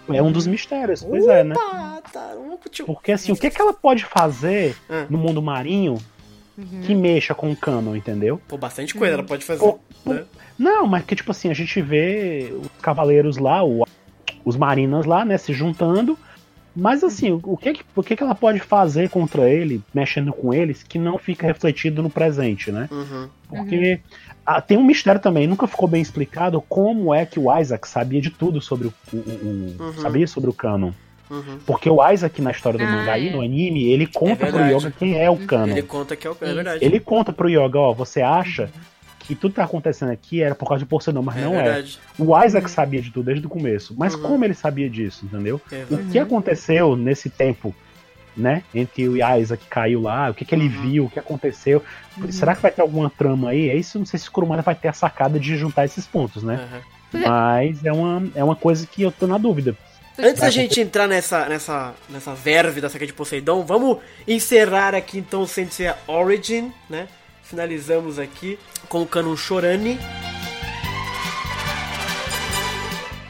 [0.10, 1.54] É um dos mistérios, pois é, né?
[1.54, 2.34] Opa, tá,
[2.64, 2.94] continuar.
[2.96, 5.06] Porque assim, o que, que ela pode fazer Ah.
[5.10, 5.98] no mundo marinho
[6.58, 6.82] Uhum.
[6.82, 8.42] que mexa com o cano, entendeu?
[8.48, 9.60] Pô, bastante coisa ela pode fazer.
[9.60, 10.24] Pô, né?
[10.58, 13.86] Não, mas que tipo assim, a gente vê os cavaleiros lá, o-
[14.48, 16.18] os marinas lá, né, se juntando.
[16.80, 20.32] Mas assim, o- o que, que- o que, que ela pode fazer contra ele, mexendo
[20.32, 22.88] com eles, que não fica refletido no presente, né?
[22.92, 23.28] Uhum.
[23.50, 24.00] Porque
[24.46, 28.22] ah, tem um mistério também, nunca ficou bem explicado como é que o Isaac sabia
[28.22, 29.94] de tudo sobre o, o- o- o- Uhum.
[30.02, 30.92] sabia sobre o canon.
[31.30, 31.58] Uhum.
[31.66, 33.32] Porque o Isaac na história do Ah, mangá e é.
[33.32, 34.74] no anime, ele conta pro verdade.
[34.76, 35.74] Yoga quem é o canon.
[35.74, 36.34] Ele conta que é, o...
[36.40, 36.56] é Isso.
[36.56, 36.86] verdade.
[36.86, 38.70] Ele conta pro Yoga, ó, você acha
[39.28, 41.64] que tudo que tá acontecendo aqui era por causa de Poseidon, mas é não é.
[41.64, 42.00] verdade.
[42.18, 43.94] O Isaac sabia de tudo desde o começo.
[43.98, 44.22] Mas Uhum.
[44.22, 45.60] como ele sabia disso, entendeu?
[45.72, 47.76] É O que aconteceu nesse tempo,
[48.36, 48.64] né?
[48.74, 50.82] Entre o Isaac caiu lá, o que, que ele Uhum.
[50.82, 51.84] viu, o que aconteceu.
[52.30, 53.70] Será que vai ter alguma trama aí?
[53.70, 56.42] É isso, não sei se o Kurumada vai ter a sacada de juntar esses pontos,
[56.44, 56.56] né?
[56.56, 56.82] Aham.
[57.14, 59.76] Mas é uma, é uma coisa que eu tô na dúvida.
[60.20, 63.98] Antes da gente entrar nessa, nessa, nessa verve da saga de Poseidon, vamos
[64.28, 67.08] encerrar aqui então o Sensei Origin, né?
[67.50, 68.60] Finalizamos aqui
[68.90, 69.98] com o Canon Shorani.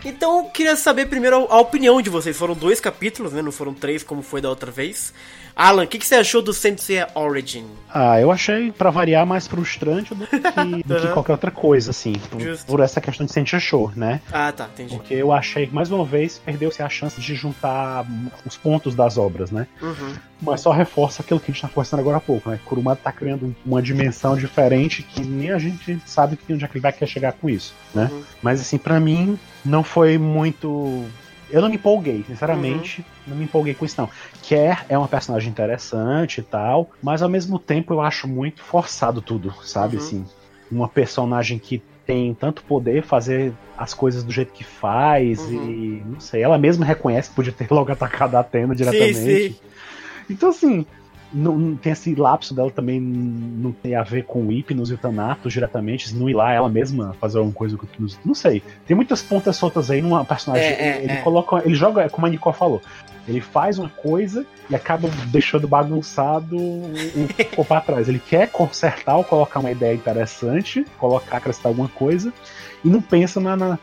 [0.03, 2.35] Então eu queria saber primeiro a opinião de vocês.
[2.35, 3.43] Foram dois capítulos, né?
[3.43, 5.13] Não foram três como foi da outra vez.
[5.57, 7.65] Alan, o que, que você achou do Sensei Origin?
[7.91, 12.13] Ah, eu achei, pra variar, mais frustrante do que, do que qualquer outra coisa, assim.
[12.29, 14.21] Por, por essa questão de sentir show, né?
[14.31, 14.95] Ah, tá, entendi.
[14.95, 18.05] Porque eu achei que, mais uma vez, perdeu-se a chance de juntar
[18.45, 19.65] os pontos das obras, né?
[19.81, 20.13] Uhum.
[20.39, 22.59] Mas só reforça aquilo que a gente tá conversando agora há pouco, né?
[22.63, 26.75] Kurumada tá criando uma dimensão diferente que nem a gente sabe que onde é que
[26.75, 28.09] ele vai querer chegar com isso, né?
[28.11, 28.23] Uhum.
[28.43, 31.03] Mas assim, pra mim, não foi muito.
[31.49, 34.09] Eu não me empolguei, sinceramente, não me empolguei com isso, não.
[34.43, 39.21] Kerr é uma personagem interessante e tal, mas ao mesmo tempo eu acho muito forçado
[39.21, 39.95] tudo, sabe?
[39.95, 40.01] Uhum.
[40.01, 40.25] Assim,
[40.71, 45.53] uma personagem que tem tanto poder fazer as coisas do jeito que faz Uhum.
[45.53, 49.13] e não sei, ela mesma reconhece que podia ter logo atacado a Atena diretamente.
[49.13, 49.55] Sim, sim.
[50.29, 50.85] Então, assim,
[51.33, 54.97] não, tem esse lapso dela também não tem a ver com o Hipnos e o
[54.97, 58.17] Thanatos diretamente, não ir lá ela mesma fazer alguma coisa com o Hipnos.
[58.23, 58.63] Não sei.
[58.85, 60.67] Tem muitas pontas soltas aí numa personagem.
[60.67, 61.21] É, é, ele é.
[61.21, 61.61] coloca.
[61.65, 62.81] Ele joga, como a Nicole falou.
[63.27, 68.07] Ele faz uma coisa e acaba deixando bagunçado o o que ficou pra trás.
[68.07, 72.33] Ele quer consertar ou colocar uma ideia interessante, colocar, acrescentar alguma coisa,
[72.83, 73.79] e não pensa na, na,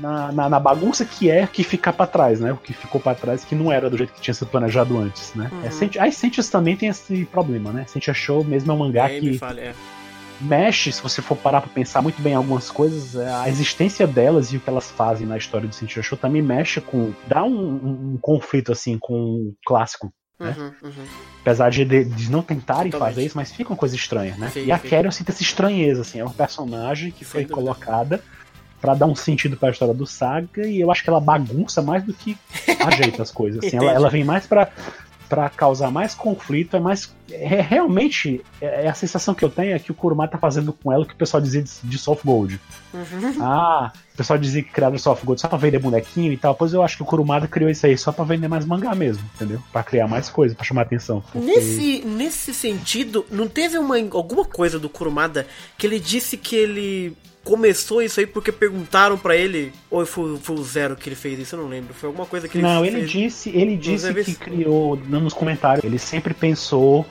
[0.00, 2.52] na, na- na bagunça que é que fica pra trás, né?
[2.52, 5.34] O que ficou pra trás que não era do jeito que tinha sido planejado antes,
[5.34, 5.48] né?
[5.52, 5.64] Uhum.
[5.66, 7.84] É, Senti- Aí Sentias também tem esse problema, né?
[7.88, 9.74] Sentia Show mesmo é um mangá Aí me que fala, é.
[10.40, 14.06] mexe, se você for parar pra pensar muito bem em algumas coisas, é, a existência
[14.06, 17.12] delas e o que elas fazem na história do Sentia Show também mexe com.
[17.26, 20.12] dá um, um- um conflito assim com o clássico.
[20.38, 20.54] né?
[20.58, 21.04] Uhum, uhum.
[21.40, 23.14] Apesar de, de, de não tentarem Totalmente.
[23.14, 24.50] fazer isso, mas fica uma coisa estranha, né?
[24.50, 27.54] Sim, e a eu sinto essa estranheza, assim, é uma personagem que Sem foi dúvida.
[27.54, 28.22] colocada
[28.80, 32.02] pra dar um sentido pra história do Saga e eu acho que ela bagunça mais
[32.04, 32.36] do que
[32.84, 33.64] ajeita as coisas.
[33.64, 34.68] Assim, ela, ela vem mais pra,
[35.28, 37.14] pra causar mais conflito, é mais.
[37.30, 40.92] É, realmente, é, a sensação que eu tenho é que o Kurumada tá fazendo com
[40.92, 42.60] ela o que o pessoal dizia de, de Soft Gold.
[42.94, 43.34] Uhum.
[43.42, 46.54] Ah, o pessoal dizia que criaram o Soft Gold só pra vender bonequinho e tal.
[46.54, 49.24] Pois eu acho que o Kurumada criou isso aí só pra vender mais mangá mesmo,
[49.34, 49.60] entendeu?
[49.72, 51.20] Pra criar mais coisa, pra chamar atenção.
[51.32, 55.46] Porque- Nesse, nesse sentido, não teve uma, alguma coisa do Kurumada
[55.76, 60.56] que ele disse que ele começou isso aí porque perguntaram pra ele, ou foi, foi
[60.56, 61.94] o Zero que ele fez isso, eu não lembro.
[61.94, 62.92] Foi alguma coisa que ele Não, fez.
[62.94, 65.84] ele disse, ele disse que criou nos comentários.
[65.84, 67.06] Ele sempre pensou,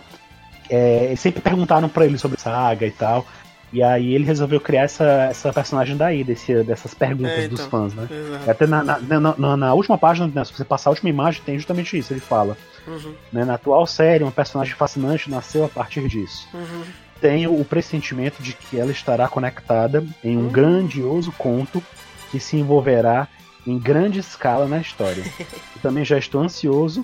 [0.69, 3.25] é, sempre perguntaram pra ele sobre saga e tal.
[3.73, 7.69] E aí ele resolveu criar essa, essa personagem daí, desse, dessas perguntas É, dos então.
[7.71, 8.07] fãs, né?
[8.47, 11.41] Até na, na, na- na- na última página, né, se você passar a última imagem,
[11.45, 12.13] tem justamente isso.
[12.13, 12.55] Ele fala:
[12.87, 16.47] Uhum, né, na atual série, uma personagem fascinante nasceu a partir disso.
[16.53, 16.83] uhum.
[17.25, 20.49] Tenho o pressentimento de que ela estará conectada em um Hum.
[20.49, 21.81] grandioso conto
[22.29, 23.27] que se envolverá
[23.65, 25.23] em grande escala na história.
[25.75, 27.03] E também já estou ansioso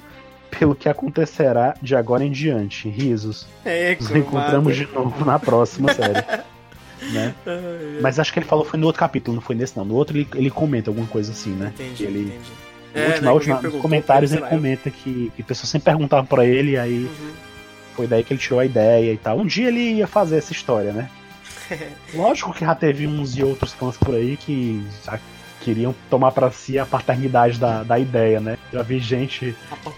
[0.52, 2.88] pelo que acontecerá de agora em diante.
[2.88, 3.48] Risos.
[3.66, 6.24] É, Nos encontramos de novo na próxima série.
[7.12, 7.34] né?
[8.00, 9.86] Mas acho que ele falou foi no outro capítulo, não foi nesse não.
[9.86, 11.74] No outro ele, ele comenta alguma coisa assim, né?
[11.74, 13.26] Entendi, ele, entendi.
[13.26, 16.78] É, última, né, nos comentários ele comenta que, que pessoas sempre perguntavam pra ele, e
[16.78, 17.51] aí uhum.
[17.92, 19.38] Foi daí que ele tirou a ideia e tal.
[19.38, 21.10] Um dia ele ia fazer essa história, né?
[22.14, 25.20] Lógico que já teve uns e outros fãs por aí que já
[25.62, 28.58] queriam tomar para si a paternidade da, da ideia, né?
[28.74, 29.56] Já vi gente,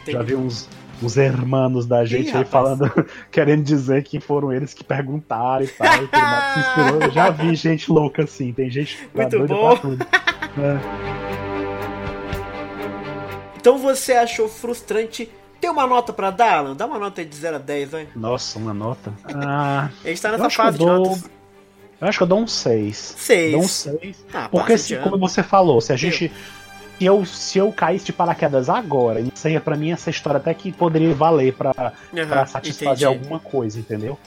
[0.07, 0.69] já vi uns,
[1.01, 2.91] os hermanos da gente Ih, aí falando,
[3.31, 7.11] querendo dizer que foram eles que perguntaram e tal, e que inspirou.
[7.11, 9.97] Já vi gente louca assim, tem gente Muito bom.
[10.59, 11.23] É.
[13.57, 15.29] Então você achou frustrante
[15.63, 16.75] tem uma nota pra dar, Alan?
[16.75, 18.07] Dá uma nota de 0 a 10, vai.
[18.13, 19.13] Nossa, uma nota.
[19.33, 21.23] Ah, a gente tá nessa fase de notas.
[22.01, 23.15] Eu acho que eu dou um 6.
[23.17, 23.51] 6.
[23.53, 24.25] Dou um 6.
[24.33, 26.29] Ah, porque, se, como você falou, se a gente.
[26.99, 30.53] Se eu, se eu caísse de paraquedas agora, isso aí pra mim essa história até
[30.53, 33.23] que poderia valer pra, uhum, satisfazer entendi.
[33.23, 34.19] alguma coisa, entendeu?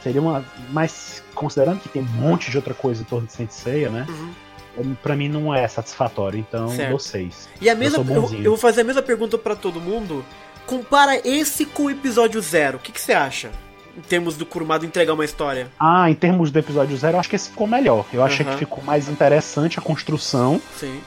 [0.00, 0.44] Seria uma.
[0.70, 4.06] Mas considerando que tem um monte de outra coisa em torno de Senseiya, né?
[4.08, 4.94] Uhum.
[5.02, 6.90] Pra mim não é satisfatório, então certo.
[6.90, 7.48] dou 6.
[7.60, 7.98] E a mesma.
[7.98, 10.24] Eu, eu, vou fazer a mesma pergunta para todo mundo.
[10.66, 12.78] Compara esse com o episódio 0.
[12.78, 13.50] O que, que você acha?
[13.96, 15.68] em termos do Kurumada entregar uma história?
[15.78, 18.06] Ah, em termos do episódio zero, eu acho que esse ficou melhor.
[18.12, 20.60] Eu achei que ficou mais interessante a construção.
[20.76, 21.00] Sim.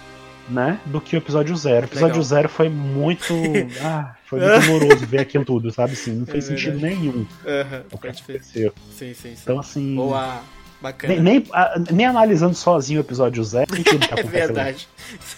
[0.50, 1.88] Né, do que o episódio zero.
[1.88, 2.24] O episódio Legal.
[2.24, 3.34] zero foi muito.
[3.84, 5.92] ah, foi muito doloroso ver aquilo tudo, sabe?
[5.92, 7.12] Assim, não fez é sentido nenhum.
[7.18, 8.74] Uhum, o que aconteceu.
[8.92, 9.36] Sim, sim, sim.
[9.44, 9.94] Então, assim.
[9.94, 10.40] Boa.
[10.82, 11.16] Bacana.
[11.16, 11.44] Nem, nem,
[11.92, 13.68] nem, analisando sozinho o episódio zero,
[14.16, 14.88] é verdade.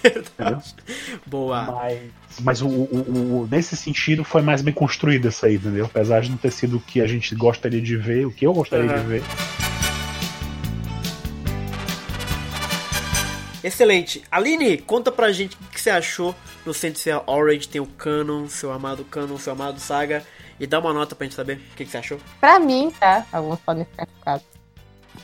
[0.03, 0.75] Verdade.
[1.25, 1.63] Boa.
[1.63, 1.99] Mas,
[2.41, 5.85] mas o, o, o, nesse sentido foi mais bem construído isso aí, entendeu?
[5.85, 8.53] Apesar de não ter sido o que a gente gostaria de ver, o que eu
[8.53, 9.01] gostaria uhum.
[9.01, 9.23] de ver.
[13.63, 14.23] Excelente.
[14.31, 16.33] Aline, conta pra gente o que você achou
[16.65, 17.67] no Sensei Orange.
[17.67, 20.23] Tem o Canon, seu amado Canon, seu amado Saga.
[20.59, 22.19] E dá uma nota pra gente saber o que, que você achou.
[22.39, 23.25] Pra mim, tá?
[23.31, 24.58] Alguns podem ficar chocados.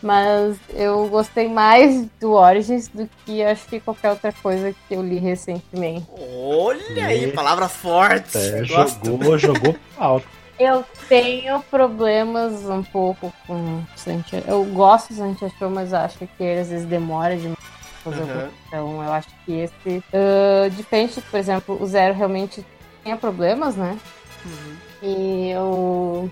[0.02, 5.02] Mas eu gostei mais do Origins do que acho que qualquer outra coisa que eu
[5.02, 6.06] li recentemente.
[6.18, 8.36] Olha aí, palavras fortes.
[8.36, 10.28] É, jogou, jogou alto.
[10.58, 14.44] Eu tenho problemas um pouco com Santia.
[14.48, 17.76] Eu gosto do Santia Show, mas acho que ele às vezes demora demais
[18.06, 18.50] fazer uhum.
[18.68, 20.04] Então eu acho que esse.
[20.14, 22.66] Uh, diferente, por exemplo, o Zero realmente
[23.04, 23.98] tinha problemas, né?
[24.46, 24.76] Uhum.
[25.02, 26.32] E eu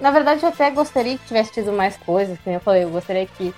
[0.00, 3.26] na verdade, eu até gostaria que tivesse tido mais coisas, como eu falei, eu gostaria
[3.26, 3.54] que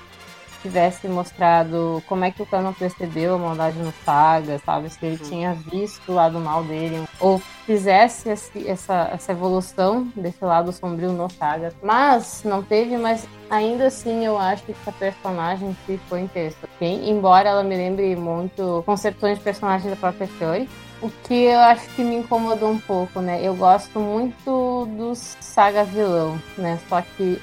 [0.63, 4.89] tivesse mostrado como é que o Canon percebeu a maldade no Saga, sabe?
[4.89, 5.29] Se ele uhum.
[5.29, 11.13] tinha visto o lado mal dele, ou fizesse esse, essa, essa evolução desse lado sombrio
[11.13, 11.73] no Saga.
[11.83, 16.71] Mas não teve, mas ainda assim eu acho que essa personagem se foi interessante.
[16.81, 20.69] Embora ela me lembre muito concepções de personagens da própria Fiore,
[21.03, 23.45] o que eu acho que me incomodou um pouco, né?
[23.45, 26.79] Eu gosto muito do Saga vilão, né?
[26.89, 27.43] Só que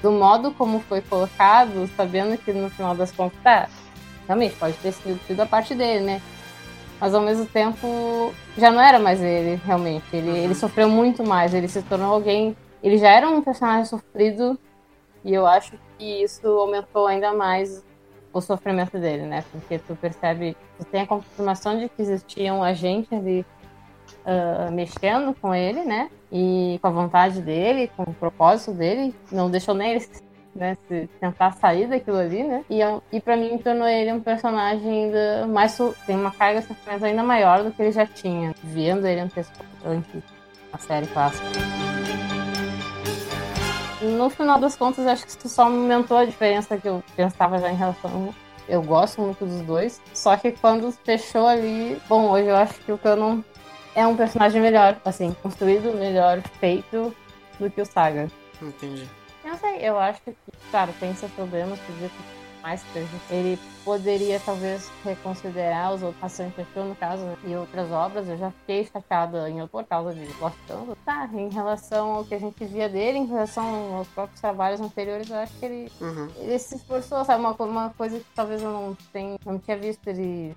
[0.00, 3.68] do modo como foi colocado, sabendo que no final das contas, tá,
[4.26, 6.22] realmente pode ter sido, sido a parte dele, né?
[7.00, 10.04] Mas ao mesmo tempo, já não era mais ele, realmente.
[10.12, 12.56] Ele, ele sofreu muito mais, ele se tornou alguém.
[12.82, 14.58] Ele já era um personagem sofrido,
[15.24, 17.82] e eu acho que isso aumentou ainda mais
[18.32, 19.44] o sofrimento dele, né?
[19.50, 23.44] Porque tu percebe, tu tem a confirmação de que existia um agente ali
[24.24, 26.10] uh, mexendo com ele, né?
[26.30, 30.06] E com a vontade dele, com o propósito dele, não deixou nem ele
[30.54, 32.64] né, se tentar sair daquilo ali, né?
[32.70, 32.80] E,
[33.12, 35.76] e para mim tornou ele um personagem ainda mais
[36.06, 40.22] tem uma carga de sofrimento ainda maior do que ele já tinha, vendo ele antecipante
[40.72, 42.39] a série clássica
[44.00, 47.70] no final das contas, acho que isso só aumentou a diferença que eu pensava já
[47.70, 48.34] em relação.
[48.68, 50.00] Eu gosto muito dos dois.
[50.14, 52.00] Só que quando fechou ali.
[52.08, 53.40] Bom, hoje eu acho que o Canon
[53.94, 57.14] é um personagem melhor, assim, construído, melhor feito
[57.58, 58.30] do que o Saga.
[58.62, 59.08] Entendi.
[59.44, 60.34] Eu sei, eu acho que,
[60.70, 62.82] claro, tem seus problemas, podia ter mais
[63.30, 68.28] Ele poderia talvez reconsiderar os outros ações fechou no caso e outras obras.
[68.28, 70.96] Eu já fiquei chateada em por causa de gostando.
[71.04, 75.28] Tá, em relação ao que a gente via dele, em relação aos próprios trabalhos anteriores,
[75.28, 76.28] eu acho que ele, uhum.
[76.38, 77.40] ele se esforçou, sabe?
[77.40, 80.56] Uma, uma coisa que talvez eu não, tenha, não tinha visto ele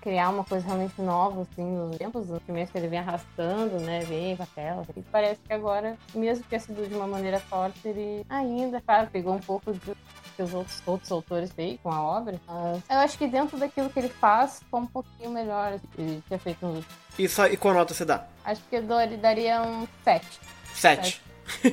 [0.00, 4.00] criar uma coisa realmente nova, assim, nos tempos, no primeiro que ele vem arrastando, né,
[4.00, 4.86] vem pra tela.
[4.96, 9.08] E parece que agora, mesmo que tenha sido de uma maneira forte, ele ainda, claro,
[9.12, 9.96] pegou um pouco de
[10.38, 12.40] que os outros, outros autores têm com a obra.
[12.46, 16.38] Mas eu acho que dentro daquilo que ele faz, ficou um pouquinho melhor que tinha
[16.38, 16.96] feito nos últimos.
[17.18, 18.24] E, só, e qual nota você dá?
[18.44, 20.26] Acho que ele daria um 7.
[20.74, 21.20] 7.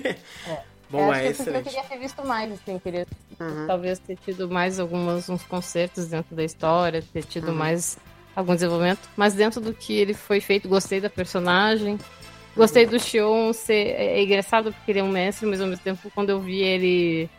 [0.50, 0.64] é.
[0.90, 1.58] Bom, é, é excelente.
[1.58, 3.06] Eu queria ter visto mais, assim, queria
[3.40, 3.68] uhum.
[3.68, 7.56] talvez ter tido mais alguns uns concertos dentro da história, ter tido uhum.
[7.56, 8.00] mais
[8.36, 12.00] algum desenvolvimento, mas dentro do que ele foi feito, gostei da personagem.
[12.56, 15.84] Gostei do Xion ser é, é engraçado porque ele é um mestre, mas ao mesmo
[15.84, 17.30] tempo quando eu vi ele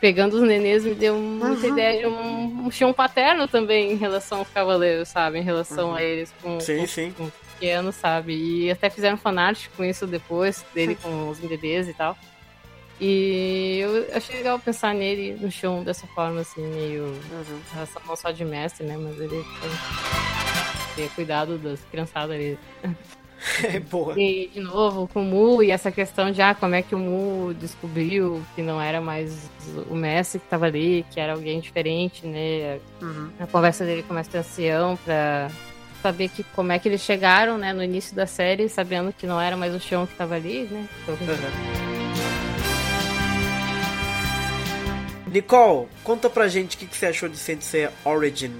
[0.00, 1.72] pegando os nenês me deu muita uhum.
[1.72, 5.38] ideia de um, um chão paterno também em relação aos cavaleiros, sabe?
[5.38, 5.94] Em relação uhum.
[5.94, 7.12] a eles com, sim, com, sim.
[7.16, 8.34] com pequeno, sabe?
[8.34, 12.16] E até fizeram fanart com isso depois, dele com os bebês e tal.
[13.00, 17.04] E eu achei legal pensar nele no chão dessa forma, assim, meio.
[17.04, 17.60] Uhum.
[18.06, 18.96] Não só de mestre, né?
[18.96, 19.44] Mas ele
[20.96, 22.58] ter cuidado das criançadas ali.
[23.62, 24.18] É boa.
[24.18, 26.98] E, de novo, com o Mu e essa questão de ah, como é que o
[26.98, 29.50] Mu descobriu que não era mais
[29.88, 32.78] o mestre que estava ali, que era alguém diferente, né?
[33.00, 33.30] Uhum.
[33.38, 35.50] A conversa dele com o mestre ancião pra
[36.02, 39.40] saber que, como é que eles chegaram, né, no início da série, sabendo que não
[39.40, 40.88] era mais o chão que estava ali, né?
[41.02, 42.38] Então, uhum.
[45.30, 48.52] Nicole, conta pra gente o que, que você achou de Sensei Origin.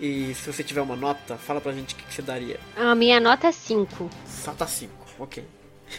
[0.00, 2.60] E se você tiver uma nota, fala pra gente o que, que você daria.
[2.76, 4.08] A minha nota é 5.
[4.26, 5.44] Só tá 5, ok.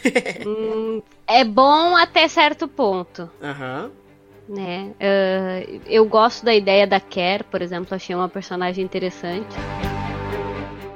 [0.46, 3.30] hum, é bom até certo ponto.
[3.42, 3.84] Aham.
[3.84, 4.00] Uhum.
[4.48, 4.90] Né?
[4.98, 9.54] Uh, eu gosto da ideia da Care, por exemplo, achei uma personagem interessante.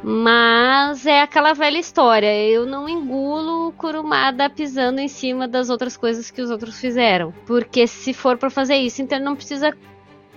[0.02, 2.26] Mas é aquela velha história.
[2.46, 7.32] Eu não engulo o Kurumada pisando em cima das outras coisas que os outros fizeram.
[7.46, 9.74] Porque se for para fazer isso, então ele não precisa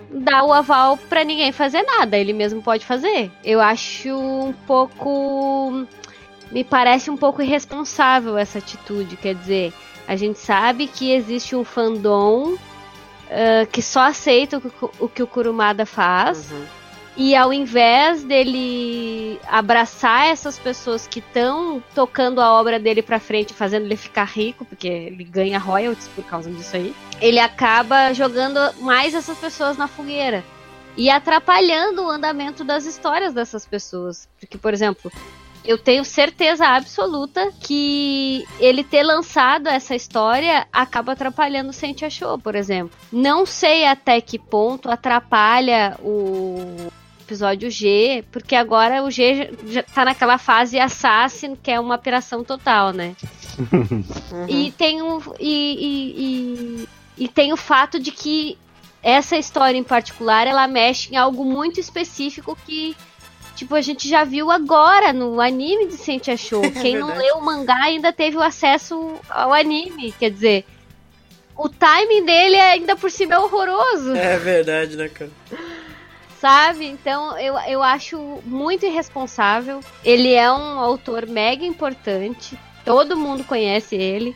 [0.09, 2.17] dar o aval para ninguém fazer nada.
[2.17, 3.31] Ele mesmo pode fazer.
[3.43, 5.85] Eu acho um pouco.
[6.51, 9.17] Me parece um pouco irresponsável essa atitude.
[9.17, 9.73] Quer dizer,
[10.07, 15.27] a gente sabe que existe um fandom uh, que só aceita o, o, que o
[15.27, 16.51] Kurumada faz.
[16.51, 16.77] Uhum
[17.17, 23.53] e ao invés dele abraçar essas pessoas que estão tocando a obra dele pra frente,
[23.53, 28.59] fazendo ele ficar rico, porque ele ganha royalties por causa disso aí, ele acaba jogando
[28.81, 30.43] mais essas pessoas na fogueira.
[30.95, 34.27] E atrapalhando o andamento das histórias dessas pessoas.
[34.39, 35.11] Porque, por exemplo,
[35.63, 42.39] eu tenho certeza absoluta que ele ter lançado essa história acaba atrapalhando o Sentia Show,
[42.39, 42.97] por exemplo.
[43.11, 46.89] Não sei até que ponto atrapalha o
[47.27, 52.43] episódio G, porque agora o G já tá naquela fase assassin, que é uma operação
[52.43, 53.15] total, né?
[53.59, 54.03] uhum.
[54.47, 55.19] E tem um.
[55.37, 58.57] E, e, e, e tem o fato de que
[59.03, 62.95] essa história em particular ela mexe em algo muito específico que
[63.55, 66.61] tipo, a gente já viu agora no anime de Sentia Show.
[66.81, 70.13] Quem é não leu o mangá ainda teve o acesso ao anime.
[70.13, 70.65] Quer dizer,
[71.57, 74.15] o timing dele ainda por cima é horroroso.
[74.15, 75.31] É verdade, né, cara?
[76.39, 76.85] Sabe?
[76.85, 79.79] Então eu, eu acho muito irresponsável.
[80.03, 82.57] Ele é um autor mega importante.
[82.85, 84.35] Todo mundo conhece ele.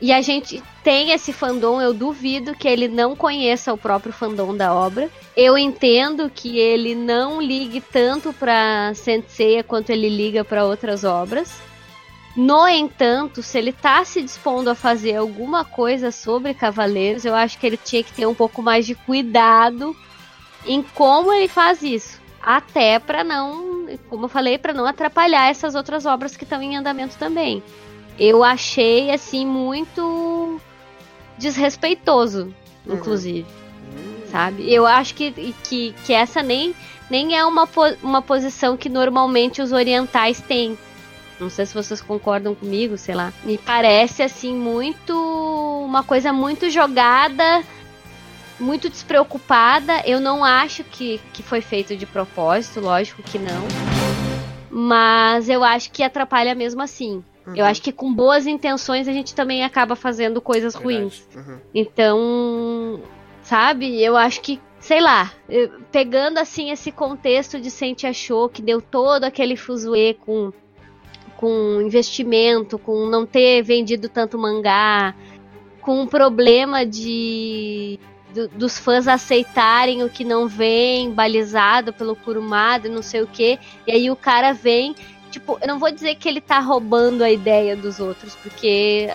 [0.00, 4.54] E a gente tem esse fandom, eu duvido que ele não conheça o próprio fandom
[4.54, 5.10] da obra.
[5.34, 11.60] Eu entendo que ele não ligue tanto para Senseiya quanto ele liga para outras obras.
[12.36, 17.58] No entanto, se ele tá se dispondo a fazer alguma coisa sobre Cavaleiros, eu acho
[17.58, 19.96] que ele tinha que ter um pouco mais de cuidado
[20.66, 22.20] em como ele faz isso.
[22.42, 26.76] Até para não, como eu falei, para não atrapalhar essas outras obras que estão em
[26.76, 27.62] andamento também.
[28.18, 30.60] Eu achei assim muito
[31.36, 32.54] desrespeitoso,
[32.86, 32.94] uhum.
[32.94, 33.46] inclusive.
[33.48, 34.30] Uhum.
[34.30, 34.72] Sabe?
[34.72, 35.32] Eu acho que,
[35.64, 36.74] que, que essa nem,
[37.10, 37.68] nem é uma,
[38.02, 40.78] uma posição que normalmente os orientais têm.
[41.38, 43.32] Não sei se vocês concordam comigo, sei lá.
[43.44, 45.12] Me parece assim muito
[45.84, 47.62] uma coisa muito jogada
[48.58, 50.02] muito despreocupada.
[50.06, 53.66] Eu não acho que, que foi feito de propósito, lógico que não.
[54.70, 57.22] Mas eu acho que atrapalha mesmo assim.
[57.46, 57.54] Uhum.
[57.54, 60.94] Eu acho que com boas intenções a gente também acaba fazendo coisas Verdade.
[60.96, 61.28] ruins.
[61.34, 61.58] Uhum.
[61.74, 63.00] Então,
[63.42, 64.02] sabe?
[64.02, 65.32] Eu acho que, sei lá,
[65.92, 70.52] pegando assim esse contexto de Sente Achou, que deu todo aquele fuzuê com,
[71.36, 75.14] com investimento, com não ter vendido tanto mangá,
[75.80, 78.00] com um problema de
[78.36, 83.58] do, dos fãs aceitarem o que não vem, balizado pelo Kurumada, não sei o que.
[83.86, 84.94] E aí o cara vem,
[85.30, 89.10] tipo, eu não vou dizer que ele tá roubando a ideia dos outros, porque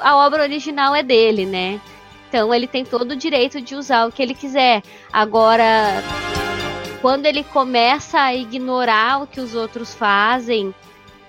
[0.00, 1.80] a obra original é dele, né?
[2.28, 4.82] Então ele tem todo o direito de usar o que ele quiser.
[5.12, 6.02] Agora,
[7.02, 10.74] quando ele começa a ignorar o que os outros fazem,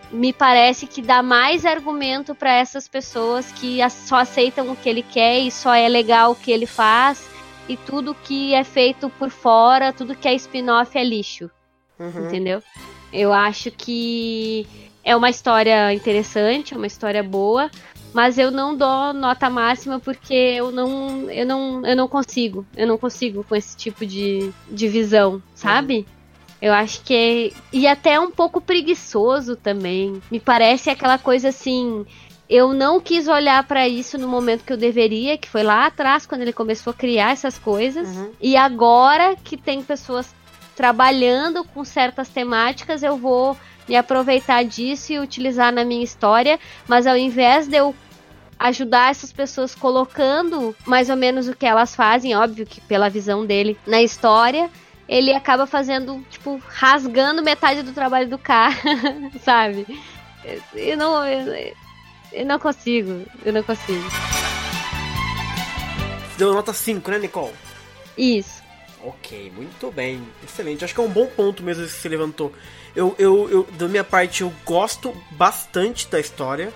[0.10, 5.04] me parece que dá mais argumento para essas pessoas que só aceitam o que ele
[5.04, 7.33] quer e só é legal o que ele faz
[7.68, 11.50] e tudo que é feito por fora, tudo que é spin-off é lixo.
[12.00, 12.28] Uhum.
[12.28, 12.62] Entendeu?
[13.12, 14.68] Eu acho que
[15.04, 17.70] é uma história interessante, é uma história boa,
[18.14, 22.66] mas eu não dou nota máxima porque eu não, eu não, eu não consigo.
[22.76, 25.98] Eu não consigo com esse tipo de, de visão, sabe?
[25.98, 26.06] Uhum.
[26.62, 27.52] Eu acho que é.
[27.74, 30.22] E até um pouco preguiçoso também.
[30.32, 32.06] Me parece aquela coisa assim
[32.54, 36.28] eu não quis olhar para isso no momento que eu deveria, que foi lá atrás,
[36.28, 38.08] quando ele começou a criar essas coisas.
[38.08, 38.32] Uhum.
[38.40, 40.36] E agora que tem pessoas
[40.76, 43.58] trabalhando com certas temáticas, eu vou
[43.90, 46.60] me aproveitar disso e utilizar na minha história.
[46.88, 47.96] Mas ao invés de eu
[48.60, 53.44] ajudar essas pessoas colocando mais ou menos o que elas fazem, óbvio que pela visão
[53.48, 54.70] dele na história,
[55.10, 58.76] ele acaba fazendo, tipo, rasgando metade do trabalho do cara,
[59.42, 59.88] sabe?
[60.76, 61.24] Eu não,
[62.34, 64.04] eu, não consigo, eu não consigo.
[66.38, 67.54] Deu nota 5, né, Nicole?
[68.18, 68.62] Isso.
[69.04, 70.24] Ok, muito bem.
[70.44, 70.84] Excelente.
[70.84, 72.54] Acho que é um bom ponto mesmo que você levantou.
[72.96, 76.74] Eu, eu, eu, da minha parte, eu gosto bastante da história.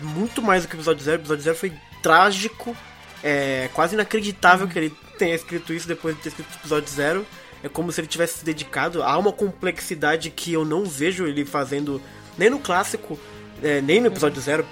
[0.00, 1.18] Muito mais do que o episódio 0.
[1.18, 2.76] O episódio 0 foi trágico.
[3.22, 7.26] É quase inacreditável que ele tenha escrito isso depois de ter escrito o episódio 0.
[7.62, 9.02] É como se ele tivesse se dedicado.
[9.02, 12.00] Há uma complexidade que eu não vejo ele fazendo
[12.38, 13.18] nem no clássico,
[13.62, 14.66] é, nem no episódio 0,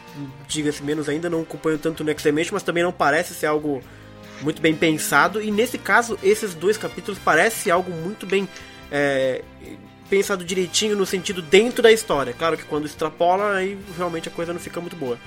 [0.46, 3.82] diga-se menos ainda, não acompanho tanto no X-Dimension, mas também não parece ser algo
[4.42, 5.40] muito bem pensado.
[5.40, 8.48] E nesse caso, esses dois capítulos parecem algo muito bem
[8.90, 9.42] é,
[10.08, 12.32] pensado direitinho no sentido dentro da história.
[12.32, 15.18] Claro que quando extrapola, aí realmente a coisa não fica muito boa.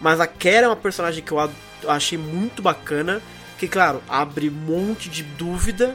[0.00, 1.50] Mas a Kera é uma personagem que eu
[1.86, 3.20] achei muito bacana,
[3.58, 5.94] que claro, abre um monte de dúvida.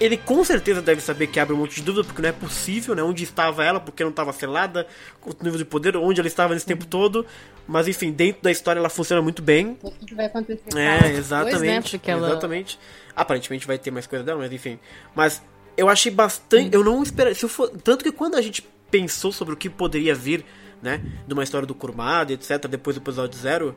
[0.00, 2.94] Ele com certeza deve saber que abre um monte de dúvida, porque não é possível,
[2.94, 3.02] né?
[3.02, 4.86] Onde estava ela, porque não estava selada,
[5.20, 7.24] com o nível de poder, onde ela estava nesse tempo todo.
[7.66, 9.78] Mas enfim, dentro da história ela funciona muito bem.
[9.82, 11.92] O que vai acontecer É, exatamente.
[11.92, 12.12] depois, né?
[12.12, 12.28] Ela...
[12.28, 12.78] Exatamente.
[13.14, 14.78] Aparentemente vai ter mais coisa dela, mas enfim.
[15.14, 15.42] Mas
[15.76, 16.74] eu achei bastante.
[16.74, 17.34] Eu não esperava.
[17.34, 20.44] Se eu for, tanto que quando a gente pensou sobre o que poderia vir,
[20.82, 21.00] né?
[21.26, 23.74] De uma história do Kurumada, etc., depois do episódio zero,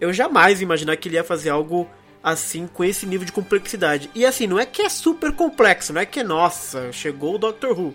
[0.00, 1.88] eu jamais imaginar que ele ia fazer algo
[2.22, 4.10] assim, com esse nível de complexidade.
[4.14, 7.78] E assim, não é que é super complexo, não é que nossa, chegou o Doctor
[7.78, 7.94] Who.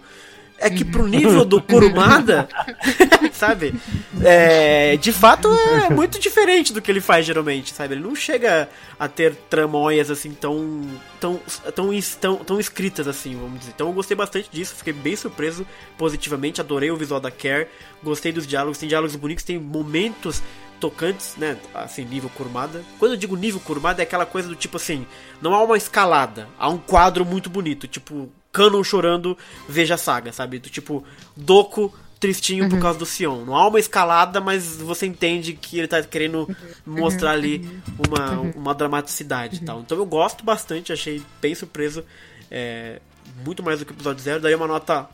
[0.59, 2.49] É que pro nível do Kurumada,
[3.31, 3.75] sabe?
[4.23, 7.93] É, de fato é muito diferente do que ele faz geralmente, sabe?
[7.93, 8.67] Ele não chega
[8.99, 10.81] a ter tramóias assim tão
[11.19, 11.39] tão,
[11.75, 13.73] tão, tão, tão escritas assim, vamos dizer.
[13.75, 15.65] Então eu gostei bastante disso, fiquei bem surpreso
[15.97, 17.67] positivamente, adorei o visual da Care,
[18.03, 20.41] gostei dos diálogos, tem diálogos bonitos, tem momentos
[20.79, 21.57] tocantes, né?
[21.73, 22.83] Assim, nível Kurumada.
[22.99, 25.05] Quando eu digo nível Kurumada, é aquela coisa do tipo assim:
[25.41, 30.31] não há uma escalada, há um quadro muito bonito, tipo Canon chorando, veja a saga,
[30.31, 30.59] sabe?
[30.59, 31.03] Do tipo
[31.35, 32.69] Doku tristinho Uhum.
[32.71, 33.45] por causa do Sion.
[33.45, 36.47] Não há uma escalada, mas você entende que ele tá querendo
[36.85, 37.69] mostrar ali
[38.07, 39.81] uma, uma dramaticidade e tal.
[39.81, 42.03] Então eu gosto bastante, achei bem surpreso.
[42.49, 42.99] É,
[43.45, 44.41] muito mais do que o episódio 0.
[44.41, 45.07] Daria uma nota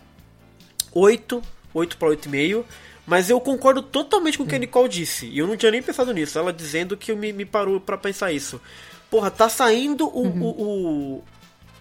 [0.94, 1.42] 8,
[1.74, 2.64] 8 para 8,5.
[3.06, 5.26] Mas eu concordo totalmente com o que a Nicole disse.
[5.28, 6.40] E eu não tinha nem pensado nisso.
[6.40, 8.62] Ela dizendo que me, me parou para pensar isso.
[9.10, 10.26] Porra, tá saindo o.
[10.26, 10.50] o,
[11.18, 11.24] o,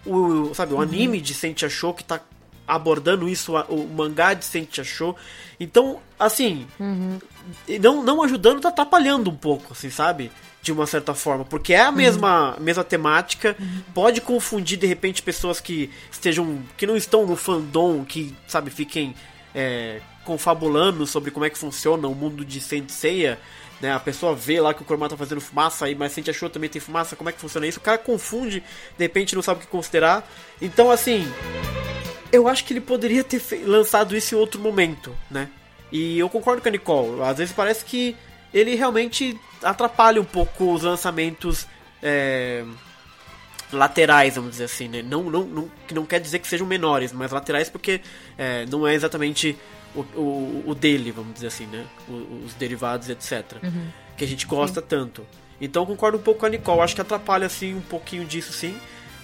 [0.05, 2.21] o sabe, o anime de Sentia Show que tá
[2.67, 5.15] abordando isso, o, mangá de Sentia Show.
[5.59, 6.67] Então, assim.
[7.81, 10.31] Não, não ajudando, tá atrapalhando um pouco, assim, sabe?
[10.61, 11.43] De uma certa forma.
[11.43, 13.55] Porque é a mesma, mesma temática.
[13.93, 16.63] Pode confundir, de repente, pessoas que estejam.
[16.77, 19.13] que não estão no fandom, que, sabe, fiquem.
[19.55, 23.39] É, confabulando sobre como é que funciona o mundo de Saint Seiya,
[23.83, 23.91] né?
[23.91, 26.69] A pessoa vê lá que o Kurumada tá fazendo fumaça aí, mas Saint Show também
[26.69, 27.79] tem fumaça, como é que funciona isso?
[27.79, 28.63] O cara confunde,
[28.97, 30.25] de repente não sabe o que considerar.
[30.61, 31.29] Então, assim,
[32.31, 35.49] eu acho que ele poderia ter lançado isso em outro momento, né?
[35.91, 38.15] E eu concordo com a Nicole, às vezes parece que
[38.53, 41.67] ele realmente atrapalha um pouco os lançamentos
[42.01, 42.63] é,
[43.69, 45.01] laterais, vamos dizer assim, né?
[45.01, 47.99] Não, não, não, que não quer dizer que sejam menores, mas laterais porque
[48.37, 49.57] é, não é exatamente
[49.95, 51.85] o, o, o dele, vamos dizer assim, né?
[52.09, 53.43] O- os derivados, etc.
[54.17, 55.25] Que a gente gosta tanto.
[55.61, 58.51] Então eu concordo um pouco com a Nicole, acho que atrapalha assim um pouquinho disso
[58.53, 58.75] sim.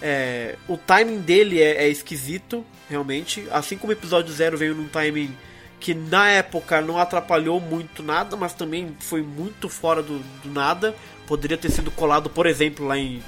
[0.01, 3.45] É, o timing dele é, é esquisito, realmente.
[3.51, 5.35] Assim como o episódio 0 veio num timing
[5.79, 10.95] que na época não atrapalhou muito nada, mas também foi muito fora do, do nada.
[11.27, 13.21] Poderia ter sido colado, por exemplo, lá em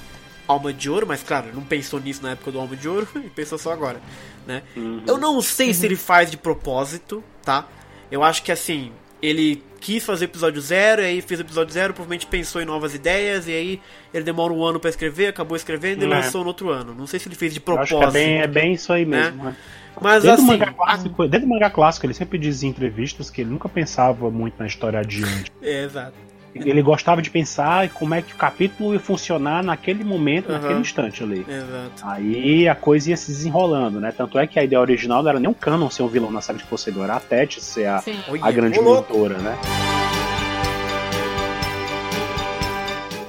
[0.48, 3.28] Alma de Ouro, mas claro, não pensou nisso na época do Alma de Ouro e
[3.30, 4.00] pensou só agora,
[4.46, 4.62] né?
[5.06, 7.66] Eu não sei se ele faz de propósito, tá?
[8.10, 12.26] Eu acho que assim, ele quis fazer episódio zero, e aí fez episódio zero, provavelmente
[12.26, 13.80] pensou em novas ideias, e aí
[14.14, 16.08] ele demora um ano pra escrever, acabou escrevendo e É.
[16.08, 16.94] lançou no outro ano.
[16.94, 18.02] Não sei se ele fez de acho propósito.
[18.04, 19.42] é bem, é bem isso aí mesmo.
[19.44, 19.56] né?
[20.00, 23.28] Mas Dentro, assim, do mangá clássico, dentro do mangá clássico, ele sempre dizia em entrevistas
[23.28, 25.52] que ele nunca pensava muito na história adiante.
[25.62, 26.14] é, exato.
[26.54, 30.60] Ele gostava de pensar como é que o capítulo ia funcionar naquele momento, Aham.
[30.60, 31.46] naquele instante ali.
[31.48, 32.02] Exato.
[32.04, 34.12] Aí a coisa ia se desenrolando, né?
[34.14, 36.42] Tanto é que a ideia original não era nem o Canon ser um vilão na
[36.42, 38.18] saga de Poseidon, era a Tete ser a, Sim.
[38.40, 39.12] A grande ô, louco.
[39.14, 39.58] mentora, né?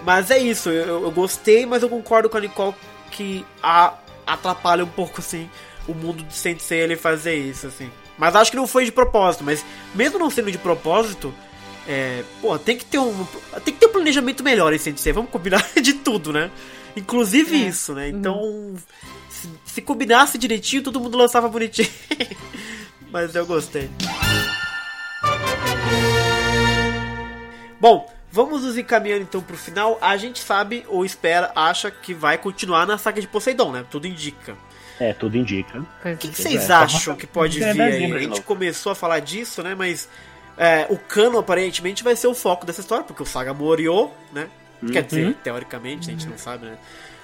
[0.05, 2.75] Mas é isso, eu, eu gostei, mas eu concordo com a Nicole
[3.09, 3.93] que a,
[4.27, 5.49] atrapalha um pouco, assim,
[5.87, 7.89] o mundo de Sensei ele fazer isso, assim.
[8.17, 11.33] Mas acho que não foi de propósito, mas mesmo não sendo de propósito,
[11.87, 13.25] É, pô, tem que ter um.
[13.63, 15.11] Tem que ter um planejamento melhor em Sensei.
[15.11, 16.49] Vamos combinar de tudo, né?
[16.95, 17.67] Inclusive é.
[17.67, 18.09] isso, né?
[18.09, 18.41] Então.
[18.41, 18.75] Uhum.
[19.29, 21.89] Se, se combinasse direitinho, todo mundo lançava bonitinho.
[23.11, 23.89] Mas eu gostei.
[27.79, 29.97] Bom, vamos nos encaminhando então pro final.
[30.01, 33.85] A gente sabe, ou espera, acha que vai continuar na saga de Poseidon, né?
[33.91, 34.55] Tudo indica.
[34.99, 35.79] É, tudo indica.
[35.79, 38.13] O que, que, vocês é, acham que pode vir aí?
[38.13, 39.75] A gente começou a falar disso, né?
[39.75, 40.07] Mas
[40.57, 44.47] é, o Cano aparentemente vai ser o foco dessa história, porque o Saga morreu, né?
[44.81, 44.89] Uhum.
[44.89, 46.77] Quer dizer, teoricamente, a gente não sabe, né?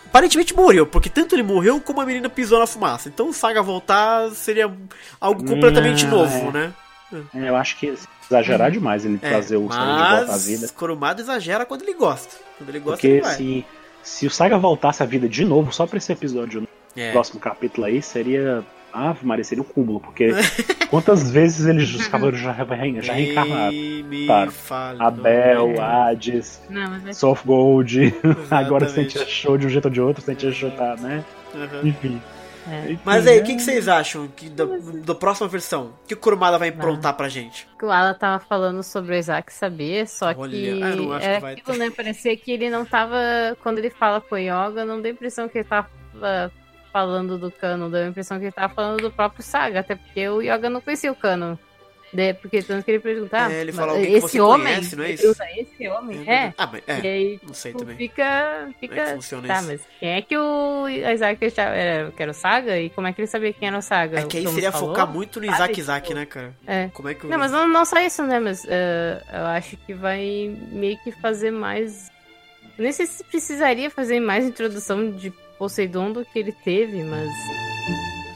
[0.06, 3.10] Aparentemente morreu, porque tanto ele morreu como a menina pisou na fumaça.
[3.10, 4.72] Então o Saga voltar seria
[5.22, 6.52] algo completamente novo, é.
[6.52, 6.74] né?
[7.34, 7.94] É, eu acho que
[8.30, 8.74] exagerar uhum.
[8.74, 10.68] demais ele é, trazer o Saga de volta à vida.
[10.70, 12.36] Kurumada exagera quando ele gosta.
[12.58, 13.36] Quando ele gosta, Porque ele vai.
[13.36, 13.66] se,
[14.02, 17.12] se o Saga voltasse à vida de novo, só pra esse episódio, é.
[17.12, 18.64] próximo capítulo aí, seria.
[18.92, 20.30] Ave Maria, seria o cúmulo, porque
[20.90, 22.54] quantas vezes eles, os cavaleiros já,
[23.02, 23.76] já reencarnaram?
[25.00, 26.62] Abel, Hades,
[27.14, 28.14] Soft Gold,
[28.50, 31.24] agora Sentia Show de um jeito ou de outro, Sentia Show tá, né?
[31.54, 31.88] Uhum.
[31.88, 32.22] Enfim.
[32.68, 32.98] É.
[33.04, 34.66] Mas aí, o que, que, vocês acham que da,
[35.04, 35.94] da próxima versão?
[36.04, 37.14] O que o Kurumada vai improntar ah.
[37.14, 37.68] pra gente?
[37.82, 41.78] O Ala tava falando sobre o Isaac saber, só Olha, que ah, era que aquilo,
[41.78, 41.90] né?
[41.90, 43.18] Parecia que ele não tava.
[43.64, 45.90] Quando ele fala com o Yoga, não deu a impressão que ele tava
[46.92, 50.28] falando do Cano, deu a impressão que ele tava falando do próprio Saga, até porque
[50.28, 51.58] o Yoga não conhecia o Cano.
[52.12, 53.52] De, porque tanto que ele perguntar.
[53.52, 55.36] É, ele fala esse homem, conhece, não é isso?
[55.56, 56.34] Esse homem, é.
[56.34, 56.54] é.
[56.58, 57.02] Ah, mas é.
[57.02, 57.98] E aí, não sei tipo, também.
[57.98, 58.70] Fica.
[58.80, 59.68] fica é que tá, isso?
[59.68, 62.80] mas quem é que o Isaac era, que era o Saga?
[62.80, 64.22] E como é que ele sabia quem era o Saga?
[64.22, 64.90] É que aí seria falou?
[64.90, 66.54] focar muito no Isaac Sabe, Isaac, tipo, né, cara?
[66.66, 66.90] É.
[66.94, 68.40] Como é que Não, mas não, não só isso, né?
[68.40, 68.68] Mas uh,
[69.32, 72.12] eu acho que vai meio que fazer mais.
[72.76, 77.30] Nem sei se precisaria fazer mais introdução de Poseidon do que ele teve, mas.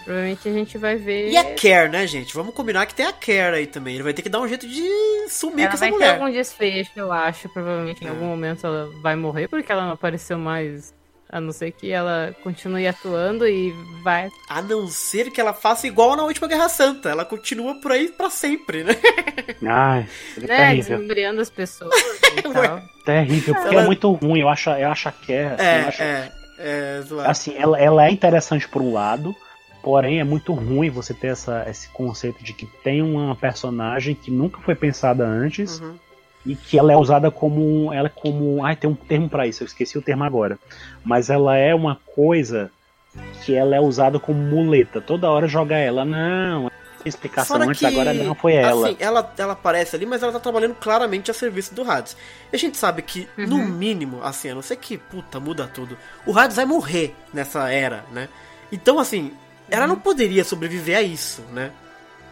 [0.03, 1.29] Provavelmente a gente vai ver.
[1.29, 2.33] E a Care, né, gente?
[2.33, 3.95] Vamos combinar que tem a Care aí também.
[3.95, 4.85] Ele vai ter que dar um jeito de
[5.29, 6.07] sumir ela com essa mulher.
[6.07, 7.47] Vai ter algum desfecho, eu acho.
[7.47, 8.07] Provavelmente é.
[8.07, 10.93] em algum momento ela vai morrer, porque ela não apareceu mais.
[11.29, 14.29] A não ser que ela continue atuando e vai.
[14.47, 17.09] A não ser que ela faça igual na última Guerra Santa.
[17.09, 18.93] Ela continua por aí pra sempre, né?
[19.65, 20.05] Ai,
[20.37, 20.47] é né?
[20.47, 20.97] terrível.
[20.97, 21.95] Desembriando as pessoas
[22.37, 22.81] e tal.
[23.03, 23.81] Terrível, porque ela...
[23.81, 24.41] é muito ruim.
[24.41, 25.53] Eu acho, eu acho a Care.
[25.55, 26.03] Assim, é, acho...
[26.03, 26.42] é.
[26.63, 29.35] É, assim, ela, ela é interessante por um lado,
[29.83, 34.31] Porém, é muito ruim você ter essa, esse conceito de que tem uma personagem que
[34.31, 35.95] nunca foi pensada antes uhum.
[36.45, 37.91] e que ela é usada como.
[37.91, 38.65] Ela é como.
[38.65, 40.57] Ai, tem um termo para isso, eu esqueci o termo agora.
[41.03, 42.71] Mas ela é uma coisa
[43.43, 45.01] que ela é usada como muleta.
[45.01, 46.05] Toda hora joga ela.
[46.05, 46.71] Não,
[47.05, 48.87] explicação Fora antes, que, agora não foi ela.
[48.87, 52.15] Assim, ela, ela aparece ali, mas ela tá trabalhando claramente a serviço do Hades.
[52.51, 53.47] E a gente sabe que, uhum.
[53.47, 57.69] no mínimo, assim, a não ser que, puta, muda tudo, o Hades vai morrer nessa
[57.69, 58.29] era, né?
[58.71, 59.33] Então, assim,
[59.69, 61.71] ela não poderia sobreviver a isso, né?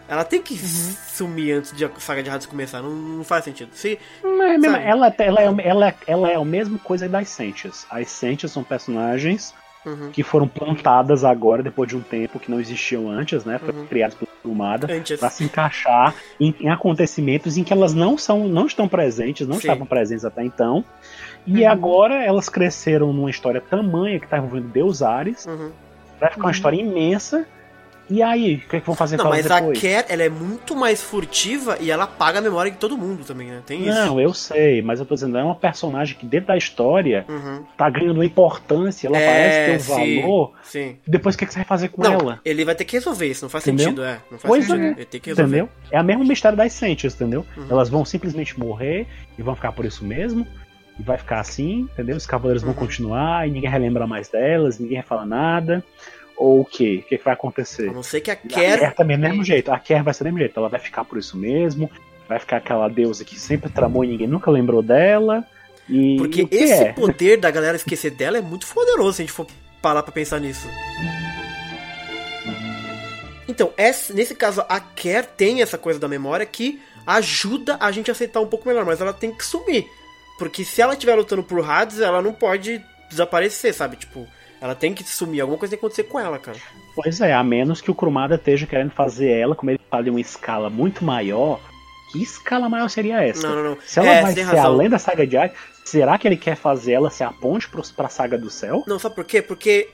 [0.08, 0.96] Ela tem que uhum.
[1.08, 2.82] sumir antes de a saga de Hades começar.
[2.82, 3.72] Não, não faz sentido.
[3.74, 7.86] Se, Mas, ela, ela, ela, é, ela, ela é a mesma coisa das Sentias.
[7.90, 9.54] As Sentias são personagens
[9.86, 10.12] uhum.
[10.12, 13.58] que foram plantadas agora, depois de um tempo, que não existiam antes, né?
[13.60, 13.88] Foram uhum.
[13.88, 14.88] criadas por Lumada
[15.20, 19.56] para se encaixar em, em, acontecimentos em que elas não são, não estão presentes, não
[19.56, 19.60] Sim.
[19.60, 20.84] estavam presentes até então.
[21.46, 21.70] E uhum.
[21.70, 25.46] agora elas cresceram numa história tamanha que está envolvendo Deus Ares.
[25.46, 25.72] Uhum
[26.22, 26.52] Vai ficar uma uhum.
[26.52, 27.48] história imensa.
[28.12, 29.78] E aí, o que, é que vão fazer não, com ela mas depois?
[29.78, 33.24] a Care, ela é muito mais furtiva e ela apaga a memória de todo mundo
[33.24, 33.62] também, né?
[33.66, 34.06] Tem isso.
[34.06, 37.64] Não, eu sei, mas eu tô dizendo, é uma personagem que dentro da história uhum.
[37.78, 40.54] tá ganhando importância, ela é, parece ter um sim, valor.
[40.62, 40.98] Sim.
[41.08, 42.42] Depois o que, é que você vai fazer com não, ela?
[42.44, 43.86] Ele vai ter que resolver isso, não faz entendeu?
[43.86, 44.20] sentido, é.
[44.30, 44.84] Não faz pois sentido.
[44.84, 44.92] É.
[44.92, 45.58] Ele tem que resolver.
[45.58, 45.70] Entendeu?
[45.90, 47.46] É a mesma mistério das Sentias, entendeu?
[47.56, 47.68] Uhum.
[47.70, 49.08] Elas vão simplesmente morrer
[49.38, 50.46] e vão ficar por isso mesmo.
[51.00, 52.18] E vai ficar assim, entendeu?
[52.18, 52.74] Os cavaleiros uhum.
[52.74, 55.82] vão continuar e ninguém vai lembrar mais delas, ninguém vai falar nada.
[56.42, 57.04] Ou o quê?
[57.06, 57.90] O que, que vai acontecer?
[57.90, 58.74] A não ser que a Kerr.
[58.74, 59.72] A Kerr também é do mesmo jeito.
[59.72, 60.60] A Kerr vai ser do mesmo jeito.
[60.60, 61.90] Ela vai ficar por isso mesmo.
[62.28, 65.46] Vai ficar aquela deusa que sempre tramou e ninguém nunca lembrou dela.
[65.88, 66.94] E, Porque esse é?
[66.94, 69.46] poder da galera esquecer dela é muito poderoso se a gente for
[69.84, 70.68] parar pra pensar nisso.
[73.48, 78.10] Então, essa, nesse caso, a Kerr tem essa coisa da memória que ajuda a gente
[78.10, 79.86] a aceitar um pouco melhor, mas ela tem que sumir.
[80.40, 83.98] Porque se ela estiver lutando por Hades, ela não pode desaparecer, sabe?
[83.98, 84.28] Tipo,
[84.62, 86.58] ela tem que sumir, alguma coisa tem que acontecer com ela, cara.
[86.96, 90.12] Pois é, a menos que o Kurumada esteja querendo fazer ela, como ele fala, em
[90.12, 91.60] uma escala muito maior.
[92.12, 93.48] Que escala maior seria essa?
[93.48, 93.78] Não, não, não.
[93.84, 94.66] Se ela é, vai ser razão.
[94.66, 95.52] além da saga de Ar,
[95.84, 98.84] será que ele quer fazer ela ser a ponte pra saga do céu?
[98.86, 99.42] Não, sabe por quê?
[99.42, 99.90] Porque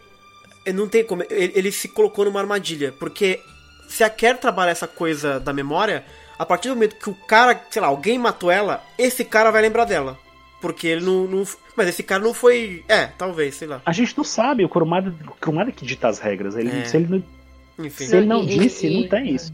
[0.73, 1.23] não tem como.
[1.29, 2.91] Ele, ele se colocou numa armadilha.
[2.91, 3.39] Porque
[3.87, 6.03] se a Kerr trabalhar essa coisa da memória,
[6.37, 9.61] a partir do momento que o cara, sei lá, alguém matou ela, esse cara vai
[9.61, 10.17] lembrar dela.
[10.59, 11.43] Porque ele não, não,
[11.75, 12.83] Mas esse cara não foi.
[12.87, 13.81] É, talvez, sei lá.
[13.85, 16.55] A gente não sabe, o Kurumada, o Kurumada que dita as regras.
[16.55, 16.85] Ele, é.
[16.85, 18.05] Se ele não, Enfim.
[18.05, 19.53] Se ele não e, disse, e, não tem isso.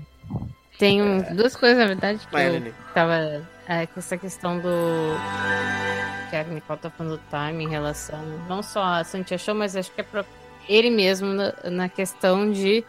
[0.78, 4.70] Tem um, duas coisas, na verdade, que Vai, eu tava é, com essa questão do.
[6.30, 8.24] Que a Nicole tá falando do time em relação.
[8.48, 10.26] Não só a Santia Show, mas acho que é pra
[10.68, 12.84] ele mesmo na, na questão de.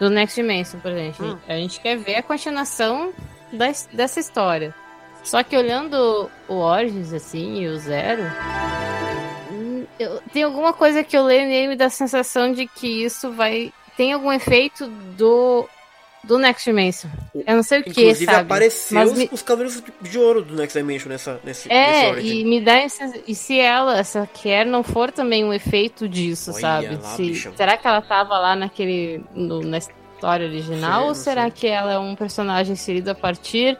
[0.00, 1.34] Do Next Dimension, por exemplo.
[1.34, 1.38] Hum.
[1.48, 3.12] A gente quer ver a continuação
[3.52, 4.74] da, dessa história.
[5.24, 8.22] Só que olhando o Origins, assim, e o Zero.
[9.50, 12.66] hum, eu- tem alguma coisa que eu leio nele e me dá a sensação de
[12.66, 13.72] que isso vai.
[13.96, 14.86] Tem algum efeito
[15.16, 15.68] do.
[16.26, 17.10] Do Next Dimension.
[17.46, 18.40] Eu não sei o que, Inclusive sabe?
[18.46, 21.70] apareceu Mas os, me- os Cavaleiros de Ouro do Next Dimension nessa, nesse, nesse
[22.06, 22.38] É, Origin.
[22.38, 26.50] e me dá esse, e se ela, essa Kier, não for também um efeito disso,
[26.52, 26.88] Olha sabe?
[26.96, 29.22] lá, Se- será que ela tava lá naquele.
[29.34, 31.00] no- na história original?
[31.00, 31.50] Sei, ou será sei.
[31.50, 33.78] que ela é um personagem inserido a partir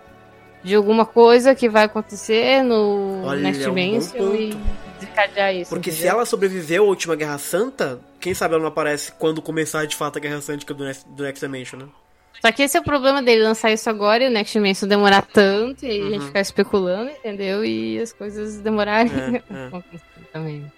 [0.64, 4.56] de alguma coisa que vai acontecer no Olha, Next é um Dimension e
[4.98, 5.68] desencadear isso?
[5.70, 6.14] Porque se entendeu?
[6.16, 10.16] ela sobreviveu à última Guerra Santa, quem sabe ela não aparece quando começar de fato
[10.16, 11.86] a Guerra Santa do Next, do Next Dimension, né?
[12.40, 15.22] Só que esse é o problema dele, lançar isso agora e o Next Dimension demorar
[15.22, 16.10] tanto e aí a Uhum.
[16.12, 17.64] gente ficar especulando, entendeu?
[17.64, 19.82] E as coisas demorarem É, é.
[20.32, 20.70] também.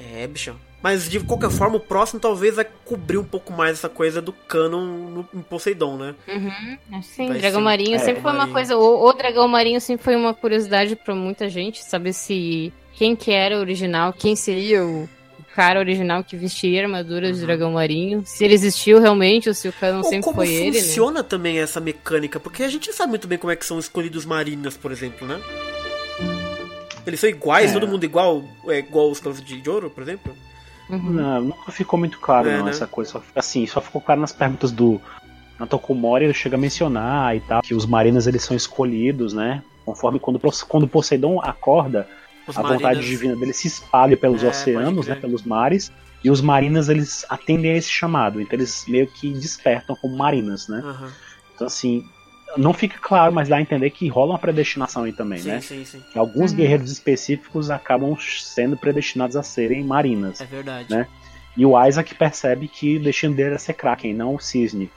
[0.00, 0.56] É, bichão.
[0.84, 4.34] Mas de qualquer forma, o próximo talvez vai cobrir um pouco mais essa coisa do
[4.34, 6.14] canon no, em Poseidon, né?
[6.28, 7.28] Uhum, sim.
[7.28, 8.76] Vai dragão ser- marinho é, sempre foi uma coisa.
[8.76, 13.32] O, o dragão marinho sempre foi uma curiosidade pra muita gente saber se quem que
[13.32, 15.08] era o original, quem seria o,
[15.54, 19.68] cara original que vestiria a armadura de dragão marinho, se ele existiu realmente ou se
[19.68, 20.82] o canon Ou sempre como foi ele, né?
[20.84, 24.26] funciona também essa mecânica, porque a gente sabe muito bem como é que são escolhidos
[24.26, 25.40] marinas, por exemplo, né?
[27.06, 27.72] Eles são iguais, É.
[27.72, 30.36] todo mundo igual, é igual os Cavaleiros de Ouro, por exemplo?
[30.88, 31.10] Uhum.
[31.12, 32.70] Não, nunca ficou muito claro, É, não, né?
[32.70, 33.12] essa coisa.
[33.12, 35.00] Só, assim, só ficou claro nas perguntas do
[35.58, 39.62] Antokumori, ele chega a mencionar e tal, que os marinas eles são escolhidos, né?
[39.84, 42.08] Conforme quando, quando Poseidon acorda,
[42.46, 46.30] Os a vontade marinas- divina dele se espalha pelos É, oceanos, né, pelos mares, e
[46.30, 50.80] os marinas eles atendem a esse chamado, então eles meio que despertam como marinas, né?
[50.84, 51.12] Aham.
[51.54, 52.04] Então assim,
[52.56, 55.60] não fica claro, mas dá a entender que rola uma predestinação aí também, Sim, né?
[55.60, 56.02] sim, sim.
[56.12, 56.56] Que alguns Uhum.
[56.58, 60.40] guerreiros específicos acabam sendo predestinados a serem marinas.
[60.40, 60.90] É verdade.
[60.90, 61.06] Né?
[61.56, 64.90] E o Isaac percebe que o destino dele é ser Kraken, não o Cisne.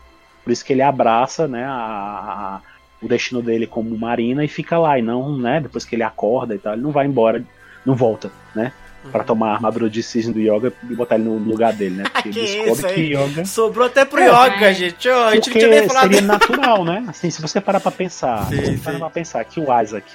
[0.43, 2.61] Por isso que ele abraça né, a- a-
[3.01, 4.97] o destino dele como marina e fica lá.
[4.97, 7.43] E não, né, depois que ele acorda e tal, ele não vai embora,
[7.85, 8.71] não volta, né?
[9.11, 9.25] Pra Uhum.
[9.25, 12.03] tomar a armadura de cisne do Yoga e botar ele no lugar dele, né?
[12.11, 13.13] Porque Que descobre que aí?
[13.15, 13.45] Yoga.
[13.45, 14.73] Sobrou até pro É, Yoga, é.
[14.73, 15.07] gente.
[15.09, 16.03] Ó, a gente não tinha nem falado.
[16.13, 17.05] seria natural, né?
[17.07, 20.05] Assim, se você parar pra pensar, Sim, se você parar pra pensar que o Isaac,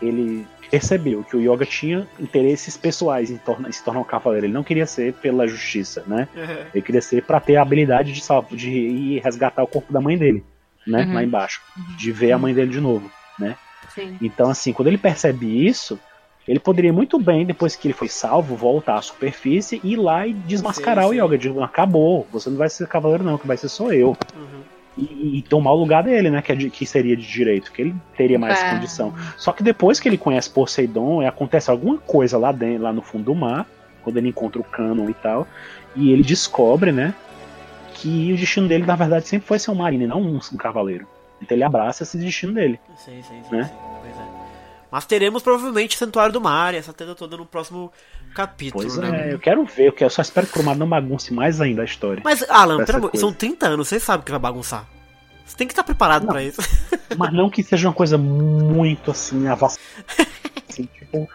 [0.00, 4.46] ele percebeu que o Yoga tinha interesses pessoais em, torna- em se tornar um cavaleiro.
[4.46, 6.28] Ele não queria ser pela justiça, né?
[6.36, 6.66] É.
[6.74, 10.00] Ele queria ser pra ter a habilidade de, salvo, de ir resgatar o corpo da
[10.00, 10.44] mãe dele,
[10.86, 11.04] né?
[11.04, 11.14] Uhum.
[11.14, 11.60] Lá embaixo.
[11.98, 13.10] De ver a mãe dele de novo.
[13.94, 14.16] Sim.
[14.22, 15.98] Então, assim, quando ele percebe isso,
[16.48, 20.26] ele poderia muito bem, depois que ele foi salvo, voltar à superfície e ir lá
[20.26, 21.20] e desmascarar Sim, sim.
[21.20, 21.38] o Yoga.
[21.38, 24.16] Digo, acabou, você não vai ser cavaleiro, não, que vai ser só eu.
[24.36, 24.60] Uhum.
[24.98, 26.42] E, e tomar o lugar dele, né?
[26.42, 28.70] Que, é de- que seria de direito, que ele teria mais É.
[28.70, 29.14] condição.
[29.36, 33.00] Só que depois que ele conhece Poseidon, e acontece alguma coisa lá dentro, lá no
[33.00, 33.66] fundo do mar,
[34.02, 35.46] quando ele encontra o Canon e tal,
[35.94, 37.14] e ele descobre, né?
[37.94, 40.56] Que o destino dele, na verdade, sempre foi ser um marino e não um, um
[40.56, 41.06] cavaleiro.
[41.40, 42.80] Então ele abraça esse destino dele.
[42.96, 43.64] Sim, sim, sim, Né?
[43.64, 43.74] sim.
[44.02, 44.39] Pois é.
[44.90, 47.92] Mas teremos provavelmente Santuário do Mar e essa tenda toda no próximo
[48.34, 49.28] capítulo, Pois né?
[49.28, 51.60] é, eu quero ver, eu, quero, eu só espero que o Cromado não bagunce mais
[51.60, 52.22] ainda a história.
[52.24, 53.10] Mas, Alan, coisa.
[53.16, 54.86] são 30 anos, você sabe que vai bagunçar.
[55.46, 56.60] Você tem que estar preparado pra isso.
[57.18, 59.92] Mas não que seja uma coisa muito assim, avassalante.
[60.68, 61.28] assim, tipo.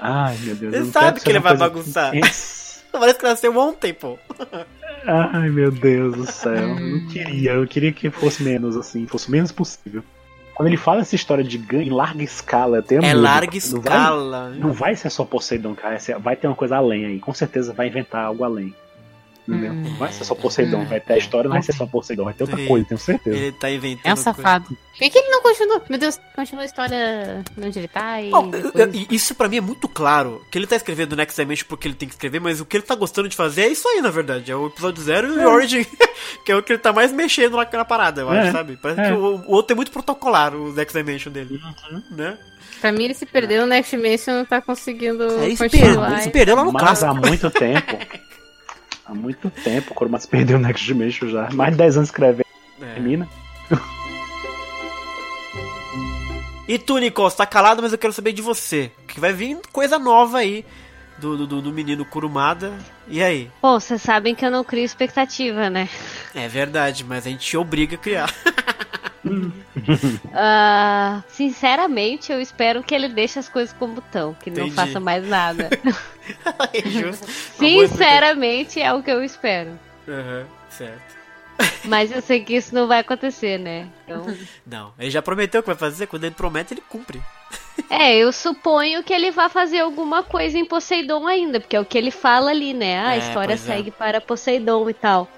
[0.00, 0.74] Ai, meu Deus.
[0.76, 2.12] Você sabe que ele vai bagunçar.
[2.90, 4.18] Parece que nasceu ontem, pô.
[5.06, 6.52] Ai, meu Deus do céu.
[6.52, 7.52] Eu não queria.
[7.52, 10.02] Eu queria que fosse menos assim, fosse o menos possível.
[10.58, 13.58] Quando ele fala essa história de ganho em larga escala, tenho É larga Não vai-
[13.58, 14.50] escala.
[14.50, 15.96] Não vai ser só Poseidon, cara.
[16.18, 17.20] Vai ter uma coisa além aí.
[17.20, 18.74] Com certeza vai inventar algo além.
[19.48, 19.72] Entendeu?
[19.72, 19.82] Hum.
[19.82, 20.84] Não vai ser só Poseidon.
[20.84, 22.24] Vai ter a história, não vai ser só Poseidon.
[22.24, 22.66] Vai ter outra Sim.
[22.66, 23.36] coisa, tenho certeza.
[23.36, 24.06] Ele tá inventando.
[24.06, 24.22] É um coisa.
[24.24, 24.66] safado.
[24.68, 25.82] Por que, que ele não continua?
[25.88, 28.30] Meu Deus, continua a história onde ele tá e.
[28.30, 30.44] Não, depois- Isso pra mim é muito claro.
[30.50, 32.84] Que ele tá escrevendo Next Dimension porque ele tem que escrever, mas o que ele
[32.84, 34.50] tá gostando de fazer é isso aí, na verdade.
[34.52, 35.86] É o episódio zero e o Origin,
[36.44, 38.76] que é o que ele tá mais mexendo na, na parada, eu acho, É, sabe?
[38.76, 39.06] Parece é.
[39.06, 41.60] que o, o outro é muito protocolar, o Next Dimension dele.
[42.10, 42.36] Né?
[42.80, 46.04] Pra mim, ele se perdeu no Next Dimension não tá conseguindo É, ele, se perdeu,
[46.04, 47.96] ele se perdeu lá no Mas há muito tempo.
[49.08, 51.48] Há muito tempo, o Cromas perdeu o Next Dimension já.
[51.50, 52.46] Mais de 10 anos escrevendo.
[52.80, 52.94] É.
[52.94, 53.28] Termina.
[56.68, 58.92] E tu, Nicole, você tá calado, mas eu quero saber de você.
[59.06, 60.66] Que vai vir coisa nova aí
[61.16, 62.72] do, do, do menino Kurumada.
[63.08, 63.50] E aí?
[63.62, 65.88] Bom, vocês sabem que eu não crio expectativa, né?
[66.34, 68.30] É verdade, mas a gente te obriga a criar.
[70.32, 74.74] Ah, sinceramente, eu espero que ele deixe as coisas como estão, que não Entendi.
[74.74, 75.68] faça mais nada.
[76.72, 77.24] é justo.
[77.28, 77.88] Explicação.
[77.88, 79.78] Sinceramente, é o que eu espero.
[80.08, 81.18] Aham, certo.
[81.84, 83.88] Mas eu sei que isso não vai acontecer, né?
[84.04, 84.24] Então...
[84.64, 87.20] Não, ele já prometeu que vai fazer, quando ele promete, ele cumpre.
[87.88, 91.84] É, eu suponho que ele vai fazer alguma coisa em Poseidon ainda, porque é o
[91.84, 92.98] que ele fala ali, né?
[92.98, 93.56] A É, história é.
[93.56, 95.28] segue para Poseidon e tal.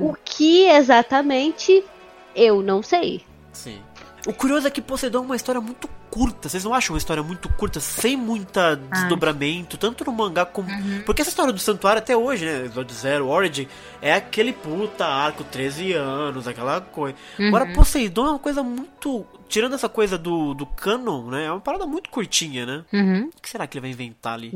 [0.00, 1.84] O que exatamente,
[2.34, 3.22] eu não sei.
[3.52, 3.80] Sim.
[4.26, 6.48] O curioso é que Poseidon é uma história muito curta.
[6.48, 10.68] Vocês não acham uma história muito curta, sem muita desdobramento, tanto no mangá como.
[11.06, 12.66] Porque essa história do santuário até hoje, né?
[12.66, 13.66] Episódio Zero, Origin,
[14.02, 17.16] é aquele puta arco, 13 anos, aquela coisa.
[17.38, 19.24] Agora, Poseidon é uma coisa muito.
[19.48, 21.46] Tirando essa coisa do, do canon, né?
[21.46, 22.84] É uma parada muito curtinha, né?
[22.92, 23.30] Uhum.
[23.36, 24.52] O que será que ele vai inventar ali?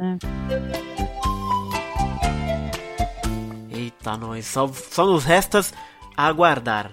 [3.71, 4.47] Eita, nós.
[4.47, 5.73] Só, só nos restas
[6.17, 6.93] aguardar,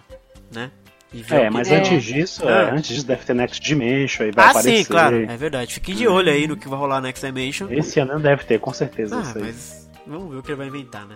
[0.52, 0.70] né?
[1.14, 1.78] E ver o É, que mas tem.
[1.78, 2.52] antes disso, É.
[2.52, 4.78] é, antes disso deve ter Next Dimension aí vai Ah, aparecer.
[4.78, 5.74] sim, claro, é verdade.
[5.74, 7.68] Fiquem de olho aí no que vai rolar Next Dimension.
[7.70, 9.18] Esse ano deve ter, com certeza.
[9.18, 11.16] Ah, mas vamos ver o que ele vai inventar, né?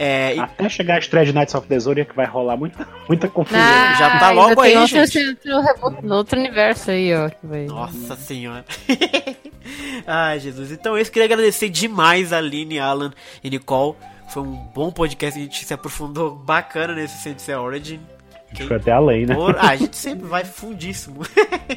[0.00, 3.28] É, e- Até chegar a estreia de Knights of the Zodiac vai rolar muita, muita
[3.28, 3.60] confusão.
[3.60, 5.18] Ah, já tá logo aí, outro, gente.
[5.82, 7.28] Outro, no outro universo aí, ó.
[7.28, 7.66] Que vai...
[7.66, 8.64] Nossa senhora.
[10.06, 10.70] Ai, Jesus.
[10.72, 13.96] Então, eu queria agradecer demais a Aline, Alan e Nicole.
[14.30, 18.00] Foi um bom podcast, a gente se aprofundou bacana nesse Sensei Origin.
[18.50, 19.34] A gente foi até além, né?
[19.34, 21.20] Por- Ah, a gente sempre vai fundíssimo.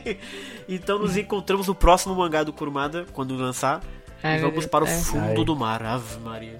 [0.70, 3.82] então nos encontramos no próximo mangá do Kurumada, quando lançar.
[4.24, 5.46] Ai, e vamos para o fundo Ai.
[5.46, 5.84] do mar.
[5.84, 6.58] Ave Maria.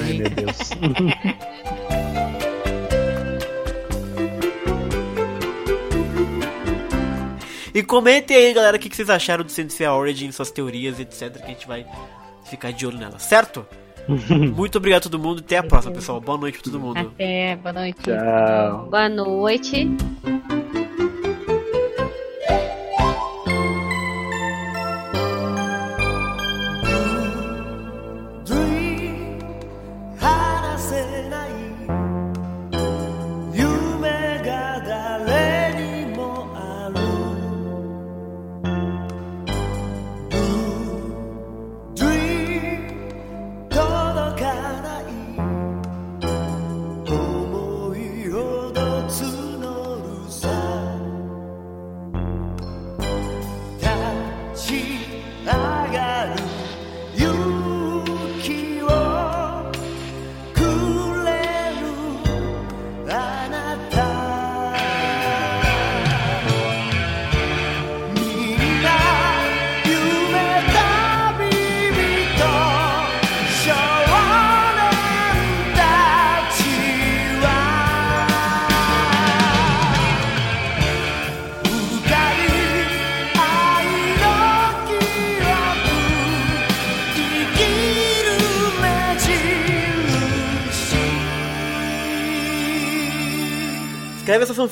[0.00, 0.58] Ai, meu Deus.
[7.74, 11.32] E comentem aí, galera, o que que vocês acharam do Sensei Origin, suas teorias, etc.
[11.38, 11.86] Que a gente vai
[12.44, 13.66] ficar de olho nela, certo?
[14.54, 15.40] Muito obrigado a todo mundo.
[15.40, 16.20] Até a próxima, pessoal.
[16.20, 16.98] Boa noite pra todo mundo.
[16.98, 18.02] Até, boa noite.
[18.02, 18.88] Tchau.
[18.90, 19.88] Boa noite.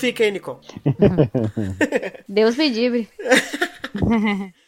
[0.00, 0.58] Fanfic aí, Nicole.
[2.26, 3.08] Deus me livre.